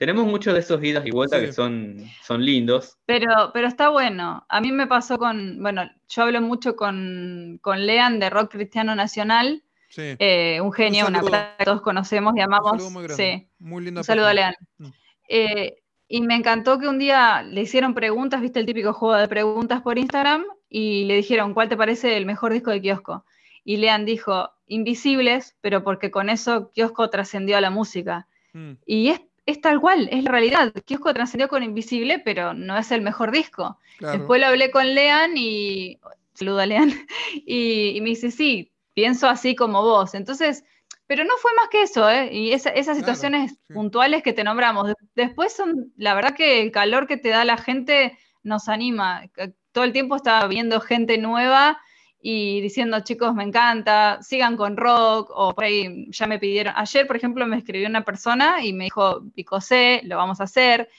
tenemos 0.00 0.26
muchos 0.26 0.54
de 0.54 0.60
esos 0.60 0.82
idas 0.82 1.04
y 1.04 1.10
vueltas 1.10 1.42
que 1.42 1.52
son, 1.52 2.06
son 2.22 2.42
lindos. 2.42 2.96
Pero, 3.04 3.50
pero 3.52 3.68
está 3.68 3.90
bueno. 3.90 4.46
A 4.48 4.62
mí 4.62 4.72
me 4.72 4.86
pasó 4.86 5.18
con, 5.18 5.62
bueno, 5.62 5.90
yo 6.08 6.22
hablo 6.22 6.40
mucho 6.40 6.74
con, 6.74 7.58
con 7.60 7.86
Lean 7.86 8.18
de 8.18 8.30
Rock 8.30 8.52
Cristiano 8.52 8.94
Nacional. 8.94 9.62
Eh, 9.98 10.58
un 10.62 10.72
genio, 10.72 11.06
una 11.06 11.20
que 11.20 11.64
todos 11.66 11.82
conocemos 11.82 12.32
y 12.34 12.40
amamos. 12.40 12.82
Un 12.82 12.94
muy 12.94 13.10
Sí. 13.10 13.46
Muy 13.58 13.84
linda 13.84 14.00
un 14.00 14.04
saludo 14.04 14.28
a 14.28 14.32
Lean. 14.32 14.54
Mm. 14.78 14.86
Eh, 15.28 15.82
y 16.08 16.22
me 16.22 16.34
encantó 16.34 16.78
que 16.78 16.88
un 16.88 16.98
día 16.98 17.42
le 17.42 17.60
hicieron 17.60 17.92
preguntas, 17.92 18.40
viste 18.40 18.58
el 18.58 18.64
típico 18.64 18.94
juego 18.94 19.16
de 19.16 19.28
preguntas 19.28 19.82
por 19.82 19.98
Instagram, 19.98 20.46
y 20.70 21.04
le 21.04 21.16
dijeron, 21.16 21.52
¿cuál 21.52 21.68
te 21.68 21.76
parece 21.76 22.16
el 22.16 22.24
mejor 22.24 22.54
disco 22.54 22.70
de 22.70 22.80
Kiosco? 22.80 23.26
Y 23.64 23.76
Lean 23.76 24.06
dijo, 24.06 24.48
Invisibles, 24.66 25.58
pero 25.60 25.84
porque 25.84 26.10
con 26.10 26.30
eso 26.30 26.70
Kiosco 26.72 27.10
trascendió 27.10 27.58
a 27.58 27.60
la 27.60 27.68
música. 27.68 28.28
Mm. 28.54 28.72
Y 28.86 29.08
es 29.10 29.20
es 29.50 29.60
tal 29.60 29.80
cual, 29.80 30.08
es 30.10 30.24
la 30.24 30.30
realidad. 30.30 30.72
Kiosco 30.84 31.12
trascendió 31.12 31.48
con 31.48 31.62
Invisible, 31.62 32.18
pero 32.18 32.54
no 32.54 32.76
es 32.78 32.90
el 32.90 33.02
mejor 33.02 33.30
disco. 33.30 33.78
Después 34.00 34.40
lo 34.40 34.46
hablé 34.46 34.70
con 34.70 34.94
Lean 34.94 35.36
y. 35.36 35.98
Saluda 36.34 36.66
Lean. 36.66 36.90
Y, 37.46 37.98
me 38.00 38.10
dice, 38.10 38.30
sí, 38.30 38.72
pienso 38.94 39.28
así 39.28 39.54
como 39.54 39.82
vos. 39.82 40.14
Entonces, 40.14 40.64
pero 41.06 41.24
no 41.24 41.34
fue 41.38 41.50
más 41.56 41.68
que 41.68 41.82
eso, 41.82 42.08
¿eh? 42.08 42.32
Y 42.32 42.52
esas 42.52 42.96
situaciones 42.96 43.58
puntuales 43.72 44.22
que 44.22 44.32
te 44.32 44.44
nombramos. 44.44 44.92
Después 45.14 45.52
son, 45.52 45.92
la 45.96 46.14
verdad 46.14 46.34
que 46.34 46.62
el 46.62 46.70
calor 46.70 47.06
que 47.06 47.16
te 47.16 47.30
da 47.30 47.44
la 47.44 47.56
gente 47.56 48.18
nos 48.42 48.68
anima. 48.68 49.24
Todo 49.72 49.84
el 49.84 49.92
tiempo 49.92 50.16
estaba 50.16 50.46
viendo 50.46 50.80
gente 50.80 51.18
nueva 51.18 51.80
y 52.22 52.60
diciendo, 52.60 53.00
chicos, 53.00 53.34
me 53.34 53.44
encanta, 53.44 54.18
sigan 54.22 54.56
con 54.56 54.76
rock, 54.76 55.30
o 55.34 55.54
por 55.54 55.64
ahí 55.64 56.10
ya 56.10 56.26
me 56.26 56.38
pidieron, 56.38 56.74
ayer, 56.76 57.06
por 57.06 57.16
ejemplo, 57.16 57.46
me 57.46 57.56
escribió 57.56 57.88
una 57.88 58.04
persona 58.04 58.62
y 58.62 58.72
me 58.72 58.84
dijo, 58.84 59.22
picosé, 59.34 60.02
lo 60.04 60.16
vamos 60.18 60.40
a 60.40 60.44
hacer. 60.44 60.90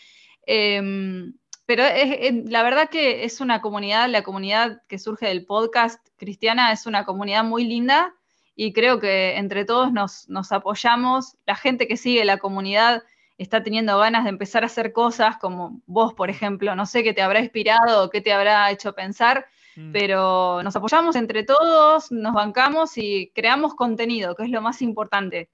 Em, 0.46 1.34
pero 1.66 1.84
la 2.46 2.64
verdad 2.64 2.90
que 2.90 3.24
es 3.24 3.40
una 3.40 3.62
comunidad, 3.62 4.10
la 4.10 4.24
comunidad 4.24 4.82
que 4.88 4.98
surge 5.00 5.28
del 5.28 5.46
podcast 5.46 6.06
cristiana 6.18 6.72
es 6.72 6.86
una 6.86 7.06
comunidad 7.06 7.44
muy 7.44 7.66
linda 7.66 8.14
y 8.56 8.74
creo 8.74 9.00
que 9.00 9.38
entre 9.38 9.64
todos 9.64 9.94
nos, 9.94 10.28
nos 10.28 10.52
apoyamos. 10.52 11.38
La 11.46 11.56
gente 11.56 11.88
que 11.88 11.98
sigue 11.98 12.26
la 12.26 12.40
comunidad 12.40 13.04
está 13.38 13.64
teniendo 13.64 13.98
ganas 13.98 14.24
de 14.24 14.32
empezar 14.32 14.64
a 14.64 14.68
hacer 14.68 14.92
cosas 14.92 15.38
como 15.38 15.82
vos, 15.86 16.14
por 16.14 16.30
ejemplo, 16.30 16.76
no 16.76 16.86
sé 16.86 17.04
qué 17.04 17.14
te 17.14 17.22
habrá 17.22 17.40
inspirado 17.40 18.04
o 18.06 18.10
qué 18.10 18.22
te 18.22 18.34
habrá 18.34 18.70
hecho 18.72 18.94
pensar 18.94 19.46
Mm. 19.82 19.92
pero 19.92 20.62
nos 20.64 20.76
apoyamos 20.76 21.16
entre 21.16 21.44
todos, 21.44 22.12
nos 22.12 22.34
bancamos 22.34 22.98
y 22.98 23.32
creamos 23.34 23.76
contenido, 23.76 24.36
que 24.36 24.44
es 24.44 24.50
lo 24.50 24.62
más 24.62 24.82
importante. 24.82 25.50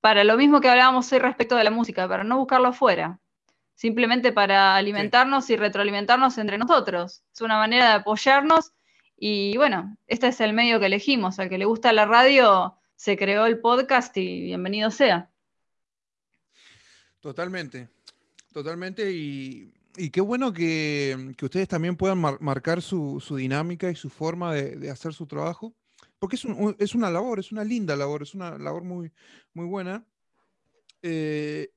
Para 0.00 0.24
lo 0.24 0.36
mismo 0.36 0.60
que 0.60 0.68
hablábamos 0.68 1.10
hoy 1.12 1.18
respecto 1.18 1.56
de 1.56 1.64
la 1.64 1.70
música, 1.70 2.08
para 2.08 2.24
no 2.24 2.38
buscarlo 2.38 2.68
afuera, 2.68 3.18
simplemente 3.74 4.32
para 4.32 4.76
alimentarnos 4.76 5.48
y 5.50 5.56
retroalimentarnos 5.56 6.38
entre 6.38 6.58
nosotros. 6.58 7.22
Es 7.32 7.40
una 7.40 7.56
manera 7.56 7.88
de 7.88 7.94
apoyarnos 7.94 8.72
y 9.16 9.56
bueno, 9.56 9.96
este 10.06 10.28
es 10.28 10.40
el 10.40 10.52
medio 10.52 10.78
que 10.80 10.86
elegimos. 10.86 11.38
Al 11.38 11.48
que 11.48 11.58
le 11.58 11.64
gusta 11.64 11.92
la 11.92 12.04
radio, 12.04 12.76
se 12.96 13.16
creó 13.16 13.46
el 13.46 13.58
podcast 13.60 14.16
y 14.16 14.42
bienvenido 14.42 14.90
sea. 14.90 15.30
Totalmente, 17.20 17.88
totalmente. 18.52 19.10
Y 19.10 19.72
y 19.96 20.10
qué 20.10 20.20
bueno 20.20 20.52
que, 20.52 21.34
ustedes 21.42 21.68
también 21.68 21.96
puedan 21.96 22.18
marcar 22.18 22.82
su, 22.82 23.22
dinámica 23.36 23.90
y 23.90 23.94
su 23.94 24.10
forma 24.10 24.54
de, 24.54 24.90
hacer 24.90 25.12
su 25.14 25.26
trabajo, 25.26 25.74
porque 26.18 26.36
es, 26.36 26.44
es, 26.78 26.94
una 26.94 27.10
labor, 27.10 27.38
es 27.38 27.52
una 27.52 27.64
linda 27.64 27.96
labor, 27.96 28.22
es 28.22 28.34
una 28.34 28.58
labor 28.58 28.84
muy, 28.84 29.12
muy 29.52 29.66
buena. 29.66 30.06
Eh, 31.02 31.70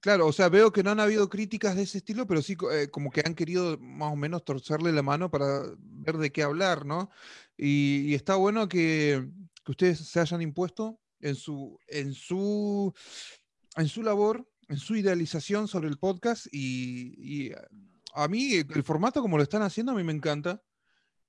claro, 0.00 0.26
o 0.26 0.32
sea, 0.32 0.48
veo 0.48 0.72
que 0.72 0.82
no 0.82 0.90
han 0.90 1.00
habido 1.00 1.28
críticas 1.28 1.76
de 1.76 1.82
ese 1.82 1.98
estilo, 1.98 2.26
pero 2.26 2.42
sí 2.42 2.56
eh, 2.72 2.88
como 2.90 3.10
que 3.10 3.22
han 3.24 3.34
querido 3.34 3.78
más 3.78 4.12
o 4.12 4.16
menos 4.16 4.44
torcerle 4.44 4.92
la 4.92 5.02
mano 5.02 5.30
para 5.30 5.62
ver 5.78 6.16
de 6.16 6.32
qué 6.32 6.42
hablar, 6.42 6.86
¿no? 6.86 7.10
Y, 7.56 8.14
está 8.14 8.36
bueno 8.36 8.68
que, 8.68 9.28
que, 9.64 9.70
ustedes 9.70 9.98
se 9.98 10.20
hayan 10.20 10.42
impuesto 10.42 10.98
en 11.20 11.34
su, 11.34 11.78
en 11.86 12.14
su, 12.14 12.94
en 13.76 13.88
su 13.88 14.02
labor 14.02 14.49
en 14.70 14.76
su 14.76 14.94
idealización 14.94 15.66
sobre 15.66 15.88
el 15.88 15.98
podcast 15.98 16.46
y, 16.52 17.52
a 18.14 18.26
mí 18.28 18.54
el 18.54 18.82
formato 18.82 19.20
como 19.20 19.36
lo 19.36 19.42
están 19.42 19.62
haciendo 19.62 19.92
a 19.92 19.94
mí 19.94 20.04
me 20.04 20.12
encanta. 20.12 20.62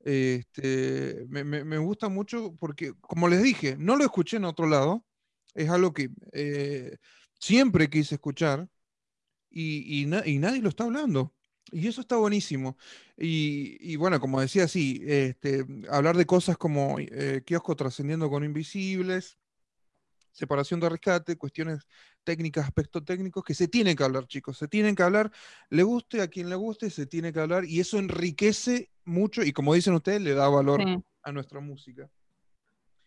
Este, 0.04 1.26
me, 1.28 1.78
gusta 1.78 2.10
mucho 2.10 2.56
porque, 2.60 2.94
como 3.02 3.28
les 3.28 3.44
dije, 3.44 3.76
no 3.78 3.98
lo 3.98 4.04
escuché 4.04 4.38
en 4.38 4.46
otro 4.46 4.68
lado. 4.68 5.06
Es 5.54 5.70
algo 5.70 5.94
que 5.94 6.10
eh, 6.34 6.98
siempre 7.40 7.90
quise 7.90 8.16
escuchar 8.16 8.68
y, 9.50 10.06
nadie 10.06 10.62
lo 10.62 10.70
está 10.70 10.86
hablando. 10.86 11.36
Y 11.72 11.88
eso 11.88 12.02
está 12.02 12.18
buenísimo. 12.18 12.78
Y, 13.18 13.96
bueno, 13.96 14.20
como 14.20 14.42
decía, 14.42 14.68
sí, 14.68 15.02
este, 15.06 15.66
hablar 15.90 16.18
de 16.18 16.26
cosas 16.26 16.58
como 16.58 16.98
eh, 17.00 17.44
kiosco 17.46 17.76
trascendiendo 17.76 18.30
con 18.30 18.44
invisibles, 18.44 19.38
separación 20.32 20.80
de 20.80 20.90
rescate, 20.90 21.38
cuestiones 21.38 21.88
técnicas, 22.24 22.66
aspectos 22.66 23.04
técnicos 23.06 23.44
que 23.44 23.54
se 23.54 23.68
tienen 23.68 23.96
que 23.96 24.04
hablar, 24.04 24.26
chicos, 24.28 24.58
se 24.58 24.68
tienen 24.68 24.96
que 24.96 25.04
hablar, 25.04 25.32
le 25.70 25.84
guste 25.84 26.22
a 26.22 26.28
quien 26.28 26.50
le 26.50 26.56
guste, 26.56 26.90
se 26.90 27.06
tiene 27.06 27.34
que 27.34 27.40
hablar 27.40 27.66
y 27.66 27.80
eso 27.80 27.98
enriquece 27.98 28.90
mucho 29.06 29.44
y 29.44 29.52
como 29.52 29.74
dicen 29.74 29.94
ustedes, 29.94 30.22
le 30.22 30.34
da 30.34 30.48
valor 30.48 30.82
a 31.24 31.32
nuestra 31.32 31.60
música. 31.60 32.10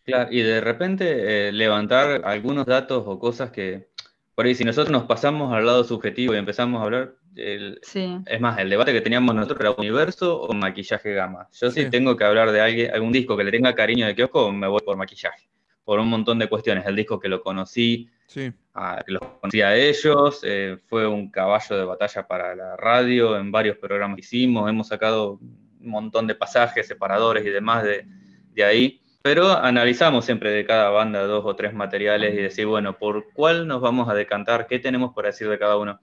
Claro, 0.04 0.30
y 0.30 0.42
de 0.42 0.60
repente 0.60 1.48
eh, 1.48 1.52
levantar 1.52 2.22
algunos 2.24 2.66
datos 2.66 3.04
o 3.06 3.18
cosas 3.18 3.50
que, 3.50 3.88
por 4.34 4.44
ahí, 4.44 4.54
si 4.54 4.64
nosotros 4.64 4.92
nos 4.92 5.04
pasamos 5.04 5.54
al 5.54 5.64
lado 5.64 5.82
subjetivo 5.84 6.34
y 6.34 6.36
empezamos 6.36 6.80
a 6.80 6.84
hablar, 6.84 7.16
es 7.34 8.40
más, 8.40 8.58
el 8.58 8.70
debate 8.70 8.92
que 8.92 9.00
teníamos 9.00 9.34
nosotros 9.34 9.60
era 9.60 9.70
universo 9.72 10.42
o 10.42 10.52
maquillaje 10.52 11.14
gama. 11.14 11.48
Yo 11.52 11.70
sí. 11.70 11.88
tengo 11.90 12.16
que 12.16 12.24
hablar 12.24 12.52
de 12.52 12.60
alguien, 12.60 12.94
algún 12.94 13.12
disco 13.12 13.36
que 13.36 13.44
le 13.44 13.50
tenga 13.50 13.74
cariño 13.74 14.06
de 14.06 14.14
kiosco, 14.14 14.52
me 14.52 14.68
voy 14.68 14.80
por 14.84 14.96
maquillaje 14.96 15.48
por 15.84 16.00
un 16.00 16.08
montón 16.08 16.38
de 16.38 16.48
cuestiones. 16.48 16.86
El 16.86 16.96
disco 16.96 17.20
que 17.20 17.28
lo 17.28 17.42
conocí, 17.42 18.08
que 18.32 19.12
los 19.12 19.22
conocí 19.40 19.60
a 19.60 19.76
ellos, 19.76 20.40
eh, 20.42 20.78
fue 20.86 21.06
un 21.06 21.30
caballo 21.30 21.76
de 21.76 21.84
batalla 21.84 22.26
para 22.26 22.54
la 22.54 22.76
radio, 22.76 23.38
en 23.38 23.52
varios 23.52 23.76
programas 23.78 24.16
que 24.16 24.22
hicimos, 24.22 24.68
hemos 24.68 24.88
sacado 24.88 25.38
un 25.80 25.90
montón 25.90 26.26
de 26.26 26.34
pasajes, 26.34 26.86
separadores 26.86 27.46
y 27.46 27.50
demás 27.50 27.84
de, 27.84 28.64
ahí. 28.64 29.00
Pero 29.22 29.52
analizamos 29.52 30.24
siempre 30.24 30.50
de 30.50 30.66
cada 30.66 30.90
banda 30.90 31.22
dos 31.22 31.44
o 31.46 31.56
tres 31.56 31.72
materiales 31.72 32.34
y 32.34 32.42
decir, 32.42 32.66
bueno, 32.66 32.98
¿por 32.98 33.32
cuál 33.32 33.66
nos 33.66 33.80
vamos 33.80 34.08
a 34.08 34.14
decantar? 34.14 34.66
¿Qué 34.66 34.78
tenemos 34.78 35.14
para 35.14 35.28
decir 35.28 35.48
de 35.48 35.58
cada 35.58 35.76
uno? 35.78 36.00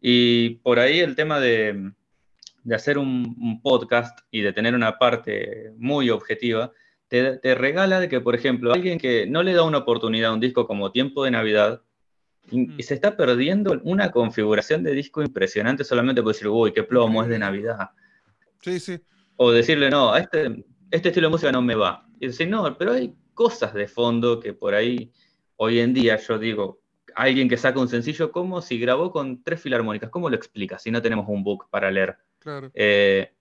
Y 0.00 0.56
por 0.56 0.78
ahí 0.78 1.00
el 1.00 1.14
tema 1.14 1.40
de, 1.40 1.92
hacer 2.72 2.98
un 2.98 3.60
podcast 3.62 4.20
y 4.30 4.40
de 4.42 4.52
tener 4.52 4.74
una 4.74 4.98
parte 4.98 5.72
muy 5.76 6.10
objetiva, 6.10 6.72
te, 7.08 7.54
regala 7.54 8.00
de 8.00 8.08
que, 8.08 8.20
por 8.20 8.34
ejemplo, 8.34 8.72
alguien 8.72 8.98
que 8.98 9.26
no 9.26 9.42
le 9.42 9.54
da 9.54 9.62
una 9.62 9.78
oportunidad 9.78 10.30
a 10.30 10.34
un 10.34 10.40
disco 10.40 10.66
como 10.66 10.92
Tiempo 10.92 11.24
de 11.24 11.30
Navidad 11.30 11.82
y, 12.50 12.66
mm. 12.66 12.80
se 12.80 12.94
está 12.94 13.16
perdiendo 13.16 13.80
una 13.82 14.10
configuración 14.10 14.82
de 14.82 14.92
disco 14.92 15.22
impresionante 15.22 15.84
solamente 15.84 16.22
por 16.22 16.32
decir, 16.32 16.48
uy, 16.48 16.72
qué 16.72 16.82
plomo, 16.82 17.22
es 17.22 17.28
de 17.28 17.38
Navidad. 17.38 17.90
Sí, 18.60 18.78
sí. 18.78 19.00
O 19.36 19.50
decirle, 19.50 19.90
no, 19.90 20.16
este, 20.16 20.64
este 20.90 21.08
estilo 21.08 21.28
de 21.28 21.32
música 21.32 21.52
no 21.52 21.62
me 21.62 21.74
va. 21.74 22.06
Y 22.20 22.26
decir, 22.26 22.48
no, 22.48 22.76
pero 22.76 22.92
hay 22.92 23.14
cosas 23.32 23.72
de 23.72 23.88
fondo 23.88 24.40
que 24.40 24.52
por 24.52 24.74
ahí, 24.74 25.12
hoy 25.56 25.78
en 25.80 25.94
día, 25.94 26.16
yo 26.16 26.38
digo, 26.38 26.80
alguien 27.14 27.48
que 27.48 27.56
saca 27.56 27.80
un 27.80 27.88
sencillo, 27.88 28.30
como 28.30 28.60
si 28.60 28.78
grabó 28.78 29.10
con 29.10 29.42
tres 29.42 29.60
filarmónicas? 29.60 30.10
¿Cómo 30.10 30.28
lo 30.28 30.36
explica 30.36 30.78
si 30.78 30.90
no 30.90 31.00
tenemos 31.00 31.26
un 31.28 31.42
book 31.42 31.68
para 31.70 31.90
leer? 31.90 32.16
Claro. 32.38 32.70
Eh, 32.74 33.32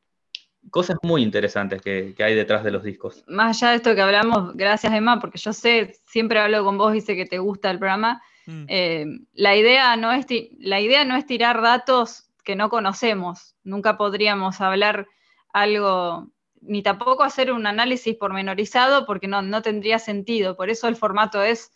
cosas 0.70 0.98
muy 1.02 1.24
interesantes 1.24 1.82
que, 1.82 2.16
hay 2.20 2.36
detrás 2.36 2.64
de 2.64 2.72
los 2.72 2.84
discos. 2.84 3.24
Más 3.28 3.58
allá 3.58 3.72
de 3.72 3.78
esto 3.78 3.96
que 3.96 4.02
hablamos, 4.02 4.56
gracias 4.56 4.94
Emma, 4.94 5.20
porque 5.20 5.38
yo 5.38 5.54
sé, 5.54 5.96
siempre 6.06 6.40
hablo 6.40 6.64
con 6.64 6.78
vos 6.78 6.96
y 6.96 7.02
sé 7.02 7.16
que 7.16 7.26
te 7.26 7.40
gusta 7.40 7.72
el 7.72 7.80
programa. 7.80 8.22
Mm. 8.46 8.66
Eh, 8.68 9.06
la, 9.34 9.56
idea 9.56 9.96
no 9.96 10.12
es 10.12 10.26
la 10.60 10.80
idea 10.80 11.06
no 11.06 11.16
es 11.16 11.26
tirar 11.26 11.62
datos 11.62 12.30
que 12.44 12.56
no 12.56 12.70
conocemos. 12.70 13.56
Nunca 13.64 13.98
podríamos 13.98 14.62
hablar 14.62 15.08
algo, 15.54 16.30
ni 16.62 16.82
tampoco 16.82 17.24
hacer 17.24 17.52
un 17.52 17.68
análisis 17.68 18.16
pormenorizado 18.16 19.06
porque 19.06 19.28
no, 19.28 19.42
no 19.42 19.62
tendría 19.62 20.00
sentido. 20.00 20.56
Por 20.56 20.70
eso 20.70 20.88
el 20.88 20.96
formato 20.96 21.42
es 21.42 21.72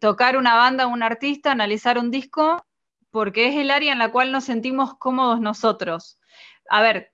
tocar 0.00 0.36
una 0.36 0.54
banda, 0.54 0.86
un 0.86 1.02
artista, 1.02 1.52
analizar 1.52 1.98
un 1.98 2.10
disco, 2.10 2.64
porque 3.10 3.48
es 3.48 3.56
el 3.56 3.70
área 3.70 3.92
en 3.92 3.98
la 3.98 4.12
cual 4.12 4.32
nos 4.32 4.44
sentimos 4.44 4.94
cómodos 4.94 5.40
nosotros. 5.40 6.18
A 6.68 6.82
ver, 6.82 7.09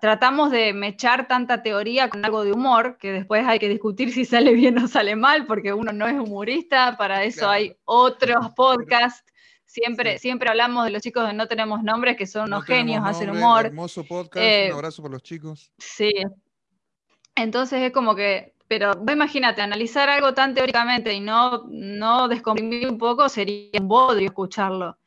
tratamos 0.00 0.50
de 0.50 0.72
mechar 0.72 1.28
tanta 1.28 1.62
teoría 1.62 2.08
con 2.08 2.24
algo 2.24 2.44
de 2.44 2.52
humor, 2.52 2.96
que 2.98 3.12
después 3.12 3.46
hay 3.46 3.58
que 3.58 3.68
discutir 3.68 4.12
si 4.12 4.24
sale 4.24 4.52
bien 4.52 4.78
o 4.78 4.88
sale 4.88 5.16
mal, 5.16 5.46
porque 5.46 5.72
uno 5.72 5.92
no 5.92 6.06
es 6.06 6.14
humorista, 6.14 6.96
para 6.96 7.24
eso 7.24 7.48
hay 7.48 7.76
otros 7.84 8.50
podcasts. 8.56 9.24
Siempre, 9.64 10.18
siempre 10.18 10.50
hablamos 10.50 10.84
de 10.84 10.90
los 10.90 11.00
chicos 11.00 11.26
de 11.26 11.32
No 11.32 11.48
Tenemos 11.48 11.82
Nombres, 11.82 12.16
que 12.16 12.26
son 12.26 12.44
unos 12.48 12.64
genios, 12.64 13.02
hacen 13.04 13.30
humor. 13.30 13.66
Hermoso 13.66 14.04
podcast, 14.04 14.36
un 14.36 14.42
eh, 14.42 14.70
abrazo 14.70 15.02
para 15.02 15.12
los 15.12 15.22
chicos. 15.22 15.72
Sí. 15.78 16.12
Entonces 17.34 17.80
es 17.80 17.92
como 17.92 18.14
que, 18.14 18.54
pero 18.68 18.92
imagínate, 19.10 19.62
analizar 19.62 20.10
algo 20.10 20.34
tan 20.34 20.54
teóricamente 20.54 21.14
y 21.14 21.20
no, 21.20 21.64
no 21.68 22.28
descomprimir 22.28 22.88
un 22.88 22.98
poco 22.98 23.28
sería 23.28 23.80
un 23.80 23.88
bodrio 23.88 24.26
escucharlo. 24.26 24.98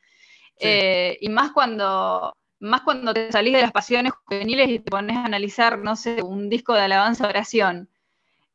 Eh, 0.58 1.18
y 1.20 1.28
más 1.28 1.52
cuando 1.52 2.34
más 2.58 2.82
cuando 2.82 3.12
te 3.12 3.30
salís 3.30 3.54
de 3.54 3.62
las 3.62 3.72
pasiones 3.72 4.12
juveniles 4.12 4.68
y 4.68 4.78
te 4.78 4.90
pones 4.90 5.16
a 5.16 5.24
analizar, 5.24 5.78
no 5.78 5.96
sé, 5.96 6.22
un 6.22 6.48
disco 6.48 6.74
de 6.74 6.82
alabanza 6.82 7.28
oración. 7.28 7.88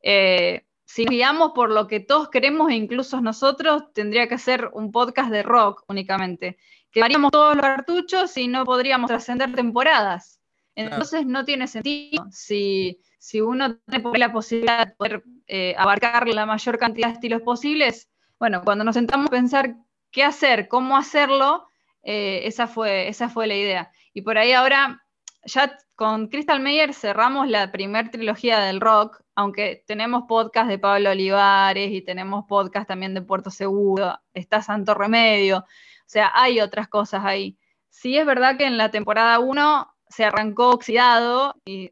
Eh, 0.01 0.65
si 0.85 1.05
nos 1.05 1.11
guiamos 1.11 1.51
por 1.53 1.69
lo 1.69 1.87
que 1.87 1.99
todos 1.99 2.29
queremos, 2.29 2.69
e 2.69 2.75
incluso 2.75 3.21
nosotros, 3.21 3.93
tendría 3.93 4.27
que 4.27 4.37
ser 4.37 4.69
un 4.73 4.91
podcast 4.91 5.29
de 5.29 5.43
rock 5.43 5.83
únicamente. 5.87 6.57
Quemaríamos 6.91 7.31
todos 7.31 7.55
los 7.55 7.61
cartuchos 7.61 8.35
y 8.37 8.47
no 8.47 8.65
podríamos 8.65 9.07
trascender 9.07 9.53
temporadas. 9.53 10.41
Entonces 10.75 11.25
no 11.25 11.45
tiene 11.45 11.67
sentido. 11.67 12.27
Si, 12.31 12.99
uno 13.41 13.77
tiene 13.87 14.19
la 14.19 14.33
posibilidad 14.33 14.87
de 14.87 14.93
poder 14.93 15.23
eh, 15.47 15.75
abarcar 15.77 16.27
la 16.27 16.45
mayor 16.45 16.77
cantidad 16.77 17.07
de 17.07 17.13
estilos 17.13 17.41
posibles, 17.41 18.09
bueno, 18.39 18.61
cuando 18.63 18.83
nos 18.83 18.95
sentamos 18.95 19.27
a 19.27 19.31
pensar 19.31 19.75
qué 20.11 20.23
hacer, 20.23 20.67
cómo 20.67 20.97
hacerlo, 20.97 21.67
eh, 22.03 22.41
esa, 22.45 22.67
fue, 22.67 23.07
esa 23.07 23.29
fue 23.29 23.47
la 23.47 23.55
idea. 23.55 23.91
Y 24.13 24.21
por 24.21 24.37
ahí 24.37 24.53
ahora, 24.53 25.03
ya 25.45 25.77
con 25.95 26.27
Crystal 26.27 26.59
Meyer 26.59 26.93
cerramos 26.93 27.47
la 27.47 27.71
primer 27.71 28.09
trilogía 28.09 28.59
del 28.59 28.81
rock, 28.81 29.21
aunque 29.35 29.83
tenemos 29.87 30.23
podcast 30.27 30.67
de 30.67 30.79
Pablo 30.79 31.11
Olivares 31.11 31.91
y 31.91 32.01
tenemos 32.01 32.45
podcast 32.47 32.87
también 32.87 33.13
de 33.13 33.21
Puerto 33.21 33.49
Seguro, 33.49 34.19
está 34.33 34.61
Santo 34.61 34.93
Remedio, 34.93 35.59
o 35.59 35.65
sea, 36.05 36.31
hay 36.33 36.59
otras 36.59 36.87
cosas 36.87 37.23
ahí. 37.23 37.57
Sí 37.89 38.17
es 38.17 38.25
verdad 38.25 38.57
que 38.57 38.65
en 38.65 38.77
la 38.77 38.91
temporada 38.91 39.39
1 39.39 39.93
se 40.09 40.25
arrancó 40.25 40.69
oxidado 40.69 41.55
y 41.65 41.91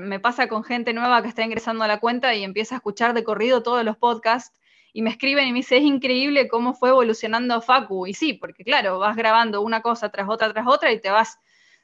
me 0.00 0.20
pasa 0.20 0.48
con 0.48 0.64
gente 0.64 0.92
nueva 0.92 1.22
que 1.22 1.28
está 1.28 1.42
ingresando 1.42 1.84
a 1.84 1.88
la 1.88 2.00
cuenta 2.00 2.34
y 2.34 2.44
empieza 2.44 2.74
a 2.74 2.78
escuchar 2.78 3.14
de 3.14 3.24
corrido 3.24 3.62
todos 3.62 3.84
los 3.84 3.96
podcasts 3.96 4.59
y 4.92 5.02
me 5.02 5.10
escriben 5.10 5.46
y 5.46 5.52
me 5.52 5.58
dicen, 5.58 5.78
es 5.78 5.84
increíble 5.84 6.48
cómo 6.48 6.74
fue 6.74 6.90
evolucionando 6.90 7.60
Facu. 7.60 8.06
Y 8.06 8.14
sí, 8.14 8.34
porque 8.34 8.64
claro, 8.64 8.98
vas 8.98 9.16
grabando 9.16 9.62
una 9.62 9.82
cosa 9.82 10.10
tras 10.10 10.28
otra, 10.28 10.52
tras 10.52 10.66
otra 10.66 10.92
y 10.92 11.00
te 11.00 11.10
vas, 11.10 11.38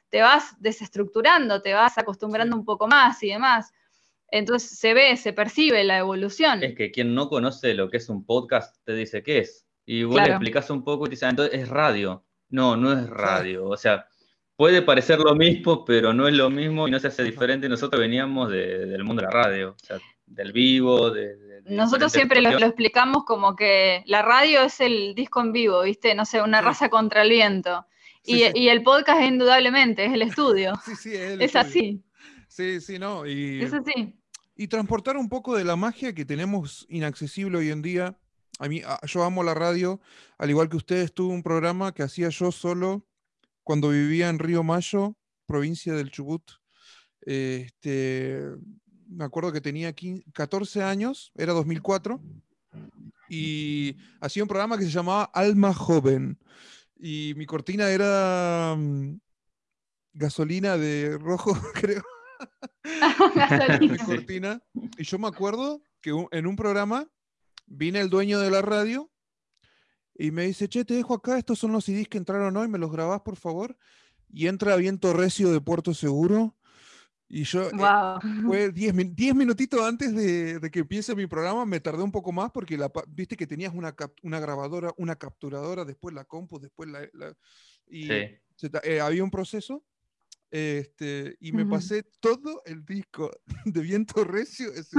te 0.09 0.21
vas 0.21 0.59
desestructurando, 0.59 1.61
te 1.61 1.73
vas 1.73 1.97
acostumbrando 1.97 2.55
un 2.55 2.65
poco 2.65 2.87
más 2.87 3.21
y 3.23 3.29
demás. 3.29 3.71
Entonces 4.29 4.77
se 4.77 4.93
ve, 4.93 5.15
se 5.15 5.33
percibe 5.33 5.83
la 5.83 5.97
evolución. 5.99 6.63
Es 6.63 6.75
que 6.75 6.91
quien 6.91 7.15
no 7.15 7.29
conoce 7.29 7.73
lo 7.73 7.89
que 7.89 7.97
es 7.97 8.09
un 8.09 8.25
podcast 8.25 8.75
te 8.83 8.93
dice 8.93 9.23
qué 9.23 9.39
es. 9.39 9.65
Y 9.85 10.03
vos 10.03 10.21
le 10.21 10.27
explicas 10.27 10.69
un 10.69 10.83
poco 10.83 11.05
y 11.05 11.09
te 11.09 11.11
dicen, 11.11 11.27
ah, 11.27 11.29
entonces 11.29 11.59
es 11.61 11.69
radio. 11.69 12.25
No, 12.49 12.75
no 12.75 12.91
es 12.91 13.09
radio. 13.09 13.67
O 13.69 13.77
sea, 13.77 14.07
puede 14.57 14.81
parecer 14.81 15.19
lo 15.19 15.33
mismo, 15.33 15.85
pero 15.85 16.13
no 16.13 16.27
es 16.27 16.33
lo 16.33 16.49
mismo 16.49 16.87
y 16.87 16.91
no 16.91 16.99
se 16.99 17.07
hace 17.07 17.23
diferente. 17.23 17.69
Nosotros 17.69 18.01
veníamos 18.01 18.49
del 18.49 19.03
mundo 19.05 19.21
de 19.21 19.27
la 19.27 19.31
radio, 19.31 19.69
o 19.71 19.85
sea, 19.85 19.97
del 20.25 20.51
vivo, 20.51 21.09
de, 21.11 21.37
nosotros 21.69 22.11
siempre 22.11 22.41
lo, 22.41 22.49
explicamos 22.57 23.23
como 23.25 23.55
que 23.55 24.03
la 24.05 24.21
radio 24.21 24.61
es 24.61 24.79
el 24.79 25.13
disco 25.15 25.41
en 25.41 25.51
vivo, 25.51 25.81
¿viste? 25.81 26.15
No 26.15 26.25
sé, 26.25 26.41
una 26.41 26.61
raza 26.61 26.89
contra 26.89 27.23
el 27.23 27.29
viento. 27.29 27.85
y, 28.23 28.41
el 28.41 28.83
podcast 28.83 29.21
indudablemente 29.21 30.05
es 30.05 30.13
el 30.13 30.21
estudio. 30.21 30.73
Sí, 30.85 30.95
sí, 30.95 31.15
es, 31.15 31.39
es 31.39 31.55
así. 31.55 32.03
Sí, 32.47 32.81
sí, 32.81 32.99
no. 32.99 33.25
Y, 33.25 33.61
es 33.61 33.73
así. 33.73 34.15
Y 34.55 34.67
transportar 34.67 35.17
un 35.17 35.29
poco 35.29 35.55
de 35.55 35.63
la 35.63 35.75
magia 35.75 36.13
que 36.13 36.25
tenemos 36.25 36.85
inaccesible 36.89 37.57
hoy 37.59 37.69
en 37.69 37.81
día. 37.81 38.17
A 38.59 38.67
mí, 38.67 38.81
yo 39.03 39.23
amo 39.23 39.43
la 39.43 39.53
radio, 39.53 40.01
al 40.39 40.49
igual 40.49 40.67
que 40.67 40.77
ustedes, 40.77 41.13
tuve 41.13 41.33
un 41.33 41.43
programa 41.43 41.93
que 41.93 42.01
hacía 42.01 42.29
yo 42.29 42.51
solo 42.51 43.05
cuando 43.63 43.89
vivía 43.89 44.29
en 44.29 44.39
Río 44.39 44.63
Mayo, 44.63 45.15
provincia 45.45 45.93
del 45.93 46.09
Chubut. 46.09 46.43
Este, 47.21 48.41
me 49.09 49.25
acuerdo 49.25 49.51
que 49.51 49.61
tenía 49.61 49.93
14 50.33 50.83
años, 50.83 51.31
era 51.35 51.53
2004, 51.53 52.21
y 53.29 53.95
hacía 54.21 54.43
un 54.43 54.49
programa 54.49 54.77
que 54.77 54.85
se 54.85 54.91
llamaba 54.91 55.23
Alma 55.33 55.73
Joven. 55.73 56.37
Y 56.95 57.33
mi 57.35 57.45
cortina 57.45 57.89
era 57.89 58.75
mm, 58.77 59.19
gasolina 60.13 60.77
de 60.77 61.17
rojo, 61.17 61.53
creo. 61.73 62.03
mi 63.81 63.97
cortina. 63.97 64.61
Y 64.97 65.03
yo 65.03 65.19
me 65.19 65.27
acuerdo 65.27 65.81
que 66.01 66.11
en 66.31 66.47
un 66.47 66.55
programa 66.55 67.07
vine 67.65 67.99
el 67.99 68.09
dueño 68.09 68.39
de 68.39 68.51
la 68.51 68.61
radio 68.61 69.11
y 70.15 70.31
me 70.31 70.45
dice, 70.45 70.67
che, 70.67 70.85
te 70.85 70.95
dejo 70.95 71.13
acá, 71.13 71.37
estos 71.37 71.59
son 71.59 71.71
los 71.71 71.85
CDs 71.85 72.07
que 72.07 72.17
entraron 72.17 72.57
hoy, 72.57 72.67
me 72.67 72.79
los 72.79 72.91
grabás, 72.91 73.21
por 73.21 73.35
favor. 73.35 73.77
Y 74.29 74.47
entra 74.47 74.75
Viento 74.75 75.13
Recio 75.13 75.51
de 75.51 75.61
Puerto 75.61 75.93
Seguro 75.93 76.57
y 77.29 77.43
yo, 77.43 77.69
eh, 77.69 77.71
fue 78.45 78.71
10 78.71 79.35
minutitos 79.35 79.81
antes 79.81 80.15
de, 80.15 80.69
que 80.71 80.79
empiece 80.79 81.15
mi 81.15 81.27
programa, 81.27 81.65
me 81.65 81.79
tardé 81.79 82.03
un 82.03 82.11
poco 82.11 82.31
más 82.31 82.51
porque 82.51 82.77
la, 82.77 82.91
viste 83.07 83.35
que 83.35 83.47
tenías 83.47 83.73
una, 83.73 83.95
una 84.23 84.39
grabadora, 84.39 84.93
una 84.97 85.15
capturadora, 85.15 85.85
después 85.85 86.13
la 86.15 86.25
compu, 86.25 86.59
después 86.59 86.89
la... 86.89 87.07
y 87.87 88.11
eh, 88.11 89.01
había 89.01 89.23
un 89.23 89.31
proceso 89.31 89.83
este, 90.49 91.35
y 91.41 91.51
me 91.51 91.65
pasé 91.65 92.03
todo 92.21 92.61
el 92.65 92.85
disco 92.85 93.29
de 93.65 93.81
Viento 93.81 94.23
Recio 94.23 94.71
ese, 94.73 94.97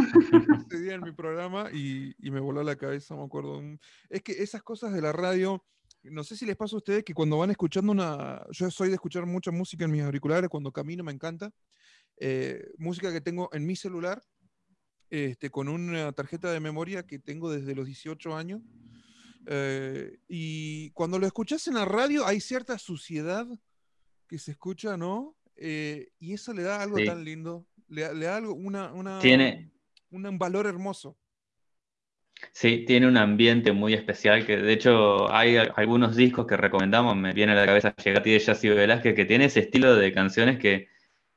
día 0.78 0.94
en 0.94 1.02
mi 1.02 1.12
programa 1.12 1.70
y, 1.72 2.14
y, 2.18 2.30
me 2.30 2.40
voló 2.40 2.62
la 2.62 2.76
cabeza, 2.76 3.14
me 3.14 3.24
acuerdo. 3.24 3.62
Es 4.10 4.22
que 4.22 4.32
esas 4.32 4.62
cosas 4.62 4.92
de 4.92 5.00
la 5.00 5.12
radio, 5.12 5.64
no 6.02 6.22
sé 6.22 6.36
si 6.36 6.44
les 6.44 6.56
pasa 6.56 6.76
a 6.76 6.78
ustedes 6.78 7.02
que 7.02 7.14
cuando 7.14 7.38
van 7.38 7.50
escuchando 7.50 7.92
una... 7.92 8.44
Yo 8.50 8.70
soy 8.70 8.88
de 8.88 8.94
escuchar 8.94 9.24
mucha 9.24 9.50
música 9.50 9.86
en 9.86 9.92
mis 9.92 10.02
auriculares, 10.02 10.50
cuando 10.50 10.70
camino 10.70 11.02
me 11.02 11.12
encanta. 11.12 11.50
Eh, 12.20 12.70
música 12.78 13.12
que 13.12 13.20
tengo 13.20 13.48
en 13.52 13.66
mi 13.66 13.76
celular, 13.76 14.22
este, 15.10 15.50
con 15.50 15.68
una 15.68 16.12
tarjeta 16.12 16.52
de 16.52 16.60
memoria 16.60 17.06
que 17.06 17.18
tengo 17.18 17.50
desde 17.50 17.74
los 17.74 17.86
18 17.86 18.36
años. 18.36 18.62
Eh, 19.46 20.18
y 20.28 20.90
cuando 20.90 21.18
lo 21.18 21.26
escuchas 21.26 21.66
en 21.68 21.74
la 21.74 21.84
radio 21.84 22.26
hay 22.26 22.40
cierta 22.40 22.76
suciedad 22.78 23.46
que 24.28 24.38
se 24.38 24.50
escucha, 24.50 24.96
¿no? 24.96 25.36
Eh, 25.56 26.08
y 26.18 26.34
eso 26.34 26.52
le 26.52 26.62
da 26.62 26.82
algo 26.82 26.98
tan 27.04 27.24
lindo, 27.24 27.66
le, 27.88 28.02
da 28.02 28.36
algo, 28.36 28.52
una, 28.54 28.92
una, 28.92 29.18
tiene, 29.20 29.72
un 30.10 30.38
valor 30.38 30.66
hermoso. 30.66 31.16
Sí, 32.52 32.84
tiene 32.86 33.08
un 33.08 33.16
ambiente 33.16 33.72
muy 33.72 33.94
especial 33.94 34.46
que 34.46 34.56
de 34.58 34.72
hecho 34.72 35.32
hay 35.32 35.56
algunos 35.56 36.14
discos 36.14 36.46
que 36.46 36.56
recomendamos, 36.56 37.16
me 37.16 37.32
viene 37.32 37.52
a 37.52 37.56
la 37.56 37.66
cabeza 37.66 37.96
Llegati 37.96 38.30
de 38.30 38.38
Jazzy 38.38 38.68
Velázquez, 38.68 39.14
que 39.14 39.24
tiene 39.24 39.46
ese 39.46 39.60
estilo 39.60 39.96
de 39.96 40.12
canciones 40.12 40.58
que 40.58 40.88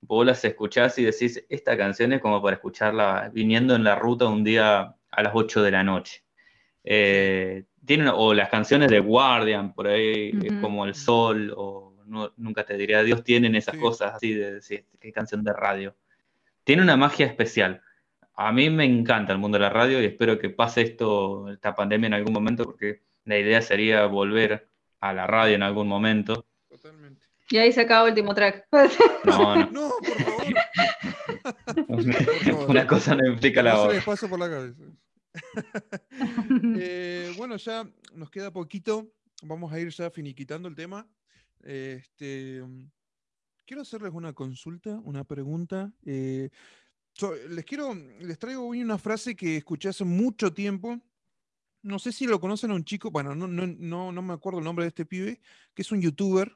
vos 0.02 0.26
las 0.26 0.44
escuchás 0.44 0.98
y 1.00 1.06
decís, 1.06 1.44
esta 1.50 1.78
canción 1.78 2.14
es 2.14 2.22
como 2.22 2.42
para 2.42 2.56
escucharla 2.56 3.30
viniendo 3.34 3.76
en 3.76 3.84
la 3.84 3.96
ruta 3.96 4.28
un 4.28 4.44
día 4.44 4.96
a 5.12 5.24
las 5.24 5.34
8 5.34 5.62
de 5.62 5.72
la 5.72 5.84
noche. 5.84 6.24
Eh, 6.84 7.66
o 8.14 8.34
las 8.34 8.50
canciones 8.50 8.90
de 8.90 9.00
Guardian, 9.00 9.74
por 9.74 9.88
ahí, 9.88 10.32
como 10.62 10.86
El 10.86 10.96
Sol, 10.96 11.54
o 11.56 11.92
Nunca 12.36 12.66
te 12.66 12.76
diría 12.76 13.04
Dios, 13.04 13.24
tienen 13.24 13.56
esas 13.56 13.78
cosas 13.78 14.16
así 14.16 14.34
de 14.34 14.56
decir, 14.56 14.86
qué 15.00 15.12
canción 15.14 15.44
de 15.44 15.54
radio. 15.54 15.96
Tiene 16.64 16.82
una 16.82 16.98
magia 16.98 17.26
especial. 17.26 17.82
A 18.36 18.52
mí 18.52 18.70
me 18.70 18.84
encanta 18.84 19.32
el 19.32 19.40
mundo 19.40 19.58
de 19.58 19.64
la 19.64 19.70
radio 19.70 20.02
y 20.02 20.06
espero 20.06 20.38
que 20.38 20.50
pase 20.50 20.82
esto, 20.82 21.50
esta 21.50 21.74
pandemia 21.74 22.08
en 22.08 22.14
algún 22.16 22.34
momento, 22.34 22.66
porque 22.66 23.02
la 23.24 23.38
idea 23.38 23.62
sería 23.62 24.06
volver 24.08 24.68
a 25.00 25.14
la 25.14 25.26
radio 25.26 25.56
en 25.56 25.64
algún 25.64 25.88
momento. 25.88 26.46
Totalmente. 26.68 27.21
Y 27.52 27.58
ahí 27.58 27.72
se 27.74 27.82
acaba 27.82 28.08
el 28.08 28.12
último 28.12 28.34
track. 28.34 28.68
No, 29.26 29.56
no. 29.72 29.72
no 29.72 29.92
por 30.00 30.18
favor. 30.24 30.46
Una 32.70 32.88
cosa 32.88 33.16
no 33.16 33.28
implica 33.28 33.62
la 33.62 33.80
otra. 33.80 34.02
paso 34.02 34.30
por 34.30 34.40
la 34.40 34.50
cabeza. 34.50 34.82
Eh, 36.78 37.34
bueno, 37.38 37.56
ya 37.58 37.88
nos 38.14 38.30
queda 38.30 38.52
poquito. 38.52 39.14
Vamos 39.44 39.72
a 39.72 39.80
ir 39.80 39.90
ya 39.90 40.10
finiquitando 40.10 40.68
el 40.68 40.76
tema. 40.76 41.08
Este, 41.64 42.62
quiero 43.66 43.82
hacerles 43.82 44.12
una 44.14 44.34
consulta, 44.34 45.00
una 45.04 45.24
pregunta. 45.24 45.92
Eh, 46.06 46.50
les 47.50 47.66
quiero, 47.66 47.94
les 47.94 48.40
traigo 48.40 48.68
hoy 48.68 48.82
una 48.82 48.98
frase 48.98 49.36
que 49.36 49.58
escuché 49.58 49.90
hace 49.90 50.04
mucho 50.04 50.54
tiempo. 50.54 51.00
No 51.84 51.98
sé 51.98 52.12
si 52.12 52.28
lo 52.28 52.40
conocen 52.40 52.72
a 52.72 52.76
un 52.76 52.84
chico, 52.84 53.10
bueno, 53.10 53.34
no, 53.34 53.48
no, 53.48 54.12
no, 54.12 54.22
me 54.22 54.34
acuerdo 54.34 54.60
el 54.60 54.66
nombre 54.66 54.86
de 54.86 54.90
este 54.90 55.06
pibe, 55.06 55.42
que 55.74 55.82
es 55.82 55.92
un 55.92 56.02
youtuber. 56.02 56.56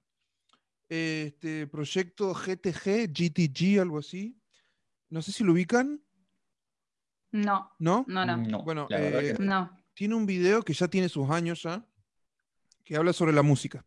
Este 0.88 1.68
proyecto 1.68 2.34
GTG, 2.34 3.12
GTG, 3.12 3.82
algo 3.82 4.00
así. 4.00 4.38
No 5.10 5.22
sé 5.22 5.32
si 5.32 5.44
lo 5.44 5.54
ubican. 5.54 6.02
No. 7.32 7.72
¿No? 7.80 8.06
No, 8.08 8.26
no. 8.26 8.64
Bueno, 8.64 8.88
eh, 8.92 9.36
no. 9.40 9.76
tiene 9.94 10.16
un 10.16 10.26
video 10.26 10.62
que 10.62 10.74
ya 10.74 10.88
tiene 10.88 11.10
sus 11.10 11.30
años 11.30 11.64
ya, 11.64 11.86
que 12.84 12.96
habla 12.96 13.14
sobre 13.14 13.34
la 13.34 13.42
música. 13.42 13.86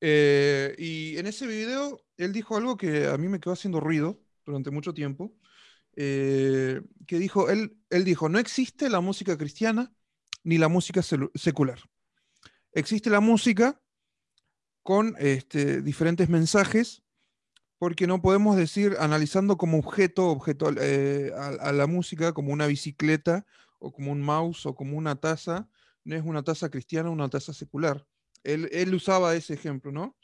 Eh, 0.00 0.74
y 0.78 1.16
en 1.16 1.26
ese 1.26 1.46
video 1.46 2.00
él 2.16 2.32
dijo 2.32 2.56
algo 2.56 2.76
que 2.76 3.06
a 3.06 3.16
mí 3.16 3.28
me 3.28 3.40
quedó 3.40 3.52
haciendo 3.52 3.80
ruido 3.80 4.20
durante 4.44 4.70
mucho 4.70 4.94
tiempo. 4.94 5.34
Eh, 5.98 6.82
que 7.06 7.18
dijo, 7.18 7.48
él, 7.48 7.78
él 7.88 8.04
dijo, 8.04 8.28
no 8.28 8.38
existe 8.38 8.90
la 8.90 9.00
música 9.00 9.38
cristiana 9.38 9.92
ni 10.44 10.58
la 10.58 10.68
música 10.68 11.02
secular. 11.02 11.80
Existe 12.72 13.10
la 13.10 13.20
música 13.20 13.80
con 14.86 15.16
este, 15.18 15.82
diferentes 15.82 16.28
mensajes 16.28 17.02
porque 17.76 18.06
no 18.06 18.22
podemos 18.22 18.56
decir, 18.56 18.94
analizando 19.00 19.56
como 19.56 19.78
objeto, 19.78 20.28
objeto 20.28 20.70
eh, 20.80 21.32
a, 21.36 21.72
la 21.72 21.88
música, 21.88 22.32
como 22.32 22.52
una 22.52 22.68
bicicleta, 22.68 23.44
o 23.80 23.92
como 23.92 24.12
un 24.12 24.22
mouse, 24.22 24.64
o 24.64 24.76
como 24.76 24.96
una 24.96 25.16
taza, 25.16 25.68
no 26.04 26.14
es 26.14 26.22
una 26.22 26.44
taza 26.44 26.70
cristiana, 26.70 27.10
una 27.10 27.28
taza 27.28 27.52
secular. 27.52 28.06
Él, 28.44 28.94
usaba 28.94 29.34
ese 29.34 29.54
ejemplo, 29.54 29.90
¿no? 29.90 30.16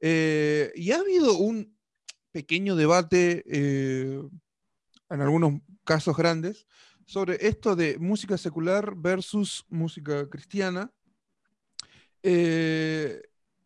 Eh, 0.00 0.72
y 0.74 0.90
ha 0.92 1.00
habido 1.00 1.36
un 1.36 1.76
pequeño 2.32 2.76
debate, 2.76 3.44
eh, 3.46 4.22
en 5.10 5.20
algunos 5.20 5.60
casos 5.84 6.16
grandes, 6.16 6.66
sobre 7.04 7.46
esto 7.46 7.76
de 7.76 7.98
música 7.98 8.38
secular 8.38 8.94
versus 8.96 9.66
música 9.68 10.26
cristiana. 10.30 10.90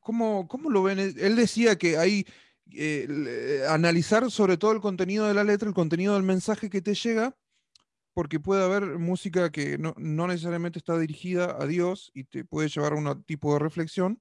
¿Cómo, 0.02 0.46
¿Cómo 0.48 0.70
lo 0.70 0.82
ven? 0.82 0.98
Él 0.98 1.36
decía 1.36 1.76
que 1.76 1.96
hay 1.96 2.26
eh, 2.74 3.64
analizar 3.68 4.30
sobre 4.30 4.56
todo 4.56 4.72
el 4.72 4.80
contenido 4.80 5.26
de 5.26 5.34
la 5.34 5.44
letra, 5.44 5.68
el 5.68 5.74
contenido 5.74 6.14
del 6.14 6.22
mensaje 6.22 6.70
que 6.70 6.80
te 6.80 6.94
llega, 6.94 7.36
porque 8.14 8.40
puede 8.40 8.64
haber 8.64 8.98
música 8.98 9.50
que 9.50 9.78
no, 9.78 9.94
necesariamente 9.98 10.78
está 10.78 10.98
dirigida 10.98 11.56
a 11.60 11.66
Dios 11.66 12.10
y 12.14 12.24
te 12.24 12.44
puede 12.44 12.68
llevar 12.68 12.92
a 12.92 12.96
un 12.96 13.24
tipo 13.24 13.52
de 13.54 13.58
reflexión, 13.58 14.20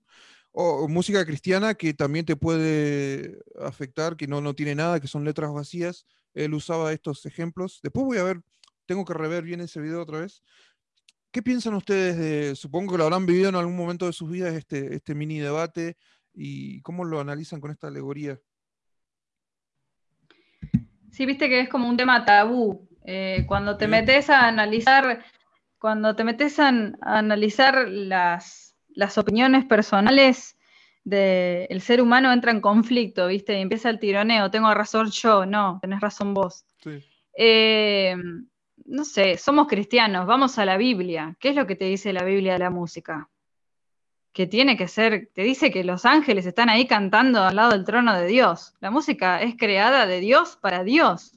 o, 0.52 0.88
música 0.88 1.26
cristiana 1.26 1.76
que 1.76 1.94
también 1.94 2.26
te 2.26 2.36
puede 2.36 3.40
afectar, 3.60 4.18
que 4.18 4.28
no, 4.28 4.42
no 4.42 4.54
tiene 4.54 4.76
nada, 4.76 5.00
que 5.00 5.08
son 5.08 5.24
letras 5.24 5.52
vacías. 5.54 6.06
Él 6.34 6.54
usaba 6.54 6.94
estos 6.94 7.26
ejemplos. 7.26 7.80
Después 7.84 8.06
voy 8.06 8.18
a 8.18 8.24
ver, 8.24 8.42
tengo 8.86 9.06
que 9.06 9.14
rever 9.14 9.44
bien 9.44 9.62
ese 9.62 9.80
video 9.82 10.02
otra 10.02 10.20
vez. 10.20 10.44
¿Qué 11.32 11.42
piensan 11.42 11.74
ustedes 11.76 12.18
de, 12.18 12.56
supongo 12.56 12.92
que 12.92 12.98
lo 12.98 13.06
habrán 13.06 13.26
vivido 13.26 13.50
en 13.50 13.56
algún 13.56 13.76
momento 13.76 14.06
de 14.06 14.14
sus 14.14 14.30
vidas, 14.30 14.54
este, 14.54 14.96
este 14.96 15.16
mini 15.16 15.40
debate? 15.40 15.98
y 16.34 16.82
cómo 16.82 17.04
lo 17.04 17.20
analizan 17.20 17.60
con 17.60 17.72
esta 17.72 17.88
alegoría. 17.88 18.40
Sí, 21.12 21.26
viste 21.26 21.50
que 21.50 21.62
es 21.62 21.70
como 21.70 21.90
un 21.90 21.98
tema 21.98 22.24
tabú. 22.26 22.88
Eh, 23.04 23.46
cuando 23.48 23.78
te 23.78 23.88
metes 23.88 24.30
a 24.30 24.48
analizar, 24.48 25.24
cuando 25.78 26.16
te 26.16 26.24
metes 26.24 26.60
a, 26.60 26.70
analizar 27.02 27.88
las, 27.90 28.76
opiniones 29.18 29.66
personales 29.66 30.58
del 31.04 31.82
ser 31.82 32.02
humano 32.02 32.32
entra 32.32 32.52
en 32.52 32.62
conflicto, 32.62 33.28
¿viste? 33.28 33.58
Y 33.58 33.62
empieza 33.62 33.90
el 33.90 34.00
tironeo, 34.00 34.52
tengo 34.52 34.72
razón 34.74 35.10
yo, 35.10 35.46
no, 35.46 35.80
tenés 35.82 36.00
razón 36.00 36.34
vos. 36.34 36.66
Eh, 37.36 38.16
no 38.92 39.06
sé, 39.06 39.38
somos 39.38 39.68
cristianos, 39.68 40.28
vamos 40.28 40.58
a 40.58 40.66
la 40.66 40.78
Biblia. 40.78 41.36
¿Qué 41.40 41.50
es 41.50 41.56
lo 41.56 41.66
que 41.66 41.76
te 41.76 41.86
dice 41.86 42.14
la 42.14 42.24
Biblia 42.24 42.54
de 42.54 42.60
la 42.60 42.70
música? 42.70 43.30
que 44.34 44.48
tiene 44.48 44.78
que 44.78 44.88
ser, 44.88 45.30
te 45.34 45.44
dice 45.44 45.72
que 45.72 45.84
los 45.84 46.06
ángeles 46.06 46.46
están 46.46 46.70
ahí 46.70 46.88
cantando 46.88 47.44
al 47.44 47.56
lado 47.56 47.72
del 47.72 47.84
trono 47.84 48.14
de 48.18 48.28
Dios. 48.28 48.74
La 48.80 48.90
música 48.90 49.42
es 49.42 49.56
creada 49.58 50.06
de 50.06 50.20
Dios 50.20 50.58
para 50.62 50.84
Dios. 50.84 51.34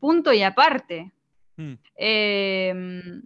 Punto 0.00 0.32
y 0.32 0.42
aparte. 0.42 1.12
Em, 1.94 3.22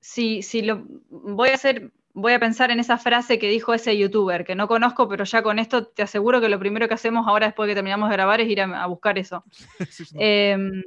si, 0.00 0.42
lo 0.62 0.84
voy 1.08 1.50
a 1.50 1.54
hacer, 1.54 1.92
voy 2.12 2.32
a 2.32 2.40
pensar 2.40 2.70
en 2.70 2.80
esa 2.80 2.98
frase 2.98 3.38
que 3.38 3.48
dijo 3.48 3.72
ese 3.72 3.96
youtuber, 3.96 4.44
que 4.44 4.56
no 4.56 4.68
conozco, 4.68 5.08
pero 5.08 5.24
ya 5.24 5.42
con 5.42 5.58
esto 5.58 5.86
te 5.86 6.02
aseguro 6.02 6.40
que 6.40 6.48
lo 6.48 6.58
primero 6.58 6.88
que 6.88 6.94
hacemos 6.94 7.26
ahora 7.26 7.46
después 7.46 7.68
de 7.68 7.70
que 7.70 7.76
terminamos 7.76 8.10
de 8.10 8.16
grabar 8.16 8.40
es 8.40 8.50
ir 8.50 8.60
a, 8.60 8.86
buscar 8.86 9.18
eso. 9.18 9.44
Em, 10.18 10.82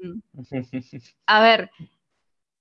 a 1.25 1.41
ver, 1.41 1.71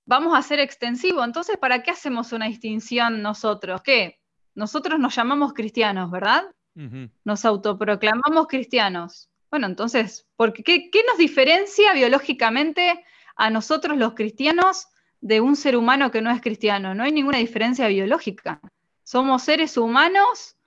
vamos 0.09 0.37
a 0.37 0.41
ser 0.41 0.59
extensivo. 0.59 1.23
Entonces, 1.23 1.57
¿para 1.57 1.83
qué 1.83 1.91
hacemos 1.91 2.33
una 2.33 2.47
distinción 2.47 3.21
nosotros? 3.21 3.81
¿Qué? 3.81 4.19
nosotros 4.59 4.99
nos 4.99 5.15
llamamos 5.15 5.53
cristianos, 5.53 6.11
¿verdad? 6.11 6.43
Nos 7.25 7.45
autoproclamamos 7.45 8.47
cristianos. 8.47 9.29
Bueno, 9.49 9.67
entonces, 9.67 10.27
¿qué, 10.65 10.89
¿qué 10.91 11.03
nos 11.07 11.17
diferencia 11.17 11.93
biológicamente 11.93 13.03
a 13.35 13.49
nosotros 13.49 13.97
los 13.97 14.13
cristianos 14.13 14.87
de 15.19 15.41
un 15.41 15.55
ser 15.55 15.75
humano 15.75 16.11
que 16.11 16.21
no 16.21 16.29
es 16.29 16.41
cristiano? 16.41 16.93
No 16.93 17.03
hay 17.03 17.11
ninguna 17.11 17.37
diferencia 17.37 17.87
biológica. 17.87 18.61
Somos 19.03 19.43
seres 19.43 19.75
humanos, 19.77 20.57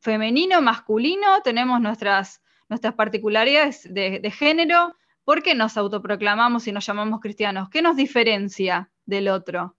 femenino, 0.00 0.62
masculino, 0.62 1.42
tenemos 1.42 1.80
nuestras, 1.80 2.42
nuestras 2.68 2.94
particularidades 2.94 3.82
de, 3.92 4.30
género. 4.30 4.94
¿Por 5.30 5.44
qué 5.44 5.54
nos 5.54 5.76
autoproclamamos 5.76 6.66
y 6.66 6.72
nos 6.72 6.84
llamamos 6.84 7.20
cristianos? 7.20 7.70
¿Qué 7.70 7.82
nos 7.82 7.94
diferencia 7.94 8.90
del 9.06 9.28
otro? 9.28 9.62
O 9.64 9.76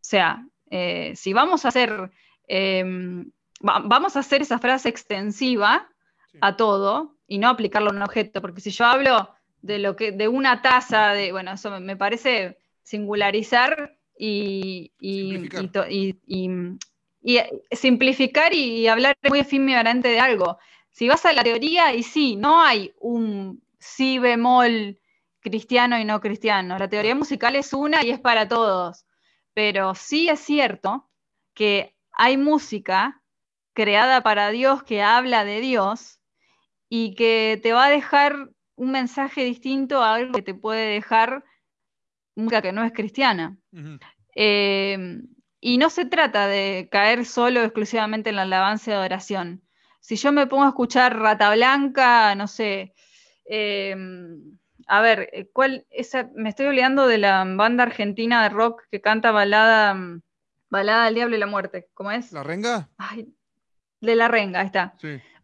sea, 0.00 0.46
eh, 0.70 1.12
si 1.16 1.32
vamos 1.32 1.64
a 1.64 1.72
ser 1.72 2.12
Em, 2.46 3.30
vamos 3.60 4.16
a 4.16 4.20
hacer 4.20 4.42
esa 4.42 4.58
frase 4.58 4.88
extensiva 4.88 5.88
a 6.40 6.56
todo 6.56 7.16
y 7.26 7.38
no 7.38 7.48
aplicarlo 7.48 7.90
a 7.90 7.94
un 7.94 8.02
objeto, 8.02 8.40
porque 8.40 8.60
si 8.60 8.70
yo 8.70 8.84
hablo 8.84 9.30
de 9.62 9.78
lo 9.78 9.96
que, 9.96 10.12
de 10.12 10.28
una 10.28 10.60
taza, 10.60 11.12
de, 11.12 11.32
bueno, 11.32 11.52
eso 11.52 11.80
me, 11.80 11.96
parece 11.96 12.58
singularizar 12.82 13.96
y, 14.18 14.92
simplificar. 17.72 18.52
y, 18.52 18.86
hablar 18.88 19.16
muy 19.28 19.38
efímeramente 19.38 20.08
de 20.08 20.20
algo. 20.20 20.58
Si 20.90 21.08
vas 21.08 21.24
a 21.24 21.32
la 21.32 21.42
teoría, 21.42 21.94
y 21.94 22.02
sí, 22.02 22.36
no 22.36 22.60
hay 22.60 22.92
un 23.00 23.63
si 23.84 24.18
bemol 24.18 24.98
cristiano 25.40 25.98
y 25.98 26.06
no 26.06 26.20
cristiano. 26.20 26.78
La 26.78 26.88
teoría 26.88 27.14
musical 27.14 27.54
es 27.54 27.74
una 27.74 28.02
y 28.02 28.10
es 28.10 28.18
para 28.18 28.48
todos. 28.48 29.04
Pero 29.52 29.94
sí 29.94 30.28
es 30.28 30.40
cierto 30.40 31.10
que 31.52 31.94
hay 32.10 32.38
música 32.38 33.22
creada 33.74 34.22
para 34.22 34.48
Dios 34.50 34.82
que 34.84 35.02
habla 35.02 35.44
de 35.44 35.60
Dios 35.60 36.18
y 36.88 37.14
que 37.14 37.60
te 37.62 37.74
va 37.74 37.86
a 37.86 37.90
dejar 37.90 38.48
un 38.76 38.90
mensaje 38.90 39.44
distinto 39.44 40.02
a 40.02 40.14
algo 40.14 40.32
que 40.32 40.42
te 40.42 40.54
puede 40.54 40.86
dejar 40.94 41.44
música 42.34 42.62
que 42.62 42.72
no 42.72 42.84
es 42.84 42.92
cristiana. 42.92 43.58
Eh, 44.34 45.20
y 45.60 45.78
no 45.78 45.90
se 45.90 46.06
trata 46.06 46.46
de 46.46 46.88
caer 46.90 47.26
solo 47.26 47.62
exclusivamente 47.62 48.30
en 48.30 48.36
la 48.36 48.42
alabanza 48.42 48.90
de 48.90 48.96
adoración. 48.96 49.62
Si 50.00 50.16
yo 50.16 50.32
me 50.32 50.46
pongo 50.46 50.64
a 50.64 50.68
escuchar 50.68 51.18
Rata 51.18 51.54
Blanca, 51.54 52.34
no 52.34 52.48
sé, 52.48 52.94
eh, 53.44 53.96
a 54.86 55.00
ver, 55.00 55.48
¿cuál, 55.52 55.86
me 56.34 56.48
estoy 56.48 56.66
olvidando 56.66 57.06
de 57.06 57.18
la 57.18 57.44
banda 57.44 57.84
argentina 57.84 58.42
de 58.42 58.48
rock 58.50 58.82
que 58.90 59.00
canta 59.00 59.30
balada 59.30 59.94
mm, 59.94 60.22
Balada 60.74 61.04
del 61.04 61.14
Diablo 61.14 61.36
y 61.36 61.38
la 61.38 61.46
Muerte, 61.46 61.88
¿cómo 61.94 62.10
es? 62.10 62.32
¿La 62.32 62.42
Renga? 62.42 62.88
de 64.00 64.16
la 64.16 64.26
Renga, 64.26 64.58
ahí 64.58 64.66
está. 64.66 64.94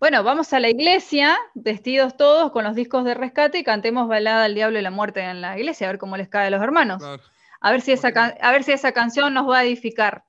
Bueno, 0.01 0.25
vamos 0.25 0.53
a 0.53 0.59
la 0.59 0.69
iglesia, 0.69 1.39
vestidos 1.55 2.17
todos 2.17 2.51
con 2.51 2.65
los 2.65 2.75
discos 2.75 3.05
de 3.05 3.15
rescate 3.15 3.59
y 3.59 3.63
cantemos 3.63 4.09
Balada 4.09 4.43
del 4.43 4.57
Diablo 4.57 4.81
y 4.81 4.83
la 4.83 4.91
Muerte 4.91 5.21
en 5.21 5.41
la 5.41 5.57
iglesia, 5.57 5.87
a 5.87 5.93
ver 5.93 6.01
cómo 6.01 6.17
les 6.17 6.29
cae 6.29 6.49
a 6.49 6.51
los 6.51 6.61
hermanos. 6.61 7.01
A, 7.61 7.71
ver 7.71 7.81
si 7.81 7.93
esa 7.93 8.09
a 8.09 8.51
ver 8.51 8.65
si 8.65 8.73
esa 8.73 8.91
canción 8.91 9.33
nos 9.33 9.49
va 9.49 9.59
a 9.59 9.65
edificar. 9.65 10.25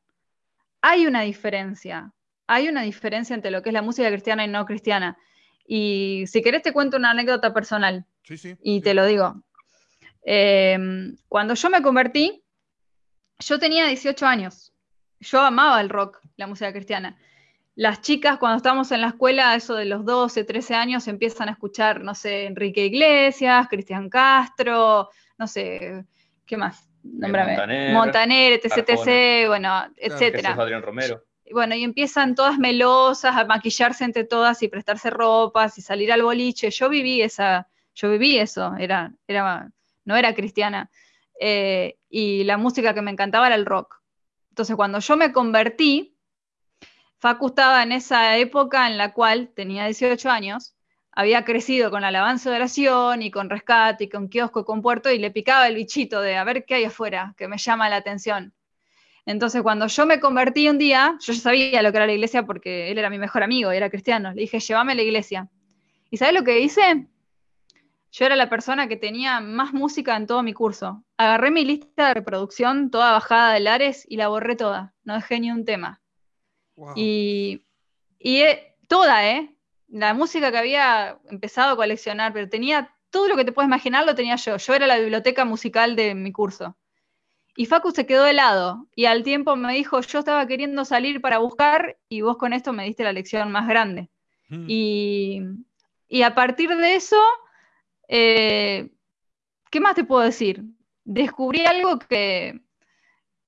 Hay 0.83 1.07
una 1.07 1.21
diferencia, 1.21 2.13
hay 2.45 2.69
una 2.69 2.83
diferencia 2.83 3.33
entre 3.33 3.49
lo 3.49 3.63
que 3.63 3.69
es 3.69 3.73
la 3.73 3.81
música 3.81 4.07
cristiana 4.09 4.45
y 4.45 4.49
no 4.49 4.67
cristiana. 4.67 5.17
Y 5.65 6.25
si 6.27 6.41
querés 6.41 6.61
te 6.61 6.73
cuento 6.73 6.97
una 6.97 7.11
anécdota 7.11 7.53
personal. 7.53 8.05
Sí, 8.23 8.37
sí, 8.37 8.55
y 8.61 8.81
te 8.81 8.93
lo 8.93 9.05
digo. 9.05 9.43
Em, 10.23 11.15
cuando 11.27 11.53
yo 11.55 11.69
me 11.69 11.81
convertí, 11.81 12.43
yo 13.39 13.57
tenía 13.57 13.87
18 13.87 14.25
años 14.25 14.71
yo 15.21 15.39
amaba 15.39 15.79
el 15.79 15.89
rock, 15.89 16.19
la 16.35 16.47
música 16.47 16.73
cristiana. 16.73 17.17
Las 17.75 18.01
chicas 18.01 18.37
cuando 18.37 18.57
estamos 18.57 18.91
en 18.91 19.01
la 19.01 19.07
escuela, 19.07 19.55
eso 19.55 19.75
de 19.75 19.85
los 19.85 20.03
12, 20.03 20.43
13 20.43 20.75
años, 20.75 21.07
empiezan 21.07 21.47
a 21.47 21.53
escuchar, 21.53 22.01
no 22.01 22.15
sé, 22.15 22.45
Enrique 22.45 22.85
Iglesias, 22.85 23.67
Cristian 23.69 24.09
Castro, 24.09 25.09
no 25.37 25.47
sé, 25.47 26.03
¿qué 26.45 26.57
más? 26.57 26.89
Nómbrame. 27.03 27.93
Montaner, 27.93 28.53
etc, 28.53 28.89
etc, 28.89 29.47
bueno, 29.47 29.85
etcétera. 29.95 30.53
Adrián 30.53 30.81
Romero. 30.81 31.23
Bueno, 31.53 31.75
y 31.75 31.83
empiezan 31.83 32.35
todas 32.35 32.57
melosas 32.57 33.35
a 33.35 33.45
maquillarse 33.45 34.03
entre 34.03 34.23
todas 34.23 34.61
y 34.63 34.67
prestarse 34.67 35.09
ropas 35.09 35.77
y 35.77 35.81
salir 35.81 36.11
al 36.11 36.23
boliche. 36.23 36.69
Yo 36.71 36.89
viví 36.89 37.21
esa, 37.21 37.67
yo 37.95 38.09
viví 38.09 38.37
eso, 38.37 38.75
era, 38.77 39.13
era, 39.27 39.71
no 40.05 40.15
era 40.15 40.33
cristiana. 40.33 40.89
Eh, 41.39 41.97
y 42.09 42.43
la 42.43 42.57
música 42.57 42.93
que 42.93 43.01
me 43.01 43.11
encantaba 43.11 43.47
era 43.47 43.55
el 43.55 43.65
rock. 43.65 44.01
Entonces, 44.49 44.75
cuando 44.75 44.99
yo 44.99 45.17
me 45.17 45.31
convertí, 45.31 46.17
Facu 47.19 47.47
estaba 47.47 47.83
en 47.83 47.91
esa 47.91 48.37
época 48.37 48.87
en 48.87 48.97
la 48.97 49.13
cual 49.13 49.51
tenía 49.55 49.85
18 49.85 50.29
años, 50.29 50.75
había 51.11 51.45
crecido 51.45 51.91
con 51.91 52.03
alabanza 52.03 52.49
de 52.49 52.55
oración 52.55 53.21
y 53.21 53.31
con 53.31 53.49
rescate 53.49 54.05
y 54.05 54.09
con 54.09 54.29
kiosco 54.29 54.61
y 54.61 54.63
con 54.65 54.81
puerto 54.81 55.11
y 55.11 55.19
le 55.19 55.31
picaba 55.31 55.67
el 55.67 55.75
bichito 55.75 56.21
de 56.21 56.37
a 56.37 56.43
ver 56.43 56.65
qué 56.65 56.75
hay 56.75 56.85
afuera, 56.85 57.33
que 57.37 57.47
me 57.47 57.57
llama 57.57 57.89
la 57.89 57.97
atención. 57.97 58.53
Entonces, 59.25 59.61
cuando 59.61 59.87
yo 59.87 60.05
me 60.05 60.19
convertí 60.19 60.67
un 60.67 60.77
día, 60.77 61.17
yo 61.19 61.33
ya 61.33 61.39
sabía 61.39 61.81
lo 61.81 61.91
que 61.91 61.97
era 61.97 62.07
la 62.07 62.13
iglesia 62.13 62.43
porque 62.43 62.91
él 62.91 62.97
era 62.97 63.09
mi 63.09 63.19
mejor 63.19 63.43
amigo, 63.43 63.71
era 63.71 63.89
cristiano. 63.89 64.33
Le 64.33 64.41
dije, 64.41 64.59
llévame 64.59 64.93
a 64.93 64.95
la 64.95 65.03
iglesia. 65.03 65.49
¿Y 66.09 66.17
sabes 66.17 66.33
lo 66.33 66.43
que 66.43 66.59
hice? 66.59 67.07
Yo 68.11 68.25
era 68.25 68.35
la 68.35 68.49
persona 68.49 68.87
que 68.87 68.97
tenía 68.97 69.39
más 69.39 69.73
música 69.73 70.17
en 70.17 70.27
todo 70.27 70.43
mi 70.43 70.53
curso. 70.53 71.03
Agarré 71.17 71.49
mi 71.49 71.63
lista 71.63 72.09
de 72.09 72.13
reproducción, 72.15 72.91
toda 72.91 73.13
bajada 73.13 73.53
de 73.53 73.61
Lares, 73.61 74.05
y 74.09 74.17
la 74.17 74.27
borré 74.27 74.55
toda. 74.55 74.93
No 75.03 75.13
dejé 75.15 75.39
ni 75.39 75.51
un 75.51 75.63
tema. 75.63 76.01
Y, 76.95 77.65
y 78.19 78.37
eh, 78.41 78.75
toda, 78.87 79.29
¿eh? 79.29 79.55
La 79.87 80.13
música 80.13 80.51
que 80.51 80.57
había 80.57 81.19
empezado 81.29 81.73
a 81.73 81.75
coleccionar, 81.75 82.33
pero 82.33 82.49
tenía 82.49 82.93
todo 83.11 83.27
lo 83.27 83.37
que 83.37 83.45
te 83.45 83.51
puedes 83.51 83.67
imaginar, 83.67 84.05
lo 84.05 84.15
tenía 84.15 84.35
yo. 84.35 84.57
Yo 84.57 84.73
era 84.73 84.87
la 84.87 84.97
biblioteca 84.97 85.45
musical 85.45 85.95
de 85.95 86.15
mi 86.15 86.31
curso. 86.31 86.75
Y 87.55 87.65
Facu 87.65 87.91
se 87.91 88.05
quedó 88.05 88.25
helado 88.25 88.87
y 88.95 89.05
al 89.05 89.23
tiempo 89.23 89.55
me 89.55 89.73
dijo, 89.73 89.99
yo 90.01 90.19
estaba 90.19 90.47
queriendo 90.47 90.85
salir 90.85 91.21
para 91.21 91.39
buscar 91.39 91.97
y 92.07 92.21
vos 92.21 92.37
con 92.37 92.53
esto 92.53 92.71
me 92.73 92.85
diste 92.85 93.03
la 93.03 93.13
lección 93.13 93.51
más 93.51 93.67
grande. 93.67 94.09
Mm. 94.49 94.65
Y, 94.67 96.23
a 96.23 96.35
partir 96.35 96.75
de 96.75 96.95
eso, 96.95 97.21
eh, 98.07 98.89
¿qué 99.69 99.79
más 99.79 99.95
te 99.95 100.03
puedo 100.03 100.21
decir? 100.21 100.63
Descubrí 101.03 101.65
algo 101.65 101.99
que, 101.99 102.61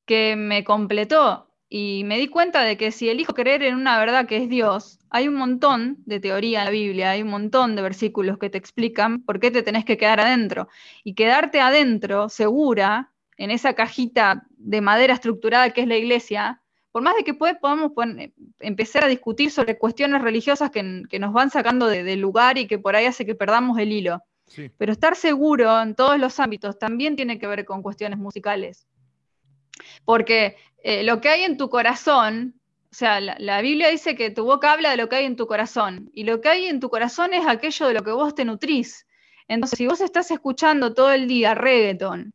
que 0.06 0.36
me 0.36 0.64
completó 0.64 1.50
y 1.70 2.04
me 2.04 2.20
di 2.20 2.28
cuenta 2.28 2.62
de 2.62 2.78
que 2.78 2.92
si 2.92 3.10
elijo 3.10 3.34
creer 3.34 3.64
en 3.64 3.76
una 3.76 3.98
verdad 3.98 4.28
que 4.28 4.38
es 4.38 4.50
Dios, 4.50 5.00
hay 5.10 5.28
un 5.28 5.36
montón 5.36 5.98
de 6.06 6.20
teoría 6.20 6.60
en 6.60 6.66
la 6.66 6.72
Biblia, 6.72 7.12
hay 7.12 7.24
un 7.24 7.30
montón 7.30 7.76
de 7.76 7.82
versículos 7.82 8.38
que 8.38 8.50
te 8.50 8.58
explican 8.58 9.24
por 9.24 9.40
qué 9.40 9.50
te 9.50 9.64
tenés 9.64 9.86
que 9.86 9.98
quedar 9.98 10.20
adentro. 10.20 10.68
Y 11.04 11.16
quedarte 11.16 11.62
adentro, 11.62 12.30
segura, 12.30 13.13
en 13.38 13.52
esa 13.52 13.74
cajita 13.74 14.46
de 14.58 14.82
madera 14.82 15.14
estructurada 15.14 15.72
que 15.72 15.82
es 15.82 15.88
la 15.88 15.98
iglesia, 15.98 16.62
por 16.92 17.02
más 17.02 17.16
de 17.16 17.24
que 17.24 17.34
podamos 17.34 17.92
empezar 18.60 19.04
a 19.04 19.08
discutir 19.08 19.50
sobre 19.50 19.80
cuestiones 19.80 20.22
religiosas 20.22 20.70
que, 20.70 20.84
nos 21.20 21.34
van 21.34 21.50
sacando 21.50 21.88
del 21.88 22.20
lugar 22.20 22.60
y 22.60 22.68
que 22.68 22.78
por 22.78 22.96
ahí 22.96 23.06
hace 23.06 23.26
que 23.26 23.34
perdamos 23.34 23.80
el 23.80 23.92
hilo. 23.92 24.22
Pero 24.78 24.92
estar 24.92 25.16
seguro 25.16 25.82
en 25.82 25.96
todos 25.96 26.20
los 26.20 26.40
ámbitos 26.40 26.78
también 26.78 27.16
tiene 27.16 27.40
que 27.40 27.48
ver 27.48 27.66
con 27.66 27.82
cuestiones 27.82 28.20
musicales. 28.20 28.86
Porque 30.06 30.56
eh, 30.84 31.04
lo 31.04 31.20
que 31.20 31.30
hay 31.30 31.44
en 31.44 31.58
tu 31.58 31.70
corazón, 31.70 32.62
o 32.92 32.94
sea, 32.94 33.20
la, 33.20 33.38
la, 33.40 33.62
Biblia 33.62 33.90
dice 33.90 34.16
que 34.16 34.30
tu 34.30 34.46
boca 34.46 34.72
habla 34.72 34.92
de 34.92 34.98
lo 34.98 35.10
que 35.10 35.16
hay 35.16 35.26
en 35.26 35.36
tu 35.36 35.48
corazón, 35.48 36.12
y 36.14 36.26
lo 36.26 36.42
que 36.42 36.50
hay 36.50 36.66
en 36.66 36.80
tu 36.80 36.90
corazón 36.92 37.34
es 37.34 37.48
aquello 37.48 37.88
de 37.88 37.94
lo 37.96 38.04
que 38.04 38.12
vos 38.12 38.36
te 38.36 38.46
nutrís. 38.46 39.08
Entonces, 39.48 39.78
si 39.78 39.88
vos 39.88 40.00
estás 40.00 40.30
escuchando 40.30 40.94
todo 40.94 41.12
el 41.12 41.28
día 41.28 41.56
reggaeton, 41.56 42.34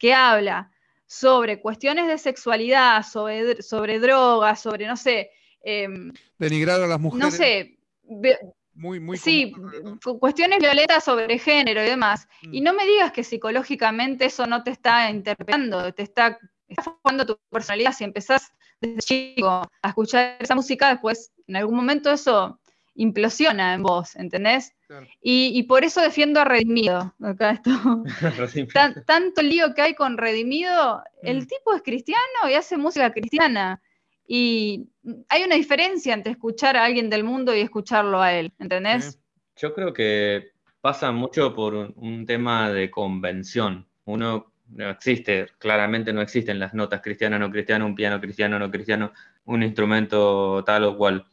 que 0.00 0.14
habla 0.14 0.72
sobre 1.06 1.60
cuestiones 1.60 2.08
de 2.08 2.18
sexualidad, 2.18 3.04
sobre, 3.04 3.62
sobre 3.62 4.00
drogas, 4.00 4.60
sobre, 4.60 4.86
no 4.86 4.96
sé... 4.96 5.30
Em, 5.62 6.12
Denigrar 6.38 6.80
a 6.80 6.86
las 6.86 6.98
mujeres. 6.98 7.24
No 7.24 7.30
sé. 7.30 7.78
Muy, 8.72 8.98
muy 8.98 9.18
sí, 9.18 9.52
cuestiones 10.18 10.58
violetas 10.58 11.04
sobre 11.04 11.38
género 11.38 11.82
y 11.82 11.86
demás. 11.86 12.26
Y 12.42 12.60
mm. 12.60 12.64
no 12.64 12.72
me 12.72 12.86
digas 12.86 13.12
que 13.12 13.24
psicológicamente 13.24 14.24
eso 14.24 14.46
no 14.46 14.62
te 14.62 14.70
está 14.70 15.10
interpretando, 15.10 15.92
te 15.92 16.02
está, 16.02 16.38
está 16.66 16.82
formando 16.82 17.26
tu 17.26 17.38
personalidad. 17.50 17.92
Si 17.92 18.04
empezás 18.04 18.50
desde 18.80 19.00
chico 19.00 19.48
a 19.82 19.88
escuchar 19.88 20.36
esa 20.38 20.54
música, 20.54 20.88
después 20.88 21.32
en 21.46 21.56
algún 21.56 21.76
momento 21.76 22.10
eso 22.10 22.59
implosiona 23.00 23.72
en 23.72 23.82
vos, 23.82 24.14
¿entendés? 24.14 24.74
Y, 25.22 25.62
por 25.62 25.84
eso 25.84 26.02
defiendo 26.02 26.38
a 26.40 26.44
Redimido. 26.44 27.14
Acá 27.22 27.52
esto. 27.52 27.70
tanto 29.06 29.42
lío 29.42 29.72
que 29.74 29.82
hay 29.82 29.94
con 29.94 30.18
Redimido, 30.18 31.02
el 31.22 31.38
mm. 31.38 31.46
tipo 31.46 31.74
es 31.74 31.82
cristiano 31.82 32.50
y 32.50 32.54
hace 32.54 32.76
música 32.76 33.10
cristiana. 33.10 33.80
Y 34.26 34.88
hay 35.28 35.44
una 35.44 35.56
diferencia 35.56 36.12
entre 36.12 36.32
escuchar 36.32 36.76
a 36.76 36.84
alguien 36.84 37.08
del 37.08 37.24
mundo 37.24 37.54
y 37.54 37.60
escucharlo 37.60 38.20
a 38.20 38.34
él, 38.34 38.52
¿entendés? 38.58 39.18
Yo 39.56 39.74
creo 39.74 39.94
que 39.94 40.50
pasa 40.82 41.10
mucho 41.10 41.54
por 41.54 41.74
un, 41.74 42.26
tema 42.26 42.70
de 42.70 42.90
convención. 42.90 43.88
Uno 44.04 44.52
no 44.68 44.90
existe, 44.90 45.48
claramente 45.58 46.12
no 46.12 46.20
existen 46.20 46.58
las 46.58 46.74
notas 46.74 47.00
cristianas, 47.00 47.40
no 47.40 47.50
cristiano, 47.50 47.86
un 47.86 47.94
piano 47.94 48.20
cristiano, 48.20 48.58
no 48.58 48.70
cristiano, 48.70 49.12
un 49.46 49.62
instrumento 49.62 50.62
tal 50.64 50.84
o 50.84 50.96
cual 50.96 51.26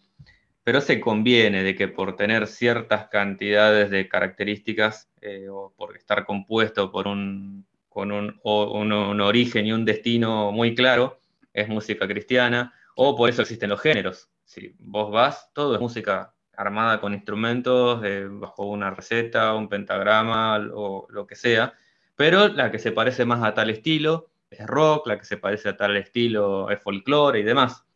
pero 0.67 0.81
se 0.81 0.99
conviene 0.99 1.63
de 1.63 1.75
que 1.75 1.87
por 1.87 2.17
tener 2.17 2.45
ciertas 2.45 3.07
cantidades 3.07 3.89
de 3.89 4.09
características 4.09 5.07
eh, 5.21 5.47
o 5.49 5.73
por 5.77 5.95
estar 5.95 6.25
compuesto 6.25 6.91
por 6.91 7.07
un, 7.07 7.65
con 7.87 8.11
un, 8.11 9.21
origen 9.21 9.65
y 9.65 9.71
un 9.71 9.85
destino 9.85 10.51
muy 10.51 10.75
claro, 10.75 11.21
es 11.53 11.69
música 11.69 12.05
cristiana, 12.05 12.73
o 12.97 13.15
por 13.15 13.29
eso 13.29 13.43
existen 13.43 13.69
los 13.69 13.79
géneros. 13.79 14.27
Si 14.43 14.75
vos 14.79 15.09
vas, 15.09 15.53
todo 15.53 15.73
es 15.73 15.79
música 15.79 16.33
armada 16.57 16.99
con 16.99 17.13
instrumentos, 17.13 18.01
eh, 18.03 18.27
bajo 18.29 18.65
una 18.65 18.91
receta, 18.91 19.53
un 19.53 19.69
pentagrama 19.69 20.57
o 20.73 21.07
lo 21.09 21.25
que 21.25 21.35
sea, 21.35 21.75
pero 22.17 22.49
la 22.49 22.71
que 22.71 22.79
se 22.79 22.91
parece 22.91 23.23
más 23.23 23.41
a 23.41 23.53
tal 23.53 23.69
estilo 23.69 24.31
es 24.49 24.67
rock, 24.67 25.07
la 25.07 25.17
que 25.17 25.23
se 25.23 25.37
parece 25.37 25.69
a 25.69 25.77
tal 25.77 25.95
estilo 25.95 26.69
es 26.69 26.81
folclore 26.81 27.39
y 27.39 27.43
demás 27.43 27.86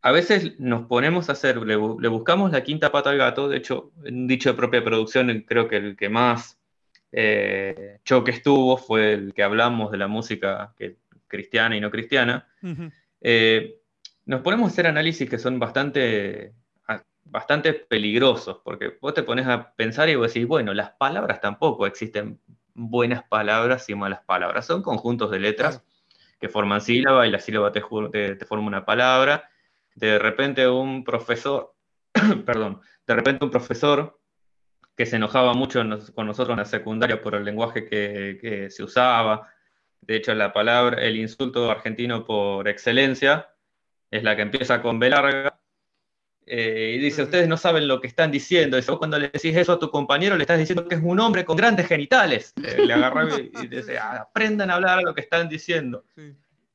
a 0.00 0.12
veces 0.12 0.58
nos 0.60 0.86
ponemos 0.86 1.28
a 1.28 1.32
hacer, 1.32 1.58
le, 1.58 1.76
buscamos 1.76 2.52
la 2.52 2.62
quinta 2.62 2.92
pata 2.92 3.10
al 3.10 3.18
gato, 3.18 3.48
de 3.48 3.56
hecho, 3.56 3.90
en 4.04 4.26
dicho 4.26 4.50
de 4.50 4.56
propia 4.56 4.84
producción, 4.84 5.44
creo 5.46 5.68
que 5.68 5.76
el 5.76 5.96
que 5.96 6.08
más 6.08 6.58
eh, 7.10 7.98
choque 8.04 8.30
estuvo 8.30 8.76
fue 8.76 9.14
el 9.14 9.34
que 9.34 9.42
hablamos 9.42 9.90
de 9.90 9.98
la 9.98 10.06
música 10.06 10.74
cristiana 11.26 11.76
y 11.76 11.80
no 11.80 11.90
cristiana. 11.90 12.46
Eh, 13.20 13.80
nos 14.26 14.42
ponemos 14.42 14.70
a 14.70 14.72
hacer 14.72 14.86
análisis 14.86 15.28
que 15.28 15.38
son 15.38 15.58
bastante, 15.58 16.52
bastante 17.24 17.72
peligrosos, 17.72 18.60
porque 18.64 18.96
vos 19.00 19.14
te 19.14 19.24
pones 19.24 19.48
a 19.48 19.72
pensar 19.72 20.08
y 20.08 20.14
vos 20.14 20.32
decís, 20.32 20.46
bueno, 20.46 20.74
las 20.74 20.90
palabras 20.92 21.40
tampoco 21.40 21.86
existen 21.86 22.38
buenas 22.72 23.24
palabras 23.24 23.88
y 23.88 23.96
malas 23.96 24.20
palabras, 24.24 24.64
son 24.64 24.82
conjuntos 24.82 25.32
de 25.32 25.40
letras 25.40 25.82
que 26.40 26.48
forman 26.48 26.80
sílaba 26.80 27.26
y 27.26 27.32
la 27.32 27.40
sílaba 27.40 27.72
te 27.72 27.80
forma 27.80 28.68
una 28.68 28.84
palabra 28.84 29.50
de 29.98 30.18
repente 30.18 30.68
un 30.68 31.02
profesor, 31.02 31.74
perdón, 32.46 32.80
de 33.06 33.14
repente 33.14 33.44
un 33.44 33.50
profesor 33.50 34.20
que 34.96 35.06
se 35.06 35.16
enojaba 35.16 35.54
mucho 35.54 35.82
con 36.14 36.26
nosotros 36.26 36.54
en 36.54 36.58
la 36.58 36.64
secundaria 36.64 37.20
por 37.20 37.34
el 37.34 37.44
lenguaje 37.44 37.84
que, 37.84 38.68
se 38.70 38.82
usaba. 38.82 39.48
De 40.00 40.16
hecho, 40.16 40.34
la 40.34 40.52
palabra, 40.52 41.02
el 41.02 41.16
insulto 41.16 41.70
argentino 41.70 42.24
por 42.24 42.68
excelencia 42.68 43.50
es 44.10 44.22
la 44.22 44.36
que 44.36 44.42
empieza 44.42 44.82
con 44.82 44.98
B 44.98 45.10
larga. 45.10 45.58
Eh, 46.46 46.94
y 46.96 46.98
dice, 46.98 47.24
ustedes 47.24 47.46
no 47.46 47.56
saben 47.56 47.86
lo 47.86 48.00
que 48.00 48.06
están 48.06 48.30
diciendo. 48.30 48.78
Y 48.78 48.82
cuando 48.82 49.18
le 49.18 49.28
decís 49.28 49.54
eso 49.54 49.72
a 49.72 49.78
tu 49.78 49.90
compañero, 49.90 50.36
le 50.36 50.44
estás 50.44 50.58
diciendo 50.58 50.88
que 50.88 50.94
es 50.94 51.00
un 51.02 51.20
hombre 51.20 51.44
con 51.44 51.56
grandes 51.56 51.86
genitales. 51.86 52.54
le 52.56 52.92
agarra 52.92 53.28
y, 53.38 53.66
dice, 53.66 53.98
aprendan 53.98 54.70
a 54.70 54.74
hablar 54.74 54.98
a 54.98 55.02
lo 55.02 55.14
que 55.14 55.20
están 55.20 55.48
diciendo. 55.48 56.04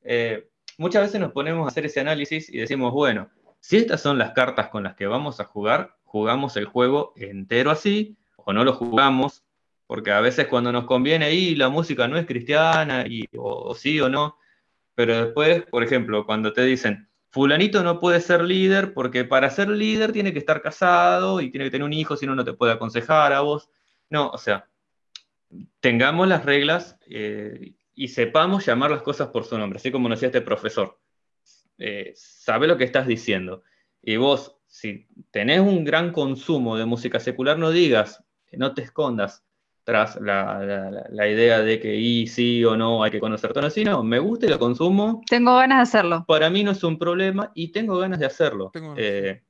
Eh, 0.02 0.46
muchas 0.78 1.02
veces 1.02 1.20
nos 1.20 1.32
ponemos 1.32 1.64
a 1.64 1.68
hacer 1.68 1.86
ese 1.86 2.00
análisis 2.00 2.48
y 2.48 2.58
decimos, 2.58 2.92
bueno, 2.92 3.30
si 3.60 3.76
estas 3.76 4.00
son 4.00 4.18
las 4.18 4.32
cartas 4.32 4.68
con 4.68 4.82
las 4.82 4.94
que 4.94 5.06
vamos 5.06 5.40
a 5.40 5.44
jugar, 5.44 5.96
jugamos 6.04 6.56
el 6.56 6.66
juego 6.66 7.12
entero 7.16 7.70
así 7.70 8.16
o 8.36 8.52
no 8.52 8.64
lo 8.64 8.74
jugamos, 8.74 9.44
porque 9.86 10.12
a 10.12 10.20
veces 10.20 10.46
cuando 10.48 10.70
nos 10.72 10.84
conviene, 10.84 11.32
y 11.32 11.54
la 11.54 11.68
música 11.68 12.08
no 12.08 12.18
es 12.18 12.26
cristiana, 12.26 13.06
y, 13.06 13.28
o, 13.36 13.74
sí 13.74 14.00
o 14.00 14.08
no, 14.08 14.38
pero 14.94 15.24
después, 15.24 15.62
por 15.62 15.82
ejemplo, 15.82 16.26
cuando 16.26 16.52
te 16.52 16.62
dicen, 16.62 17.08
fulanito 17.30 17.82
no 17.82 18.00
puede 18.00 18.20
ser 18.20 18.42
líder 18.42 18.94
porque 18.94 19.24
para 19.24 19.50
ser 19.50 19.68
líder 19.68 20.12
tiene 20.12 20.32
que 20.32 20.38
estar 20.38 20.62
casado 20.62 21.40
y 21.40 21.50
tiene 21.50 21.64
que 21.64 21.72
tener 21.72 21.84
un 21.84 21.92
hijo, 21.92 22.16
si 22.16 22.26
no, 22.26 22.34
no 22.34 22.44
te 22.44 22.52
puede 22.52 22.72
aconsejar 22.72 23.32
a 23.32 23.40
vos. 23.40 23.70
No, 24.10 24.28
o 24.28 24.38
sea, 24.38 24.68
tengamos 25.80 26.28
las 26.28 26.44
reglas 26.44 26.96
eh, 27.08 27.72
y 27.94 28.08
sepamos 28.08 28.66
llamar 28.66 28.90
las 28.90 29.02
cosas 29.02 29.28
por 29.28 29.44
su 29.44 29.56
nombre, 29.58 29.78
así 29.78 29.90
como 29.90 30.08
nos 30.08 30.18
decía 30.18 30.28
este 30.28 30.40
profesor. 30.40 30.98
Eh, 31.78 32.12
sabe 32.14 32.66
lo 32.66 32.76
que 32.76 32.84
estás 32.84 33.06
diciendo. 33.06 33.62
Y 34.02 34.16
vos, 34.16 34.56
si 34.66 35.06
tenés 35.30 35.60
un 35.60 35.84
gran 35.84 36.12
consumo 36.12 36.76
de 36.76 36.84
música 36.84 37.20
secular, 37.20 37.58
no 37.58 37.70
digas, 37.70 38.22
no 38.52 38.74
te 38.74 38.82
escondas. 38.82 39.44
tras 39.84 40.18
la, 40.18 41.28
idea 41.28 41.60
de 41.60 41.78
que 41.78 41.94
y 41.94 42.26
sí 42.26 42.64
o 42.64 42.74
no 42.74 43.02
hay 43.02 43.10
que 43.10 43.20
conocer 43.20 43.52
todo 43.52 43.66
así, 43.66 43.84
no, 43.84 44.02
me 44.02 44.18
gusta 44.18 44.46
y 44.46 44.48
lo 44.48 44.58
consumo. 44.58 45.20
Tengo 45.28 45.56
ganas 45.56 45.78
de 45.78 45.82
hacerlo. 45.82 46.24
Para 46.26 46.48
mí 46.48 46.64
no 46.64 46.70
es 46.70 46.82
un 46.84 46.98
problema 46.98 47.52
y 47.54 47.68
tengo 47.68 47.98
ganas 47.98 48.18
de 48.18 48.26
hacerlo. 48.26 48.72
Eh, 48.96 49.42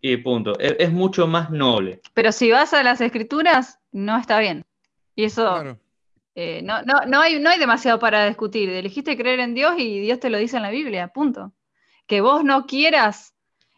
y 0.00 0.16
punto. 0.18 0.58
Es, 0.58 0.92
mucho 0.92 1.26
más 1.26 1.50
noble. 1.50 2.02
Pero 2.14 2.30
si 2.30 2.50
vas 2.50 2.74
a 2.74 2.82
las 2.82 3.00
escrituras, 3.00 3.80
no 3.92 4.18
está 4.18 4.38
bien. 4.38 4.64
Y 5.14 5.24
eso... 5.24 5.78
Eh, 6.40 6.62
no, 6.62 6.82
no, 6.82 7.00
no, 7.08 7.20
hay, 7.20 7.40
no 7.40 7.50
hay 7.50 7.58
demasiado 7.58 7.98
para 7.98 8.24
discutir. 8.28 8.70
Elegiste 8.70 9.16
creer 9.16 9.40
en 9.40 9.54
Dios 9.54 9.74
y 9.76 9.98
Dios 9.98 10.20
te 10.20 10.30
lo 10.30 10.38
dice 10.38 10.56
en 10.56 10.62
la 10.62 10.70
Biblia, 10.70 11.08
punto. 11.08 11.52
Que 12.06 12.20
vos 12.20 12.44
no 12.44 12.64
quieras 12.64 13.34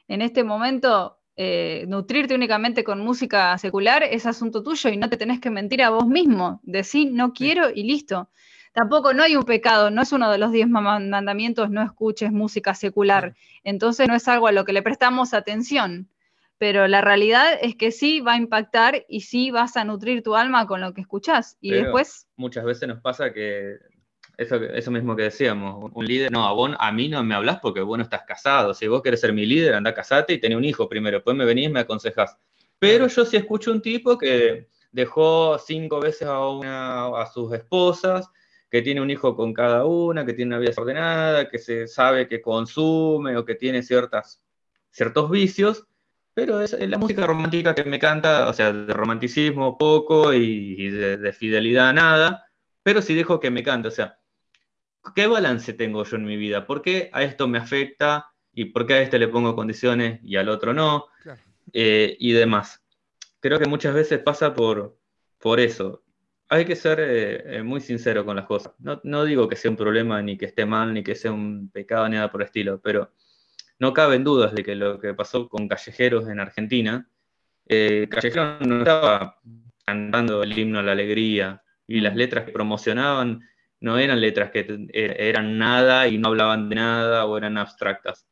en 0.08 0.20
este 0.20 0.44
momento 0.44 1.18
eh, 1.36 1.86
nutrirte 1.88 2.34
únicamente 2.34 2.84
con 2.84 3.00
música 3.00 3.56
secular 3.56 4.02
es 4.02 4.26
asunto 4.26 4.62
tuyo 4.62 4.90
y 4.90 4.98
no 4.98 5.08
te 5.08 5.16
tenés 5.16 5.40
que 5.40 5.48
mentir 5.48 5.82
a 5.82 5.88
vos 5.88 6.06
mismo. 6.06 6.60
Decir 6.62 7.10
no 7.14 7.32
quiero 7.32 7.70
y 7.70 7.84
listo. 7.84 8.28
Tampoco 8.74 9.14
no 9.14 9.22
hay 9.22 9.36
un 9.36 9.44
pecado, 9.44 9.90
no 9.90 10.02
es 10.02 10.12
uno 10.12 10.30
de 10.30 10.36
los 10.36 10.52
diez 10.52 10.68
mandamientos, 10.68 11.70
no 11.70 11.80
escuches 11.82 12.30
música 12.30 12.74
secular. 12.74 13.36
Entonces 13.64 14.06
no 14.06 14.14
es 14.14 14.28
algo 14.28 14.48
a 14.48 14.52
lo 14.52 14.66
que 14.66 14.74
le 14.74 14.82
prestamos 14.82 15.32
atención. 15.32 16.10
Pero 16.60 16.86
la 16.88 17.00
realidad 17.00 17.58
es 17.62 17.74
que 17.74 17.90
sí 17.90 18.20
va 18.20 18.34
a 18.34 18.36
impactar 18.36 19.06
y 19.08 19.22
sí 19.22 19.50
vas 19.50 19.78
a 19.78 19.84
nutrir 19.84 20.22
tu 20.22 20.36
alma 20.36 20.66
con 20.66 20.82
lo 20.82 20.92
que 20.92 21.00
escuchás. 21.00 21.56
Y 21.62 21.70
después. 21.70 22.28
Muchas 22.36 22.66
veces 22.66 22.86
nos 22.86 23.00
pasa 23.00 23.32
que 23.32 23.78
eso, 24.36 24.90
mismo 24.90 25.16
que 25.16 25.22
decíamos, 25.22 25.90
un 25.94 26.04
líder, 26.04 26.30
no, 26.30 26.46
a, 26.46 26.52
vos, 26.52 26.72
a 26.78 26.92
mí 26.92 27.08
no 27.08 27.24
me 27.24 27.34
hablas 27.34 27.60
porque 27.62 27.80
vos 27.80 27.96
no 27.96 28.04
estás 28.04 28.24
casado. 28.26 28.74
Si 28.74 28.86
vos 28.88 29.00
querés 29.00 29.22
ser 29.22 29.32
mi 29.32 29.46
líder, 29.46 29.72
anda 29.72 29.94
casate 29.94 30.34
y 30.34 30.38
tené 30.38 30.54
un 30.54 30.66
hijo 30.66 30.86
primero. 30.86 31.16
Después 31.16 31.34
me 31.34 31.46
venís 31.46 31.70
y 31.70 31.72
me 31.72 31.80
aconsejás. 31.80 32.36
Pero 32.78 33.06
yo 33.06 33.24
sí 33.24 33.38
escucho 33.38 33.72
un 33.72 33.80
tipo 33.80 34.18
que 34.18 34.68
dejó 34.92 35.58
cinco 35.58 35.98
veces 35.98 36.28
a, 36.28 36.46
una, 36.46 37.06
a 37.06 37.24
sus 37.32 37.54
esposas, 37.54 38.28
que 38.70 38.82
tiene 38.82 39.00
un 39.00 39.10
hijo 39.10 39.34
con 39.34 39.54
cada 39.54 39.86
una, 39.86 40.26
que 40.26 40.34
tiene 40.34 40.50
una 40.50 40.58
vida 40.58 40.72
desordenada, 40.72 41.48
que 41.48 41.58
se 41.58 41.88
sabe 41.88 42.28
que 42.28 42.42
consume 42.42 43.34
o 43.38 43.46
que 43.46 43.54
tiene 43.54 43.82
ciertas, 43.82 44.42
ciertos 44.90 45.30
vicios, 45.30 45.86
pero 46.34 46.60
es 46.60 46.72
la 46.72 46.98
música 46.98 47.26
romántica 47.26 47.74
que 47.74 47.84
me 47.84 47.98
canta, 47.98 48.48
o 48.48 48.52
sea, 48.52 48.72
de 48.72 48.92
romanticismo 48.92 49.76
poco 49.76 50.32
y, 50.32 50.90
de, 50.90 51.16
de, 51.16 51.32
fidelidad 51.32 51.92
nada, 51.92 52.46
pero 52.82 53.02
sí 53.02 53.14
dejo 53.14 53.40
que 53.40 53.50
me 53.50 53.62
cante, 53.62 53.88
o 53.88 53.90
sea, 53.90 54.18
¿qué 55.14 55.26
balance 55.26 55.72
tengo 55.72 56.04
yo 56.04 56.16
en 56.16 56.24
mi 56.24 56.36
vida? 56.36 56.66
¿Por 56.66 56.82
qué 56.82 57.10
a 57.12 57.22
esto 57.22 57.48
me 57.48 57.58
afecta 57.58 58.30
y 58.52 58.66
por 58.66 58.86
qué 58.86 58.94
a 58.94 59.02
este 59.02 59.18
le 59.18 59.28
pongo 59.28 59.54
condiciones 59.54 60.20
y 60.22 60.36
al 60.36 60.48
otro 60.48 60.74
no? 60.74 61.06
Eh, 61.72 62.16
y 62.18 62.32
demás. 62.32 62.82
Creo 63.40 63.58
que 63.58 63.68
muchas 63.68 63.94
veces 63.94 64.18
pasa 64.20 64.54
por, 64.54 64.98
por 65.38 65.60
eso. 65.60 66.02
Hay 66.48 66.64
que 66.64 66.76
ser 66.76 66.98
eh, 67.00 67.58
eh, 67.58 67.62
muy 67.62 67.80
sincero 67.80 68.24
con 68.24 68.36
las 68.36 68.46
cosas. 68.46 68.72
No, 68.78 69.24
digo 69.24 69.48
que 69.48 69.56
sea 69.56 69.70
un 69.70 69.76
problema, 69.76 70.20
ni 70.20 70.36
que 70.36 70.46
esté 70.46 70.66
mal, 70.66 70.92
ni 70.92 71.02
que 71.02 71.14
sea 71.14 71.32
un 71.32 71.70
pecado, 71.70 72.08
ni 72.08 72.16
nada 72.16 72.30
por 72.30 72.42
el 72.42 72.46
estilo, 72.46 72.80
pero 72.80 73.12
no 73.80 73.92
caben 73.92 74.22
dudas 74.22 74.54
de 74.54 74.62
que 74.62 74.76
lo 74.76 75.00
que 75.00 75.14
pasó 75.14 75.48
con 75.48 75.66
Callejeros 75.66 76.28
en 76.28 76.38
Argentina, 76.38 77.08
Callejeros 77.66 78.60
no 78.60 78.78
estaba 78.78 79.40
cantando 79.84 80.42
el 80.44 80.56
himno 80.56 80.78
a 80.78 80.82
la 80.82 80.92
alegría, 80.92 81.62
y 81.90 82.00
las 82.00 82.14
letras 82.14 82.44
que 82.44 82.52
promocionaban 82.52 83.42
no 83.80 83.98
eran 83.98 84.20
letras 84.20 84.52
que 84.52 84.60
eh, 84.92 85.16
eran 85.18 85.58
nada 85.58 86.06
y 86.06 86.18
no 86.18 86.28
hablaban 86.28 86.68
de 86.68 86.76
nada 86.76 87.24
o 87.26 87.36
eran 87.36 87.58
abstractas. 87.58 88.26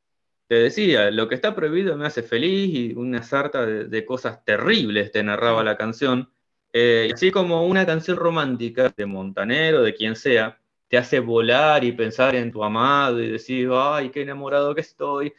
Te 0.46 0.54
decía, 0.54 1.10
lo 1.10 1.28
que 1.28 1.34
está 1.34 1.56
prohibido 1.56 1.96
me 1.96 2.06
hace 2.06 2.22
feliz 2.22 2.72
y 2.72 2.92
una 2.94 3.22
sarta 3.22 3.66
de, 3.66 4.04
cosas 4.04 4.44
terribles 4.44 5.10
te 5.10 5.22
narraba 5.24 5.64
la 5.64 5.76
canción. 5.76 6.30
Eh, 6.72 7.10
así 7.12 7.32
como 7.32 7.66
una 7.66 7.84
canción 7.84 8.16
romántica 8.16 8.92
de 8.96 9.06
Montanero, 9.06 9.82
de 9.82 9.94
quien 9.94 10.14
sea, 10.14 10.60
te 10.88 10.98
hace 10.98 11.20
volar 11.20 11.84
y 11.84 11.92
pensar 11.92 12.34
en 12.34 12.50
tu 12.50 12.64
amado 12.64 13.22
y 13.22 13.30
decir, 13.30 13.68
ay, 13.72 14.10
qué 14.10 14.22
enamorado 14.22 14.74
que 14.74 14.80
estoy. 14.80 15.32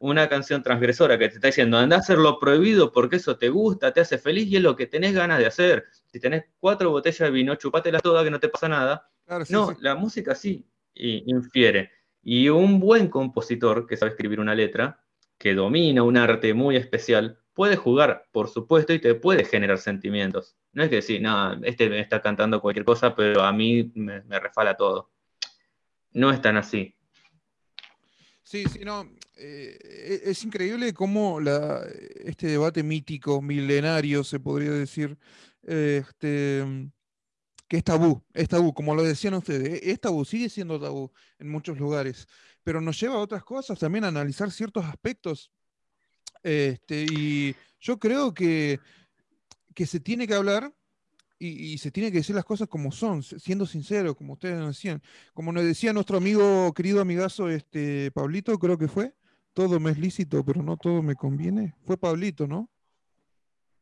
Una 0.00 0.28
canción 0.28 0.62
transgresora 0.62 1.18
que 1.18 1.28
te 1.28 1.36
está 1.36 1.48
diciendo, 1.48 1.78
anda 1.78 1.96
a 1.96 2.00
hacer 2.00 2.18
lo 2.18 2.38
prohibido 2.38 2.92
porque 2.92 3.16
eso 3.16 3.36
te 3.36 3.48
gusta, 3.48 3.92
te 3.92 4.00
hace 4.00 4.18
feliz 4.18 4.46
y 4.48 4.56
es 4.56 4.62
lo 4.62 4.76
que 4.76 4.86
tenés 4.86 5.14
ganas 5.14 5.38
de 5.38 5.46
hacer. 5.46 5.84
Si 6.06 6.18
tenés 6.20 6.44
cuatro 6.58 6.90
botellas 6.90 7.20
de 7.20 7.30
vino, 7.30 7.54
chupátelas 7.54 8.02
todas 8.02 8.24
que 8.24 8.30
no 8.30 8.40
te 8.40 8.48
pasa 8.48 8.68
nada 8.68 9.08
no, 9.50 9.76
la 9.80 9.94
música 9.94 10.34
sí 10.34 10.66
infiere. 10.94 11.90
Y 12.22 12.48
un 12.48 12.80
buen 12.80 13.08
compositor 13.08 13.86
que 13.86 13.96
sabe 13.96 14.12
escribir 14.12 14.40
una 14.40 14.54
letra, 14.54 15.02
que 15.38 15.54
domina 15.54 16.02
un 16.02 16.16
arte 16.16 16.54
muy 16.54 16.76
especial, 16.76 17.38
puede 17.54 17.76
jugar, 17.76 18.26
por 18.32 18.48
supuesto, 18.48 18.92
y 18.92 19.00
te 19.00 19.14
puede 19.14 19.44
generar 19.44 19.78
sentimientos. 19.78 20.56
No 20.72 20.82
es 20.82 20.90
que 20.90 20.96
decir, 20.96 21.22
no, 21.22 21.54
este 21.64 21.88
me 21.88 22.00
está 22.00 22.20
cantando 22.20 22.60
cualquier 22.60 22.84
cosa, 22.84 23.14
pero 23.14 23.42
a 23.42 23.52
mí 23.52 23.92
me, 23.94 24.20
refala 24.40 24.76
todo. 24.76 25.10
No 26.12 26.30
es 26.30 26.42
tan 26.42 26.56
así. 26.56 26.94
Sí, 28.42 28.64
sí, 28.66 28.84
no. 28.84 29.08
Eh, 29.36 29.78
e-, 29.82 30.30
es 30.30 30.44
increíble 30.44 30.92
cómo 30.92 31.40
este 31.40 32.48
debate 32.48 32.82
mítico, 32.82 33.40
milenario, 33.40 34.24
se 34.24 34.40
podría 34.40 34.72
decir, 34.72 35.16
este, 35.62 36.90
que 37.68 37.76
es 37.78 37.84
tabú, 37.84 38.22
es 38.34 38.48
tabú, 38.48 38.74
como 38.74 38.94
lo 38.94 39.02
decían 39.02 39.34
ustedes, 39.34 39.80
es 39.82 40.00
tabú, 40.00 40.24
sigue 40.24 40.48
siendo 40.48 40.80
tabú 40.80 41.12
en 41.38 41.48
muchos 41.48 41.78
lugares, 41.78 42.26
pero 42.62 42.80
nos 42.80 43.00
lleva 43.00 43.14
a 43.14 43.18
otras 43.18 43.44
cosas, 43.44 43.78
también 43.78 44.04
a 44.04 44.08
analizar 44.08 44.50
ciertos 44.50 44.84
aspectos. 44.84 45.50
Este, 46.44 47.06
y 47.10 47.56
yo 47.80 47.98
creo 47.98 48.34
que, 48.34 48.78
que 49.74 49.86
se 49.86 49.98
tiene 49.98 50.28
que 50.28 50.34
hablar 50.34 50.72
y, 51.38 51.76
se 51.78 51.90
tiene 51.90 52.10
que 52.10 52.18
decir 52.18 52.34
las 52.34 52.44
cosas 52.44 52.68
como 52.68 52.90
son, 52.92 53.22
siendo 53.22 53.66
sincero, 53.66 54.14
como 54.14 54.34
ustedes 54.34 54.56
nos 54.56 54.68
decían. 54.68 55.02
Como 55.34 55.52
nos 55.52 55.64
decía 55.64 55.92
nuestro 55.92 56.16
amigo, 56.16 56.72
querido 56.72 57.00
amigazo, 57.00 57.50
este, 57.50 58.10
Pablito, 58.12 58.58
creo 58.58 58.78
que 58.78 58.88
fue, 58.88 59.14
todo 59.52 59.80
me 59.80 59.90
es 59.90 59.98
lícito, 59.98 60.44
pero 60.44 60.62
no 60.62 60.76
todo 60.76 61.02
me 61.02 61.14
conviene. 61.14 61.74
Fue 61.84 61.98
Pablito, 61.98 62.46
¿no? 62.46 62.70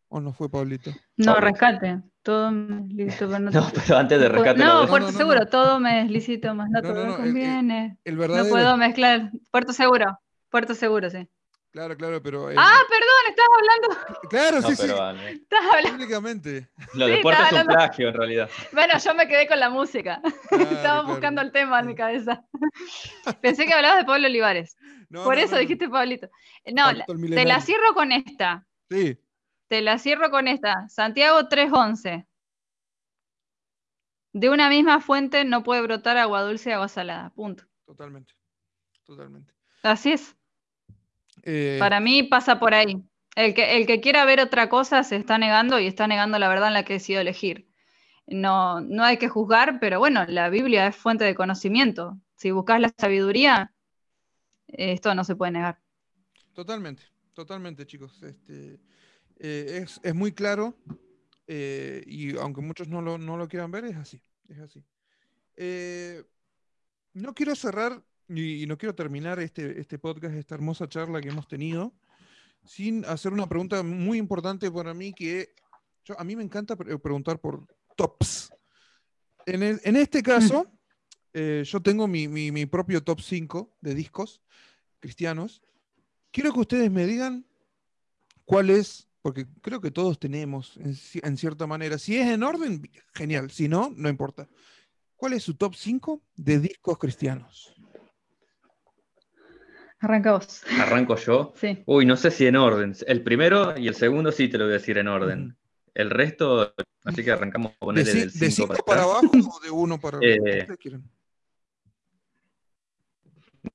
¿O 0.08 0.20
no 0.20 0.32
fue 0.32 0.50
Pablito? 0.50 0.90
No, 1.16 1.36
rescate. 1.36 2.02
Todo 2.22 2.50
me 2.50 2.80
es 2.80 2.92
lícito, 2.92 3.26
pero 3.28 3.38
no, 3.38 3.50
no 3.50 3.66
pero 3.74 3.96
antes 3.96 4.20
de 4.20 4.28
rescate. 4.28 4.58
No, 4.58 4.88
Puerto 4.88 5.12
Seguro, 5.12 5.46
todo 5.46 5.78
me 5.78 6.02
es 6.02 6.10
lícito, 6.10 6.54
más 6.54 6.68
no, 6.70 6.82
todo 6.82 7.06
me 7.06 7.16
conviene. 7.16 7.98
no 8.04 8.44
puedo 8.48 8.76
mezclar. 8.76 9.30
Puerto 9.50 9.72
Seguro, 9.72 10.18
Puerto 10.50 10.74
Seguro, 10.74 11.10
sí. 11.10 11.28
Claro, 11.72 11.96
claro, 11.96 12.22
pero. 12.22 12.48
Ah, 12.54 12.80
perdón, 12.86 13.22
estás 13.30 13.46
hablando. 13.56 14.20
Claro, 14.28 14.62
sí, 14.62 14.76
sí. 14.76 14.82
Estás 14.82 15.60
hablando. 15.72 15.96
Públicamente. 15.96 16.68
Lo 16.92 17.06
de 17.06 17.18
Puerto 17.22 17.42
es 17.44 17.52
un 17.52 17.66
plagio, 17.66 18.08
en 18.08 18.14
realidad. 18.14 18.50
Bueno, 18.72 18.94
yo 18.98 19.14
me 19.14 19.26
quedé 19.26 19.48
con 19.48 19.58
la 19.58 19.70
música. 19.70 20.20
Estaba 20.50 21.02
buscando 21.02 21.40
el 21.40 21.50
tema 21.50 21.80
en 21.80 21.86
mi 21.86 21.94
cabeza. 21.94 22.44
Pensé 23.40 23.64
que 23.64 23.72
hablabas 23.72 23.98
de 23.98 24.04
Pablo 24.04 24.26
Olivares. 24.26 24.76
Por 25.10 25.38
eso 25.38 25.56
dijiste 25.56 25.88
Pablito. 25.88 26.28
No, 26.72 26.90
te 26.94 27.44
la 27.44 27.60
cierro 27.60 27.94
con 27.94 28.12
esta. 28.12 28.66
Sí. 28.90 29.18
Te 29.68 29.80
la 29.80 29.98
cierro 29.98 30.30
con 30.30 30.48
esta. 30.48 30.88
Santiago 30.90 31.40
3.11. 31.48 32.26
De 34.34 34.50
una 34.50 34.68
misma 34.68 35.00
fuente 35.00 35.44
no 35.44 35.62
puede 35.62 35.82
brotar 35.82 36.18
agua 36.18 36.42
dulce 36.42 36.70
y 36.70 36.72
agua 36.74 36.88
salada. 36.88 37.30
Punto. 37.30 37.64
Totalmente. 37.86 38.34
Totalmente. 39.04 39.54
Así 39.82 40.12
es. 40.12 40.36
Eh, 41.42 41.76
Para 41.78 42.00
mí 42.00 42.22
pasa 42.22 42.58
por 42.58 42.74
ahí. 42.74 43.02
El 43.34 43.54
que, 43.54 43.76
el 43.76 43.86
que 43.86 44.00
quiera 44.00 44.24
ver 44.24 44.40
otra 44.40 44.68
cosa 44.68 45.02
se 45.04 45.16
está 45.16 45.38
negando 45.38 45.78
y 45.80 45.86
está 45.86 46.06
negando 46.06 46.38
la 46.38 46.48
verdad 46.48 46.68
en 46.68 46.74
la 46.74 46.84
que 46.84 46.94
decidido 46.94 47.22
elegir. 47.22 47.68
No, 48.26 48.80
no 48.80 49.04
hay 49.04 49.16
que 49.16 49.28
juzgar, 49.28 49.78
pero 49.80 49.98
bueno, 49.98 50.24
la 50.26 50.48
Biblia 50.48 50.86
es 50.86 50.96
fuente 50.96 51.24
de 51.24 51.34
conocimiento. 51.34 52.18
Si 52.36 52.50
buscas 52.50 52.80
la 52.80 52.92
sabiduría, 52.96 53.72
esto 54.68 55.14
no 55.14 55.24
se 55.24 55.36
puede 55.36 55.52
negar. 55.52 55.78
Totalmente, 56.54 57.02
totalmente, 57.34 57.86
chicos. 57.86 58.22
Este, 58.22 58.78
eh, 59.38 59.86
es, 60.02 60.14
muy 60.14 60.32
claro 60.32 60.76
eh, 61.46 62.04
y 62.06 62.36
aunque 62.36 62.60
muchos 62.60 62.88
no 62.88 63.00
lo, 63.00 63.48
quieran 63.48 63.70
ver, 63.70 63.86
es 63.86 63.96
así. 63.96 64.22
Es 64.48 64.58
así. 64.58 64.84
Eh, 65.56 66.22
no 67.14 67.34
quiero 67.34 67.54
cerrar 67.54 68.02
y, 68.34 68.66
no 68.66 68.78
quiero 68.78 68.94
terminar 68.94 69.40
este, 69.40 69.80
este 69.80 69.98
podcast, 69.98 70.34
esta 70.34 70.54
hermosa 70.54 70.88
charla 70.88 71.20
que 71.20 71.28
hemos 71.28 71.48
tenido, 71.48 71.92
sin 72.64 73.04
hacer 73.04 73.32
una 73.32 73.48
pregunta 73.48 73.82
muy 73.82 74.18
importante 74.18 74.70
para 74.70 74.94
mí 74.94 75.12
que 75.12 75.54
a 76.16 76.24
mí 76.24 76.36
me 76.36 76.42
encanta 76.42 76.76
preguntar 76.76 77.40
por 77.40 77.66
tops. 77.96 78.52
En, 79.46 79.96
este 79.96 80.22
caso, 80.22 80.70
yo 81.32 81.80
tengo 81.82 82.06
mi, 82.06 82.28
mi 82.28 82.66
propio 82.66 83.02
top 83.02 83.20
5 83.20 83.76
de 83.80 83.94
discos 83.94 84.40
cristianos. 85.00 85.62
Quiero 86.30 86.52
que 86.52 86.60
ustedes 86.60 86.90
me 86.90 87.06
digan 87.06 87.44
cuál 88.44 88.70
es 88.70 89.08
porque 89.22 89.46
creo 89.60 89.80
que 89.80 89.92
todos 89.92 90.18
tenemos, 90.18 90.76
en, 90.76 91.36
cierta 91.36 91.66
manera. 91.66 91.96
Si 91.96 92.16
es 92.16 92.26
en 92.26 92.42
orden, 92.42 92.82
genial. 93.14 93.50
Si 93.50 93.68
no, 93.68 93.92
no 93.96 94.08
importa. 94.08 94.48
¿Cuál 95.16 95.34
es 95.34 95.44
su 95.44 95.54
top 95.54 95.76
5 95.76 96.20
de 96.34 96.58
discos 96.58 96.98
cristianos? 96.98 97.72
Arranca 100.02 100.32
vos. 100.32 100.62
¿Arranco 100.80 101.16
yo? 101.16 101.52
Sí. 101.56 101.82
Uy, 101.86 102.04
no 102.04 102.16
sé 102.16 102.30
si 102.30 102.46
en 102.46 102.56
orden. 102.56 102.94
El 103.06 103.22
primero 103.22 103.78
y 103.78 103.88
el 103.88 103.94
segundo 103.94 104.32
sí 104.32 104.48
te 104.48 104.58
lo 104.58 104.64
voy 104.64 104.72
a 104.74 104.78
decir 104.78 104.98
en 104.98 105.08
orden. 105.08 105.56
el 105.94 106.10
resto, 106.10 106.74
así 107.04 107.22
que 107.24 107.30
arrancamos 107.30 107.72
a 107.72 107.78
poner 107.78 108.04
¿De, 108.04 108.12
del 108.12 108.30
ci- 108.30 108.38
de 108.38 108.50
5 108.50 108.74
cinco 108.74 108.84
para 108.84 109.02
para 109.02 109.02
abajo 109.04 109.30
o 109.56 109.60
de 109.60 109.70
uno 109.70 110.00
para 110.00 110.18
arriba? 110.18 110.44
Eh, 110.48 110.66
quieran. 110.78 111.02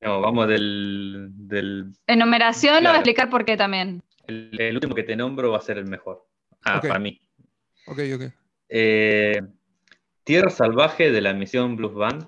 No, 0.02 0.20
vamos 0.22 0.48
del, 0.50 1.30
del 1.34 1.94
En 2.08 2.20
numeración 2.20 2.76
lo 2.76 2.80
voy 2.80 2.88
a 2.88 2.92
Claro. 2.92 2.98
explicar 2.98 3.30
por 3.30 3.46
qué 3.46 3.56
también. 3.56 4.02
el, 4.28 4.50
el 4.60 4.76
último 4.76 4.94
que 4.96 5.04
te 5.04 5.16
nombro 5.16 5.52
va 5.52 5.60
a 5.60 5.62
ser 5.62 5.78
el 5.78 5.86
mejor. 5.86 6.28
Ah, 6.64 6.82
para 6.82 7.00
mí. 7.00 7.22
Ok, 7.86 8.00
ok. 8.16 8.22
Eh, 8.70 9.40
Tierra 10.26 10.50
Salvaje 10.50 11.10
de 11.12 11.22
la 11.22 11.34
Misión 11.34 11.78
Blues 11.78 11.94
Band 11.94 12.28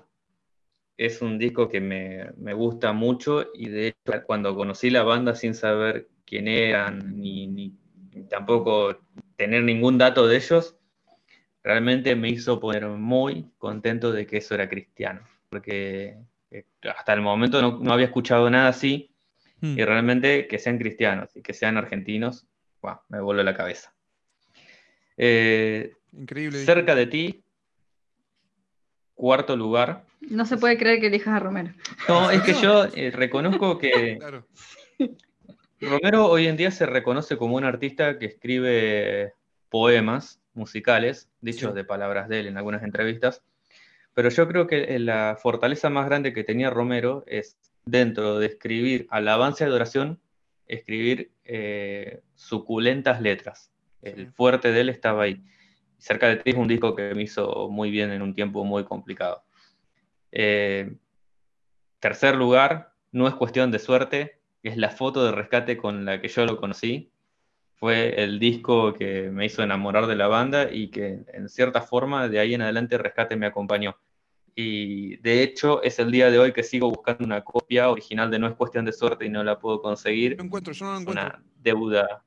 es 1.00 1.22
un 1.22 1.38
disco 1.38 1.68
que 1.68 1.80
me, 1.80 2.30
me 2.36 2.52
gusta 2.52 2.92
mucho 2.92 3.46
y 3.54 3.68
de 3.68 3.88
hecho 3.88 4.22
cuando 4.24 4.54
conocí 4.54 4.90
la 4.90 5.02
banda 5.02 5.34
sin 5.34 5.54
saber 5.54 6.08
quién 6.24 6.48
eran 6.48 7.18
ni, 7.18 7.46
ni 7.46 7.74
tampoco 8.28 8.98
tener 9.36 9.62
ningún 9.64 9.98
dato 9.98 10.26
de 10.26 10.36
ellos, 10.36 10.76
realmente 11.62 12.14
me 12.16 12.28
hizo 12.28 12.60
poner 12.60 12.86
muy 12.86 13.46
contento 13.58 14.12
de 14.12 14.26
que 14.26 14.38
eso 14.38 14.54
era 14.54 14.68
cristiano, 14.68 15.22
porque 15.48 16.18
eh, 16.50 16.64
hasta 16.96 17.12
el 17.12 17.22
momento 17.22 17.62
no, 17.62 17.78
no 17.78 17.92
había 17.92 18.06
escuchado 18.06 18.50
nada 18.50 18.68
así 18.68 19.10
Hmm. 19.60 19.78
y 19.78 19.84
realmente 19.84 20.46
que 20.46 20.58
sean 20.58 20.78
cristianos 20.78 21.36
y 21.36 21.42
que 21.42 21.52
sean 21.52 21.76
argentinos, 21.76 22.46
me 23.08 23.20
vuelve 23.20 23.44
la 23.44 23.54
cabeza. 23.54 23.94
Eh, 25.16 25.92
Increíble. 26.12 26.64
Cerca 26.64 26.94
de 26.94 27.06
ti, 27.06 27.44
cuarto 29.20 29.54
lugar. 29.54 30.04
No 30.30 30.46
se 30.46 30.56
puede 30.56 30.78
creer 30.78 30.98
que 30.98 31.08
elijas 31.08 31.34
a 31.34 31.38
Romero. 31.40 31.74
No, 32.08 32.30
es 32.30 32.40
que 32.42 32.54
yo 32.62 32.86
eh, 32.94 33.10
reconozco 33.10 33.76
que 33.78 34.16
Claro. 34.18 34.46
Romero 35.80 36.26
hoy 36.26 36.46
en 36.46 36.56
día 36.56 36.70
se 36.70 36.86
reconoce 36.86 37.36
como 37.36 37.56
un 37.56 37.64
artista 37.64 38.18
que 38.18 38.26
escribe 38.26 39.34
poemas 39.68 40.40
musicales, 40.54 41.28
dichos 41.40 41.70
Sí. 41.70 41.76
de 41.76 41.84
palabras 41.84 42.28
de 42.28 42.40
él 42.40 42.46
en 42.48 42.56
algunas 42.56 42.82
entrevistas, 42.82 43.42
pero 44.14 44.30
yo 44.30 44.48
creo 44.48 44.66
que 44.66 44.98
la 44.98 45.36
fortaleza 45.40 45.88
más 45.90 46.06
grande 46.06 46.32
que 46.32 46.44
tenía 46.44 46.70
Romero 46.70 47.22
es 47.26 47.56
dentro 47.84 48.38
de 48.38 48.46
escribir 48.46 49.06
alabanza 49.10 49.64
y 49.64 49.68
adoración, 49.68 50.18
escribir 50.66 51.30
eh, 51.44 52.20
suculentas 52.34 53.20
letras. 53.20 53.70
El 54.02 54.32
fuerte 54.32 54.72
de 54.72 54.80
él 54.80 54.88
estaba 54.88 55.24
ahí. 55.24 55.42
Cerca 56.00 56.28
de 56.28 56.36
ti 56.36 56.50
es 56.50 56.56
un 56.56 56.66
disco 56.66 56.96
que 56.96 57.14
me 57.14 57.22
hizo 57.22 57.68
muy 57.68 57.90
bien 57.90 58.10
en 58.10 58.22
un 58.22 58.34
tiempo 58.34 58.64
muy 58.64 58.84
complicado. 58.84 59.44
Eh, 60.32 60.96
tercer 61.98 62.36
lugar, 62.36 62.94
no 63.12 63.28
es 63.28 63.34
cuestión 63.34 63.70
de 63.70 63.78
suerte, 63.78 64.40
es 64.62 64.76
la 64.76 64.90
foto 64.90 65.24
de 65.24 65.32
rescate 65.32 65.76
con 65.76 66.04
la 66.04 66.20
que 66.20 66.28
yo 66.28 66.46
lo 66.46 66.56
conocí. 66.56 67.12
Fue 67.76 68.22
el 68.22 68.38
disco 68.38 68.94
que 68.94 69.30
me 69.30 69.46
hizo 69.46 69.62
enamorar 69.62 70.06
de 70.06 70.16
la 70.16 70.26
banda 70.26 70.72
y 70.72 70.88
que 70.88 71.20
en 71.32 71.48
cierta 71.48 71.82
forma 71.82 72.28
de 72.28 72.38
ahí 72.38 72.54
en 72.54 72.62
adelante 72.62 72.98
Rescate 72.98 73.36
me 73.36 73.46
acompañó. 73.46 73.96
Y 74.54 75.16
de 75.18 75.42
hecho 75.42 75.82
es 75.82 75.98
el 75.98 76.10
día 76.10 76.30
de 76.30 76.38
hoy 76.38 76.52
que 76.52 76.62
sigo 76.62 76.90
buscando 76.90 77.24
una 77.24 77.42
copia 77.42 77.90
original 77.90 78.30
de 78.30 78.38
No 78.38 78.48
es 78.48 78.54
cuestión 78.54 78.84
de 78.84 78.92
suerte 78.92 79.24
y 79.24 79.30
no 79.30 79.42
la 79.44 79.58
puedo 79.58 79.80
conseguir. 79.80 80.36
Encuentro, 80.38 80.72
yo 80.72 80.84
no 80.86 80.98
encuentro. 80.98 81.24
una 81.24 81.42
deuda. 81.62 82.24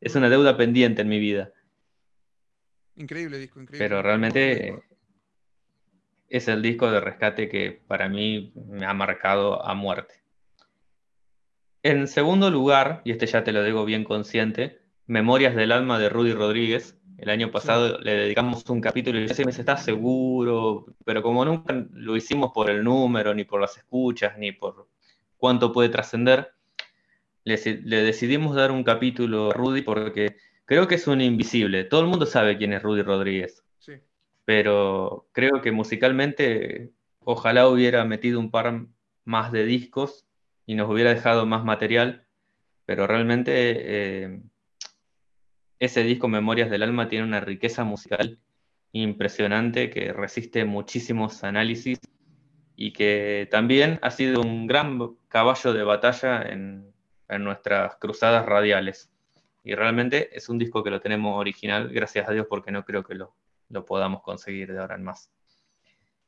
Es 0.00 0.14
una 0.14 0.30
deuda 0.30 0.56
pendiente 0.56 1.02
en 1.02 1.08
mi 1.08 1.18
vida. 1.18 1.52
Increíble 3.00 3.38
disco, 3.38 3.62
increíble. 3.62 3.88
Pero 3.88 4.02
realmente 4.02 4.78
es 6.28 6.48
el 6.48 6.60
disco 6.60 6.90
de 6.90 7.00
rescate 7.00 7.48
que 7.48 7.80
para 7.86 8.10
mí 8.10 8.52
me 8.68 8.84
ha 8.84 8.92
marcado 8.92 9.64
a 9.64 9.74
muerte. 9.74 10.22
En 11.82 12.06
segundo 12.06 12.50
lugar, 12.50 13.00
y 13.06 13.12
este 13.12 13.24
ya 13.24 13.42
te 13.42 13.52
lo 13.52 13.64
digo 13.64 13.86
bien 13.86 14.04
consciente, 14.04 14.82
Memorias 15.06 15.56
del 15.56 15.72
alma 15.72 15.98
de 15.98 16.10
Rudy 16.10 16.34
Rodríguez. 16.34 16.98
El 17.16 17.30
año 17.30 17.50
pasado 17.50 17.98
le 18.00 18.12
dedicamos 18.12 18.68
un 18.68 18.82
capítulo 18.82 19.18
y 19.18 19.26
yo 19.26 19.34
dice, 19.34 19.48
¿estás 19.48 19.82
seguro? 19.82 20.84
Pero 21.06 21.22
como 21.22 21.42
nunca 21.44 21.74
lo 21.92 22.16
hicimos 22.16 22.52
por 22.52 22.68
el 22.68 22.84
número, 22.84 23.34
ni 23.34 23.44
por 23.44 23.62
las 23.62 23.78
escuchas, 23.78 24.36
ni 24.36 24.52
por 24.52 24.88
cuánto 25.38 25.72
puede 25.72 25.88
trascender, 25.88 26.52
le, 27.44 27.58
le 27.82 28.02
decidimos 28.02 28.54
dar 28.54 28.70
un 28.70 28.84
capítulo 28.84 29.50
a 29.50 29.54
Rudy 29.54 29.80
porque 29.80 30.36
creo 30.70 30.86
que 30.86 30.94
es 30.94 31.08
un 31.08 31.20
invisible. 31.20 31.82
Todo 31.82 32.02
el 32.02 32.06
mundo 32.06 32.26
sabe 32.26 32.56
quién 32.56 32.72
es 32.72 32.80
Rudy 32.80 33.02
Rodríguez 33.02 33.64
Sí. 33.80 33.94
pero 34.44 35.26
creo 35.32 35.60
que 35.62 35.72
musicalmente 35.72 36.92
ojalá 37.24 37.66
hubiera 37.66 38.04
metido 38.04 38.38
un 38.38 38.52
par 38.52 38.86
más 39.24 39.50
de 39.50 39.64
discos 39.64 40.26
y 40.66 40.76
nos 40.76 40.88
hubiera 40.88 41.12
dejado 41.12 41.44
más 41.44 41.64
material, 41.64 42.24
pero 42.86 43.08
realmente 43.08 43.52
eh, 43.56 44.40
ese 45.80 46.04
disco 46.04 46.28
Memorias 46.28 46.70
del 46.70 46.84
Alma 46.84 47.08
tiene 47.08 47.24
una 47.24 47.40
riqueza 47.40 47.82
musical 47.82 48.38
impresionante 48.92 49.90
que 49.90 50.12
resiste 50.12 50.64
muchísimos 50.64 51.42
análisis 51.42 51.98
y 52.76 52.92
que 52.92 53.48
también 53.50 53.98
ha 54.02 54.12
sido 54.12 54.40
un 54.40 54.68
gran 54.68 55.16
caballo 55.26 55.72
de 55.72 55.82
batalla 55.82 56.42
en, 56.42 56.92
en 57.28 57.42
nuestras 57.42 57.96
cruzadas 57.96 58.46
radiales. 58.46 59.09
Y 59.62 59.74
realmente 59.74 60.34
es 60.36 60.48
un 60.48 60.58
disco 60.58 60.82
que 60.82 60.90
lo 60.90 61.00
tenemos 61.00 61.38
original, 61.38 61.88
gracias 61.92 62.28
a 62.28 62.32
Dios, 62.32 62.46
porque 62.48 62.70
no 62.70 62.84
creo 62.84 63.04
que 63.04 63.14
lo, 63.14 63.36
lo 63.68 63.84
podamos 63.84 64.22
conseguir 64.22 64.72
de 64.72 64.78
ahora 64.78 64.94
en 64.96 65.02
más. 65.04 65.30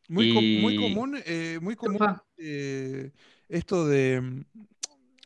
Muy, 0.08 0.34
com- 0.34 0.60
muy 0.60 0.74
Y- 0.74 0.76
común, 0.76 1.18
eh, 1.24 1.58
muy 1.62 1.74
común 1.76 2.16
eh, 2.36 3.12
esto 3.48 3.86
de 3.86 4.20
mm, 4.20 4.44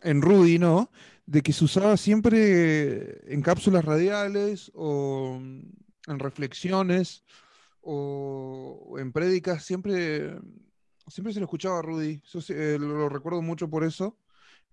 en 0.02 0.22
Rudy, 0.22 0.58
¿no? 0.58 0.90
De 1.24 1.42
que 1.42 1.52
se 1.52 1.64
usaba 1.64 1.96
siempre 1.96 3.32
en 3.32 3.42
cápsulas 3.42 3.84
radiales 3.84 4.70
o 4.74 5.38
mm, 5.40 5.60
en 6.08 6.18
reflexiones 6.20 7.24
o, 7.80 8.96
en 8.98 9.12
prédicas, 9.12 9.64
siempre, 9.64 10.36
siempre 11.08 11.32
se 11.32 11.40
lo 11.40 11.46
escuchaba 11.46 11.78
a 11.80 11.82
Rudy. 11.82 12.20
Se- 12.24 12.74
eh, 12.74 12.78
lo, 12.78 12.86
lo 12.86 13.08
recuerdo 13.08 13.42
mucho 13.42 13.68
por 13.68 13.82
eso. 13.82 14.18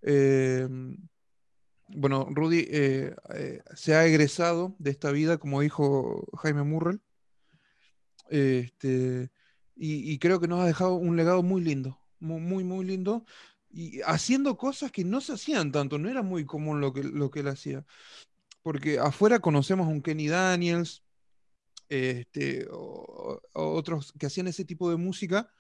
Eh, 0.04 0.68
bueno, 1.88 2.28
Rudy 2.32 2.68
eh, 2.70 3.16
eh, 3.36 3.62
se 3.76 3.96
ha 3.96 4.06
egresado 4.06 4.76
de 4.80 4.92
esta 4.92 5.12
vida, 5.12 5.38
como 5.38 5.62
dijo 5.62 6.26
Jaime 6.38 6.64
Murrell. 6.64 7.02
Este, 8.30 9.32
y, 9.76 10.18
creo 10.20 10.40
que 10.40 10.48
nos 10.48 10.62
ha 10.62 10.66
dejado 10.66 10.96
un 10.96 11.18
legado 11.18 11.44
muy 11.44 11.62
lindo, 11.62 12.00
muy, 12.20 12.64
muy, 12.64 12.86
lindo, 12.86 13.26
y 13.70 14.02
haciendo 14.02 14.58
cosas 14.58 14.92
que 14.92 15.04
no 15.04 15.20
se 15.20 15.34
hacían 15.34 15.72
tanto, 15.72 15.98
no 15.98 16.10
era 16.10 16.22
muy 16.22 16.46
común 16.46 16.80
lo 16.80 16.94
que, 16.94 17.04
lo 17.04 17.30
que 17.30 17.42
él 17.42 17.48
hacía. 17.48 17.86
Porque 18.62 18.98
afuera 19.00 19.40
conocemos 19.40 19.88
a 19.88 19.90
un 19.90 20.02
Kenny 20.02 20.28
Daniels, 20.28 21.04
este, 21.90 22.68
otros 23.54 24.14
que 24.14 24.28
hacían 24.28 24.48
ese 24.48 24.66
tipo 24.66 24.90
de 24.90 24.98
música, 24.98 25.52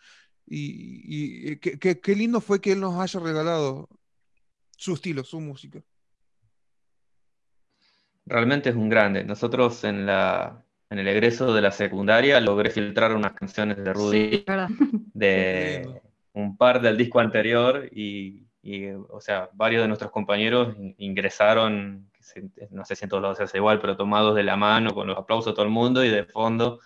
y, 0.45 1.51
y 1.51 1.57
qué- 1.59 1.99
qué 1.99 2.15
lindo 2.15 2.41
fue 2.41 2.61
que 2.61 2.73
él 2.73 2.79
nos 2.79 2.95
haya 2.99 3.19
regalado 3.19 3.89
su 4.77 4.93
estilo, 4.93 5.23
su 5.23 5.39
música. 5.39 5.83
Realmente 8.25 8.69
es 8.69 8.75
un 8.75 8.89
grande. 8.89 9.23
Nosotros 9.23 9.83
en 9.83 10.05
la, 10.05 10.63
en 10.89 10.99
el 10.99 11.07
egreso 11.07 11.53
de 11.53 11.61
la 11.61 11.71
secundaria 11.71 12.39
logré 12.39 12.69
filtrar 12.69 13.13
unas 13.15 13.33
canciones 13.33 13.77
de 13.83 13.93
Rudy 13.93 14.29
Sí, 14.37 14.45
de 15.13 16.01
un 16.33 16.57
par 16.57 16.81
del 16.81 16.97
disco 16.97 17.19
anterior 17.19 17.89
y, 17.91 18.43
y, 18.61 18.87
o 18.91 19.19
sea, 19.19 19.49
varios 19.53 19.81
de 19.81 19.87
nuestros 19.87 20.11
compañeros 20.11 20.75
in- 20.77 20.95
ingresaron, 20.97 22.09
no 22.71 22.85
sé 22.85 22.95
si 22.95 23.03
en 23.05 23.09
todos 23.09 23.21
lados 23.21 23.37
se 23.37 23.43
hace 23.43 23.57
igual, 23.57 23.79
pero 23.81 23.97
tomados 23.97 24.35
de 24.35 24.43
la 24.43 24.55
mano 24.55 24.93
con 24.93 25.05
los 25.07 25.17
aplausos 25.17 25.51
de 25.51 25.55
todo 25.55 25.65
el 25.65 25.71
mundo 25.71 26.03
y 26.03 26.09
de 26.09 26.23
fondo 26.23 26.79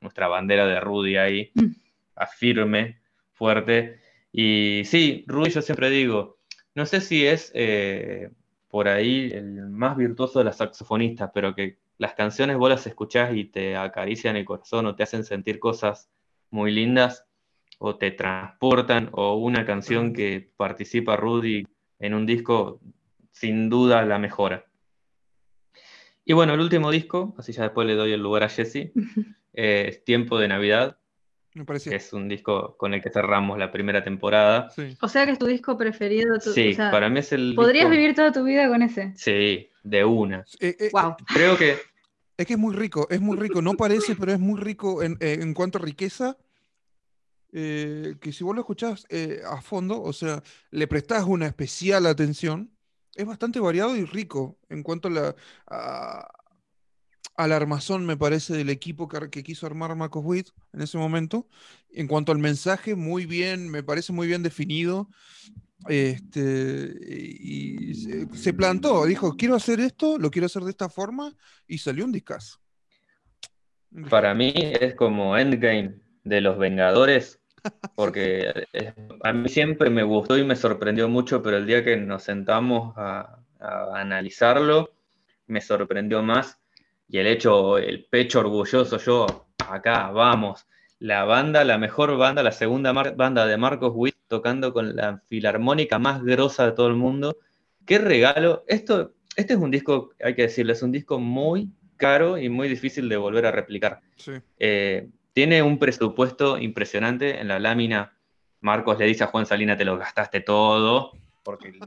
nuestra 0.00 0.28
bandera 0.28 0.66
de 0.66 0.78
Rudy 0.80 1.16
ahí, 1.16 1.52
afirme, 2.14 3.00
fuerte. 3.32 4.00
Y 4.32 4.82
sí, 4.84 5.24
Rudy 5.26 5.50
yo 5.50 5.60
siempre 5.62 5.90
digo, 5.90 6.38
no 6.74 6.86
sé 6.86 7.00
si 7.00 7.26
es 7.26 7.50
eh, 7.54 8.30
por 8.68 8.88
ahí 8.88 9.30
el 9.32 9.68
más 9.70 9.96
virtuoso 9.96 10.38
de 10.38 10.44
las 10.44 10.58
saxofonistas, 10.58 11.30
pero 11.32 11.54
que 11.54 11.78
las 11.96 12.14
canciones 12.14 12.56
vos 12.56 12.70
las 12.70 12.86
escuchás 12.86 13.34
y 13.34 13.44
te 13.44 13.76
acarician 13.76 14.36
el 14.36 14.44
corazón 14.44 14.86
o 14.86 14.94
te 14.94 15.02
hacen 15.02 15.24
sentir 15.24 15.58
cosas 15.58 16.10
muy 16.50 16.70
lindas 16.70 17.26
o 17.78 17.96
te 17.96 18.10
transportan 18.10 19.08
o 19.12 19.36
una 19.36 19.64
canción 19.64 20.12
que 20.12 20.50
participa 20.56 21.16
Rudy 21.16 21.66
en 21.98 22.14
un 22.14 22.26
disco 22.26 22.80
sin 23.30 23.68
duda 23.70 24.04
la 24.04 24.18
mejora. 24.18 24.64
Y 26.24 26.34
bueno, 26.34 26.54
el 26.54 26.60
último 26.60 26.90
disco, 26.90 27.34
así 27.38 27.52
ya 27.52 27.62
después 27.62 27.86
le 27.86 27.94
doy 27.94 28.12
el 28.12 28.20
lugar 28.20 28.42
a 28.42 28.48
Jesse, 28.48 28.92
eh, 29.54 29.86
es 29.88 30.04
Tiempo 30.04 30.38
de 30.38 30.48
Navidad, 30.48 30.98
Me 31.58 31.64
que 31.64 31.66
parece. 31.66 31.94
es 31.96 32.12
un 32.12 32.28
disco 32.28 32.76
con 32.76 32.94
el 32.94 33.02
que 33.02 33.10
cerramos 33.10 33.58
la 33.58 33.70
primera 33.72 34.02
temporada. 34.04 34.70
Sí. 34.70 34.96
O 35.00 35.08
sea 35.08 35.26
que 35.26 35.32
es 35.32 35.38
tu 35.38 35.46
disco 35.46 35.76
preferido. 35.76 36.38
tu- 36.38 36.52
Sí, 36.52 36.70
o 36.70 36.74
sea, 36.74 36.90
para 36.90 37.08
mí 37.08 37.18
es 37.18 37.32
el 37.32 37.54
podrías 37.56 37.86
disco- 37.86 37.90
vivir 38.00 38.14
toda 38.14 38.32
tu 38.32 38.44
vida 38.44 38.68
con 38.68 38.82
ese. 38.82 39.12
Sí, 39.16 39.68
de 39.82 40.04
una. 40.04 40.44
Eh, 40.60 40.76
eh, 40.78 40.90
Wow. 40.92 41.16
Creo 41.26 41.56
que 41.56 41.76
Es 42.36 42.46
que 42.46 42.52
es 42.52 42.58
muy 42.58 42.74
rico, 42.76 43.08
es 43.10 43.20
muy 43.20 43.36
rico, 43.36 43.60
no 43.60 43.74
parece, 43.74 44.14
pero 44.14 44.32
es 44.32 44.38
muy 44.38 44.60
rico 44.60 45.02
en, 45.02 45.16
eh, 45.20 45.38
en 45.40 45.52
cuanto 45.54 45.78
a 45.78 45.82
riqueza. 45.82 46.36
eh, 47.52 48.14
que 48.20 48.32
si 48.32 48.44
vos 48.44 48.54
lo 48.54 48.60
escuchás 48.60 49.06
eh, 49.08 49.40
a 49.46 49.60
fondo, 49.62 50.00
o 50.02 50.12
sea, 50.12 50.42
le 50.70 50.86
prestás 50.86 51.24
una 51.24 51.46
especial 51.46 52.06
atención, 52.06 52.70
es 53.14 53.26
bastante 53.26 53.58
variado 53.58 53.96
y 53.96 54.04
rico 54.04 54.58
en 54.68 54.82
cuanto 54.82 55.08
a, 55.08 55.10
la, 55.10 55.34
a, 55.66 56.28
al 57.38 57.52
armazón, 57.52 58.04
me 58.04 58.16
parece, 58.16 58.52
del 58.52 58.68
equipo 58.68 59.08
que, 59.08 59.44
quiso 59.44 59.64
armar 59.64 59.94
Marcos 59.94 60.24
Witt 60.24 60.48
en 60.72 60.82
ese 60.82 60.98
momento. 60.98 61.46
En 61.92 62.08
cuanto 62.08 62.32
al 62.32 62.38
mensaje, 62.38 62.96
muy 62.96 63.26
bien, 63.26 63.70
me 63.70 63.84
parece 63.84 64.12
muy 64.12 64.26
bien 64.26 64.42
definido. 64.42 65.08
Este, 65.86 66.92
y 67.40 67.94
se, 68.34 68.52
plantó, 68.52 69.06
dijo, 69.06 69.36
quiero 69.36 69.54
hacer 69.54 69.78
esto, 69.78 70.18
lo 70.18 70.32
quiero 70.32 70.46
hacer 70.46 70.64
de 70.64 70.70
esta 70.70 70.88
forma, 70.88 71.32
y 71.68 71.78
salió 71.78 72.04
un 72.04 72.10
discazo. 72.10 72.58
Para 74.10 74.34
mí 74.34 74.52
es 74.56 74.96
como 74.96 75.38
Endgame 75.38 75.94
de 76.24 76.40
los 76.40 76.58
Vengadores, 76.58 77.40
porque 77.94 78.66
a 79.22 79.32
mí 79.32 79.48
siempre 79.48 79.90
me 79.90 80.02
gustó 80.02 80.36
y 80.36 80.44
me 80.44 80.56
sorprendió 80.56 81.08
mucho, 81.08 81.40
pero 81.40 81.56
el 81.56 81.66
día 81.66 81.84
que 81.84 81.96
nos 81.96 82.24
sentamos 82.24 82.94
a 82.96 83.38
analizarlo, 83.60 84.92
me 85.46 85.60
sorprendió 85.60 86.20
más 86.20 86.58
y 87.08 87.18
el 87.18 87.26
hecho, 87.26 87.78
el 87.78 88.04
pecho 88.04 88.40
orgulloso, 88.40 88.98
yo 88.98 89.46
acá, 89.68 90.10
vamos, 90.10 90.66
la 90.98 91.24
banda, 91.24 91.64
la 91.64 91.78
mejor 91.78 92.16
banda, 92.16 92.42
la 92.42 92.52
segunda 92.52 92.92
banda 92.92 93.46
de 93.46 93.56
Marcos 93.56 93.92
Witt 93.94 94.16
tocando 94.26 94.72
con 94.72 94.94
la 94.94 95.22
filarmónica 95.28 95.98
más 95.98 96.22
grosa 96.22 96.66
de 96.66 96.72
todo 96.72 96.88
el 96.88 96.96
mundo. 96.96 97.38
Qué 97.86 97.98
regalo. 97.98 98.64
Esto, 98.66 99.14
este 99.36 99.54
es 99.54 99.58
un 99.58 99.70
disco, 99.70 100.10
hay 100.22 100.34
que 100.34 100.42
decirle, 100.42 100.72
es 100.72 100.82
un 100.82 100.92
disco 100.92 101.18
muy 101.18 101.70
caro 101.96 102.38
y 102.38 102.48
muy 102.48 102.68
difícil 102.68 103.08
de 103.08 103.16
volver 103.16 103.46
a 103.46 103.52
replicar. 103.52 104.00
Eh, 104.58 105.08
tiene 105.32 105.62
un 105.62 105.78
presupuesto 105.78 106.58
impresionante 106.58 107.40
en 107.40 107.48
la 107.48 107.58
lámina. 107.58 108.16
Marcos 108.60 108.98
le 108.98 109.06
dice 109.06 109.24
a 109.24 109.28
Juan 109.28 109.46
Salina, 109.46 109.76
te 109.76 109.84
lo 109.84 109.96
gastaste 109.96 110.40
todo, 110.40 111.12
porque 111.42 111.78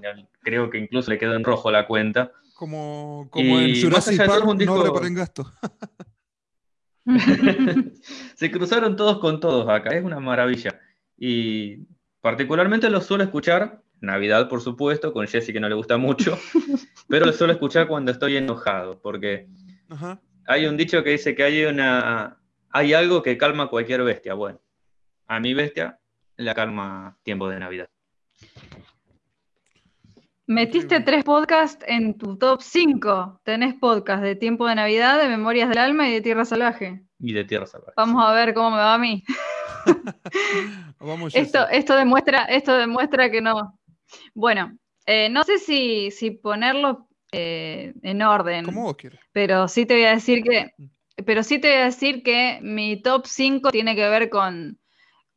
creo 0.41 0.69
que 0.69 0.77
incluso 0.80 1.11
le 1.11 1.18
quedó 1.18 1.35
en 1.35 1.43
rojo 1.43 1.69
la 1.69 1.85
cuenta. 1.85 2.31
Como, 2.62 3.28
como 3.32 3.60
en 3.60 3.82
Jurassic 3.82 4.24
Park, 4.24 4.46
un 4.46 4.56
disco... 4.56 4.86
no 4.86 5.16
gasto. 5.16 5.52
Se 8.36 8.52
cruzaron 8.52 8.96
todos 8.96 9.18
con 9.18 9.40
todos 9.40 9.68
acá, 9.68 9.96
es 9.96 10.04
una 10.04 10.20
maravilla. 10.20 10.80
Y 11.18 11.88
particularmente 12.22 12.88
lo 12.92 13.02
suelo 13.02 13.24
escuchar, 13.24 13.82
Navidad 14.00 14.48
por 14.48 14.62
supuesto, 14.62 15.12
con 15.12 15.26
Jesse 15.26 15.52
que 15.52 15.60
no 15.60 15.70
le 15.70 15.74
gusta 15.74 15.98
mucho, 15.98 16.38
pero 17.10 17.26
lo 17.26 17.34
suelo 17.34 17.54
escuchar 17.54 17.88
cuando 17.88 18.12
estoy 18.12 18.38
enojado, 18.38 19.02
porque 19.02 19.48
hay 20.46 20.68
un 20.68 20.78
dicho 20.78 21.04
que 21.04 21.10
dice 21.10 21.34
que 21.34 21.42
hay, 21.42 21.64
una, 21.64 22.38
hay 22.70 22.94
algo 22.94 23.24
que 23.24 23.40
calma 23.40 23.64
a 23.64 23.70
cualquier 23.70 24.04
bestia. 24.04 24.36
Bueno, 24.36 24.62
a 25.26 25.40
mi 25.40 25.56
bestia 25.56 26.00
la 26.38 26.54
calma 26.54 27.18
tiempo 27.24 27.50
de 27.50 27.58
Navidad. 27.60 27.90
Metiste 30.52 30.99
tres 30.99 31.23
podcasts 31.23 31.82
en 31.88 32.18
tu 32.18 32.38
top 32.38 32.61
5. 32.61 33.40
Tenés 33.45 33.73
podcast 33.76 34.22
de 34.22 34.36
Tiempo 34.36 34.68
de 34.68 34.76
Navidad, 34.76 35.18
de 35.18 35.30
Memorias 35.30 35.69
del 35.69 35.78
Alma 35.78 36.10
y 36.10 36.11
de 36.11 36.19
Tierra 36.19 36.44
Salvaje. 36.44 37.03
Y 37.19 37.32
de 37.32 37.45
Tierra 37.45 37.65
Salvaje. 37.65 37.94
Vamos 37.95 38.22
a 38.22 38.34
ver 38.34 38.53
cómo 38.53 38.72
me 38.72 38.76
va 38.76 38.95
a 38.95 38.98
mí. 38.98 39.23
esto, 41.34 41.69
esto, 41.69 41.95
demuestra, 41.95 42.44
esto 42.44 42.76
demuestra 42.76 43.32
que 43.32 43.40
no. 43.40 43.80
Bueno, 44.34 44.78
eh, 45.06 45.30
no 45.30 45.45
sé 45.45 45.57
si, 45.57 46.11
si 46.11 46.32
ponerlo 46.32 47.07
eh, 47.32 47.94
en 48.02 48.22
orden. 48.22 48.65
Como 48.65 48.84
vos 48.84 48.98
quieras. 48.98 49.22
Pero 49.32 49.69
sí 49.69 49.86
te 49.86 49.94
voy 49.94 50.03
a 50.03 50.15
decir 50.15 50.44
que. 50.44 50.73
Pero 51.26 51.44
sí 51.44 51.60
te 51.60 51.69
voy 51.69 51.78
a 51.78 51.86
decir 51.86 52.23
que 52.23 52.60
mi 52.61 53.02
top 53.02 53.26
5 53.26 53.72
tiene 53.72 53.95
que 53.95 54.10
ver 54.10 54.30
con, 54.30 54.82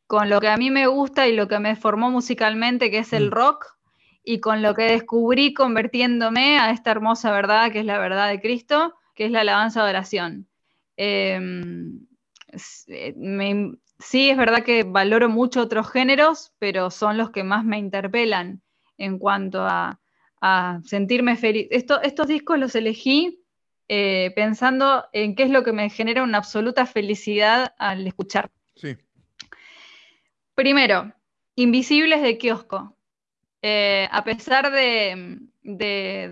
con 0.09 0.29
lo 0.29 0.41
que 0.41 0.49
a 0.49 0.57
mí 0.57 0.73
me 0.73 0.89
gusta 0.89 1.29
y 1.29 1.37
lo 1.37 1.47
que 1.47 1.61
me 1.61 1.77
formó 1.77 2.11
musicalmente, 2.11 2.91
que 2.91 2.99
es 2.99 3.13
el 3.13 3.29
mm. 3.29 3.33
rock 3.33 3.74
y 4.25 4.41
con 4.41 4.63
lo 4.63 4.75
que 4.75 4.85
descubrí 4.85 5.53
convirtiéndome 5.53 6.59
a 6.59 6.71
esta 6.71 6.91
hermosa 6.91 7.31
verdad 7.31 7.71
que 7.71 7.81
es 7.81 7.85
la 7.85 7.99
verdad 7.99 8.29
de 8.29 8.41
Cristo, 8.41 8.95
que 9.15 9.27
es 9.27 9.31
la 9.31 9.43
alabanza 9.43 9.85
de 9.85 9.91
oración. 9.91 10.49
Em, 10.97 12.07
eh, 12.89 13.15
sí, 13.99 14.31
es 14.31 14.37
verdad 14.37 14.65
que 14.65 14.83
valoro 14.83 15.29
mucho 15.29 15.61
otros 15.61 15.91
géneros, 15.91 16.53
pero 16.59 16.91
son 16.91 17.19
los 17.19 17.31
que 17.31 17.45
más 17.45 17.65
me 17.65 17.79
interpelan 17.79 18.63
en 18.97 19.19
cuanto 19.19 19.63
a, 19.63 20.01
sentirme 20.85 21.37
feliz. 21.37 21.69
estos 21.71 22.27
discos 22.27 22.59
los 22.59 22.75
elegí 22.75 23.43
eh, 23.89 24.31
pensando 24.35 25.07
en 25.15 25.35
qué 25.35 25.45
es 25.45 25.51
lo 25.51 25.63
que 25.63 25.73
me 25.73 25.89
genera 25.89 26.23
una 26.23 26.37
absoluta 26.37 26.85
felicidad 26.85 27.75
al 27.79 28.07
escuchar. 28.07 28.51
Sí. 28.77 28.95
Primero, 30.55 31.15
Invisibles 31.57 32.21
de 32.21 32.37
Kiosco. 32.37 32.95
Eh, 33.67 34.11
a 34.13 34.23
pesar 34.25 34.71
de, 34.73 35.39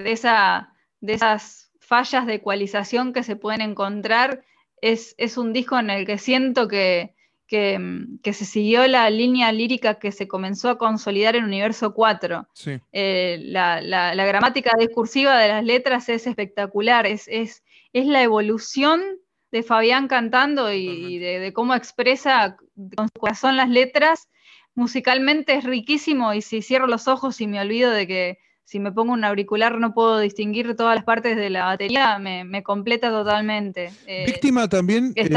esas 0.05 1.73
fallas 1.81 2.27
de 2.27 2.35
ecualización 2.35 3.15
que 3.15 3.23
se 3.23 3.37
pueden 3.37 3.63
encontrar, 3.63 4.45
es, 4.83 5.17
un 5.39 5.55
disco 5.55 5.79
en 5.79 5.89
el 5.89 6.05
que 6.05 6.19
siento 6.19 6.69
que, 6.69 7.15
se 7.49 8.45
siguió 8.45 8.87
la 8.87 9.09
línea 9.09 9.51
lírica 9.51 9.95
que 9.95 10.13
se 10.13 10.29
comenzó 10.29 10.69
a 10.69 10.77
consolidar 10.77 11.35
en 11.35 11.45
Universo 11.45 11.95
4. 11.95 12.49
Eh, 12.93 13.39
la, 13.45 13.81
gramática 14.27 14.73
discursiva 14.79 15.39
de 15.39 15.49
las 15.49 15.65
letras 15.65 16.11
es 16.11 16.27
espectacular, 16.27 17.07
es, 17.07 17.63
la 17.95 18.23
evolución 18.23 19.01
de 19.51 19.63
Fabián 19.63 20.07
cantando 20.07 20.71
y, 20.71 21.17
de, 21.17 21.39
de, 21.39 21.53
cómo 21.55 21.75
expresa 21.75 22.59
con 22.95 23.09
su 23.09 23.19
corazón 23.19 23.57
las 23.57 23.71
letras 23.71 24.29
musicalmente 24.75 25.55
es 25.55 25.65
riquísimo 25.65 26.35
y 26.35 26.43
si 26.43 26.63
cierro 26.63 26.87
los 26.87 27.09
ojos 27.09 27.41
y 27.41 27.47
me 27.47 27.61
olvido 27.61 27.91
de 27.91 28.07
que 28.07 28.39
si 28.65 28.79
me 28.79 28.93
pongo 28.93 29.13
un 29.13 29.25
auricular 29.25 29.79
no 29.79 29.93
puedo 29.93 30.19
distinguir 30.19 30.75
todas 30.77 30.95
las 30.95 31.05
partes 31.05 31.37
de 31.37 31.51
la 31.51 31.67
batería, 31.67 32.19
me, 32.19 32.63
completa 32.63 33.11
totalmente. 33.11 33.93
Eh, 34.07 34.25
víctima 34.27 34.69
también. 34.69 35.13
Eh, 35.15 35.29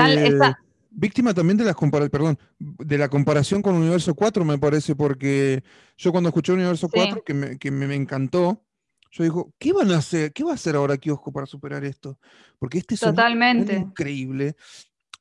víctima 0.89 1.33
también 1.33 1.57
de, 1.57 1.65
las 1.65 1.75
perdón, 2.09 2.39
de 2.59 2.97
la 2.97 3.09
comparación 3.09 3.61
con 3.61 3.75
Universo 3.75 4.15
4, 4.15 4.45
me 4.45 4.57
parece, 4.57 4.95
porque 4.95 5.63
yo 5.97 6.11
cuando 6.11 6.29
escuché 6.29 6.53
Universo 6.53 6.87
4, 6.89 7.23
que, 7.23 7.33
me, 7.33 7.57
que 7.57 7.71
me, 7.71 7.93
encantó, 7.93 8.63
yo 9.11 9.23
digo, 9.23 9.53
¿qué 9.59 9.73
van 9.73 9.91
a 9.91 9.97
hacer? 9.97 10.31
¿Qué 10.31 10.43
va 10.43 10.51
a 10.51 10.55
hacer 10.55 10.75
ahora 10.75 10.97
Kiosco 10.97 11.33
para 11.33 11.45
superar 11.45 11.83
esto? 11.83 12.17
Porque 12.57 12.77
este 12.77 12.95
es 12.95 13.01
increíble. 13.03 14.55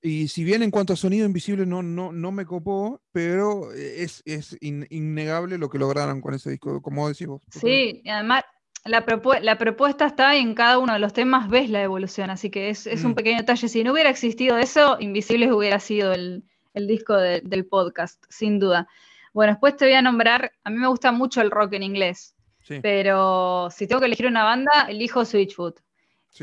Y 0.06 0.28
si 0.28 0.44
bien 0.44 0.62
en 0.62 0.70
cuanto 0.70 0.93
a 0.93 0.97
sonido 0.97 1.24
invisible 1.24 1.64
no, 1.64 1.82
no, 1.82 2.12
no 2.12 2.31
me 2.31 2.44
copó, 2.44 3.01
pero 3.10 3.72
es, 3.72 4.22
innegable 4.60 5.56
lo 5.56 5.70
que 5.70 5.78
lograron 5.78 6.20
con 6.20 6.35
ese 6.35 6.51
disco, 6.51 6.82
como 6.82 7.09
decís 7.09 7.26
vos. 7.26 7.40
Sí, 7.51 8.02
y 8.05 8.10
además 8.10 8.44
la, 8.85 9.02
la, 9.40 9.56
propuesta 9.56 10.05
está 10.05 10.36
y 10.36 10.40
en 10.40 10.55
cada 10.55 10.78
uno 10.78 10.93
de 10.93 10.98
los 10.98 11.14
temas 11.14 11.48
ves 11.48 11.70
la 11.70 11.82
evolución, 11.82 12.28
así 12.28 12.51
que 12.51 12.68
es, 12.68 12.86
un 13.02 13.12
mm. 13.12 13.14
pequeño 13.14 13.39
detalle. 13.39 13.66
Si 13.66 13.82
no 13.82 13.93
hubiera 13.93 14.10
existido 14.10 14.59
eso, 14.59 14.98
Invisibles 15.01 15.51
hubiera 15.51 15.81
sido 15.81 16.12
el, 16.12 16.44
disco 16.74 17.16
del 17.16 17.64
podcast, 17.64 18.22
sin 18.28 18.59
duda. 18.59 18.86
Bueno, 19.32 19.55
después 19.55 19.74
te 19.78 19.86
voy 19.86 19.94
a 19.94 20.02
nombrar, 20.02 20.52
a 20.64 20.70
mí 20.70 20.76
me 20.76 20.89
gusta 20.89 21.12
mucho 21.12 21.40
el 21.40 21.51
rock 21.51 21.72
en 21.72 21.82
inglés, 21.82 22.35
pero 22.82 23.70
si 23.70 23.86
tengo 23.86 24.01
que 24.01 24.06
elegir 24.06 24.26
una 24.26 24.44
banda, 24.44 24.86
elijo 24.86 25.24
Switchfoot. 25.24 25.81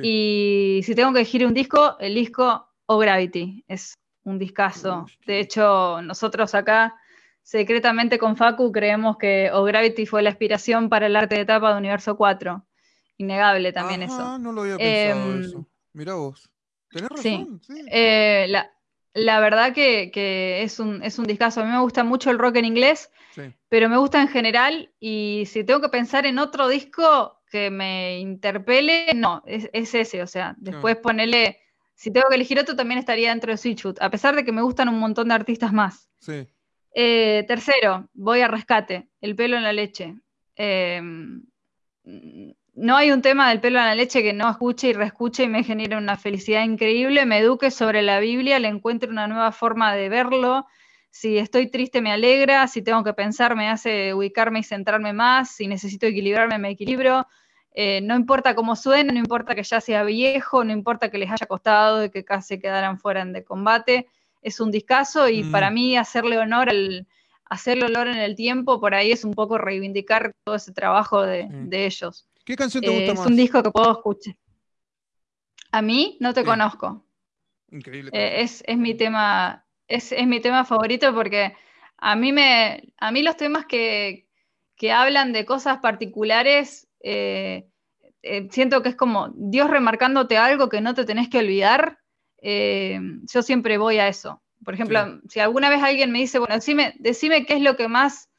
Y 0.02 0.82
si 0.84 0.96
tengo 0.96 1.14
que 1.14 1.20
elegir 1.20 1.46
un 1.46 1.54
disco, 1.54 1.96
elijo 2.00 2.71
o 2.92 2.98
Gravity. 2.98 3.64
Es 3.68 3.98
un 4.24 4.38
discazo. 4.38 5.06
De 5.26 5.40
hecho, 5.40 6.02
nosotros 6.02 6.54
acá, 6.54 6.96
secretamente 7.42 8.20
con 8.20 8.36
Facu, 8.36 8.72
creemos 8.72 9.18
que 9.18 9.50
O 9.54 9.64
Gravity 9.64 10.06
fue 10.06 10.22
la 10.22 10.32
inspiración 10.32 10.90
para 10.90 11.08
el 11.08 11.16
arte 11.16 11.36
de 11.36 11.42
etapa 11.42 11.72
de 11.72 11.78
Universo 11.80 12.18
4. 12.18 12.66
Innegable 13.18 13.72
también 13.72 14.04
eso. 14.04 14.38
No 14.40 14.52
lo 14.52 14.62
había 14.64 14.78
pensado 14.78 15.34
em, 15.34 15.42
eso. 15.42 15.68
Mirá 15.94 16.16
vos. 16.16 16.50
Tenés 16.90 17.10
razón. 17.10 17.62
Sí. 17.64 17.86
Eh, 17.90 18.52
la, 19.14 19.40
verdad 19.40 19.74
que, 19.74 20.62
es, 20.62 20.80
un, 20.80 21.02
es 21.02 21.18
un 21.18 21.26
discazo. 21.26 21.62
A 21.62 21.66
mí 21.66 21.72
me 21.72 21.80
gusta 21.80 22.04
mucho 22.04 22.30
el 22.30 22.40
rock 22.40 22.58
en 22.58 22.66
inglés, 22.66 23.10
pero 23.70 23.88
me 23.88 23.98
gusta 23.98 24.22
en 24.22 24.28
general. 24.28 24.92
Y 25.00 25.44
si 25.48 25.64
tengo 25.64 25.80
que 25.80 25.90
pensar 25.90 26.26
en 26.26 26.40
otro 26.40 26.68
disco 26.68 27.42
que 27.50 27.70
me 27.70 28.20
interpele, 28.20 29.14
no, 29.16 29.44
es, 29.46 29.70
ese. 29.72 30.22
O 30.22 30.28
sea, 30.28 30.56
después 30.58 30.98
ponerle 30.98 31.62
si 32.02 32.10
tengo 32.10 32.30
que 32.30 32.36
elegir 32.36 32.60
otro, 32.60 32.76
también 32.76 32.98
estaría 32.98 33.30
dentro 33.30 33.52
de 33.52 33.58
Switchfoot, 33.58 34.02
a 34.02 34.10
pesar 34.10 34.36
de 34.36 34.44
que 34.44 34.52
me 34.52 34.64
gustan 34.64 34.90
un 34.90 34.98
montón 34.98 35.28
de 35.28 35.36
artistas 35.36 35.72
más. 35.72 36.10
Sí. 36.18 36.48
Eh, 36.96 37.46
tercero, 37.48 38.10
voy 38.16 38.42
a 38.42 38.48
rescate, 38.48 39.08
el 39.22 39.36
pelo 39.36 39.56
en 39.56 39.62
la 39.62 39.72
leche. 39.72 40.16
Em, 40.56 41.44
no 42.74 42.98
hay 42.98 43.12
un 43.12 43.22
tema 43.22 43.50
del 43.50 43.62
pelo 43.62 43.78
en 43.78 43.86
la 43.86 43.94
leche 43.94 44.24
que 44.24 44.34
no 44.34 44.50
escuche 44.50 44.88
y 44.88 44.94
reescuche 44.94 45.44
y 45.44 45.48
me 45.48 45.64
genere 45.64 45.96
una 45.96 46.18
felicidad 46.18 46.64
increíble, 46.64 47.28
me 47.28 47.38
eduque 47.38 47.70
sobre 47.70 48.02
la 48.02 48.20
Biblia, 48.20 48.58
le 48.58 48.70
encuentre 48.70 49.08
una 49.08 49.28
nueva 49.28 49.52
forma 49.52 49.94
de 49.94 50.10
verlo. 50.10 50.66
Si 51.12 51.38
estoy 51.38 51.70
triste 51.70 52.02
me 52.02 52.12
alegra, 52.12 52.68
si 52.68 52.82
tengo 52.82 53.04
que 53.04 53.14
pensar 53.14 53.56
me 53.56 53.70
hace 53.70 54.16
ubicarme 54.16 54.62
y 54.62 54.64
centrarme 54.64 55.14
más, 55.14 55.52
si 55.52 55.68
necesito 55.68 56.08
equilibrarme 56.08 56.58
me 56.58 56.72
equilibro. 56.72 57.28
Eh, 57.74 58.02
no 58.02 58.16
importa 58.16 58.54
cómo 58.54 58.76
suene, 58.76 59.14
no 59.14 59.20
importa 59.20 59.56
que 59.56 59.64
ya 59.64 59.80
sea 59.80 60.04
viejo, 60.04 60.64
no 60.64 60.74
importa 60.74 61.10
que 61.10 61.18
les 61.18 61.32
haya 61.32 61.46
costado 61.46 62.04
y 62.04 62.10
que 62.10 62.26
casi 62.26 62.60
quedaran 62.60 63.00
fuera 63.00 63.24
de 63.24 63.44
combate, 63.44 64.08
es 64.42 64.60
un 64.60 64.72
discazo 64.72 65.30
y 65.30 65.44
para 65.44 65.72
mm. 65.72 65.74
mí 65.74 65.98
hacerle 65.98 66.38
honor 66.38 66.70
al 66.70 67.08
hacerle 67.52 67.86
honor 67.86 68.08
en 68.08 68.18
el 68.18 68.36
tiempo, 68.38 68.80
por 68.80 68.96
ahí 68.96 69.12
es 69.12 69.26
un 69.26 69.34
poco 69.34 69.58
reivindicar 69.58 70.34
todo 70.46 70.56
ese 70.56 70.72
trabajo 70.72 71.22
de, 71.22 71.50
ellos. 71.70 72.26
¿Qué 72.46 72.56
canción 72.56 72.82
te 72.82 72.90
gusta 72.90 73.14
más? 73.14 73.26
Es 73.26 73.28
un 73.28 73.36
disco 73.36 73.62
que 73.62 73.72
puedo 73.72 73.92
escuchar. 73.92 74.36
A 75.72 75.82
mí 75.82 76.18
no 76.22 76.34
te 76.34 76.42
Sí. 76.42 76.46
conozco. 76.46 77.04
Increíble. 77.70 78.10
Eh, 78.14 78.42
es, 78.42 78.64
es 78.66 78.78
mi 78.78 78.96
tema, 78.96 79.66
es, 79.90 80.14
es 80.14 80.26
mi 80.28 80.40
tema 80.40 80.64
favorito 80.64 81.14
porque 81.14 81.54
a 81.98 82.16
mí 82.16 82.32
me, 82.32 82.94
a 82.98 83.12
mí 83.12 83.22
los 83.22 83.36
temas 83.36 83.66
que, 83.66 84.30
que 84.78 84.94
hablan 84.94 85.34
de 85.34 85.46
cosas 85.46 85.80
particulares, 85.80 86.88
eh, 87.04 87.68
eh, 88.24 88.48
siento 88.52 88.82
que 88.82 88.90
es 88.90 88.96
como 88.96 89.30
Dios 89.36 89.70
remarcándote 89.70 90.38
algo 90.38 90.70
que 90.70 90.82
no 90.82 90.94
te 90.94 91.06
tenés 91.06 91.30
que 91.30 91.40
olvidar. 91.40 92.00
eh, 92.42 93.00
yo 93.32 93.42
siempre 93.44 93.78
voy 93.78 94.00
a 94.00 94.08
eso. 94.08 94.42
Por 94.64 94.74
ejemplo, 94.74 95.22
si 95.28 95.40
alguna 95.40 95.70
vez 95.70 95.82
alguien 95.82 96.12
me 96.12 96.20
dice, 96.20 96.40
bueno, 96.40 96.56
decime, 96.56 96.94
decime 97.00 97.46
qué 97.46 97.56
es 97.56 97.62
lo 97.62 97.76
que 97.76 97.88
más, 97.88 98.30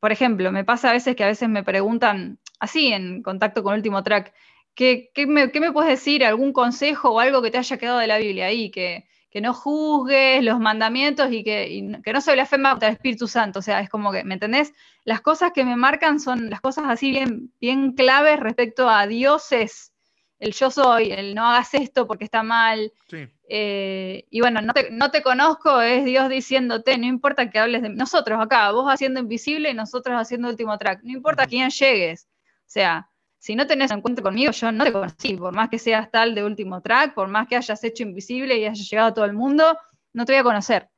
por 0.00 0.12
ejemplo, 0.12 0.50
me 0.50 0.64
pasa 0.64 0.90
a 0.90 0.92
veces 0.92 1.14
que 1.14 1.24
a 1.24 1.28
veces 1.28 1.48
me 1.48 1.62
preguntan, 1.62 2.38
así 2.58 2.92
en 2.92 3.22
contacto 3.22 3.62
con 3.62 3.74
Último 3.74 4.02
Track, 4.02 4.32
¿qué, 4.74 5.10
qué 5.14 5.26
me, 5.26 5.50
qué 5.50 5.60
me 5.60 5.72
puedes 5.72 5.90
decir? 5.90 6.24
¿Algún 6.24 6.52
consejo 6.52 7.10
o 7.10 7.20
algo 7.20 7.42
que 7.42 7.50
te 7.50 7.58
haya 7.58 7.76
quedado 7.76 7.98
de 7.98 8.06
la 8.06 8.18
Biblia 8.18 8.46
ahí? 8.46 8.70
Que, 8.70 9.04
que 9.32 9.40
no 9.40 9.54
juzgues 9.54 10.44
los 10.44 10.60
mandamientos 10.60 11.32
y 11.32 11.42
que, 11.42 11.66
y 11.70 12.02
que 12.02 12.12
no 12.12 12.20
se 12.20 12.32
blasfema 12.32 12.72
contra 12.72 12.88
el 12.88 12.94
Espíritu 12.94 13.26
Santo. 13.26 13.60
O 13.60 13.62
sea, 13.62 13.80
es 13.80 13.88
como 13.88 14.12
que, 14.12 14.24
¿me 14.24 14.34
entendés? 14.34 14.74
Las 15.04 15.22
cosas 15.22 15.52
que 15.52 15.64
me 15.64 15.74
marcan 15.74 16.20
son 16.20 16.50
las 16.50 16.60
cosas 16.60 16.84
así 16.88 17.10
bien, 17.10 17.50
bien 17.58 17.92
claves 17.92 18.38
respecto 18.38 18.90
a 18.90 19.06
dioses. 19.06 19.94
El 20.38 20.52
yo 20.52 20.70
soy, 20.70 21.12
el 21.12 21.34
no 21.34 21.46
hagas 21.46 21.72
esto 21.72 22.06
porque 22.06 22.24
está 22.24 22.42
mal. 22.42 22.92
Sí. 23.08 23.26
Eh, 23.48 24.26
y 24.28 24.40
bueno, 24.40 24.60
no 24.60 24.74
te, 24.74 24.90
no 24.90 25.10
te 25.10 25.22
conozco, 25.22 25.80
es 25.80 26.04
Dios 26.04 26.28
diciéndote, 26.28 26.98
no 26.98 27.06
importa 27.06 27.48
que 27.48 27.58
hables 27.58 27.80
de 27.82 27.88
nosotros 27.88 28.38
acá, 28.38 28.70
vos 28.72 28.86
haciendo 28.86 29.20
invisible 29.20 29.70
y 29.70 29.74
nosotros 29.74 30.20
haciendo 30.20 30.48
último 30.48 30.76
track, 30.76 31.00
no 31.04 31.12
importa 31.12 31.44
a 31.44 31.46
quién 31.46 31.70
llegues. 31.70 32.28
O 32.44 32.72
sea, 32.72 33.08
si 33.42 33.56
no 33.56 33.66
tenés 33.66 33.90
un 33.90 33.98
encuentro 33.98 34.22
conmigo, 34.22 34.52
yo 34.52 34.70
no 34.70 34.84
te 34.84 34.92
conocí, 34.92 35.34
por 35.34 35.52
más 35.52 35.68
que 35.68 35.80
seas 35.80 36.08
tal 36.12 36.32
de 36.36 36.44
último 36.44 36.80
track, 36.80 37.12
por 37.12 37.26
más 37.26 37.48
que 37.48 37.56
hayas 37.56 37.82
hecho 37.82 38.04
invisible 38.04 38.56
y 38.56 38.64
hayas 38.66 38.88
llegado 38.88 39.08
a 39.08 39.14
todo 39.14 39.24
el 39.24 39.32
mundo, 39.32 39.76
no 40.12 40.24
te 40.24 40.32
voy 40.32 40.38
a 40.40 40.44
conocer. 40.44 40.88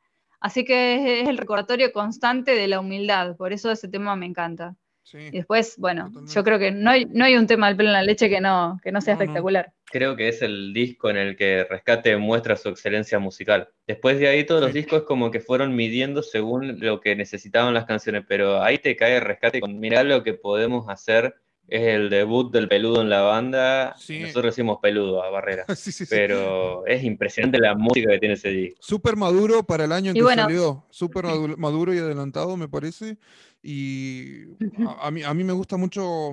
Así 0.41 0.63
que 0.63 1.23
es, 1.23 1.29
el 1.29 1.39
recordatorio 1.39 1.91
constante 1.91 2.55
de 2.55 2.69
la 2.69 2.81
humildad, 2.81 3.35
por 3.37 3.55
eso 3.55 3.71
ese 3.71 3.89
tema 3.89 4.15
me 4.15 4.27
encanta. 4.27 4.77
Sí. 5.05 5.17
Y 5.19 5.31
después, 5.31 5.77
bueno, 5.79 6.05
Totalmente. 6.09 6.35
yo 6.35 6.45
creo 6.45 6.59
que 6.59 6.71
no 6.71 6.91
hay, 6.91 7.07
no 7.07 7.25
hay 7.25 7.37
un 7.37 7.47
tema 7.47 7.69
del 7.69 7.77
pelo 7.79 7.89
en 7.89 7.93
la 7.95 8.03
leche 8.03 8.29
que 8.29 8.43
no, 8.43 8.79
que 8.83 8.93
no 8.93 9.01
sea 9.01 9.15
No, 9.15 9.19
no. 9.21 9.23
espectacular. 9.25 9.73
Creo 9.87 10.15
que 10.15 10.29
es 10.29 10.43
el 10.43 10.75
disco 10.75 11.09
en 11.09 11.17
el 11.17 11.37
que 11.37 11.65
Rescate 11.65 12.15
muestra 12.19 12.57
su 12.57 12.69
excelencia 12.69 13.19
musical. 13.19 13.71
Después 13.87 14.19
de 14.19 14.29
ahí 14.29 14.45
todos 14.45 14.61
los 14.61 14.73
Sí. 14.73 14.79
discos 14.81 15.05
como 15.05 15.31
que 15.31 15.41
fueron 15.41 15.75
midiendo 15.75 16.23
según 16.23 16.79
lo 16.81 17.01
que 17.01 17.17
necesitaban 17.17 17.73
las 17.73 17.87
canciones, 17.87 18.25
pero 18.29 18.63
ahí 18.63 18.77
te 18.79 18.97
cae 18.97 19.19
Rescate 19.21 19.61
con 19.63 19.79
mirá 19.81 20.05
lo 20.05 20.23
que 20.23 20.35
podemos 20.35 20.91
hacer. 20.91 21.37
Es 21.67 21.81
el 21.83 22.11
debut 22.11 22.53
del 22.53 22.69
peludo 22.69 23.01
en 23.01 23.09
la 23.09 23.23
banda. 23.23 23.95
Sí. 23.99 24.21
Nosotros 24.21 24.55
decimos 24.55 24.79
peludo 24.83 25.23
a 25.23 25.31
Barrera. 25.31 25.65
Sí, 25.77 25.93
sí, 25.93 26.05
sí. 26.05 26.11
Pero 26.11 26.87
es 26.87 27.03
impresionante 27.03 27.59
la 27.59 27.75
música 27.75 28.11
que 28.11 28.19
tiene 28.19 28.35
ese 28.35 28.51
disco. 28.51 28.79
Súper 28.81 29.17
maduro 29.17 29.63
para 29.65 29.85
el 29.85 29.93
año 29.93 30.11
en 30.11 30.17
Y 30.17 30.21
que 30.21 30.25
bueno. 30.25 30.43
salió. 30.43 30.85
Súper 30.91 31.25
maduro, 31.57 31.95
y 31.95 31.99
adelantado, 31.99 32.57
me 32.57 32.69
parece. 32.69 33.19
Y 33.63 34.43
a, 34.87 35.07
a 35.07 35.11
mí, 35.11 35.23
a 35.23 35.33
mí 35.33 35.43
me 35.43 35.55
gusta 35.55 35.77
mucho 35.79 36.33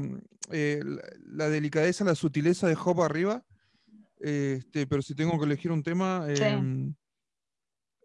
eh, 0.51 0.81
la, 0.83 1.01
la 1.45 1.49
delicadeza, 1.49 2.03
la 2.03 2.15
sutileza 2.15 2.67
de 2.67 2.77
Hop 2.83 3.01
arriba. 3.01 3.43
Este, 4.19 4.85
pero 4.85 5.01
si 5.01 5.15
tengo 5.15 5.39
que 5.39 5.45
elegir 5.45 5.71
un 5.71 5.81
tema, 5.81 6.27
Sí. 6.35 6.43
em, 6.43 6.93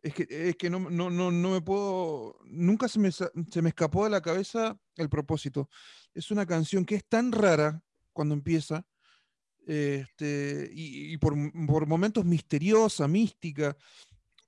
es 0.03 0.15
que, 0.15 0.27
es 0.31 0.57
que 0.57 0.71
no, 0.71 0.79
no, 0.91 1.11
no, 1.11 1.33
no 1.33 1.51
me 1.51 1.61
puedo. 1.61 2.39
Nunca 2.45 2.87
se 2.87 3.01
me, 3.01 3.11
se 3.11 3.29
me 3.63 3.69
escapó 3.71 4.05
de 4.05 4.11
la 4.11 4.21
cabeza 4.21 4.79
el 4.97 5.09
propósito. 5.09 5.69
Es 6.17 6.31
una 6.31 6.47
canción 6.47 6.87
que 6.87 6.95
es 6.95 7.05
tan 7.05 7.31
rara 7.31 7.83
cuando 8.15 8.35
empieza. 8.35 8.87
Este, 9.67 10.71
y, 10.73 11.19
por, 11.19 11.37
momentos 11.37 12.25
misteriosa, 12.25 13.07
mística, 13.07 13.77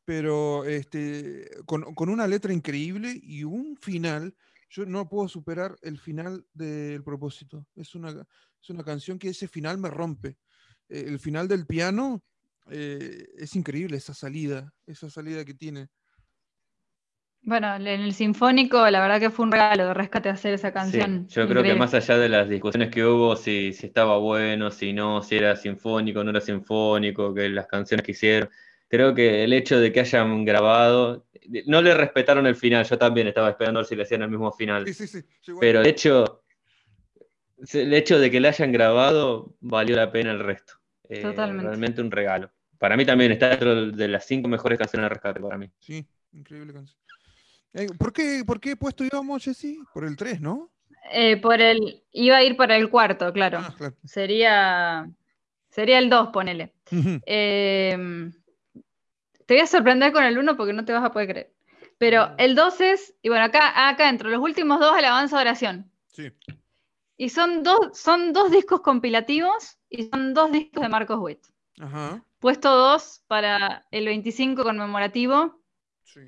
pero 0.04 0.64
este, 0.64 1.50
con, 1.66 2.08
una 2.08 2.26
letra 2.26 2.54
increíble 2.54 3.20
y 3.22 3.44
un 3.44 3.76
final. 3.76 4.34
Yo 4.70 4.86
no 4.86 5.08
puedo 5.08 5.28
superar 5.28 5.76
el 5.82 5.98
final 5.98 6.46
del 6.54 7.04
propósito. 7.04 7.66
Es 7.76 7.94
una, 7.94 8.10
es 8.10 8.70
una 8.70 8.82
canción 8.82 9.18
que 9.18 9.28
ese 9.28 9.46
final 9.46 9.76
me 9.76 9.90
rompe. 9.90 10.38
El 10.88 11.18
final 11.18 11.48
del 11.48 11.66
piano 11.66 12.24
eh, 12.70 13.28
es 13.36 13.54
increíble, 13.56 13.98
esa 13.98 14.14
salida, 14.14 14.72
esa 14.86 15.10
salida 15.10 15.44
que 15.44 15.54
tiene. 15.54 15.88
Bueno, 17.42 17.76
en 17.76 17.86
el 17.86 18.12
Sinfónico, 18.12 18.90
la 18.90 19.00
verdad 19.00 19.20
que 19.20 19.30
fue 19.30 19.46
un 19.46 19.52
regalo 19.52 19.86
de 19.86 19.94
rescate 19.94 20.28
hacer 20.28 20.52
esa 20.54 20.68
Sí, 20.68 20.74
canción. 20.74 21.26
yo 21.28 21.48
creo 21.48 21.62
que 21.62 21.74
más 21.74 21.94
allá 21.94 22.18
de 22.18 22.28
las 22.28 22.48
discusiones 22.48 22.90
que 22.90 23.04
hubo, 23.04 23.36
si, 23.36 23.72
si 23.72 23.86
estaba 23.86 24.18
bueno, 24.18 24.70
si 24.70 24.92
no, 24.92 25.22
si 25.22 25.36
era 25.36 25.56
sinfónico, 25.56 26.22
no 26.22 26.30
era 26.30 26.40
sinfónico, 26.40 27.32
que 27.32 27.48
las 27.48 27.66
canciones 27.66 28.04
que 28.04 28.12
hicieron, 28.12 28.50
creo 28.88 29.14
que 29.14 29.44
el 29.44 29.52
hecho 29.54 29.80
de 29.80 29.92
que 29.92 30.00
hayan 30.00 30.44
grabado, 30.44 31.26
no 31.66 31.80
le 31.80 31.94
respetaron 31.94 32.46
el 32.46 32.54
final, 32.56 32.84
yo 32.84 32.98
también 32.98 33.28
estaba 33.28 33.48
esperando 33.50 33.80
a 33.80 33.82
ver 33.82 33.88
si 33.88 33.96
le 33.96 34.02
hacían 34.02 34.22
el 34.22 34.30
mismo 34.30 34.52
final, 34.52 34.86
Sí, 34.86 34.92
sí, 34.94 35.06
sí. 35.06 35.18
igual. 35.46 35.62
pero 35.62 35.80
el 35.80 35.86
hecho, 35.86 36.42
el 37.72 37.94
hecho 37.94 38.18
de 38.18 38.30
que 38.30 38.40
le 38.40 38.48
hayan 38.48 38.72
grabado 38.72 39.54
valió 39.60 39.96
la 39.96 40.10
pena 40.12 40.30
el 40.32 40.40
resto. 40.40 40.74
Eh, 41.08 41.22
Totalmente. 41.22 41.66
Realmente 41.68 42.00
un 42.02 42.10
regalo. 42.10 42.50
Para 42.78 42.96
mí 42.96 43.04
también 43.04 43.32
está 43.32 43.48
dentro 43.50 43.90
de 43.90 44.08
las 44.08 44.24
cinco 44.26 44.48
mejores 44.48 44.78
canciones 44.78 45.04
de 45.06 45.08
rescate 45.08 45.40
para 45.40 45.58
mí. 45.58 45.68
Sí, 45.80 46.06
increíble 46.32 46.72
canción. 46.72 46.98
Eh, 47.74 47.88
¿Por 47.98 48.12
qué, 48.12 48.42
¿Por 48.46 48.60
qué 48.60 48.76
puesto 48.76 49.04
íbamos, 49.04 49.44
Jessy? 49.44 49.78
Por 49.92 50.04
el 50.04 50.16
3, 50.16 50.40
¿no? 50.40 50.70
Eh, 51.12 51.36
por 51.36 51.60
el, 51.60 52.02
iba 52.12 52.36
a 52.36 52.42
ir 52.42 52.56
para 52.56 52.76
el 52.76 52.90
cuarto, 52.90 53.32
claro. 53.32 53.58
Ah, 53.62 53.74
claro. 53.76 53.96
Sería, 54.04 55.10
sería 55.70 55.98
el 55.98 56.10
2, 56.10 56.28
ponele. 56.28 56.74
Eh, 57.26 58.30
te 59.46 59.54
voy 59.54 59.62
a 59.62 59.66
sorprender 59.66 60.12
con 60.12 60.24
el 60.24 60.38
1 60.38 60.56
porque 60.56 60.72
no 60.72 60.84
te 60.84 60.92
vas 60.92 61.04
a 61.04 61.12
poder 61.12 61.28
creer. 61.28 61.52
Pero 61.98 62.34
el 62.38 62.54
2 62.54 62.80
es, 62.80 63.14
y 63.22 63.28
bueno, 63.28 63.44
acá, 63.44 63.88
acá 63.88 64.08
entro, 64.08 64.30
los 64.30 64.40
últimos 64.40 64.78
dos, 64.78 64.96
alabanza 64.96 65.36
de 65.36 65.42
oración. 65.42 65.90
Sí. 66.06 66.30
Y 67.16 67.30
son 67.30 67.64
dos, 67.64 67.98
son 67.98 68.32
dos 68.32 68.50
discos 68.50 68.80
compilativos 68.80 69.78
y 69.88 70.04
son 70.04 70.34
dos 70.34 70.52
discos 70.52 70.82
de 70.82 70.88
Marcos 70.88 71.18
Witt. 71.18 71.44
Ajá. 71.80 72.24
Puesto 72.38 72.76
2 72.76 73.24
para 73.26 73.86
el 73.90 74.06
25 74.06 74.62
conmemorativo. 74.62 75.60
Sí. 76.04 76.20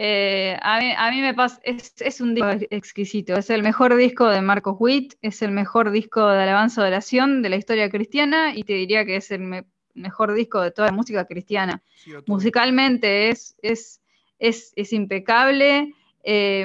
Eh, 0.00 0.56
a, 0.62 0.78
mí, 0.78 0.92
a 0.96 1.10
mí 1.10 1.20
me 1.20 1.34
pasa, 1.34 1.58
es, 1.64 1.92
es 1.98 2.20
un 2.20 2.32
disco 2.36 2.50
ex- 2.50 2.66
exquisito, 2.70 3.34
es 3.36 3.50
el 3.50 3.64
mejor 3.64 3.96
disco 3.96 4.28
de 4.28 4.40
Marcos 4.40 4.76
Witt, 4.78 5.14
es 5.22 5.42
el 5.42 5.50
mejor 5.50 5.90
disco 5.90 6.24
de 6.28 6.40
alabanza 6.40 6.82
de 6.82 6.88
oración 6.88 7.42
de 7.42 7.48
la 7.48 7.56
historia 7.56 7.90
cristiana 7.90 8.54
y 8.54 8.62
te 8.62 8.74
diría 8.74 9.04
que 9.04 9.16
es 9.16 9.32
el 9.32 9.40
me- 9.40 9.64
mejor 9.94 10.34
disco 10.34 10.60
de 10.60 10.70
toda 10.70 10.86
la 10.88 10.94
música 10.94 11.24
cristiana. 11.24 11.82
Sí. 11.96 12.12
Musicalmente 12.28 13.30
es, 13.30 13.56
es, 13.60 14.00
es, 14.38 14.72
es 14.76 14.92
impecable, 14.92 15.92
eh, 16.22 16.64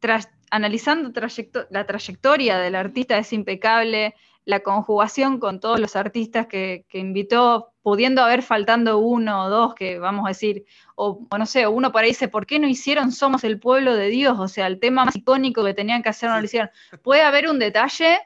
tras- 0.00 0.28
analizando 0.50 1.12
trayecto- 1.12 1.68
la 1.70 1.86
trayectoria 1.86 2.58
del 2.58 2.74
artista 2.74 3.16
es 3.16 3.32
impecable, 3.32 4.16
la 4.44 4.60
conjugación 4.60 5.38
con 5.38 5.58
todos 5.60 5.80
los 5.80 5.96
artistas 5.96 6.46
que, 6.46 6.84
que 6.88 6.98
invitó, 6.98 7.72
pudiendo 7.82 8.22
haber 8.22 8.42
faltando 8.42 8.98
uno 8.98 9.44
o 9.44 9.50
dos, 9.50 9.74
que 9.74 9.98
vamos 9.98 10.26
a 10.26 10.28
decir, 10.28 10.64
o, 10.96 11.26
o 11.30 11.38
no 11.38 11.46
sé, 11.46 11.66
uno 11.66 11.92
por 11.92 12.02
ahí 12.02 12.10
dice, 12.10 12.28
¿por 12.28 12.46
qué 12.46 12.58
no 12.58 12.68
hicieron 12.68 13.10
Somos 13.12 13.44
el 13.44 13.58
pueblo 13.58 13.94
de 13.94 14.08
Dios? 14.08 14.38
O 14.38 14.48
sea, 14.48 14.66
el 14.66 14.80
tema 14.80 15.04
más 15.06 15.16
icónico 15.16 15.64
que 15.64 15.74
tenían 15.74 16.02
que 16.02 16.10
hacer 16.10 16.30
no 16.30 16.38
lo 16.38 16.44
hicieron. 16.44 16.70
Puede 17.02 17.22
haber 17.22 17.48
un 17.48 17.58
detalle, 17.58 18.18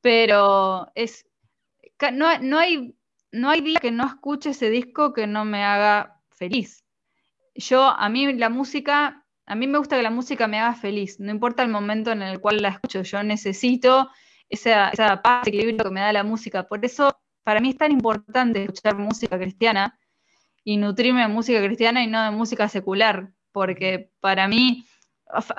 pero 0.00 0.90
es 0.94 1.26
no, 2.12 2.38
no 2.40 2.58
hay, 2.58 2.94
no 3.32 3.50
hay 3.50 3.60
día 3.60 3.80
que 3.80 3.90
no 3.90 4.06
escuche 4.06 4.50
ese 4.50 4.70
disco 4.70 5.12
que 5.12 5.26
no 5.26 5.44
me 5.44 5.64
haga 5.64 6.20
feliz. 6.30 6.84
Yo, 7.54 7.84
a 7.84 8.08
mí 8.08 8.32
la 8.34 8.50
música, 8.50 9.24
a 9.46 9.54
mí 9.54 9.66
me 9.66 9.78
gusta 9.78 9.96
que 9.96 10.02
la 10.02 10.10
música 10.10 10.46
me 10.46 10.60
haga 10.60 10.74
feliz, 10.74 11.18
no 11.20 11.30
importa 11.30 11.62
el 11.62 11.70
momento 11.70 12.12
en 12.12 12.22
el 12.22 12.40
cual 12.40 12.60
la 12.60 12.68
escucho, 12.68 13.02
yo 13.02 13.22
necesito 13.22 14.10
esa, 14.48 14.90
esa 14.90 15.22
paz, 15.22 15.46
equilibrio 15.46 15.84
que 15.84 15.90
me 15.90 16.00
da 16.00 16.12
la 16.12 16.24
música. 16.24 16.66
Por 16.66 16.84
eso, 16.84 17.18
para 17.42 17.60
mí 17.60 17.70
es 17.70 17.76
tan 17.76 17.92
importante 17.92 18.62
escuchar 18.62 18.96
música 18.96 19.38
cristiana 19.38 19.98
y 20.64 20.76
nutrirme 20.76 21.22
de 21.22 21.28
música 21.28 21.62
cristiana 21.62 22.02
y 22.02 22.06
no 22.06 22.22
de 22.24 22.30
música 22.30 22.68
secular, 22.68 23.30
porque 23.52 24.10
para 24.20 24.48
mí, 24.48 24.84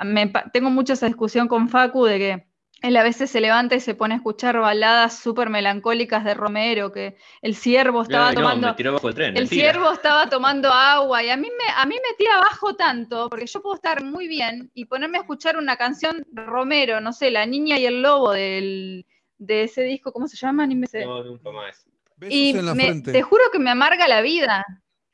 me 0.04 0.32
tengo 0.52 0.70
mucho 0.70 0.94
esa 0.94 1.06
discusión 1.06 1.48
con 1.48 1.68
Facu 1.68 2.04
de 2.04 2.18
que 2.18 2.47
él 2.82 2.96
a 2.96 3.02
veces 3.02 3.30
se 3.30 3.40
levanta 3.40 3.74
y 3.74 3.80
se 3.80 3.94
pone 3.94 4.14
a 4.14 4.16
escuchar 4.18 4.58
baladas 4.58 5.18
súper 5.18 5.50
melancólicas 5.50 6.24
de 6.24 6.34
Romero, 6.34 6.92
que 6.92 7.16
el 7.42 7.54
siervo 7.54 8.02
estaba 8.02 8.28
Ay, 8.28 8.34
no, 8.36 8.40
tomando... 8.42 8.68
me 8.68 8.74
tiró 8.74 8.92
bajo 8.92 9.08
el 9.08 9.14
tren. 9.14 9.28
El 9.36 9.42
mentira. 9.44 9.72
ciervo 9.72 9.92
estaba 9.92 10.28
tomando 10.28 10.70
agua 10.72 11.22
y 11.22 11.30
a 11.30 11.36
mí, 11.36 11.48
me, 11.48 11.72
a 11.76 11.84
mí 11.86 11.94
me 11.96 12.16
tira 12.16 12.36
abajo 12.36 12.76
tanto, 12.76 13.28
porque 13.28 13.46
yo 13.46 13.60
puedo 13.60 13.74
estar 13.74 14.04
muy 14.04 14.28
bien 14.28 14.70
y 14.74 14.84
ponerme 14.84 15.18
a 15.18 15.22
escuchar 15.22 15.56
una 15.56 15.76
canción 15.76 16.24
de 16.28 16.44
Romero, 16.44 17.00
no 17.00 17.12
sé, 17.12 17.30
La 17.30 17.46
Niña 17.46 17.78
y 17.78 17.86
el 17.86 18.00
Lobo 18.02 18.32
del, 18.32 19.06
de 19.38 19.64
ese 19.64 19.82
disco, 19.82 20.12
¿cómo 20.12 20.28
se 20.28 20.36
llama? 20.36 20.66
Ni 20.66 20.74
me 20.76 20.86
sé. 20.86 21.04
No, 21.04 21.22
nunca 21.24 21.50
más. 21.50 21.84
Besos 22.16 22.34
Y 22.34 22.50
en 22.50 22.66
la 22.66 22.74
me- 22.74 23.00
te 23.00 23.22
juro 23.22 23.42
que 23.52 23.58
me 23.58 23.70
amarga 23.70 24.08
la 24.08 24.20
vida. 24.22 24.64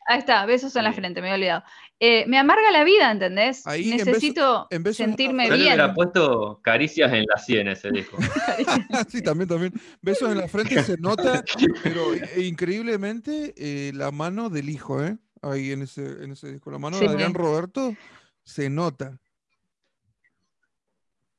Ahí 0.06 0.18
está, 0.18 0.44
besos 0.46 0.74
en 0.76 0.84
la 0.84 0.92
frente, 0.92 1.22
me 1.22 1.30
he 1.30 1.34
olvidado. 1.34 1.62
Eh, 1.98 2.24
me 2.26 2.38
amarga 2.38 2.70
la 2.70 2.84
vida, 2.84 3.10
¿entendés? 3.10 3.66
Ahí, 3.66 3.90
Necesito 3.90 4.66
en 4.70 4.92
sentirme 4.92 5.44
Yo 5.46 5.52
le 5.52 5.56
bien. 5.56 5.68
hubiera 5.68 5.94
puesto 5.94 6.60
caricias 6.62 7.12
en 7.12 7.24
la 7.26 7.38
sien 7.38 7.68
ese 7.68 7.90
disco. 7.90 8.18
sí, 9.08 9.22
también, 9.22 9.48
también. 9.48 9.72
Besos 10.02 10.30
en 10.32 10.38
la 10.38 10.48
frente 10.48 10.82
se 10.82 10.96
nota, 10.98 11.42
pero 11.82 12.02
increíblemente 12.36 13.54
eh, 13.56 13.92
la 13.94 14.10
mano 14.10 14.50
del 14.50 14.68
hijo, 14.68 15.02
¿eh? 15.02 15.16
Ahí 15.42 15.72
en 15.72 15.82
ese, 15.82 16.02
en 16.24 16.32
ese 16.32 16.52
disco. 16.52 16.70
La 16.70 16.78
mano 16.78 16.98
Sí. 16.98 17.04
de 17.06 17.10
Adrián 17.12 17.34
Roberto 17.34 17.94
se 18.42 18.70
nota. 18.70 19.18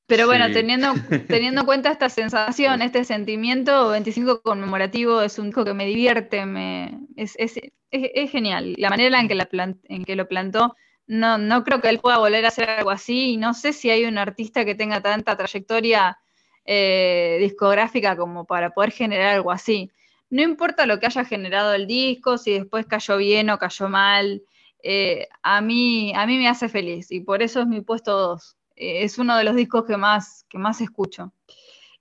Pero 0.07 0.27
bueno, 0.27 0.47
Sí. 0.47 0.53
teniendo, 0.53 0.93
teniendo 1.27 1.61
en 1.61 1.65
cuenta 1.65 1.91
esta 1.91 2.09
sensación, 2.09 2.81
este 2.81 3.03
sentimiento, 3.05 3.89
25 3.89 4.41
conmemorativo 4.41 5.21
es 5.21 5.39
un 5.39 5.47
disco 5.47 5.65
que 5.65 5.73
me 5.73 5.85
divierte, 5.85 6.45
me, 6.45 6.99
es, 7.15 7.35
es- 7.37 7.57
es- 7.57 7.71
es 7.91 8.31
genial. 8.31 8.75
La 8.77 8.89
manera 8.89 9.19
en 9.19 9.27
que, 9.27 9.35
la 9.35 9.45
plan- 9.45 9.79
en 9.85 10.03
que 10.05 10.15
lo 10.15 10.27
plantó, 10.27 10.75
no, 11.07 11.37
no 11.37 11.63
creo 11.63 11.81
que 11.81 11.89
él 11.89 11.99
pueda 11.99 12.17
volver 12.19 12.45
a 12.45 12.49
hacer 12.49 12.69
algo 12.69 12.91
así, 12.91 13.33
y 13.33 13.37
no 13.37 13.53
sé 13.53 13.73
si 13.73 13.89
hay 13.89 14.05
un 14.05 14.17
artista 14.17 14.65
que 14.65 14.75
tenga 14.75 15.01
tanta 15.01 15.35
trayectoria 15.37 16.17
eh, 16.65 17.37
discográfica 17.39 18.15
como 18.17 18.45
para 18.45 18.71
poder 18.71 18.91
generar 18.91 19.35
algo 19.35 19.51
así. 19.51 19.91
No 20.29 20.41
importa 20.41 20.85
lo 20.85 20.99
que 20.99 21.05
haya 21.05 21.23
generado 21.25 21.73
el 21.73 21.87
disco, 21.87 22.37
si 22.37 22.51
después 22.53 22.85
cayó 22.87 23.17
bien 23.17 23.49
o 23.51 23.57
cayó 23.59 23.87
mal, 23.89 24.41
eh, 24.83 25.27
a, 25.43 25.61
mí, 25.61 26.11
a 26.15 26.25
mí 26.25 26.37
me 26.37 26.47
hace 26.47 26.67
feliz 26.69 27.11
y 27.11 27.21
por 27.21 27.41
eso 27.43 27.61
es 27.61 27.67
mi 27.67 27.81
puesto 27.81 28.17
2. 28.17 28.57
Es 28.75 29.17
uno 29.17 29.37
de 29.37 29.43
los 29.43 29.55
discos 29.55 29.85
que 29.85 29.97
más, 29.97 30.45
que 30.49 30.57
más 30.57 30.81
escucho. 30.81 31.33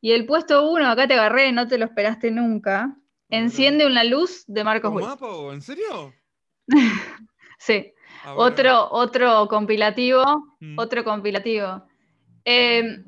Y 0.01 0.13
el 0.13 0.27
puesto 0.27 0.71
1, 0.71 0.87
acá 0.89 1.07
te 1.09 1.15
agarré, 1.15 1.53
no 1.53 1.67
te 1.67 1.79
lo 1.79 1.87
esperaste 1.87 2.31
nunca. 2.31 2.97
Enciende 3.31 3.87
una 3.87 4.05
luz 4.05 4.45
de 4.47 4.63
Marcos 4.65 4.91
¿Con 4.91 4.97
Witt. 4.99 5.07
Mapo? 5.07 5.53
¿En 5.53 5.63
serio? 5.63 6.13
Sí, 7.59 7.95
otro, 8.37 8.91
otro 8.91 9.49
compilativo, 9.49 10.23
Mm. 10.61 10.79
otro 10.79 11.03
compilativo. 11.05 11.87
Eh, 12.45 13.03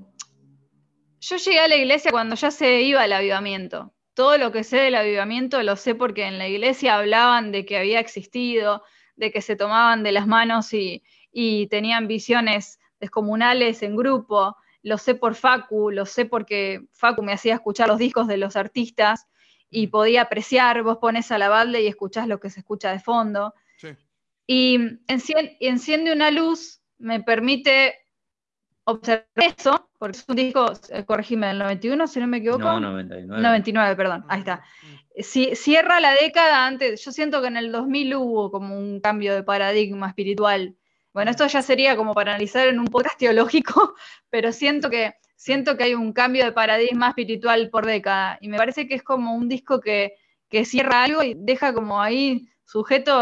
yo 1.21 1.37
llegué 1.37 1.59
a 1.59 1.69
la 1.69 1.77
iglesia 1.77 2.11
cuando 2.11 2.37
ya 2.37 2.51
se 2.51 2.81
iba 2.83 3.05
el 3.05 3.13
avivamiento. 3.13 3.93
Todo 4.15 4.39
lo 4.39 4.53
que 4.53 4.65
sé 4.65 4.79
del 4.79 4.95
avivamiento 4.95 5.63
lo 5.63 5.77
sé 5.77 5.95
porque 5.95 6.25
en 6.27 6.39
la 6.39 6.49
iglesia 6.49 6.97
hablaban 6.97 7.53
de 7.53 7.67
que 7.67 7.77
había 7.77 8.01
existido, 8.01 8.83
de 9.17 9.31
que 9.31 9.43
se 9.43 9.57
tomaban 9.57 10.03
de 10.03 10.13
las 10.13 10.27
manos 10.27 10.73
y, 10.73 11.03
y 11.33 11.67
tenían 11.67 12.09
visiones 12.09 12.79
descomunales 13.01 13.83
en 13.83 13.97
grupo. 13.97 14.57
Lo 14.83 14.99
sé 14.99 15.15
por 15.15 15.35
Facu, 15.35 15.91
lo 15.91 16.07
sé 16.07 16.27
porque 16.27 16.87
Facu 16.93 17.23
me 17.23 17.33
hacía 17.33 17.55
escuchar 17.55 17.89
los 17.89 17.99
discos 17.99 18.29
de 18.29 18.37
los 18.37 18.57
artistas 18.57 19.27
y 19.69 19.89
podía 19.89 20.23
apreciar, 20.23 20.83
vos 20.83 20.99
pones 20.99 21.33
a 21.33 21.39
la 21.39 21.49
balde 21.49 21.83
y 21.83 21.89
escuchás 21.89 22.29
lo 22.29 22.39
que 22.39 22.51
se 22.51 22.61
escucha 22.61 22.93
de 22.93 23.01
fondo. 23.01 23.53
Sí. 23.79 23.89
Y 24.47 24.79
encien- 25.09 25.57
enciende 25.59 26.13
una 26.13 26.31
luz, 26.31 26.81
me 26.99 27.21
permite 27.21 27.97
observar 28.85 29.27
eso, 29.37 29.91
porque 29.99 30.19
es 30.19 30.25
un 30.29 30.37
disco, 30.37 30.73
eh, 30.91 31.05
corregime, 31.05 31.49
del 31.49 31.59
91, 31.59 32.07
si 32.07 32.21
no 32.21 32.29
me 32.29 32.37
equivoco. 32.37 32.61
No, 32.61 32.79
99. 32.79 33.43
99, 33.43 33.97
perdón, 33.97 34.25
ahí 34.29 34.39
está. 34.41 34.63
Si, 35.19 35.57
cierra 35.57 35.99
la 35.99 36.13
década 36.15 36.65
antes, 36.67 37.05
yo 37.05 37.11
siento 37.11 37.43
que 37.43 37.49
en 37.49 37.57
el 37.57 37.73
2000 37.73 38.15
hubo 38.15 38.53
como 38.53 38.79
un 38.79 39.01
cambio 39.01 39.35
de 39.35 39.43
paradigma 39.43 40.07
espiritual. 40.09 40.77
Bueno, 41.17 41.31
esto 41.31 41.47
ya 41.47 41.63
sería 41.63 41.97
como 41.97 42.13
para 42.13 42.33
analizar 42.33 42.69
en 42.69 42.79
un 42.79 42.89
podcast 42.89 43.19
teológico, 43.19 43.95
pero 44.29 44.53
siento 44.53 44.91
que, 44.91 45.15
siento 45.35 45.79
que 45.79 45.85
hay 45.85 45.95
un 45.95 46.13
cambio 46.13 46.45
de 46.45 46.53
paradigma 46.53 47.09
espiritual 47.09 47.71
por 47.71 47.87
década. 47.87 48.37
Y 48.43 48.49
me 48.49 48.59
parece 48.59 48.87
que 48.87 48.97
es 48.97 49.03
como 49.03 49.35
un 49.35 49.49
disco 49.49 49.81
que, 49.81 50.17
que 50.51 50.67
cierra 50.67 51.05
algo 51.05 51.23
y 51.23 51.33
deja 51.35 51.73
como 51.73 52.03
ahí 52.03 52.51
sujeto 52.67 53.19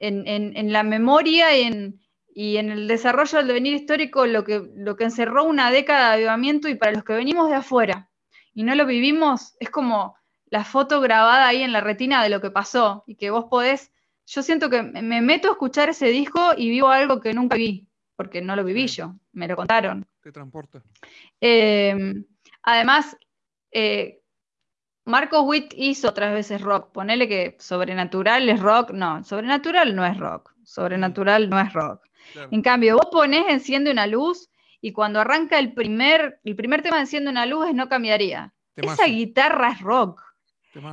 en- 0.00 0.26
en 0.56 0.72
la 0.72 0.82
memoria 0.82 1.56
y 1.56 1.62
en, 1.62 2.00
y 2.34 2.56
en 2.56 2.70
el 2.70 2.88
desarrollo 2.88 3.38
del 3.38 3.46
devenir 3.46 3.74
histórico 3.74 4.26
lo 4.26 4.42
que, 4.42 4.60
lo 4.74 4.96
que 4.96 5.04
encerró 5.04 5.44
una 5.44 5.70
década 5.70 6.08
de 6.08 6.14
avivamiento 6.16 6.68
y 6.68 6.74
para 6.74 6.90
los 6.90 7.04
que 7.04 7.12
venimos 7.12 7.48
de 7.48 7.54
afuera 7.54 8.10
y 8.52 8.64
no 8.64 8.74
lo 8.74 8.86
vivimos, 8.86 9.54
es 9.60 9.70
como 9.70 10.16
la 10.46 10.64
foto 10.64 11.00
grabada 11.00 11.46
ahí 11.46 11.62
en 11.62 11.72
la 11.72 11.80
retina 11.80 12.24
de 12.24 12.28
lo 12.30 12.40
que 12.40 12.50
pasó 12.50 13.04
y 13.06 13.14
que 13.14 13.30
vos 13.30 13.44
podés, 13.48 13.92
yo 14.26 14.42
siento 14.42 14.70
que 14.70 14.82
me 14.82 15.02
me 15.02 15.20
meto 15.20 15.48
a 15.48 15.52
escuchar 15.52 15.88
ese 15.88 16.08
disco 16.08 16.52
y 16.56 16.70
vivo 16.70 16.88
algo 16.88 17.20
que 17.20 17.32
nunca 17.32 17.56
vi, 17.56 17.86
porque 18.16 18.40
no 18.40 18.56
lo 18.56 18.64
viví 18.64 18.86
yo, 18.86 19.14
me 19.32 19.48
lo 19.48 19.56
contaron. 19.56 20.06
Te 20.20 20.32
transporta. 20.32 20.82
Eh, 21.40 22.14
además, 22.62 23.16
eh, 23.70 24.22
Marcos 25.04 25.42
Witt 25.44 25.74
hizo 25.76 26.08
otras 26.08 26.32
veces 26.32 26.62
rock. 26.62 26.92
Ponele 26.92 27.28
que 27.28 27.56
sobrenatural 27.58 28.48
es 28.48 28.60
rock. 28.60 28.90
No, 28.92 29.22
sobrenatural 29.22 29.94
no 29.94 30.06
es 30.06 30.16
rock. 30.16 30.54
Sobrenatural 30.64 31.50
no 31.50 31.60
es 31.60 31.72
rock. 31.72 32.06
Claro. 32.32 32.48
En 32.50 32.62
cambio, 32.62 32.96
vos 32.96 33.08
ponés 33.12 33.44
Enciende 33.48 33.90
una 33.90 34.06
luz 34.06 34.48
y 34.80 34.92
cuando 34.92 35.20
arranca 35.20 35.58
el 35.58 35.74
primer, 35.74 36.40
el 36.42 36.56
primer 36.56 36.82
tema 36.82 36.96
de 36.96 37.02
Enciende 37.02 37.30
una 37.30 37.46
luz 37.46 37.68
es 37.68 37.74
No 37.74 37.88
cambiaría. 37.88 38.54
Temazo, 38.74 39.02
Esa 39.02 39.12
guitarra 39.12 39.72
es 39.72 39.80
rock. 39.80 40.22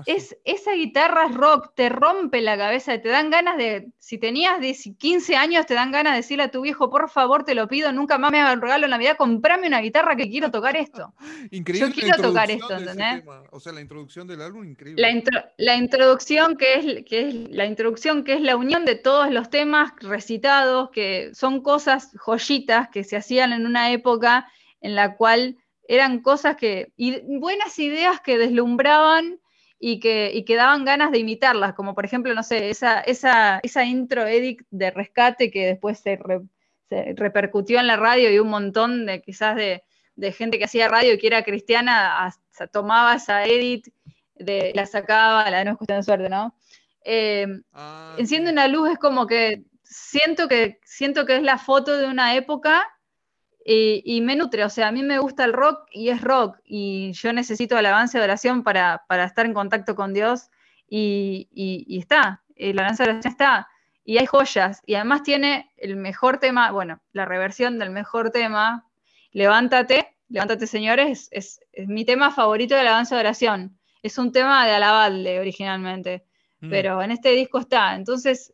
Es, 0.06 0.38
esa 0.46 0.74
guitarra 0.74 1.28
rock, 1.28 1.74
te 1.76 1.90
rompe 1.90 2.42
la 2.42 2.58
cabeza, 2.58 3.02
te 3.02 3.10
dan 3.10 3.30
ganas 3.30 3.58
de, 3.58 3.90
si 3.98 4.18
tenías 4.18 4.60
10 4.60 4.90
15 4.98 5.36
años, 5.36 5.66
te 5.66 5.74
dan 5.74 5.92
ganas 5.92 6.14
de 6.14 6.18
decirle 6.18 6.44
a 6.44 6.52
tu 6.52 6.62
viejo, 6.62 6.90
por 6.90 7.10
favor, 7.10 7.44
te 7.44 7.56
lo 7.56 7.68
pido, 7.68 7.92
nunca 7.92 8.18
más 8.18 8.32
me 8.32 8.40
haga 8.40 8.54
un 8.54 8.62
regalo 8.62 8.86
en 8.86 8.92
Navidad, 8.92 9.18
comprame 9.18 9.68
una 9.68 9.80
guitarra 9.82 10.16
que 10.16 10.30
quiero 10.30 10.52
tocar 10.52 10.76
esto. 10.78 11.14
Increíble 11.52 11.90
yo 11.90 11.94
quiero 11.94 12.22
tocar 12.22 12.52
esto, 12.52 12.78
¿entendés? 12.78 13.24
O 13.52 13.60
sea, 13.60 13.74
la 13.74 13.82
introducción 13.82 14.28
del 14.28 14.42
álbum, 14.42 14.66
increíble. 14.66 15.02
La, 15.02 15.10
intro- 15.12 15.46
la 15.58 15.76
introducción 15.76 16.58
que 16.58 16.76
es, 16.76 17.06
que 17.06 17.28
es 17.28 17.34
la 17.50 17.66
introducción 17.66 18.24
que 18.24 18.34
es 18.34 18.42
la 18.42 18.56
unión 18.56 18.86
de 18.86 18.96
todos 18.96 19.32
los 19.32 19.50
temas 19.50 19.94
recitados, 20.00 20.90
que 20.92 21.32
son 21.34 21.62
cosas 21.62 22.12
joyitas 22.26 22.90
que 22.90 23.04
se 23.04 23.18
hacían 23.18 23.54
en 23.54 23.66
una 23.66 23.92
época 23.92 24.48
en 24.82 24.96
la 24.96 25.16
cual 25.16 25.58
eran 25.88 26.22
cosas 26.22 26.56
que, 26.56 26.94
y 26.96 27.20
buenas 27.40 27.78
ideas 27.80 28.22
que 28.22 28.38
deslumbraban 28.38 29.40
y 29.82 30.00
que, 30.00 30.32
y 30.34 30.46
que 30.46 30.56
daban 30.56 30.86
ganas 30.86 31.12
de 31.12 31.20
imitarlas, 31.20 31.74
como 31.76 31.96
por 31.96 32.06
ejemplo, 32.06 32.34
no 32.36 32.44
sé, 32.44 32.70
esa, 32.70 33.02
esa, 33.02 33.60
esa 33.64 33.84
intro 33.86 34.28
edit 34.28 34.62
de 34.72 34.92
rescate 34.92 35.52
que 35.52 35.66
después 35.68 36.00
se, 36.00 36.18
re- 36.18 36.42
se 36.90 37.14
repercutió 37.18 37.80
en 37.80 37.88
la 37.88 37.98
radio 37.98 38.32
y 38.32 38.40
un 38.40 38.50
montón 38.50 39.06
de 39.08 39.22
quizás 39.22 39.56
de, 39.56 39.84
de 40.16 40.32
gente 40.34 40.60
que 40.60 40.66
hacía 40.66 40.88
radio 40.88 41.14
y 41.14 41.18
que 41.20 41.28
era 41.28 41.44
cristiana 41.44 42.26
hasta 42.26 42.68
tomaba 42.68 43.16
esa 43.16 43.46
edit, 43.46 43.88
de, 44.36 44.72
la 44.76 44.86
sacaba, 44.86 45.50
la 45.52 45.64
no 45.64 45.72
es 45.72 45.78
cuestión 45.78 46.00
de 46.00 46.04
suerte, 46.04 46.30
¿no? 46.30 46.56
Eh, 47.04 47.48
Ah, 47.74 48.16
Enciende 48.20 48.52
una 48.52 48.68
luz 48.68 48.92
es 48.92 49.00
como 49.00 49.28
que 49.28 49.64
siento 49.84 50.48
que 50.48 50.80
siento 50.84 51.26
que 51.26 51.36
es 51.38 51.44
la 51.44 51.58
foto 51.58 51.98
de 51.98 52.08
una 52.08 52.36
época 52.36 52.88
y, 53.66 54.02
y 54.06 54.22
me 54.22 54.36
nutre, 54.36 54.64
o 54.66 54.70
sea, 54.70 54.88
a 54.88 54.92
mí 54.92 55.04
me 55.04 55.20
gusta 55.20 55.46
el 55.46 55.54
rock 55.54 55.88
y 55.92 56.10
es 56.10 56.22
rock 56.22 56.58
y 56.66 57.12
yo 57.14 57.32
necesito 57.34 57.78
alabanza 57.78 58.18
y 58.18 58.22
oración 58.22 58.64
para, 58.64 59.04
para 59.08 59.24
estar 59.26 59.46
en 59.46 59.54
contacto 59.54 59.96
con 59.96 60.14
Dios 60.14 60.50
y, 60.88 61.48
y- 61.52 61.86
y 61.88 62.00
está, 62.00 62.44
eh, 62.56 62.74
la 62.74 62.82
alabanza 62.82 63.04
y 63.04 63.10
oración 63.10 63.32
está 63.32 63.68
y 64.04 64.18
hay 64.18 64.26
joyas 64.26 64.82
y 64.86 64.96
además 64.96 65.24
tiene 65.24 65.72
el 65.78 65.96
mejor 65.96 66.40
tema, 66.40 66.72
bueno, 66.72 67.02
la 67.14 67.26
reversión 67.26 67.78
del 67.80 67.92
mejor 67.92 68.32
tema, 68.32 68.88
Levántate, 69.32 70.18
Levántate 70.28 70.66
señores, 70.68 71.28
es, 71.32 71.60
es 71.72 71.88
mi 71.88 72.04
tema 72.06 72.32
favorito 72.32 72.74
de 72.76 72.82
alabanza 72.82 73.16
y 73.16 73.20
oración, 73.20 73.78
es 74.02 74.18
un 74.18 74.32
tema 74.32 74.66
de 74.66 74.74
alabarle 74.74 75.40
originalmente 75.40 76.26
Mm. 76.64 76.70
pero 76.70 77.02
en 77.02 77.10
este 77.10 77.30
disco 77.32 77.58
está. 77.58 77.96
Entonces, 77.96 78.54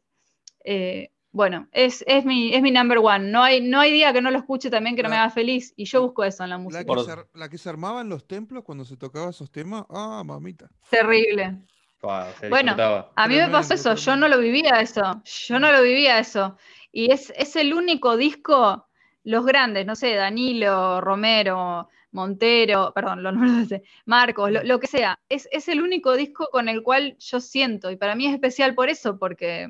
eh, 0.64 1.12
bueno, 1.38 1.68
es, 1.72 2.04
es, 2.08 2.26
mi, 2.26 2.54
es 2.54 2.62
mi 2.64 2.72
number 2.72 2.98
one. 2.98 3.30
No 3.32 3.44
hay, 3.44 3.62
no 3.62 3.80
hay 3.80 3.92
día 3.94 4.12
que 4.12 4.22
no 4.22 4.32
lo 4.32 4.40
escuche 4.40 4.70
también 4.72 4.96
que 4.96 5.04
no 5.04 5.10
me 5.10 5.16
La- 5.16 5.24
haga 5.26 5.32
feliz. 5.32 5.72
Y 5.78 5.86
yo 5.86 6.02
busco 6.02 6.24
eso 6.24 6.44
en 6.44 6.50
la 6.50 6.58
La 6.58 6.62
música. 6.64 6.84
que, 6.84 7.00
se, 7.04 7.16
la 7.40 7.50
que 7.50 7.58
se 7.60 7.70
armaba 7.70 8.02
en 8.02 8.10
los 8.10 8.28
templos 8.28 8.64
cuando 8.64 8.84
se 8.84 8.98
tocaba 8.98 9.30
esos 9.30 9.52
temas. 9.52 9.86
Ah, 9.90 10.24
mamita. 10.26 10.68
Terrible. 10.90 11.60
Wow, 12.02 12.24
se 12.40 12.50
Bueno. 12.50 12.76
A 13.16 13.28
mí 13.28 13.36
me 13.36 13.48
pasó 13.50 13.76
eso, 13.76 13.94
yo 13.96 14.16
no 14.16 14.28
lo 14.28 14.40
vivía 14.40 14.82
eso. 14.82 15.22
Yo 15.24 15.60
no 15.60 15.72
lo 15.72 15.82
vivía 15.84 16.20
eso. 16.20 16.58
Y 16.92 17.12
es, 17.12 17.32
es 17.38 17.56
el 17.56 17.74
único 17.74 18.18
disco, 18.18 18.88
los 19.24 19.46
grandes, 19.46 19.86
no 19.86 19.96
sé, 19.96 20.16
Danilo, 20.16 21.00
Romero, 21.02 21.90
Montero, 22.12 22.94
perdón, 22.96 23.22
los 23.22 23.34
números 23.36 23.70
de 23.70 23.84
Marcos, 24.06 24.52
lo, 24.52 24.64
lo 24.64 24.80
que 24.80 24.88
sea. 24.88 25.20
Es, 25.30 25.48
es 25.52 25.68
el 25.68 25.82
único 25.82 26.16
disco 26.16 26.50
con 26.52 26.68
el 26.68 26.82
cual 26.82 27.16
yo 27.20 27.40
siento. 27.40 27.92
Y 27.92 27.96
para 27.96 28.16
mí 28.16 28.26
es 28.26 28.34
especial 28.34 28.74
por 28.74 28.90
eso, 28.90 29.20
porque 29.20 29.70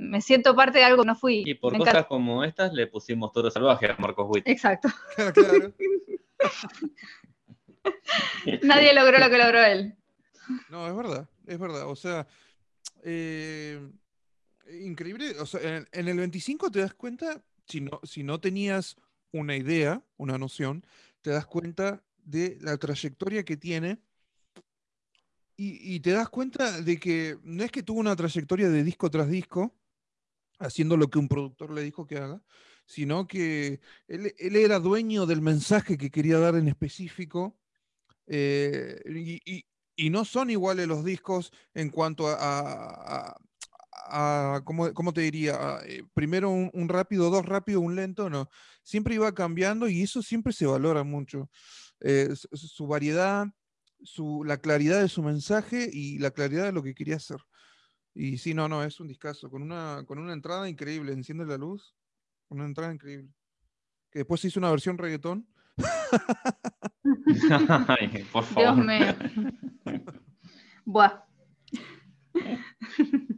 me 0.00 0.20
siento 0.20 0.56
parte 0.56 0.78
de 0.78 0.84
algo 0.84 1.02
que 1.02 1.06
no 1.06 1.14
fui. 1.14 1.42
Y 1.46 1.54
por 1.54 1.72
Me 1.72 1.78
cosas 1.78 1.94
encanta. 1.94 2.08
como 2.08 2.42
estas 2.42 2.72
le 2.72 2.86
pusimos 2.86 3.32
Toro 3.32 3.50
Salvaje 3.50 3.86
a 3.86 3.96
Marcos 3.98 4.26
Witt. 4.28 4.48
Exacto. 4.48 4.88
claro. 5.34 5.72
Nadie 8.62 8.94
logró 8.94 9.18
lo 9.18 9.30
que 9.30 9.38
logró 9.38 9.62
él. 9.62 9.94
No, 10.68 10.88
es 10.88 10.96
verdad, 10.96 11.28
es 11.46 11.58
verdad. 11.58 11.88
O 11.88 11.96
sea, 11.96 12.26
eh, 13.02 13.80
increíble. 14.80 15.38
O 15.38 15.46
sea, 15.46 15.60
en, 15.62 15.88
en 15.92 16.08
el 16.08 16.16
25 16.16 16.70
te 16.70 16.80
das 16.80 16.94
cuenta, 16.94 17.42
si 17.66 17.80
no, 17.80 18.00
si 18.02 18.22
no 18.22 18.40
tenías 18.40 18.96
una 19.32 19.56
idea, 19.56 20.02
una 20.16 20.38
noción, 20.38 20.84
te 21.20 21.30
das 21.30 21.46
cuenta 21.46 22.02
de 22.24 22.58
la 22.60 22.76
trayectoria 22.78 23.44
que 23.44 23.56
tiene 23.56 23.98
y, 25.62 26.00
te 26.00 26.12
das 26.12 26.30
cuenta 26.30 26.80
de 26.80 26.98
que 26.98 27.36
no 27.42 27.62
es 27.62 27.70
que 27.70 27.82
tuvo 27.82 28.00
una 28.00 28.16
trayectoria 28.16 28.70
de 28.70 28.82
disco 28.82 29.10
tras 29.10 29.28
disco, 29.28 29.74
haciendo 30.60 30.96
lo 30.96 31.08
que 31.08 31.18
un 31.18 31.28
productor 31.28 31.72
le 31.72 31.82
dijo 31.82 32.06
que 32.06 32.18
haga, 32.18 32.40
sino 32.86 33.26
que 33.26 33.80
él, 34.06 34.32
era 34.38 34.78
dueño 34.78 35.26
del 35.26 35.40
mensaje 35.40 35.96
que 35.98 36.10
quería 36.10 36.38
dar 36.38 36.54
en 36.54 36.68
específico. 36.68 37.58
Eh, 38.26 39.00
y, 39.44 39.64
no 40.10 40.24
son 40.24 40.48
iguales 40.48 40.88
los 40.88 41.04
discos 41.04 41.52
en 41.74 41.90
cuanto 41.90 42.26
a, 42.26 43.36
¿cómo, 44.64 45.12
te 45.12 45.20
diría? 45.20 45.78
Eh, 45.84 46.04
primero 46.14 46.50
un, 46.50 46.88
rápido, 46.88 47.30
dos 47.30 47.44
rápido, 47.44 47.80
un 47.80 47.96
lento, 47.96 48.30
no. 48.30 48.48
Siempre 48.82 49.14
iba 49.14 49.32
cambiando 49.34 49.88
y 49.88 50.02
eso 50.02 50.22
siempre 50.22 50.52
se 50.52 50.66
valora 50.66 51.04
mucho. 51.04 51.50
Eh, 52.00 52.30
su 52.52 52.86
variedad, 52.86 53.46
la 54.44 54.56
claridad 54.58 55.02
de 55.02 55.08
su 55.08 55.22
mensaje 55.22 55.90
y 55.92 56.18
la 56.18 56.30
claridad 56.30 56.64
de 56.64 56.72
lo 56.72 56.82
que 56.82 56.94
quería 56.94 57.16
hacer. 57.16 57.38
Y 58.14 58.38
sí, 58.38 58.54
no, 58.54 58.68
no, 58.68 58.82
es 58.82 58.98
un 59.00 59.08
discazo, 59.08 59.50
con 59.50 59.62
una, 59.62 60.04
con 60.06 60.18
una 60.18 60.32
entrada 60.32 60.68
increíble, 60.68 61.12
enciende 61.12 61.46
la 61.46 61.56
luz, 61.56 61.94
una 62.48 62.64
entrada 62.64 62.92
increíble. 62.92 63.30
Que 64.10 64.20
después 64.20 64.40
se 64.40 64.48
hizo 64.48 64.58
una 64.58 64.70
versión 64.70 64.98
reggaetón. 64.98 65.46
por 68.32 68.44
favor. 68.44 68.74
Dios 68.74 68.76
mío. 68.76 69.14
Buah. 70.84 71.24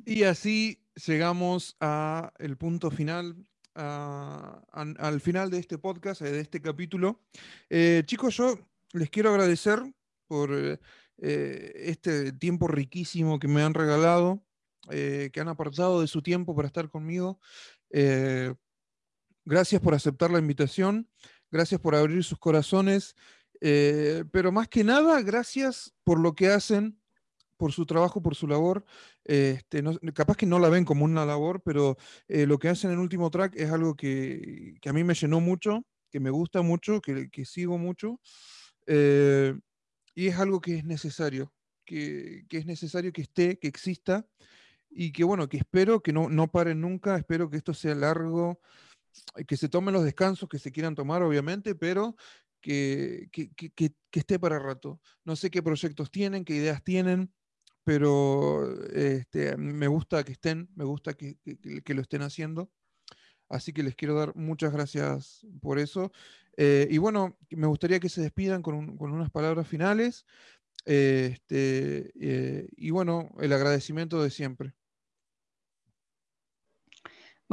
Y 0.05 0.25
así 0.25 0.83
llegamos 1.07 1.77
a 1.81 2.33
el 2.39 2.57
punto 2.57 2.91
final, 2.91 3.37
al 3.75 5.21
final 5.21 5.51
de 5.51 5.59
este 5.59 5.79
podcast, 5.79 6.23
de 6.23 6.41
este 6.41 6.61
capítulo. 6.61 7.21
Eh, 7.71 8.03
chicos, 8.07 8.37
yo 8.37 8.59
les 8.93 9.11
quiero 9.11 9.31
agradecer 9.31 9.83
por 10.27 10.53
eh, 10.53 10.79
eh, 11.19 11.73
este 11.77 12.33
tiempo 12.33 12.69
riquísimo 12.69 13.39
que 13.39 13.49
me 13.49 13.63
han 13.63 13.75
regalado, 13.75 14.43
eh, 14.91 15.31
que 15.33 15.41
han 15.41 15.49
apartado 15.49 16.01
de 16.01 16.07
su 16.07 16.23
tiempo 16.23 16.55
para 16.55 16.69
estar 16.69 16.89
conmigo. 16.89 17.39
gracias 19.45 19.81
por 19.81 19.95
aceptar 19.95 20.31
la 20.31 20.39
invitación, 20.39 21.09
gracias 21.51 21.81
por 21.81 21.95
abrir 21.95 22.25
sus 22.25 22.39
corazones, 22.39 23.15
pero 23.61 24.53
más 24.53 24.69
que 24.69 24.85
nada, 24.85 25.21
gracias 25.23 25.95
por 26.05 26.19
lo 26.19 26.35
que 26.35 26.49
hacen, 26.49 27.01
por 27.57 27.73
su 27.73 27.87
trabajo, 27.87 28.23
por 28.23 28.35
su 28.35 28.49
labor. 28.49 28.85
Este, 29.25 29.83
capaz 30.15 30.37
que 30.37 30.47
no 30.47 30.59
la 30.59 30.69
ven 30.69 30.85
como 30.85 31.05
una 31.05 31.25
labor, 31.27 31.63
pero 31.65 31.97
lo 32.29 32.59
que 32.59 32.69
hacen 32.69 32.91
en 32.91 32.99
último 32.99 33.31
track 33.31 33.55
es 33.57 33.71
algo 33.71 33.95
que, 33.95 34.75
a 34.85 34.93
mí 34.93 35.05
me 35.05 35.15
llenó 35.15 35.41
mucho, 35.41 35.85
que 36.11 36.21
me 36.21 36.31
gusta 36.31 36.63
mucho, 36.63 37.01
que, 37.01 37.31
que 37.31 37.45
sigo 37.45 37.79
mucho. 37.79 38.21
Y 40.15 40.27
es 40.27 40.39
algo 40.39 40.61
que 40.61 40.77
es 40.77 40.85
necesario, 40.85 41.53
que, 41.85 42.45
es 42.51 42.67
necesario 42.67 43.13
que 43.13 43.23
esté, 43.23 43.59
que 43.59 43.69
exista, 43.69 44.27
y 44.95 45.13
que 45.13 45.25
bueno, 45.25 45.49
que 45.49 45.59
espero 45.59 46.03
que 46.03 46.13
no, 46.13 46.29
no 46.29 46.51
paren 46.51 46.81
nunca, 46.81 47.17
espero 47.17 47.49
que 47.51 47.57
esto 47.57 47.75
sea 47.75 47.95
largo, 47.95 48.61
eh, 49.37 49.45
que 49.45 49.57
se 49.57 49.69
tomen 49.69 49.95
los 49.95 50.05
descansos 50.05 50.49
que 50.49 50.59
se 50.59 50.73
quieran 50.73 50.95
tomar, 50.95 51.23
obviamente, 51.23 51.75
pero 51.75 52.17
que, 52.61 53.29
esté 54.13 54.39
para 54.39 54.59
rato. 54.59 55.01
No 55.25 55.37
sé 55.37 55.51
qué 55.51 55.63
proyectos 55.63 56.11
tienen, 56.11 56.45
qué 56.45 56.55
ideas 56.55 56.83
tienen, 56.83 57.33
pero 57.85 58.87
este, 58.93 59.57
me 59.57 59.89
gusta 59.89 60.25
que 60.25 60.33
estén, 60.33 60.71
me 60.77 60.85
gusta 60.85 61.15
que, 61.15 61.37
lo 61.95 62.03
estén 62.03 62.23
haciendo. 62.23 62.71
Así 63.49 63.73
que 63.73 63.83
les 63.83 63.95
quiero 63.95 64.15
dar 64.15 64.35
muchas 64.35 64.73
gracias 64.73 65.47
por 65.61 65.79
eso. 65.79 66.13
Eh, 66.57 66.87
y 66.91 66.99
bueno, 66.99 67.37
me 67.51 67.67
gustaría 67.67 68.01
que 68.01 68.09
se 68.09 68.23
despidan 68.23 68.63
con, 68.63 68.97
unas 68.99 69.31
palabras 69.31 69.67
finales. 69.69 70.25
Este, 70.85 72.13
eh, 72.19 72.69
y 72.77 72.91
bueno, 72.91 73.31
el 73.41 73.53
agradecimiento 73.53 74.23
de 74.23 74.31
siempre. 74.31 74.75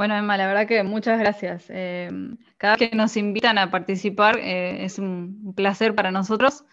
Bueno, 0.00 0.16
Emma, 0.16 0.38
la 0.38 0.46
verdad 0.46 0.66
que 0.66 0.82
muchas 0.82 1.18
gracias. 1.18 1.66
Eh, 1.68 2.08
cada 2.56 2.76
vez 2.76 2.88
que 2.88 2.96
nos 2.96 3.18
invitan 3.18 3.58
a 3.58 3.70
participar 3.70 4.38
es 4.38 4.98
un 4.98 5.52
placer 5.54 5.94
para 5.94 6.10
nosotros. 6.10 6.64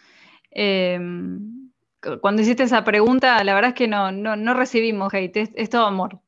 cuando 0.50 2.42
hiciste 2.42 2.64
esa 2.64 2.86
pregunta, 2.86 3.44
la 3.44 3.54
verdad 3.54 3.72
es 3.72 3.76
que 3.76 3.90
no, 3.90 4.14
no, 4.14 4.54
recibimos 4.54 5.14
hate, 5.14 5.52
es 5.56 5.70
todo 5.70 5.86
amor 5.86 6.22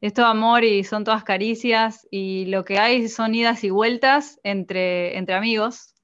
es 0.00 0.14
todo 0.14 0.24
amor 0.24 0.64
y 0.64 0.82
son 0.82 1.04
todas 1.04 1.24
caricias 1.24 2.08
y 2.10 2.46
lo 2.46 2.64
que 2.64 2.78
hay 2.78 3.06
son 3.08 3.34
idas 3.34 3.62
y 3.62 3.68
vueltas 3.68 4.40
entre, 4.42 5.18
entre 5.18 5.34
amigos. 5.34 5.94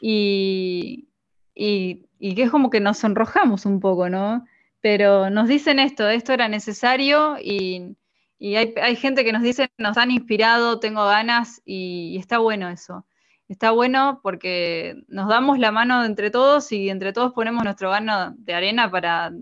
Y, 0.00 1.08
y, 1.54 2.34
que 2.34 2.44
es 2.44 2.50
como 2.50 2.70
que 2.70 2.80
nos 2.80 2.96
sonrojamos 2.96 3.66
un 3.66 3.80
poco, 3.80 4.08
¿no? 4.08 4.46
Pero 4.80 5.28
nos 5.28 5.46
dicen 5.46 5.78
esto, 5.78 6.08
esto 6.08 6.32
era 6.32 6.48
necesario 6.48 7.36
y, 7.38 7.98
hay, 8.40 8.96
gente 8.96 9.24
que 9.24 9.32
nos 9.32 9.42
dice, 9.42 9.70
nos 9.76 9.98
han 9.98 10.10
inspirado, 10.10 10.80
tengo 10.80 11.04
ganas 11.04 11.60
y, 11.64 12.16
está 12.18 12.38
bueno 12.38 12.68
eso. 12.70 13.06
Está 13.48 13.72
bueno 13.72 14.20
porque 14.22 15.02
nos 15.08 15.28
damos 15.28 15.58
la 15.58 15.72
mano 15.72 16.04
entre 16.04 16.30
todos 16.30 16.72
y 16.72 16.88
entre 16.88 17.12
todos 17.12 17.32
ponemos 17.34 17.64
nuestro 17.64 17.90
gano 17.90 18.34
de 18.38 18.54
arena 18.54 18.90
para, 18.90 19.32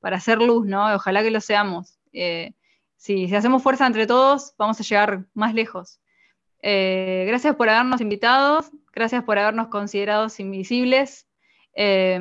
para 0.00 0.16
hacer 0.16 0.42
luz, 0.42 0.66
¿no? 0.66 0.94
Ojalá 0.94 1.22
que 1.22 1.30
lo 1.30 1.40
seamos. 1.40 1.98
Eh, 2.12 2.52
si, 2.96 3.34
hacemos 3.34 3.62
fuerza 3.62 3.86
entre 3.86 4.06
todos, 4.06 4.54
vamos 4.58 4.80
a 4.80 4.82
llegar 4.82 5.24
más 5.34 5.54
lejos. 5.54 6.00
Eh, 6.62 7.24
gracias 7.28 7.56
por 7.56 7.68
habernos 7.68 8.00
invitado, 8.00 8.64
gracias 8.92 9.24
por 9.24 9.38
habernos 9.38 9.68
considerado 9.68 10.26
invisibles. 10.38 11.26
Eh, 11.74 12.18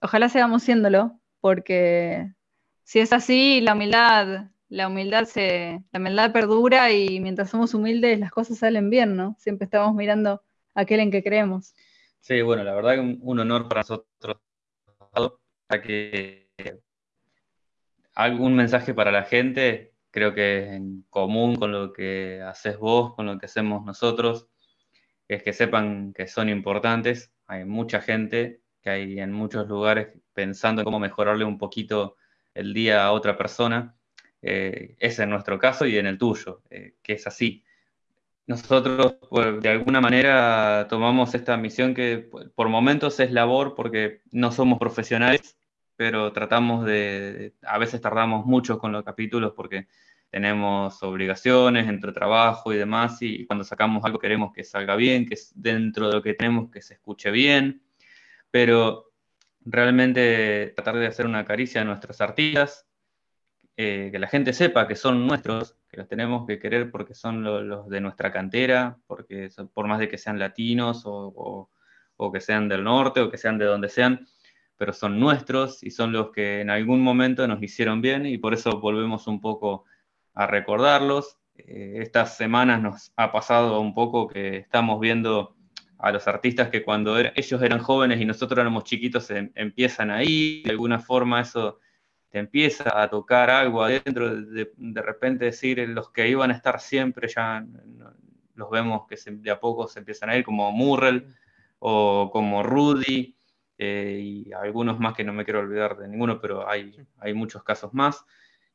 ojalá 0.00 0.28
sigamos 0.28 0.62
siéndolo, 0.62 1.18
porque 1.40 2.32
si 2.84 3.00
es 3.00 3.12
así, 3.12 3.60
la 3.60 3.74
humildad, 3.74 4.50
la 4.70 4.88
humildad 4.88 5.24
se, 5.24 5.82
la 5.92 6.00
humildad 6.00 6.32
perdura 6.32 6.92
y 6.92 7.20
mientras 7.20 7.50
somos 7.50 7.74
humildes 7.74 8.18
las 8.18 8.30
cosas 8.30 8.58
salen 8.58 8.88
bien, 8.88 9.16
¿no? 9.16 9.36
Siempre 9.38 9.66
estamos 9.66 9.94
mirando 9.94 10.42
aquel 10.74 11.00
en 11.00 11.10
que 11.10 11.22
creemos. 11.22 11.74
Sí, 12.20 12.40
bueno, 12.40 12.62
la 12.62 12.74
verdad 12.74 12.94
que 12.94 13.18
un, 13.20 13.38
honor 13.40 13.68
para 13.68 13.82
nosotros 13.82 14.38
que 15.82 16.50
algún 18.14 18.56
mensaje 18.56 18.94
para 18.94 19.12
la 19.12 19.24
gente 19.24 19.92
creo 20.10 20.34
que 20.34 20.58
es 20.58 20.68
en 20.72 21.04
común 21.10 21.56
con 21.56 21.72
lo 21.72 21.92
que 21.92 22.42
haces 22.42 22.76
vos, 22.78 23.14
con 23.14 23.26
lo 23.26 23.38
que 23.38 23.46
hacemos 23.46 23.84
nosotros, 23.84 24.48
es 25.28 25.42
que 25.42 25.52
sepan 25.52 26.12
que 26.12 26.26
son 26.26 26.48
importantes. 26.48 27.32
Hay 27.46 27.64
mucha 27.64 28.00
gente 28.00 28.62
que 28.82 28.90
hay 28.90 29.20
en 29.20 29.32
muchos 29.32 29.68
lugares 29.68 30.08
pensando 30.32 30.82
en 30.82 30.84
cómo 30.84 30.98
mejorarle 30.98 31.44
un 31.44 31.58
poquito 31.58 32.16
el 32.54 32.74
día 32.74 33.04
a 33.04 33.12
otra 33.12 33.36
persona. 33.36 33.96
Eh, 34.42 34.96
es 34.98 35.18
en 35.18 35.30
nuestro 35.30 35.58
caso 35.58 35.86
y 35.86 35.98
en 35.98 36.06
el 36.06 36.18
tuyo, 36.18 36.62
eh, 36.70 36.94
que 37.02 37.14
es 37.14 37.26
así. 37.26 37.64
Nosotros, 38.46 39.16
de 39.60 39.68
alguna 39.68 40.00
manera, 40.00 40.86
tomamos 40.88 41.34
esta 41.34 41.56
misión 41.56 41.94
que 41.94 42.28
por 42.54 42.68
momentos 42.68 43.20
es 43.20 43.30
labor 43.30 43.74
porque 43.76 44.22
no 44.32 44.50
somos 44.50 44.78
profesionales, 44.78 45.56
pero 45.94 46.32
tratamos 46.32 46.84
de, 46.84 47.54
a 47.62 47.78
veces 47.78 48.00
tardamos 48.00 48.46
mucho 48.46 48.78
con 48.78 48.90
los 48.90 49.04
capítulos 49.04 49.52
porque 49.54 49.86
tenemos 50.30 51.02
obligaciones 51.02 51.88
entre 51.88 52.12
trabajo 52.12 52.72
y 52.72 52.76
demás, 52.76 53.18
y 53.20 53.46
cuando 53.46 53.64
sacamos 53.64 54.04
algo 54.04 54.18
queremos 54.18 54.52
que 54.52 54.64
salga 54.64 54.96
bien, 54.96 55.26
que 55.26 55.36
dentro 55.54 56.08
de 56.08 56.14
lo 56.14 56.22
que 56.22 56.34
tenemos 56.34 56.70
que 56.70 56.82
se 56.82 56.94
escuche 56.94 57.30
bien, 57.30 57.82
pero 58.50 59.12
realmente 59.64 60.72
tratar 60.74 60.96
de 60.96 61.06
hacer 61.06 61.26
una 61.26 61.44
caricia 61.44 61.82
a 61.82 61.84
nuestros 61.84 62.20
artistas, 62.20 62.86
eh, 63.76 64.10
que 64.12 64.18
la 64.18 64.28
gente 64.28 64.52
sepa 64.52 64.86
que 64.86 64.96
son 64.96 65.26
nuestros, 65.26 65.76
que 65.88 65.96
los 65.96 66.08
tenemos 66.08 66.46
que 66.46 66.58
querer 66.58 66.90
porque 66.90 67.14
son 67.14 67.42
los 67.42 67.88
de 67.88 68.00
nuestra 68.00 68.32
cantera, 68.32 68.98
porque 69.06 69.48
por 69.72 69.86
más 69.86 69.98
de 69.98 70.08
que 70.08 70.18
sean 70.18 70.38
latinos 70.38 71.02
o 71.06 71.70
que 72.32 72.40
sean 72.40 72.68
del 72.68 72.84
norte 72.84 73.20
o 73.20 73.30
que 73.30 73.38
sean 73.38 73.58
de 73.58 73.64
donde 73.64 73.88
sean, 73.88 74.26
pero 74.80 74.94
son 74.94 75.20
nuestros 75.20 75.82
y 75.82 75.90
son 75.90 76.10
los 76.10 76.30
que 76.30 76.62
en 76.62 76.70
algún 76.70 77.02
momento 77.02 77.46
nos 77.46 77.62
hicieron 77.62 78.00
bien 78.00 78.24
y 78.24 78.38
por 78.38 78.54
eso 78.54 78.80
volvemos 78.80 79.26
un 79.26 79.38
poco 79.38 79.84
a 80.32 80.46
recordarlos. 80.46 81.36
Eh, 81.54 81.96
estas 81.98 82.38
semanas 82.38 82.80
nos 82.80 83.12
ha 83.16 83.30
pasado 83.30 83.78
un 83.78 83.92
poco 83.92 84.26
que 84.26 84.56
estamos 84.56 84.98
viendo 84.98 85.54
a 85.98 86.10
los 86.12 86.26
artistas 86.26 86.70
que 86.70 86.82
cuando 86.82 87.18
ellos 87.18 87.62
eran 87.62 87.80
jóvenes 87.80 88.22
y 88.22 88.24
nosotros 88.24 88.58
éramos 88.58 88.84
chiquitos 88.84 89.30
em, 89.30 89.52
empiezan 89.54 90.10
ahí, 90.10 90.62
de 90.62 90.70
alguna 90.70 90.98
forma 90.98 91.42
eso 91.42 91.78
te 92.30 92.38
empieza 92.38 93.00
a 93.02 93.10
tocar 93.10 93.50
algo 93.50 93.82
adentro, 93.82 94.34
de, 94.34 94.72
de 94.76 95.02
repente 95.02 95.46
decir 95.46 95.78
los 95.88 96.10
que 96.10 96.28
iban 96.28 96.50
a 96.50 96.54
estar 96.54 96.80
siempre 96.80 97.28
ya 97.28 97.64
los 98.54 98.70
vemos 98.70 99.06
que 99.08 99.16
de 99.30 99.50
a 99.50 99.58
poco 99.58 99.88
se 99.88 99.98
empiezan 99.98 100.30
a 100.30 100.36
ir, 100.36 100.44
como 100.44 100.70
Murrell 100.70 101.34
o 101.78 102.30
como 102.32 102.62
Rudy, 102.62 103.36
eh, 103.82 104.20
y 104.22 104.52
algunos 104.52 105.00
más 105.00 105.14
que 105.14 105.24
no 105.24 105.32
me 105.32 105.44
quiero 105.44 105.60
olvidar 105.60 105.96
de 105.96 106.06
ninguno, 106.06 106.38
pero 106.38 106.68
hay, 106.68 106.94
hay 107.18 107.32
muchos 107.32 107.62
casos 107.62 107.94
más. 107.94 108.26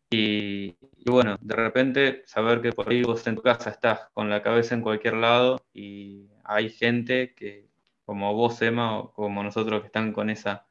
Y, 0.10 0.76
bueno, 1.06 1.38
de 1.40 1.56
repente 1.56 2.24
saber 2.26 2.60
que 2.62 2.72
por 2.72 2.90
ahí 2.90 3.04
vos 3.04 3.26
en 3.28 3.36
tu 3.36 3.44
casa 3.44 3.70
estás 3.70 4.10
con 4.14 4.32
la 4.32 4.42
cabeza 4.42 4.74
en 4.74 4.82
cualquier 4.82 5.16
lado 5.16 5.62
y 5.74 6.28
hay 6.44 6.70
gente 6.70 7.36
que, 7.36 7.68
como 8.06 8.34
vos, 8.34 8.60
Emma, 8.64 8.98
o 8.98 9.14
como 9.14 9.44
nosotros, 9.44 9.82
que 9.82 9.88
están 9.88 10.12
con 10.12 10.32
esa, 10.32 10.66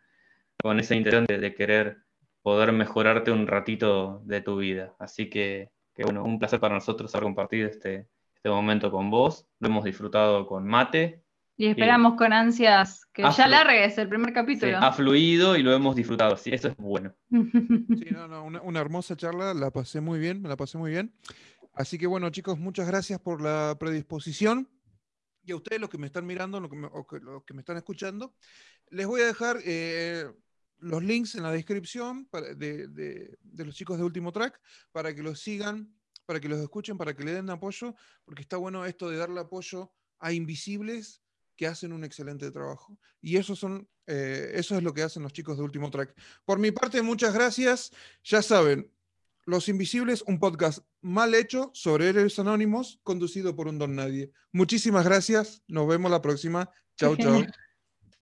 con 0.61 0.81
esa 0.81 0.97
intención 0.97 1.27
de, 1.27 1.55
querer 1.55 1.98
poder 2.45 2.73
mejorarte 2.73 3.31
un 3.31 3.47
ratito 3.47 4.21
de 4.27 4.43
tu 4.43 4.59
vida. 4.59 4.95
Así 4.99 5.31
que, 5.31 5.71
bueno, 5.97 6.23
un 6.23 6.39
placer 6.39 6.61
para 6.61 6.75
nosotros 6.75 7.12
haber 7.15 7.25
compartido 7.25 7.66
este, 7.66 8.07
este 8.35 8.51
momento 8.51 8.91
con 8.91 9.11
vos. 9.11 9.49
Lo 9.61 9.69
hemos 9.69 9.83
disfrutado 9.83 10.47
con 10.47 10.66
Mate. 10.66 11.23
Y 11.57 11.69
esperamos 11.69 12.16
con 12.19 12.35
ansias 12.35 13.07
que 13.15 13.23
ya 13.35 13.49
largues 13.49 13.97
el 13.97 14.11
primer 14.11 14.35
capítulo. 14.35 14.77
ha 14.77 14.93
fluido 14.93 15.57
y 15.57 15.62
lo 15.62 15.73
hemos 15.73 15.97
disfrutado, 15.97 16.37
sí, 16.37 16.51
eso 16.53 16.69
es 16.69 16.77
bueno. 16.77 17.15
Sí, 17.31 18.09
no, 18.11 18.29
no, 18.29 18.45
una, 18.45 18.61
una, 18.61 18.81
hermosa 18.81 19.16
charla, 19.16 19.55
la 19.55 19.71
pasé 19.71 20.03
muy 20.03 20.19
bien, 20.19 20.43
me 20.43 20.51
la 20.51 20.57
pasé 20.57 20.77
muy 20.77 20.91
bien. 20.91 21.15
Así 21.73 21.97
que 21.97 22.07
bueno, 22.07 22.29
chicos, 22.29 22.59
muchas 22.59 22.87
gracias 22.87 23.21
por 23.21 23.41
la 23.41 23.75
predisposición. 23.81 24.69
Y 25.47 25.53
a 25.53 25.57
ustedes, 25.57 25.81
los 25.81 25.89
que 25.89 25.99
me 25.99 26.09
están 26.09 26.27
mirando, 26.27 26.61
los 26.61 26.71
que 26.71 26.77
me, 26.77 26.89
o 26.89 27.07
que, 27.07 27.21
los 27.21 27.43
que 27.45 27.55
me 27.55 27.61
están 27.61 27.79
escuchando, 27.79 28.35
les 28.91 29.07
voy 29.07 29.23
a 29.23 29.27
dejar 29.27 29.59
eh, 29.65 30.27
los 30.78 31.02
links 31.02 31.34
en 31.34 31.42
la 31.42 31.52
descripción 31.52 32.28
de, 32.32 32.88
de, 32.88 33.38
de, 33.40 33.64
los 33.64 33.74
chicos 33.74 33.98
de 33.98 34.05
Último 34.05 34.32
Track 34.32 34.60
para 34.92 35.14
que 35.14 35.22
los 35.22 35.40
sigan, 35.40 35.94
para 36.26 36.40
que 36.40 36.48
los 36.48 36.60
escuchen, 36.60 36.98
para 36.98 37.14
que 37.14 37.24
le 37.24 37.32
den 37.32 37.51
apoyo, 37.51 37.94
porque 38.24 38.42
está 38.42 38.56
bueno 38.56 38.84
esto 38.84 39.09
de 39.09 39.16
darle 39.16 39.40
apoyo 39.40 39.92
a 40.18 40.32
invisibles 40.32 41.22
que 41.56 41.66
hacen 41.66 41.92
un 41.92 42.05
excelente 42.05 42.51
trabajo. 42.51 42.98
Y 43.20 43.36
eso, 43.36 43.55
son, 43.55 43.88
eh, 44.06 44.52
eso 44.55 44.76
es 44.76 44.82
lo 44.82 44.92
que 44.92 45.02
hacen 45.02 45.22
los 45.22 45.32
chicos 45.32 45.56
de 45.56 45.62
Último 45.62 45.90
Track. 45.90 46.14
Por 46.44 46.59
mi 46.59 46.70
parte, 46.70 47.01
muchas 47.02 47.32
gracias. 47.32 47.92
Ya 48.24 48.42
saben, 48.42 48.90
Los 49.46 49.68
Invisibles, 49.68 50.22
un 50.26 50.40
podcast 50.40 50.80
mal 51.01 51.34
hecho 51.34 51.70
sobre 51.74 52.09
héroes 52.09 52.38
anónimos, 52.38 53.01
conducido 53.02 53.55
por 53.55 53.68
un 53.68 53.78
don 53.78 53.94
nadie. 53.94 54.32
Muchísimas 54.52 55.05
gracias. 55.05 55.62
Nos 55.68 55.86
vemos 55.86 56.10
la 56.10 56.22
próxima. 56.22 56.70
Chao, 56.96 57.16
chao. 57.16 57.44